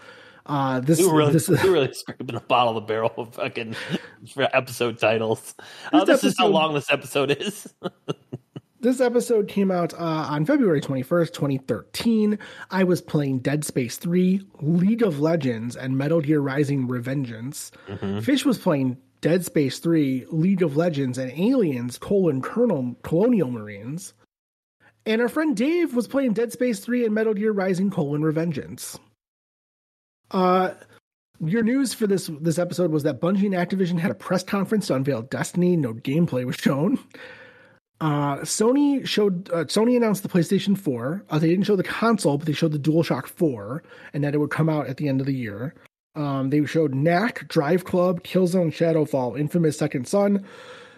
Uh, 0.45 0.81
this, 0.81 0.99
We 0.99 1.07
were 1.07 1.15
really, 1.15 1.31
this 1.31 1.47
we 1.63 1.69
really 1.69 1.93
scraping 1.93 2.27
the 2.27 2.41
bottom 2.41 2.75
of 2.75 2.83
the 2.83 2.85
barrel 2.85 3.13
of 3.15 3.33
fucking 3.35 3.77
episode 4.37 4.99
titles. 4.99 5.55
Oh, 5.93 6.03
This 6.03 6.19
this 6.19 6.33
is 6.33 6.37
how 6.37 6.47
long 6.47 6.73
this 6.73 6.91
episode 6.91 7.31
is. 7.31 7.73
This 8.85 9.01
episode 9.01 9.47
came 9.47 9.71
out 9.71 9.95
uh, 9.95 10.27
on 10.29 10.45
February 10.45 10.79
21st, 10.79 11.33
2013. 11.33 12.37
I 12.69 12.83
was 12.83 13.01
playing 13.01 13.39
Dead 13.39 13.65
Space 13.65 13.97
3, 13.97 14.39
League 14.61 15.01
of 15.01 15.19
Legends, 15.19 15.75
and 15.75 15.97
Metal 15.97 16.21
Gear 16.21 16.39
Rising 16.39 16.87
Revengeance. 16.87 17.71
Fish 18.23 18.45
was 18.45 18.59
playing 18.59 18.97
Dead 19.21 19.43
Space 19.43 19.79
3, 19.79 20.27
League 20.29 20.61
of 20.61 20.77
Legends, 20.77 21.17
and 21.17 21.31
Aliens, 21.31 21.97
colon, 21.97 22.43
Colonel, 22.43 22.95
Colonial 23.01 23.49
Marines. 23.49 24.13
And 25.07 25.19
our 25.19 25.29
friend 25.29 25.57
Dave 25.57 25.95
was 25.95 26.07
playing 26.07 26.33
Dead 26.33 26.51
Space 26.51 26.79
3 26.79 27.05
and 27.05 27.15
Metal 27.15 27.33
Gear 27.33 27.53
Rising, 27.53 27.89
colon, 27.89 28.21
Revengeance. 28.21 28.99
Uh, 30.29 30.75
your 31.43 31.63
news 31.63 31.95
for 31.95 32.05
this 32.05 32.29
this 32.39 32.59
episode 32.59 32.91
was 32.91 33.01
that 33.01 33.19
Bungie 33.19 33.47
and 33.47 33.55
Activision 33.55 33.97
had 33.97 34.11
a 34.11 34.15
press 34.15 34.43
conference 34.43 34.85
to 34.87 34.93
unveil 34.93 35.23
Destiny. 35.23 35.75
No 35.75 35.95
gameplay 35.95 36.45
was 36.45 36.55
shown. 36.55 36.99
Uh, 38.01 38.37
Sony 38.39 39.05
showed 39.07 39.49
uh, 39.51 39.63
Sony 39.65 39.95
announced 39.95 40.23
the 40.23 40.29
PlayStation 40.29 40.77
4. 40.77 41.23
Uh, 41.29 41.39
they 41.39 41.47
didn't 41.47 41.65
show 41.65 41.75
the 41.75 41.83
console, 41.83 42.37
but 42.37 42.45
they 42.45 42.53
showed 42.53 42.73
the 42.73 42.79
DualShock 42.79 43.27
4, 43.27 43.83
and 44.13 44.23
that 44.23 44.33
it 44.35 44.37
would 44.39 44.51
come 44.51 44.69
out 44.69 44.87
at 44.87 44.97
the 44.97 45.07
end 45.07 45.21
of 45.21 45.27
the 45.27 45.33
year. 45.33 45.73
Um, 46.15 46.49
they 46.49 46.65
showed 46.65 46.93
Knack, 46.93 47.47
Drive 47.47 47.85
Club, 47.85 48.23
Killzone, 48.23 48.71
Shadowfall, 48.73 49.39
Infamous 49.39 49.77
Second 49.77 50.07
Son, 50.07 50.45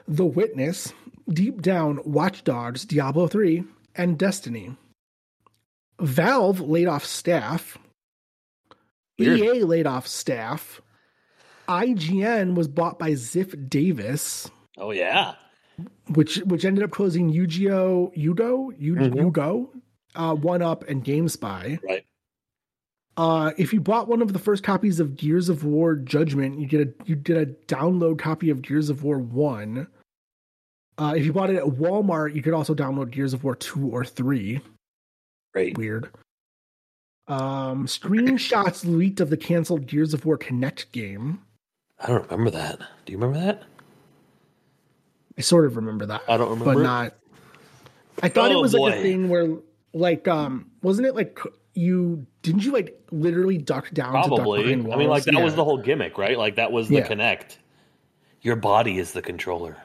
The 0.08 0.26
Witness, 0.26 0.94
Deep 1.30 1.62
Down, 1.62 2.00
Watch 2.04 2.44
Dogs, 2.44 2.86
Diablo 2.86 3.28
3, 3.28 3.64
and 3.96 4.18
Destiny. 4.18 4.76
Valve 6.00 6.62
laid 6.62 6.88
off 6.88 7.06
staff. 7.06 7.78
Weird. 9.18 9.40
EA 9.40 9.64
laid 9.64 9.88
off 9.88 10.08
staff. 10.08 10.82
IGN 11.68 12.54
was 12.56 12.68
bought 12.68 13.00
by 13.00 13.12
Ziff 13.12 13.70
Davis 13.70 14.50
oh 14.78 14.92
yeah, 14.92 15.34
which 16.14 16.38
which 16.46 16.66
ended 16.66 16.84
up 16.84 16.92
closing 16.92 17.30
Yu-Gi-Oh, 17.30 18.12
Yudo, 18.16 18.74
Yu- 18.80 18.96
Mhm. 18.96 19.32
UGO, 19.32 19.70
uh, 20.16 20.36
One 20.36 20.62
Up, 20.62 20.84
and 20.88 21.04
GameSpy. 21.04 21.82
right. 21.84 22.04
Uh, 23.18 23.52
if 23.58 23.74
you 23.74 23.82
bought 23.82 24.08
one 24.08 24.22
of 24.22 24.32
the 24.32 24.38
first 24.40 24.64
copies 24.64 25.00
of 25.00 25.16
Gears 25.18 25.50
of 25.50 25.64
War 25.64 25.96
Judgment, 25.96 26.60
you 26.60 26.68
get 26.68 26.88
a 26.88 26.94
you 27.10 27.16
get 27.16 27.38
a 27.38 27.46
download 27.68 28.20
copy 28.20 28.50
of 28.52 28.62
Gears 28.62 28.90
of 28.90 29.04
War 29.04 29.18
One. 29.18 29.88
Uh, 31.00 31.14
if 31.18 31.26
you 31.26 31.34
bought 31.34 31.50
it 31.50 31.56
at 31.58 31.64
Walmart, 31.64 32.36
you 32.36 32.42
could 32.44 32.54
also 32.54 32.76
download 32.76 33.10
Gears 33.12 33.34
of 33.34 33.44
War 33.44 33.56
Two 33.56 33.88
or 33.90 34.06
Three. 34.06 34.62
Great. 35.54 35.78
Weird. 35.78 36.10
Um, 37.28 37.88
screenshots 37.88 38.86
leaked 38.86 39.20
of 39.20 39.30
the 39.30 39.38
canceled 39.38 39.88
Gears 39.88 40.14
of 40.14 40.24
War 40.26 40.38
Kinect 40.38 40.92
game. 40.92 41.42
I 42.00 42.08
don't 42.08 42.30
remember 42.30 42.52
that. 42.52 42.80
Do 43.06 43.12
you 43.12 43.18
remember 43.18 43.40
that? 43.46 43.64
I 45.38 45.42
sort 45.42 45.66
of 45.66 45.76
remember 45.76 46.06
that. 46.08 46.24
I 46.28 46.38
don't 46.38 46.50
remember. 46.50 46.74
but 46.76 46.82
not. 46.82 47.14
I 48.24 48.30
thought 48.30 48.52
it 48.52 48.56
Oh, 48.56 48.62
was 48.62 48.74
like 48.74 48.96
a 48.96 49.02
thing 49.02 49.30
where, 49.30 49.48
like, 49.94 50.28
um, 50.28 50.72
wasn't 50.82 51.08
it 51.08 51.16
like 51.16 51.40
you 51.76 52.26
didn't 52.42 52.64
you 52.66 52.72
like 52.72 53.00
literally 53.12 53.58
duck 53.60 53.92
down? 53.92 54.14
To 54.14 54.30
duck 54.30 54.38
Probably. 54.38 54.74
I 54.74 54.76
mean, 54.76 55.08
like 55.08 55.24
that 55.26 55.44
was 55.44 55.56
the 55.56 55.64
whole 55.64 55.78
gimmick, 55.78 56.18
right? 56.18 56.38
Like 56.38 56.56
that 56.56 56.72
was 56.72 56.88
the 56.90 56.96
Yeah. 56.96 57.08
Kinect. 57.08 57.58
Your 58.42 58.56
body 58.56 58.98
is 58.98 59.12
the 59.12 59.22
controller. 59.22 59.78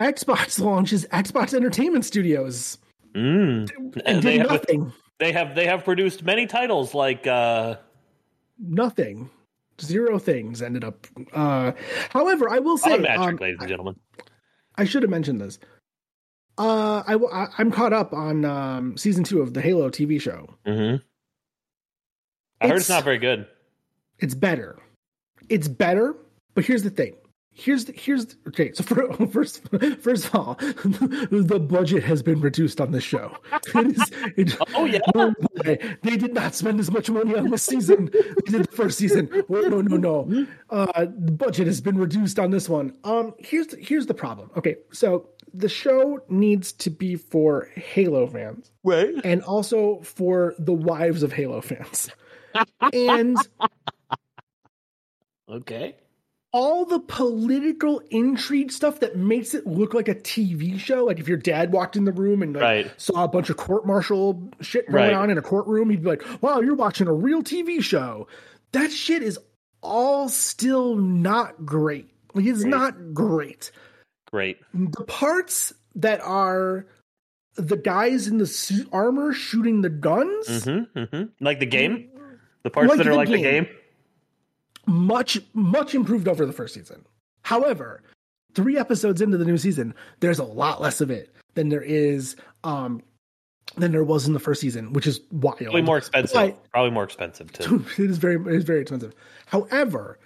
Xbox 0.00 0.60
launches 0.60 1.06
Xbox 1.06 1.54
Entertainment 1.54 2.04
Studios 2.04 2.78
Mm. 3.14 3.70
and 4.04 4.22
they 4.22 4.36
did 4.36 4.40
have 4.42 4.50
nothing, 4.50 4.92
they 5.18 5.32
have 5.32 5.54
they 5.54 5.64
have 5.66 5.82
produced 5.82 6.22
many 6.22 6.46
titles 6.46 6.92
like 6.94 7.26
uh 7.26 7.76
nothing, 8.58 9.30
zero 9.80 10.18
things 10.18 10.60
ended 10.60 10.84
up. 10.84 11.06
Uh, 11.32 11.72
however, 12.10 12.50
I 12.50 12.58
will 12.58 12.76
say, 12.76 12.92
um, 13.06 13.36
ladies 13.36 13.58
and 13.60 13.68
gentlemen. 13.68 13.96
I 14.78 14.84
should 14.84 15.02
have 15.02 15.10
mentioned 15.10 15.40
this. 15.40 15.58
Uh, 16.56 17.02
I, 17.06 17.14
I 17.14 17.48
am 17.60 17.70
caught 17.70 17.92
up 17.92 18.12
on 18.14 18.44
um 18.44 18.96
season 18.96 19.24
two 19.24 19.42
of 19.42 19.52
the 19.54 19.60
Halo 19.60 19.90
TV 19.90 20.20
show. 20.20 20.48
hmm 20.64 20.96
I 22.60 22.66
heard 22.68 22.76
it's 22.78 22.86
It's- 22.86 22.88
not 22.88 23.04
very 23.04 23.18
good. 23.18 23.46
It's 24.18 24.34
better. 24.34 24.78
It's 25.48 25.68
better, 25.68 26.16
but 26.54 26.64
here's 26.64 26.82
the 26.82 26.90
thing. 26.90 27.14
Here's 27.60 27.86
the, 27.86 27.92
here's 27.92 28.26
the, 28.26 28.36
okay. 28.50 28.70
So 28.72 28.84
for, 28.84 29.26
first 29.32 29.68
first 30.00 30.26
of 30.26 30.34
all, 30.36 30.54
the 30.60 31.58
budget 31.60 32.04
has 32.04 32.22
been 32.22 32.40
reduced 32.40 32.80
on 32.80 32.92
this 32.92 33.02
show. 33.02 33.36
It 33.74 33.96
is, 33.98 34.12
it, 34.36 34.56
Oh 34.76 34.84
yeah. 34.84 35.00
no. 35.12 35.34
They 35.64 36.16
did 36.16 36.34
not 36.34 36.54
spend 36.54 36.78
as 36.78 36.88
much 36.92 37.10
money 37.10 37.34
on 37.34 37.50
this 37.50 37.64
season. 37.64 38.10
They 38.46 38.52
did 38.58 38.62
the 38.68 38.76
first 38.76 38.96
season. 38.98 39.28
Oh, 39.50 39.60
no, 39.62 39.80
no, 39.80 39.96
no. 39.96 40.46
Uh, 40.70 41.06
the 41.06 41.32
budget 41.32 41.66
has 41.66 41.80
been 41.80 41.98
reduced 41.98 42.38
on 42.38 42.52
this 42.52 42.68
one. 42.68 42.96
Um, 43.02 43.34
here's 43.40 43.74
here's 43.74 44.06
the 44.06 44.14
problem. 44.14 44.52
Okay, 44.56 44.76
so 44.92 45.28
the 45.52 45.68
show 45.68 46.20
needs 46.28 46.70
to 46.74 46.90
be 46.90 47.16
for 47.16 47.70
Halo 47.74 48.28
fans 48.28 48.70
Right. 48.84 49.14
and 49.24 49.42
also 49.42 49.98
for 50.02 50.54
the 50.60 50.74
wives 50.74 51.24
of 51.24 51.32
Halo 51.32 51.60
fans. 51.60 52.08
and 52.92 53.36
Okay. 55.50 55.96
All 56.52 56.84
the 56.86 56.98
political 57.00 58.00
intrigue 58.10 58.72
stuff 58.72 59.00
that 59.00 59.16
makes 59.16 59.52
it 59.54 59.66
look 59.66 59.92
like 59.92 60.08
a 60.08 60.14
TV 60.14 60.78
show. 60.78 61.04
Like 61.04 61.18
if 61.18 61.28
your 61.28 61.36
dad 61.36 61.72
walked 61.72 61.94
in 61.96 62.04
the 62.04 62.12
room 62.12 62.42
and 62.42 62.54
like, 62.54 62.62
Right. 62.62 62.92
saw 63.00 63.24
a 63.24 63.28
bunch 63.28 63.50
of 63.50 63.56
court 63.58 63.86
martial 63.86 64.50
shit 64.60 64.86
going 64.90 65.08
Right. 65.08 65.12
on 65.12 65.30
in 65.30 65.36
a 65.38 65.42
courtroom, 65.42 65.90
he'd 65.90 66.02
be 66.02 66.08
like, 66.08 66.24
"Wow, 66.42 66.60
you're 66.60 66.74
watching 66.74 67.06
a 67.06 67.12
real 67.12 67.42
TV 67.42 67.82
show." 67.82 68.26
That 68.72 68.90
shit 68.90 69.22
is 69.22 69.38
all 69.82 70.28
still 70.28 70.94
not 70.96 71.64
great. 71.66 72.08
Like 72.34 72.46
it's 72.46 72.62
Great. 72.62 72.70
not 72.70 73.14
great. 73.14 73.70
Great. 74.30 74.58
The 74.74 75.04
parts 75.04 75.72
that 75.96 76.20
are 76.22 76.86
the 77.56 77.76
guys 77.76 78.26
in 78.28 78.38
the 78.38 78.46
suit 78.46 78.88
armor 78.92 79.32
shooting 79.32 79.80
the 79.82 79.88
guns 79.90 80.64
hmm 80.64 80.82
hmm 80.94 81.22
Like 81.40 81.58
the 81.60 81.66
game, 81.66 82.08
the 82.62 82.70
parts 82.70 82.88
Like 82.88 82.98
that 82.98 83.06
are 83.06 83.10
the 83.10 83.16
like 83.16 83.28
the 83.28 83.38
game. 83.42 83.66
Much 84.88 85.38
much 85.54 85.94
improved 85.94 86.28
over 86.28 86.44
the 86.46 86.52
first 86.52 86.74
season. 86.74 87.04
However, 87.42 88.02
three 88.54 88.78
episodes 88.78 89.20
into 89.20 89.36
the 89.36 89.44
new 89.44 89.58
season, 89.58 89.94
there's 90.20 90.38
a 90.38 90.44
lot 90.44 90.80
less 90.80 91.00
of 91.00 91.10
it 91.10 91.34
than 91.54 91.68
there 91.68 91.82
is 91.82 92.36
um 92.64 93.02
than 93.76 93.92
there 93.92 94.04
was 94.04 94.26
in 94.26 94.32
the 94.32 94.40
first 94.40 94.60
season, 94.60 94.92
which 94.92 95.06
is 95.06 95.20
wild. 95.30 95.58
Probably 95.58 95.82
more 95.82 95.98
expensive. 95.98 96.34
But- 96.34 96.70
Probably 96.72 96.90
more 96.90 97.04
expensive 97.04 97.52
too. 97.52 97.84
it 97.98 98.10
is 98.10 98.18
very 98.18 98.36
it 98.36 98.54
is 98.54 98.64
very 98.64 98.80
expensive. 98.80 99.14
However, 99.46 100.18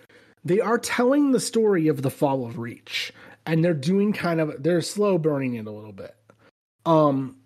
they 0.44 0.60
are 0.60 0.78
telling 0.78 1.32
the 1.32 1.40
story 1.40 1.89
of 1.89 2.02
the 2.02 2.10
fall 2.10 2.44
of 2.47 2.59
Reach, 2.59 3.12
and 3.47 3.64
they're 3.64 3.74
doing 3.74 4.12
kind 4.12 4.40
of 4.40 4.62
they're 4.62 4.82
slow 4.82 5.18
burning 5.18 5.55
it 5.55 5.66
a 5.66 5.70
little 5.70 5.93
bit. 5.93 6.14
Um, 6.86 7.36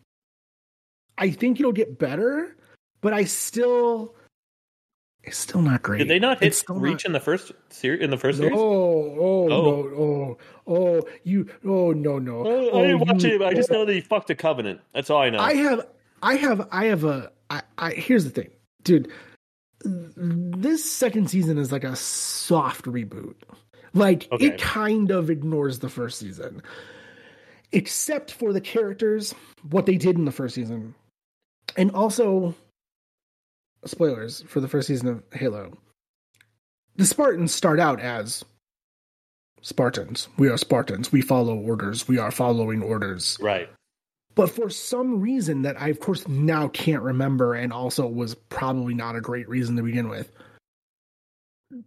I 1.18 1.30
think 1.30 1.60
it'll 1.60 1.72
get 1.72 1.98
better, 1.98 2.56
but 3.00 3.12
I 3.12 3.24
still 3.24 4.14
it's 5.26 5.36
still 5.36 5.60
not 5.60 5.82
great. 5.82 5.98
Did 5.98 6.08
they 6.08 6.18
not 6.18 6.42
hit 6.42 6.62
reach 6.70 7.04
in 7.04 7.12
the 7.12 7.20
first 7.20 7.52
series? 7.68 8.00
In 8.00 8.10
the 8.10 8.16
first 8.16 8.38
No, 8.38 8.44
series? 8.46 8.58
oh, 8.58 9.18
Oh. 9.20 9.48
no, 9.48 9.58
oh, 9.98 10.38
oh, 10.66 11.02
you, 11.24 11.48
oh, 11.66 11.92
no, 11.92 12.18
no. 12.18 12.46
Oh, 12.46 12.48
I, 12.48 12.66
I 12.66 12.70
oh, 12.70 12.82
didn't 12.82 13.00
watch 13.08 13.24
you- 13.24 13.34
it. 13.34 13.42
I 13.42 13.52
just 13.52 13.70
know 13.70 13.84
that 13.84 13.92
he 13.92 14.00
fucked 14.00 14.30
a 14.30 14.34
covenant. 14.34 14.80
That's 14.94 15.10
all 15.10 15.20
I 15.20 15.30
know. 15.30 15.38
I 15.40 15.54
have, 15.54 15.86
I 16.22 16.34
have, 16.36 16.68
I 16.70 16.84
have 16.86 17.04
a. 17.04 17.30
I, 17.50 17.62
I 17.78 17.90
here's 17.92 18.24
the 18.24 18.30
thing, 18.30 18.50
dude. 18.82 19.10
This 19.84 20.90
second 20.90 21.28
season 21.30 21.58
is 21.58 21.70
like 21.70 21.84
a 21.84 21.94
soft 21.96 22.86
reboot. 22.86 23.34
Like 23.94 24.28
Okay. 24.32 24.46
it 24.46 24.58
kind 24.60 25.10
of 25.10 25.30
ignores 25.30 25.78
the 25.78 25.88
first 25.88 26.18
season, 26.18 26.62
except 27.72 28.32
for 28.32 28.52
the 28.52 28.60
characters, 28.60 29.34
what 29.70 29.86
they 29.86 29.96
did 29.96 30.16
in 30.16 30.24
the 30.24 30.32
first 30.32 30.54
season, 30.54 30.94
and 31.76 31.90
also 31.92 32.54
spoilers 33.90 34.42
for 34.48 34.60
the 34.60 34.68
first 34.68 34.88
season 34.88 35.08
of 35.08 35.22
Halo. 35.32 35.76
The 36.96 37.06
Spartans 37.06 37.52
start 37.54 37.78
out 37.78 38.00
as 38.00 38.44
Spartans. 39.62 40.28
We 40.38 40.48
are 40.48 40.56
Spartans. 40.56 41.12
We 41.12 41.22
follow 41.22 41.56
orders. 41.56 42.08
We 42.08 42.18
are 42.18 42.30
following 42.30 42.82
orders. 42.82 43.36
Right. 43.40 43.68
But 44.34 44.50
for 44.50 44.68
some 44.68 45.20
reason 45.20 45.62
that 45.62 45.80
I, 45.80 45.88
of 45.88 46.00
course, 46.00 46.28
now 46.28 46.68
can't 46.68 47.02
remember, 47.02 47.54
and 47.54 47.72
also 47.72 48.06
was 48.06 48.34
probably 48.34 48.94
not 48.94 49.16
a 49.16 49.20
great 49.20 49.48
reason 49.48 49.76
to 49.76 49.82
begin 49.82 50.08
with, 50.08 50.30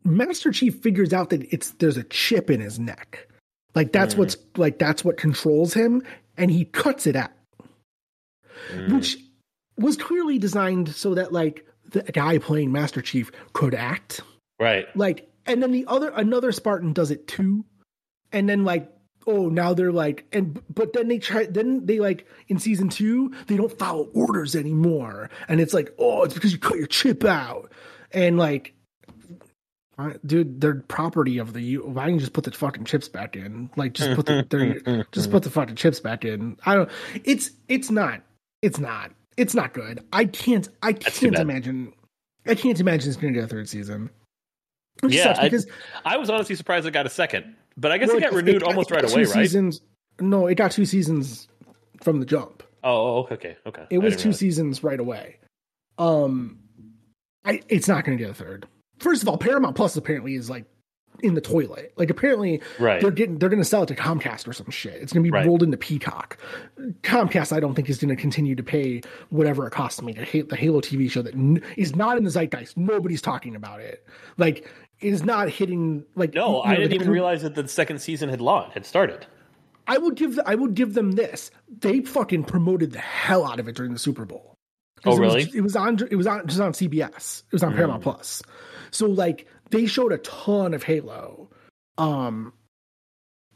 Master 0.04 0.52
Chief 0.52 0.76
figures 0.82 1.14
out 1.14 1.30
that 1.30 1.44
it's 1.54 1.72
there's 1.72 1.98
a 1.98 2.04
chip 2.04 2.50
in 2.50 2.60
his 2.60 2.80
neck, 2.80 3.28
like 3.76 3.92
that's 3.94 4.16
Mm. 4.16 4.18
what's 4.18 4.38
like 4.58 4.78
that's 4.78 5.06
what 5.06 5.16
controls 5.18 5.74
him, 5.74 6.02
and 6.38 6.52
he 6.52 6.66
cuts 6.66 7.08
it 7.08 7.16
out, 7.16 7.32
Mm. 8.72 8.94
which 8.96 9.18
was 9.78 9.96
clearly 9.96 10.38
designed 10.38 10.90
so 10.94 11.16
that 11.16 11.32
like 11.32 11.66
the 11.92 12.04
guy 12.04 12.38
playing 12.38 12.72
Master 12.72 13.02
Chief 13.02 13.32
could 13.54 13.74
act, 13.76 14.22
Right. 14.60 14.86
like, 14.96 15.30
and 15.46 15.62
then 15.64 15.72
the 15.72 15.86
other 15.88 16.10
another 16.16 16.52
Spartan 16.52 16.94
does 16.94 17.12
it 17.12 17.28
too, 17.28 17.66
and 18.32 18.48
then 18.50 18.64
like 18.64 18.92
oh 19.28 19.50
now 19.50 19.74
they're 19.74 19.92
like 19.92 20.26
and 20.32 20.62
but 20.74 20.94
then 20.94 21.08
they 21.08 21.20
try 21.20 21.46
then 21.46 21.86
they 21.86 22.00
like 22.00 22.26
in 22.48 22.58
season 22.58 22.88
two 22.90 23.34
they 23.48 23.58
don't 23.58 23.78
follow 23.78 24.10
orders 24.14 24.56
anymore. 24.56 25.30
And 25.48 25.60
it's 25.60 25.74
like 25.74 25.94
oh 26.00 26.24
it's 26.24 26.34
because 26.34 26.52
you 26.54 26.58
cut 26.58 26.78
your 26.78 26.88
chip 26.88 27.26
out. 27.26 27.72
And 28.12 28.38
like 28.38 28.74
dude 30.26 30.62
they're 30.62 30.76
property 30.76 31.38
of 31.38 31.52
the 31.54 31.62
U 31.62 31.94
I 31.98 32.10
can 32.10 32.20
just 32.20 32.32
put 32.34 32.46
the 32.46 32.52
fucking 32.52 32.86
chips 32.86 33.10
back 33.10 33.36
in. 33.36 33.70
Like 33.76 33.94
just 33.94 34.16
put 34.16 34.26
the 34.26 35.06
just 35.12 35.30
put 35.32 35.44
the 35.44 35.50
fucking 35.50 35.76
chips 35.76 36.00
back 36.00 36.24
in. 36.24 36.58
I 36.66 36.76
don't 36.76 36.90
it's 37.26 37.52
it's 37.68 37.92
not 37.92 38.22
it's 38.62 38.80
not 38.80 39.12
it's 39.40 39.54
not 39.56 39.74
good 39.74 40.04
I 40.14 40.26
can't 40.26 40.68
I 40.84 40.94
can't 40.94 41.36
imagine 41.38 41.94
I 42.46 42.56
can't 42.56 42.80
imagine 42.80 43.10
it's 43.10 43.18
gonna 43.18 43.34
get 43.34 43.44
a 43.46 43.48
third 43.48 43.68
season 43.70 44.10
which 45.02 45.14
Yeah, 45.16 45.36
I- 45.38 45.44
because 45.46 45.66
I 46.06 46.18
was 46.18 46.30
honestly 46.30 46.56
surprised 46.56 46.86
it 46.86 46.92
got 46.92 47.06
a 47.06 47.10
second, 47.10 47.56
but 47.78 47.92
I 47.92 47.98
guess 47.98 48.10
well, 48.10 48.18
it 48.18 48.22
got 48.22 48.34
renewed 48.34 48.58
it 48.58 48.64
almost 48.64 48.92
it 48.92 48.96
got 48.96 49.04
right 49.04 49.28
away, 49.28 49.48
right? 49.48 49.80
No, 50.20 50.48
it 50.48 50.56
got 50.56 50.72
two 50.72 50.86
seasons 50.86 51.48
from 52.02 52.20
the 52.20 52.26
jump. 52.26 52.64
Oh, 52.84 53.26
oh, 53.30 53.34
okay, 53.34 53.56
okay. 53.66 53.86
It 53.90 53.96
I 54.00 54.00
was 54.00 54.16
two 54.18 54.24
realize. 54.30 54.40
seasons 54.40 54.84
right 54.84 55.00
away. 55.00 55.38
Um, 55.98 56.60
I 57.46 57.62
it's 57.70 57.88
not 57.88 58.04
going 58.06 58.18
to 58.18 58.22
get 58.24 58.32
a 58.32 58.34
third. 58.34 58.68
First 59.00 59.22
of 59.22 59.30
all, 59.30 59.38
Paramount 59.38 59.76
Plus 59.76 59.96
apparently 59.96 60.36
is 60.36 60.50
like 60.50 60.66
in 61.24 61.34
the 61.34 61.42
toilet. 61.42 61.94
Like 61.98 62.10
apparently 62.10 62.62
Right. 62.80 63.02
they're 63.02 63.12
getting 63.12 63.38
they're 63.40 63.50
going 63.50 63.62
to 63.62 63.68
sell 63.68 63.84
it 63.84 63.88
to 63.88 63.96
Comcast 63.96 64.48
or 64.48 64.54
some 64.54 64.70
shit. 64.70 64.94
It's 65.02 65.14
going 65.14 65.24
to 65.24 65.30
be 65.30 65.34
Right. 65.34 65.46
rolled 65.46 65.64
into 65.64 65.78
Peacock. 65.78 66.38
Comcast, 67.04 67.52
I 67.56 67.60
don't 67.60 67.76
think 67.76 67.90
is 67.90 67.98
going 68.00 68.16
to 68.16 68.20
continue 68.22 68.56
to 68.56 68.64
pay 68.64 69.02
whatever 69.30 69.68
it 69.68 69.72
costs 69.72 70.02
me 70.02 70.14
to 70.14 70.20
make 70.22 70.34
a 70.34 70.38
Ha- 70.40 70.46
the 70.50 70.56
Halo 70.56 70.82
TV 70.82 71.10
show 71.10 71.22
that 71.22 71.34
n- 71.36 71.62
is 71.78 71.96
not 71.96 72.18
in 72.18 72.24
the 72.24 72.30
zeitgeist. 72.30 72.78
Nobody's 72.78 73.22
talking 73.22 73.56
about 73.56 73.80
it. 73.82 74.06
Like 74.38 74.68
it 75.00 75.14
is 75.14 75.24
not 75.24 75.50
hitting. 75.50 76.04
Like 76.16 76.34
No, 76.34 76.58
you 76.58 76.62
I 76.64 76.76
didn't 76.76 76.90
the- 76.90 76.96
even 76.96 77.10
realize 77.10 77.42
that 77.44 77.56
the 77.56 77.68
second 77.68 78.00
season 78.00 78.30
had 78.30 78.42
launched, 78.42 78.74
had 78.74 78.86
started. 78.86 79.26
I 79.88 79.98
would 79.98 80.16
give 80.16 80.40
I 80.46 80.56
would 80.56 80.76
give 80.76 80.94
them 80.94 81.14
this. 81.14 81.50
They 81.82 82.02
fucking 82.02 82.44
promoted 82.44 82.92
the 82.92 83.00
hell 83.00 83.46
out 83.46 83.60
of 83.60 83.68
it 83.68 83.76
during 83.76 83.94
the 83.94 84.00
Super 84.00 84.26
Bowl. 84.26 84.56
Oh, 85.06 85.16
it 85.16 85.20
was- 85.20 85.34
really? 85.36 85.52
It 85.56 85.62
was, 85.62 85.76
on. 85.78 85.98
It 86.12 86.16
was 86.18 86.28
on 86.28 86.46
just 86.46 86.60
on 86.60 86.74
CBS. 86.74 87.44
It 87.48 87.54
was 87.54 87.64
on 87.64 87.72
hmm. 87.72 87.78
Paramount 87.78 88.04
Plus. 88.04 88.44
So 88.92 89.08
like 89.08 89.48
they 89.70 89.86
showed 89.86 90.12
a 90.12 90.18
ton 90.20 90.74
of 90.74 90.84
Halo. 90.84 91.50
Um, 91.98 92.54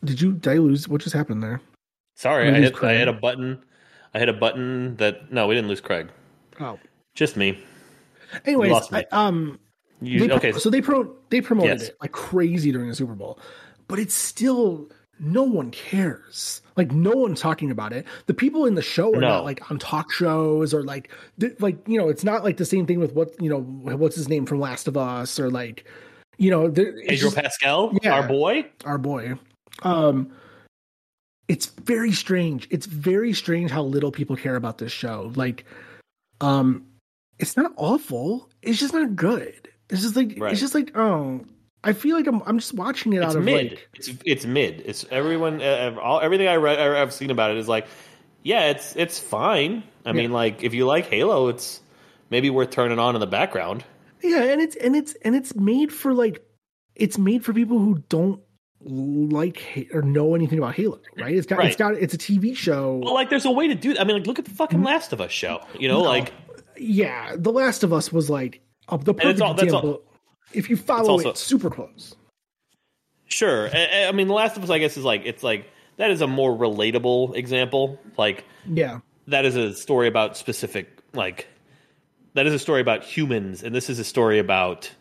did 0.04 0.22
you? 0.22 0.34
Did 0.34 0.54
I 0.54 0.58
lose? 0.58 0.88
What 0.88 1.02
just 1.02 1.16
happened 1.16 1.42
there? 1.44 1.62
Sorry, 2.16 2.48
I 2.48 2.52
lose 2.52 2.70
hit, 2.70 2.84
I 2.84 2.94
hit 2.94 3.08
a 3.08 3.14
button. 3.14 3.64
I 4.14 4.20
hit 4.20 4.30
a 4.30 4.34
button 4.34 4.96
that 4.98 5.32
no, 5.32 5.48
we 5.48 5.56
didn't 5.56 5.68
lose 5.70 5.82
Craig. 5.82 6.10
Oh, 6.60 6.78
Just 7.16 7.36
me. 7.38 7.58
anyways, 8.46 8.72
lost 8.72 8.92
me. 8.92 9.04
I, 9.12 9.26
um, 9.28 9.60
You, 10.02 10.28
they, 10.28 10.34
okay, 10.36 10.52
so 10.52 10.70
they 10.70 10.82
pro 10.82 11.16
they 11.30 11.42
promoted 11.42 11.80
Yes. 11.80 11.90
it 11.90 11.98
like 12.02 12.12
crazy 12.12 12.72
during 12.72 12.90
the 12.90 12.96
Super 12.96 13.16
Bowl, 13.16 13.40
but 13.88 13.98
it's 13.98 14.14
still 14.14 14.90
no 15.20 15.44
one 15.44 15.72
cares. 15.72 16.62
Like 16.76 16.92
no 16.92 17.12
one's 17.12 17.40
talking 17.40 17.70
about 17.72 17.94
it. 17.94 18.06
The 18.26 18.34
people 18.34 18.66
in 18.66 18.76
the 18.76 18.82
show 18.82 19.14
are 19.14 19.22
No. 19.22 19.28
not 19.30 19.44
like 19.44 19.70
on 19.72 19.78
talk 19.80 20.12
shows 20.12 20.74
or 20.74 20.84
like 20.84 21.10
th- 21.40 21.60
like 21.60 21.88
you 21.88 21.98
know 21.98 22.10
it's 22.10 22.24
not 22.24 22.44
like 22.44 22.58
the 22.58 22.66
same 22.66 22.86
thing 22.86 23.00
with 23.00 23.14
what 23.14 23.40
you 23.42 23.50
know 23.50 23.60
what's 23.62 24.16
his 24.16 24.28
name 24.28 24.46
from 24.46 24.60
Last 24.60 24.88
of 24.88 24.98
Us 24.98 25.40
or 25.40 25.50
like 25.52 25.86
you 26.38 26.50
know 26.50 26.70
Pedro 26.72 27.32
Pascal, 27.32 27.96
Yeah. 28.02 28.14
our 28.16 28.28
boy. 28.28 28.66
our 28.86 28.98
boy. 28.98 29.38
Um, 29.84 30.32
it's 31.48 31.68
very 31.68 32.12
strange. 32.12 32.68
It's 32.72 32.86
very 32.86 33.34
strange 33.34 33.70
how 33.70 33.84
little 33.84 34.12
people 34.12 34.36
care 34.36 34.56
about 34.56 34.78
this 34.78 34.92
show. 34.92 35.32
Like, 35.36 35.66
um, 36.42 36.86
it's 37.38 37.58
not 37.58 37.74
awful. 37.76 38.50
It's 38.62 38.80
just 38.80 38.94
not 38.94 39.16
good. 39.16 39.70
It's 39.90 40.02
just 40.02 40.16
like 40.16 40.36
Right. 40.38 40.52
it's 40.54 40.62
just 40.62 40.74
like 40.74 40.96
oh, 40.98 41.42
I 41.84 41.94
feel 41.94 42.16
like 42.16 42.28
I'm 42.28 42.42
I'm 42.46 42.60
just 42.60 42.74
watching 42.74 43.14
it 43.14 43.18
It's 43.18 43.26
out 43.28 43.36
of 43.36 43.44
mid. 43.44 43.72
like 43.72 43.90
it's 43.96 44.10
it's 44.26 44.46
mid. 44.46 44.82
It's 44.86 45.06
everyone. 45.12 45.62
Uh, 45.62 45.96
all 46.02 46.20
everything 46.22 46.48
I 46.48 46.56
read, 46.56 46.80
I've 46.80 47.12
seen 47.14 47.30
about 47.30 47.52
it 47.52 47.58
is 47.58 47.68
like, 47.68 47.88
yeah, 48.44 48.70
it's 48.70 48.96
it's 48.96 49.20
fine. 49.20 49.84
I 50.06 50.12
mean, 50.14 50.32
like 50.32 50.64
if 50.64 50.74
you 50.74 50.86
like 50.86 51.08
Halo, 51.08 51.48
it's 51.50 51.82
maybe 52.30 52.50
worth 52.50 52.70
turning 52.72 53.00
on 53.00 53.16
in 53.16 53.20
the 53.22 53.28
background. 53.28 53.84
yeah, 54.22 54.44
and 54.44 54.62
it's 54.62 54.76
and 54.78 54.96
it's 54.96 55.14
and 55.24 55.36
it's 55.36 55.56
made 55.56 55.92
for 55.92 56.14
like 56.14 56.42
it's 56.96 57.18
made 57.18 57.44
for 57.44 57.54
people 57.54 57.80
who 57.80 58.04
don't 58.10 58.40
like 58.86 59.90
or 59.94 60.02
know 60.02 60.36
anything 60.36 60.58
about 60.60 60.76
Halo, 60.76 61.00
right? 61.18 61.34
It's 61.36 61.48
got 61.48 61.66
it's 61.66 61.76
got 61.76 61.96
it's 61.96 62.14
a 62.14 62.18
TV 62.18 62.56
show. 62.56 63.02
Well, 63.04 63.14
like 63.14 63.30
there's 63.30 63.46
a 63.46 63.52
way 63.52 63.68
to 63.68 63.76
do. 63.76 63.96
I 64.00 64.04
mean, 64.04 64.18
like 64.18 64.28
look 64.28 64.40
at 64.40 64.46
the 64.46 64.52
fucking 64.52 64.84
Last 64.84 65.14
of 65.14 65.22
Us 65.22 65.32
show. 65.32 65.62
You 65.80 65.88
know, 65.88 66.00
No. 66.02 66.10
like 66.10 66.34
yeah, 66.78 67.36
The 67.38 67.52
Last 67.52 67.84
of 67.84 67.94
Us 67.94 68.12
was 68.12 68.30
like 68.30 68.62
the 68.90 69.14
perfect 69.14 69.42
all- 69.42 69.54
that's 69.54 69.72
all- 69.74 69.80
example. 69.80 70.04
If 70.52 70.70
you 70.70 70.78
follow 70.78 71.12
also- 71.12 71.30
it 71.32 71.38
super 71.38 71.70
close. 71.70 72.16
Sure. 73.26 73.70
I, 73.74 74.06
I 74.08 74.12
mean, 74.12 74.28
The 74.28 74.34
Last 74.34 74.58
of 74.58 74.64
Us, 74.64 74.70
I 74.70 74.78
guess, 74.80 74.96
is 74.98 75.04
like 75.04 75.22
it's 75.26 75.42
like 75.44 75.66
that 75.98 76.12
is 76.12 76.22
a 76.22 76.28
more 76.28 76.56
relatable 76.56 77.36
example. 77.36 78.00
Like 78.18 78.46
Yeah. 78.70 79.00
that 79.28 79.46
is 79.46 79.56
a 79.56 79.74
story 79.74 80.08
about 80.08 80.38
specific 80.38 81.00
like 81.14 81.48
that 82.36 82.46
is 82.46 82.54
a 82.54 82.60
story 82.60 82.82
about 82.82 83.04
humans, 83.04 83.64
and 83.64 83.74
this 83.74 83.90
is 83.90 84.00
a 84.00 84.04
story 84.04 84.40
about 84.40 84.92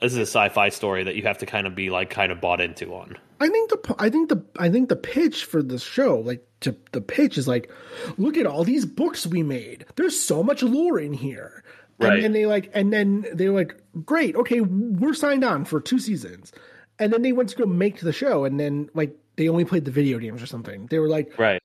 this 0.00 0.12
is 0.12 0.18
a 0.18 0.22
sci-fi 0.22 0.68
story 0.68 1.04
that 1.04 1.16
you 1.16 1.22
have 1.24 1.38
to 1.38 1.46
kind 1.46 1.66
of 1.66 1.74
be 1.74 1.90
like 1.90 2.08
kind 2.10 2.30
of 2.32 2.40
bought 2.40 2.60
into 2.60 2.94
on. 2.94 3.18
I 3.40 3.48
think 3.48 3.70
the 3.70 3.94
I 3.98 4.08
think 4.10 4.28
the 4.30 4.42
I 4.58 4.70
think 4.70 4.88
the 4.88 4.96
pitch 4.96 5.44
for 5.44 5.62
the 5.62 5.78
show, 5.78 6.18
like 6.20 6.46
to 6.60 6.74
the 6.92 7.00
pitch 7.00 7.36
is 7.38 7.46
like, 7.46 7.70
look 8.16 8.36
at 8.36 8.46
all 8.46 8.64
these 8.64 8.86
books 8.86 9.26
we 9.26 9.42
made. 9.42 9.84
There's 9.96 10.18
so 10.18 10.42
much 10.42 10.62
lore 10.62 10.98
in 10.98 11.12
here. 11.12 11.62
Right. 11.98 12.14
And 12.14 12.22
then 12.24 12.32
they 12.32 12.46
like 12.46 12.70
and 12.74 12.92
then 12.92 13.26
they're 13.34 13.52
like, 13.52 13.76
great, 14.04 14.36
okay, 14.36 14.60
we're 14.60 15.14
signed 15.14 15.44
on 15.44 15.64
for 15.64 15.80
two 15.80 15.98
seasons. 15.98 16.52
And 16.98 17.12
then 17.12 17.22
they 17.22 17.32
went 17.32 17.48
to 17.50 17.56
go 17.56 17.66
make 17.66 18.00
the 18.00 18.12
show 18.12 18.44
and 18.44 18.58
then 18.58 18.88
like 18.94 19.16
they 19.36 19.48
only 19.48 19.64
played 19.64 19.84
the 19.84 19.90
video 19.90 20.18
games 20.18 20.42
or 20.42 20.46
something. 20.46 20.86
They 20.86 20.98
were 20.98 21.08
like, 21.08 21.38
Right. 21.38 21.60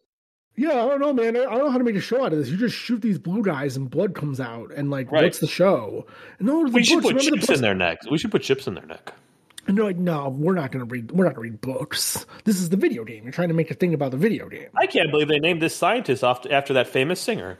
Yeah, 0.55 0.69
I 0.83 0.87
don't 0.87 0.99
know, 0.99 1.13
man. 1.13 1.35
I 1.35 1.41
don't 1.45 1.57
know 1.59 1.71
how 1.71 1.79
to 1.79 1.83
make 1.83 1.95
a 1.95 1.99
show 2.01 2.23
out 2.23 2.31
of 2.31 2.37
this. 2.37 2.47
You 2.49 2.57
just 2.57 2.75
shoot 2.75 3.01
these 3.01 3.17
blue 3.17 3.41
guys 3.41 3.75
and 3.75 3.89
blood 3.89 4.13
comes 4.13 4.39
out 4.39 4.71
and 4.75 4.89
like 4.91 5.11
Right. 5.11 5.23
what's 5.23 5.39
the 5.39 5.47
show? 5.47 6.05
No, 6.39 6.59
We 6.61 6.83
should 6.83 7.01
put 7.01 7.15
Remember 7.15 7.21
chips 7.37 7.47
books? 7.47 7.57
in 7.57 7.61
their 7.63 7.73
neck. 7.75 7.99
We 8.09 8.17
should 8.17 8.31
put 8.31 8.43
chips 8.43 8.67
in 8.67 8.75
their 8.75 8.85
neck. 8.85 9.13
And 9.65 9.77
they're 9.77 9.85
like, 9.85 9.97
no, 9.97 10.29
we're 10.29 10.55
not 10.55 10.71
gonna 10.71 10.85
read 10.85 11.11
we're 11.11 11.23
not 11.25 11.35
gonna 11.35 11.43
read 11.43 11.61
books. 11.61 12.25
This 12.43 12.57
is 12.59 12.69
the 12.69 12.75
video 12.77 13.03
game. 13.05 13.23
You're 13.23 13.31
trying 13.31 13.47
to 13.47 13.53
make 13.53 13.71
a 13.71 13.75
thing 13.75 13.93
about 13.93 14.11
the 14.11 14.17
video 14.17 14.49
game. 14.49 14.67
I 14.75 14.87
can't 14.87 15.09
believe 15.09 15.27
they 15.29 15.39
named 15.39 15.61
this 15.61 15.75
scientist 15.75 16.23
after 16.23 16.73
that 16.73 16.87
famous 16.87 17.19
singer. 17.21 17.57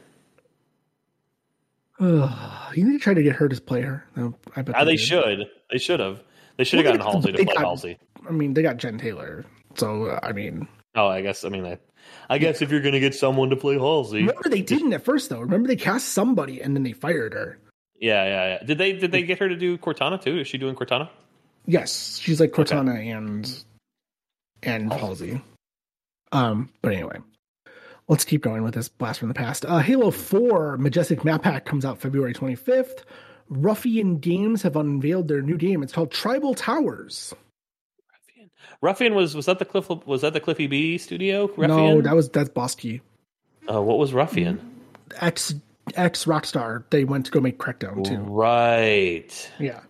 Ugh, 2.00 2.76
you 2.76 2.84
need 2.84 2.98
to 2.98 3.02
try 3.02 3.14
to 3.14 3.22
get 3.22 3.36
her 3.36 3.48
to 3.48 3.60
play 3.60 3.80
her. 3.82 4.04
No, 4.16 4.34
I 4.56 4.62
bet 4.62 4.74
Ah, 4.76 4.84
they 4.84 4.96
should. 4.96 5.46
They 5.70 5.78
should 5.78 6.00
have. 6.00 6.22
They 6.56 6.64
should 6.64 6.78
have 6.84 6.86
Well, 6.86 6.96
gotten 6.98 7.12
Halsey 7.12 7.32
to 7.32 7.44
play 7.44 7.54
got- 7.54 7.64
Halsey. 7.64 7.98
I 8.28 8.32
mean, 8.32 8.54
they 8.54 8.62
got 8.62 8.78
Jen 8.78 8.98
Taylor, 8.98 9.44
so 9.74 10.06
uh, 10.06 10.20
I 10.22 10.32
mean, 10.32 10.66
Oh, 10.96 11.08
I 11.08 11.20
guess. 11.22 11.44
I 11.44 11.48
mean, 11.48 11.64
I, 11.66 11.78
I 12.30 12.38
guess 12.38 12.62
if 12.62 12.70
you're 12.70 12.80
gonna 12.80 13.00
get 13.00 13.14
someone 13.14 13.50
to 13.50 13.56
play 13.56 13.76
Halsey, 13.78 14.20
remember 14.20 14.48
they 14.48 14.62
didn't 14.62 14.92
at 14.92 15.04
first 15.04 15.28
though. 15.30 15.40
Remember 15.40 15.66
they 15.68 15.76
cast 15.76 16.08
somebody 16.10 16.60
and 16.62 16.74
then 16.76 16.82
they 16.84 16.92
fired 16.92 17.32
her. 17.34 17.58
yeah, 18.00 18.24
yeah, 18.24 18.46
yeah. 18.60 18.64
Did 18.66 18.78
they? 18.78 18.92
Did 18.92 19.10
they 19.12 19.22
get 19.22 19.38
her 19.40 19.48
to 19.48 19.56
do 19.56 19.76
Cortana 19.78 20.20
too? 20.22 20.38
Is 20.38 20.46
she 20.48 20.56
doing 20.58 20.74
Cortana? 20.74 21.08
Yes, 21.66 22.18
she's 22.22 22.40
like 22.40 22.50
Cortana 22.52 22.96
and 23.14 23.64
and 24.62 24.92
Halsey. 24.92 25.40
Um, 26.32 26.70
but 26.82 26.92
anyway, 26.92 27.18
let's 28.08 28.24
keep 28.24 28.42
going 28.42 28.62
with 28.62 28.74
this 28.74 28.88
blast 28.88 29.20
from 29.20 29.28
the 29.28 29.34
past. 29.34 29.64
Uh, 29.64 29.78
Halo 29.78 30.10
Four 30.10 30.76
Majestic 30.78 31.24
Map 31.24 31.42
Pack 31.42 31.64
comes 31.64 31.84
out 31.84 31.98
February 31.98 32.32
twenty 32.32 32.54
fifth. 32.54 33.04
Ruffian 33.48 34.18
Games 34.18 34.62
have 34.62 34.76
unveiled 34.76 35.28
their 35.28 35.42
new 35.42 35.56
game. 35.58 35.82
It's 35.82 35.92
called 35.92 36.10
Tribal 36.10 36.54
Towers. 36.54 37.34
Ruffian 38.80 39.14
was 39.14 39.34
was 39.34 39.46
that 39.46 39.58
the 39.58 39.64
Cliff 39.64 39.88
was 40.06 40.22
that 40.22 40.32
the 40.32 40.40
Cliffy 40.40 40.66
B 40.66 40.98
studio? 40.98 41.46
Ruffian? 41.48 41.68
No, 41.68 42.00
that 42.00 42.14
was 42.14 42.28
that's 42.28 42.48
Boss 42.48 42.74
Key. 42.74 43.00
Uh, 43.70 43.82
what 43.82 43.98
was 43.98 44.12
Ruffian? 44.12 44.60
X 45.20 45.54
X 45.94 46.24
Rockstar. 46.24 46.84
They 46.90 47.04
went 47.04 47.26
to 47.26 47.32
go 47.32 47.40
make 47.40 47.58
Crackdown 47.58 48.04
too. 48.04 48.16
Right. 48.18 49.50
Yeah, 49.58 49.80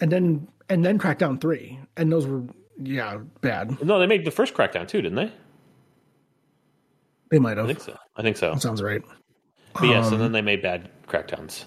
and 0.00 0.12
then 0.12 0.48
and 0.68 0.84
then 0.84 0.98
Crackdown 0.98 1.40
three, 1.40 1.78
and 1.96 2.12
those 2.12 2.26
were 2.26 2.44
yeah 2.78 3.18
bad. 3.40 3.82
No, 3.82 3.98
they 3.98 4.06
made 4.06 4.24
the 4.24 4.30
first 4.30 4.54
Crackdown 4.54 4.86
too, 4.88 5.02
didn't 5.02 5.16
they? 5.16 5.32
They 7.30 7.38
might 7.38 7.56
have. 7.56 7.66
I 7.66 7.68
think 7.68 7.80
so. 7.80 7.96
I 8.16 8.22
think 8.22 8.36
so. 8.36 8.52
That 8.52 8.62
sounds 8.62 8.82
right. 8.82 9.02
But 9.74 9.84
yes, 9.84 10.06
Um, 10.06 10.14
and 10.14 10.22
then 10.22 10.32
they 10.32 10.42
made 10.42 10.62
bad 10.62 10.90
Crackdowns. 11.08 11.64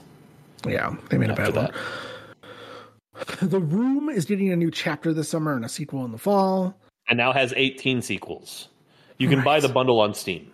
Yeah, 0.66 0.96
they 1.10 1.18
made 1.18 1.30
a 1.30 1.36
bad 1.36 1.56
one. 1.56 1.72
The 3.42 3.60
Room 3.60 4.10
is 4.10 4.26
getting 4.26 4.52
a 4.52 4.56
new 4.56 4.72
chapter 4.72 5.14
this 5.14 5.30
summer 5.30 5.54
and 5.54 5.66
a 5.66 5.70
sequel 5.70 6.06
in 6.06 6.12
the 6.12 6.18
fall. 6.18 6.80
And 7.10 7.18
now 7.18 7.34
has 7.34 7.54
18 7.56 8.02
sequels. 8.02 8.70
You 9.18 9.28
can 9.28 9.44
buy 9.44 9.60
the 9.60 9.68
bundle 9.68 10.00
on 10.00 10.14
Steam. 10.14 10.52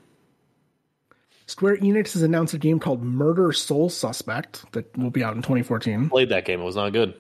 Square 1.48 1.78
Enix 1.78 2.14
has 2.14 2.24
announced 2.24 2.56
a 2.56 2.58
game 2.58 2.80
called 2.80 3.04
Murder 3.04 3.52
Soul 3.52 3.90
Suspect 3.90 4.72
that 4.72 4.98
will 4.98 5.12
be 5.12 5.24
out 5.24 5.36
in 5.36 5.44
2014. 5.44 6.10
Played 6.10 6.30
that 6.30 6.46
game. 6.46 6.60
It 6.60 6.64
was 6.64 6.76
not 6.76 6.92
good. 6.92 7.14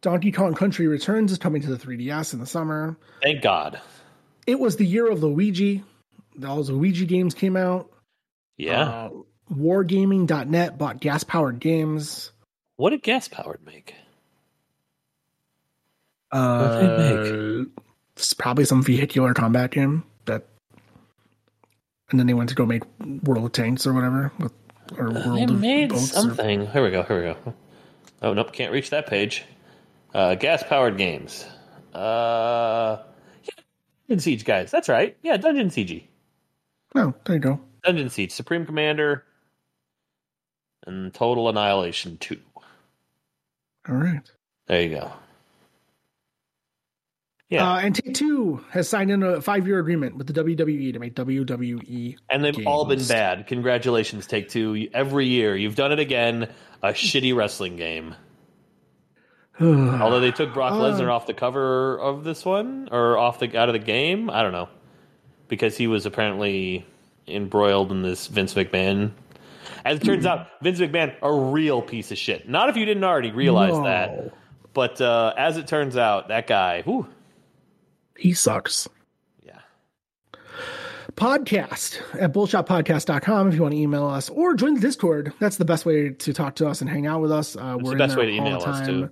Donkey 0.00 0.32
Kong 0.32 0.54
Country 0.54 0.88
Returns 0.88 1.30
is 1.30 1.38
coming 1.38 1.62
to 1.62 1.68
the 1.68 1.76
3DS 1.76 2.32
in 2.34 2.40
the 2.40 2.46
summer. 2.46 2.96
Thank 3.22 3.42
God. 3.42 3.80
It 4.46 4.58
was 4.58 4.76
the 4.76 4.86
year 4.86 5.08
of 5.10 5.22
Luigi. 5.22 5.84
All 6.44 6.56
those 6.56 6.70
Luigi 6.70 7.06
games 7.06 7.34
came 7.34 7.56
out. 7.56 7.90
Yeah. 8.56 8.82
Uh, 8.88 9.10
Wargaming.net 9.52 10.76
bought 10.78 11.00
gas 11.00 11.22
powered 11.24 11.60
games. 11.60 12.32
what 12.76 12.90
did 12.90 13.02
Gas 13.02 13.28
Powered 13.28 13.64
make? 13.64 13.94
Uh, 16.32 17.64
It's 18.16 18.34
probably 18.34 18.64
some 18.64 18.82
vehicular 18.82 19.34
combat 19.34 19.70
game 19.70 20.04
that. 20.24 20.44
And 22.10 22.18
then 22.20 22.26
they 22.26 22.34
went 22.34 22.48
to 22.50 22.54
go 22.54 22.66
make 22.66 22.82
World 23.24 23.44
of 23.46 23.52
Tanks 23.52 23.86
or 23.86 23.92
whatever. 23.92 24.32
With, 24.38 24.52
or 24.96 25.10
World 25.10 25.38
They 25.38 25.44
of 25.44 25.60
made 25.60 25.88
Boats 25.90 26.12
or- 26.12 26.20
something. 26.22 26.66
Here 26.68 26.82
we 26.82 26.90
go. 26.90 27.02
Here 27.02 27.16
we 27.18 27.24
go. 27.24 27.54
Oh 28.22 28.32
nope, 28.32 28.52
can't 28.52 28.72
reach 28.72 28.90
that 28.90 29.06
page. 29.06 29.44
Uh, 30.14 30.34
Gas 30.36 30.62
Powered 30.62 30.96
Games. 30.96 31.44
Uh, 31.94 32.98
yeah, 33.44 33.50
Dungeon 34.08 34.20
Siege 34.20 34.44
guys. 34.44 34.70
That's 34.70 34.88
right. 34.88 35.16
Yeah, 35.22 35.36
Dungeon 35.36 35.70
Siege. 35.70 36.04
No, 36.96 37.14
there 37.24 37.36
you 37.36 37.40
go. 37.40 37.60
Dungeon 37.84 38.08
Siege, 38.10 38.32
Supreme 38.32 38.66
Commander, 38.66 39.24
and 40.86 41.12
Total 41.14 41.48
Annihilation 41.48 42.16
Two. 42.18 42.38
All 43.88 43.94
right. 43.94 44.28
There 44.66 44.82
you 44.82 44.88
go. 44.88 45.12
Yeah, 47.48 47.74
Uh, 47.74 47.78
and 47.78 47.94
Take 47.94 48.14
Two 48.14 48.64
has 48.70 48.88
signed 48.88 49.10
in 49.12 49.22
a 49.22 49.40
five 49.40 49.66
year 49.68 49.78
agreement 49.78 50.16
with 50.16 50.26
the 50.26 50.32
WWE 50.32 50.92
to 50.94 50.98
make 50.98 51.14
WWE. 51.14 52.16
and 52.28 52.44
they've 52.44 52.66
all 52.66 52.84
been 52.86 53.04
bad. 53.06 53.46
Congratulations, 53.46 54.26
Take 54.26 54.48
Two. 54.48 54.88
Every 54.92 55.26
year 55.26 55.54
you've 55.54 55.76
done 55.76 55.92
it 55.92 56.00
again. 56.00 56.48
A 56.82 56.88
shitty 56.92 57.36
wrestling 57.36 57.76
game. 57.76 58.16
Although 59.60 60.20
they 60.20 60.32
took 60.32 60.52
Brock 60.54 60.72
Uh, 60.72 60.76
Lesnar 60.80 61.10
off 61.12 61.26
the 61.26 61.34
cover 61.34 61.98
of 62.00 62.24
this 62.24 62.44
one 62.44 62.88
or 62.90 63.16
off 63.16 63.38
the 63.38 63.56
out 63.56 63.68
of 63.68 63.74
the 63.74 63.78
game, 63.78 64.28
I 64.28 64.42
don't 64.42 64.52
know, 64.52 64.68
because 65.48 65.76
he 65.76 65.86
was 65.86 66.06
apparently 66.06 66.84
embroiled 67.26 67.90
in 67.90 68.02
this 68.02 68.26
Vince 68.26 68.54
McMahon. 68.54 69.10
As 69.84 69.98
it 70.00 70.04
turns 70.04 70.26
out, 70.26 70.48
Vince 70.62 70.78
McMahon 70.80 71.14
a 71.22 71.32
real 71.32 71.82
piece 71.82 72.10
of 72.12 72.18
shit. 72.18 72.48
Not 72.48 72.68
if 72.68 72.76
you 72.76 72.84
didn't 72.84 73.04
already 73.04 73.30
realize 73.30 73.72
No. 73.72 73.84
that, 73.84 74.32
but 74.74 75.00
uh, 75.00 75.32
as 75.36 75.56
it 75.56 75.66
turns 75.66 75.96
out, 75.96 76.28
that 76.28 76.46
guy, 76.46 76.82
whew, 76.82 77.06
he 78.16 78.32
sucks. 78.34 78.88
yeah, 79.44 79.58
Podcast 81.14 82.00
at 82.20 82.32
bullshotpodcast.com 82.32 83.48
if 83.48 83.54
you 83.54 83.62
want 83.62 83.72
to 83.74 83.80
email 83.80 84.06
us 84.06 84.28
or 84.28 84.54
join 84.54 84.74
the 84.74 84.80
Discord. 84.80 85.32
That's 85.40 85.56
the 85.56 85.64
best 85.64 85.86
way 85.86 86.10
to 86.10 86.32
talk 86.32 86.56
to 86.56 86.68
us 86.68 86.80
and 86.80 86.90
hang 86.90 87.06
out 87.06 87.20
with 87.22 87.32
us. 87.32 87.56
Uh, 87.56 87.78
we're 87.80 87.92
the 87.92 87.96
best 87.96 88.16
way 88.16 88.26
to 88.26 88.32
email 88.32 88.60
us, 88.62 88.86
too. 88.86 89.10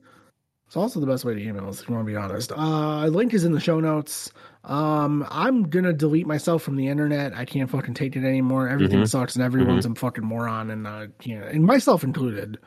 It's 0.67 0.77
also 0.77 0.99
the 1.01 1.07
best 1.07 1.25
way 1.25 1.35
to 1.35 1.41
email 1.41 1.69
us 1.69 1.81
if 1.83 1.89
you 1.89 1.95
want 1.95 2.07
to 2.07 2.13
be 2.13 2.17
honest. 2.17 2.53
Uh, 2.53 3.07
link 3.07 3.33
is 3.33 3.45
in 3.45 3.53
the 3.53 3.61
show 3.61 3.81
notes. 3.81 4.33
Um, 4.65 5.27
I'm 5.31 5.65
gonna 5.69 5.93
delete 5.93 6.27
myself 6.27 6.63
from 6.63 6.77
the 6.77 6.89
internet. 6.89 7.35
I 7.37 7.45
can't 7.45 7.69
fucking 7.69 7.95
take 7.95 8.17
it 8.17 8.25
anymore. 8.25 8.69
Everything 8.69 9.01
Mhm. 9.01 9.09
sucks 9.09 9.37
and 9.37 9.45
everyone's 9.45 9.85
a 9.85 9.95
fucking 9.95 10.25
moron 10.25 10.71
and 10.71 10.87
uh, 10.87 11.07
you 11.23 11.39
know, 11.39 11.47
and 11.47 11.65
myself 11.65 12.03
included. 12.03 12.59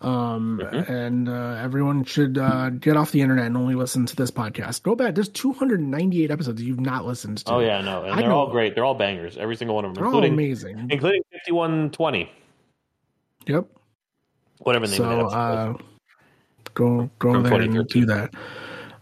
Um, 0.00 0.60
Mhm. 0.62 0.88
and 0.88 1.28
uh, 1.28 1.58
everyone 1.62 2.04
should 2.04 2.36
uh, 2.38 2.70
get 2.70 2.96
off 2.96 3.10
the 3.12 3.20
internet 3.22 3.46
and 3.46 3.56
only 3.56 3.74
listen 3.74 4.04
to 4.06 4.16
this 4.16 4.30
podcast. 4.30 4.82
Go 4.82 4.94
back. 4.94 5.14
There's 5.14 5.28
298 5.28 6.30
episodes 6.30 6.62
you've 6.62 6.80
not 6.80 7.06
listened 7.06 7.38
to. 7.38 7.52
oh 7.54 7.60
yeah, 7.60 7.80
no, 7.80 8.02
and 8.04 8.12
I 8.12 8.20
they're 8.20 8.28
know. 8.30 8.36
all 8.36 8.50
great. 8.50 8.74
They're 8.74 8.84
all 8.84 8.94
bangers. 8.94 9.36
Every 9.38 9.56
single 9.56 9.76
one 9.76 9.84
of 9.84 9.94
them, 9.94 10.02
they're 10.02 10.12
all 10.12 10.24
amazing. 10.24 10.88
including 10.90 11.22
fifty 11.30 11.52
one 11.52 11.90
twenty, 11.90 12.30
Yep. 13.46 13.66
whatever 14.60 14.86
the 14.86 14.92
name 14.92 14.96
So 14.98 15.04
of 15.04 15.30
that 15.30 15.36
episode 15.36 15.36
uh, 15.36 15.82
go 16.74 17.10
go 17.18 17.32
From 17.34 17.42
there 17.44 17.60
and 17.60 17.88
do 17.88 18.06
that. 18.06 18.34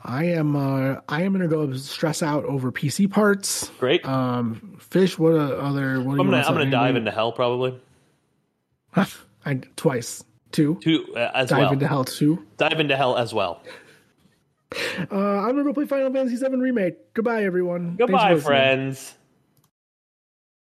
I 0.04 0.24
am 0.24 0.56
uh, 0.56 0.96
I 1.08 1.22
am 1.22 1.32
gonna 1.32 1.48
go 1.48 1.72
stress 1.74 2.22
out 2.22 2.44
over 2.44 2.72
PC 2.72 3.10
parts. 3.10 3.68
Great. 3.78 4.04
Um, 4.06 4.76
fish. 4.80 5.18
What 5.18 5.34
other? 5.34 6.00
What 6.00 6.12
I'm 6.20 6.28
gonna 6.30 6.38
I'm 6.38 6.54
gonna 6.54 6.70
dive 6.70 6.96
into 6.96 7.10
hell 7.10 7.32
probably. 7.32 7.80
I 8.96 9.54
twice 9.76 10.24
two. 10.50 10.78
Two 10.82 11.06
uh, 11.16 11.30
as 11.34 11.48
Dive 11.50 11.58
well. 11.58 11.72
into 11.72 11.86
hell 11.88 12.04
two. 12.04 12.44
dive 12.56 12.80
into 12.80 12.96
hell 12.96 13.16
as 13.16 13.32
well. 13.32 13.62
Uh, 15.10 15.16
I'm 15.16 15.50
gonna 15.50 15.64
go 15.64 15.72
play 15.72 15.84
Final 15.86 16.12
Fantasy 16.12 16.36
VII 16.36 16.56
remake. 16.56 17.12
Goodbye, 17.14 17.44
everyone. 17.44 17.96
Goodbye, 17.96 18.38
friends. 18.40 19.14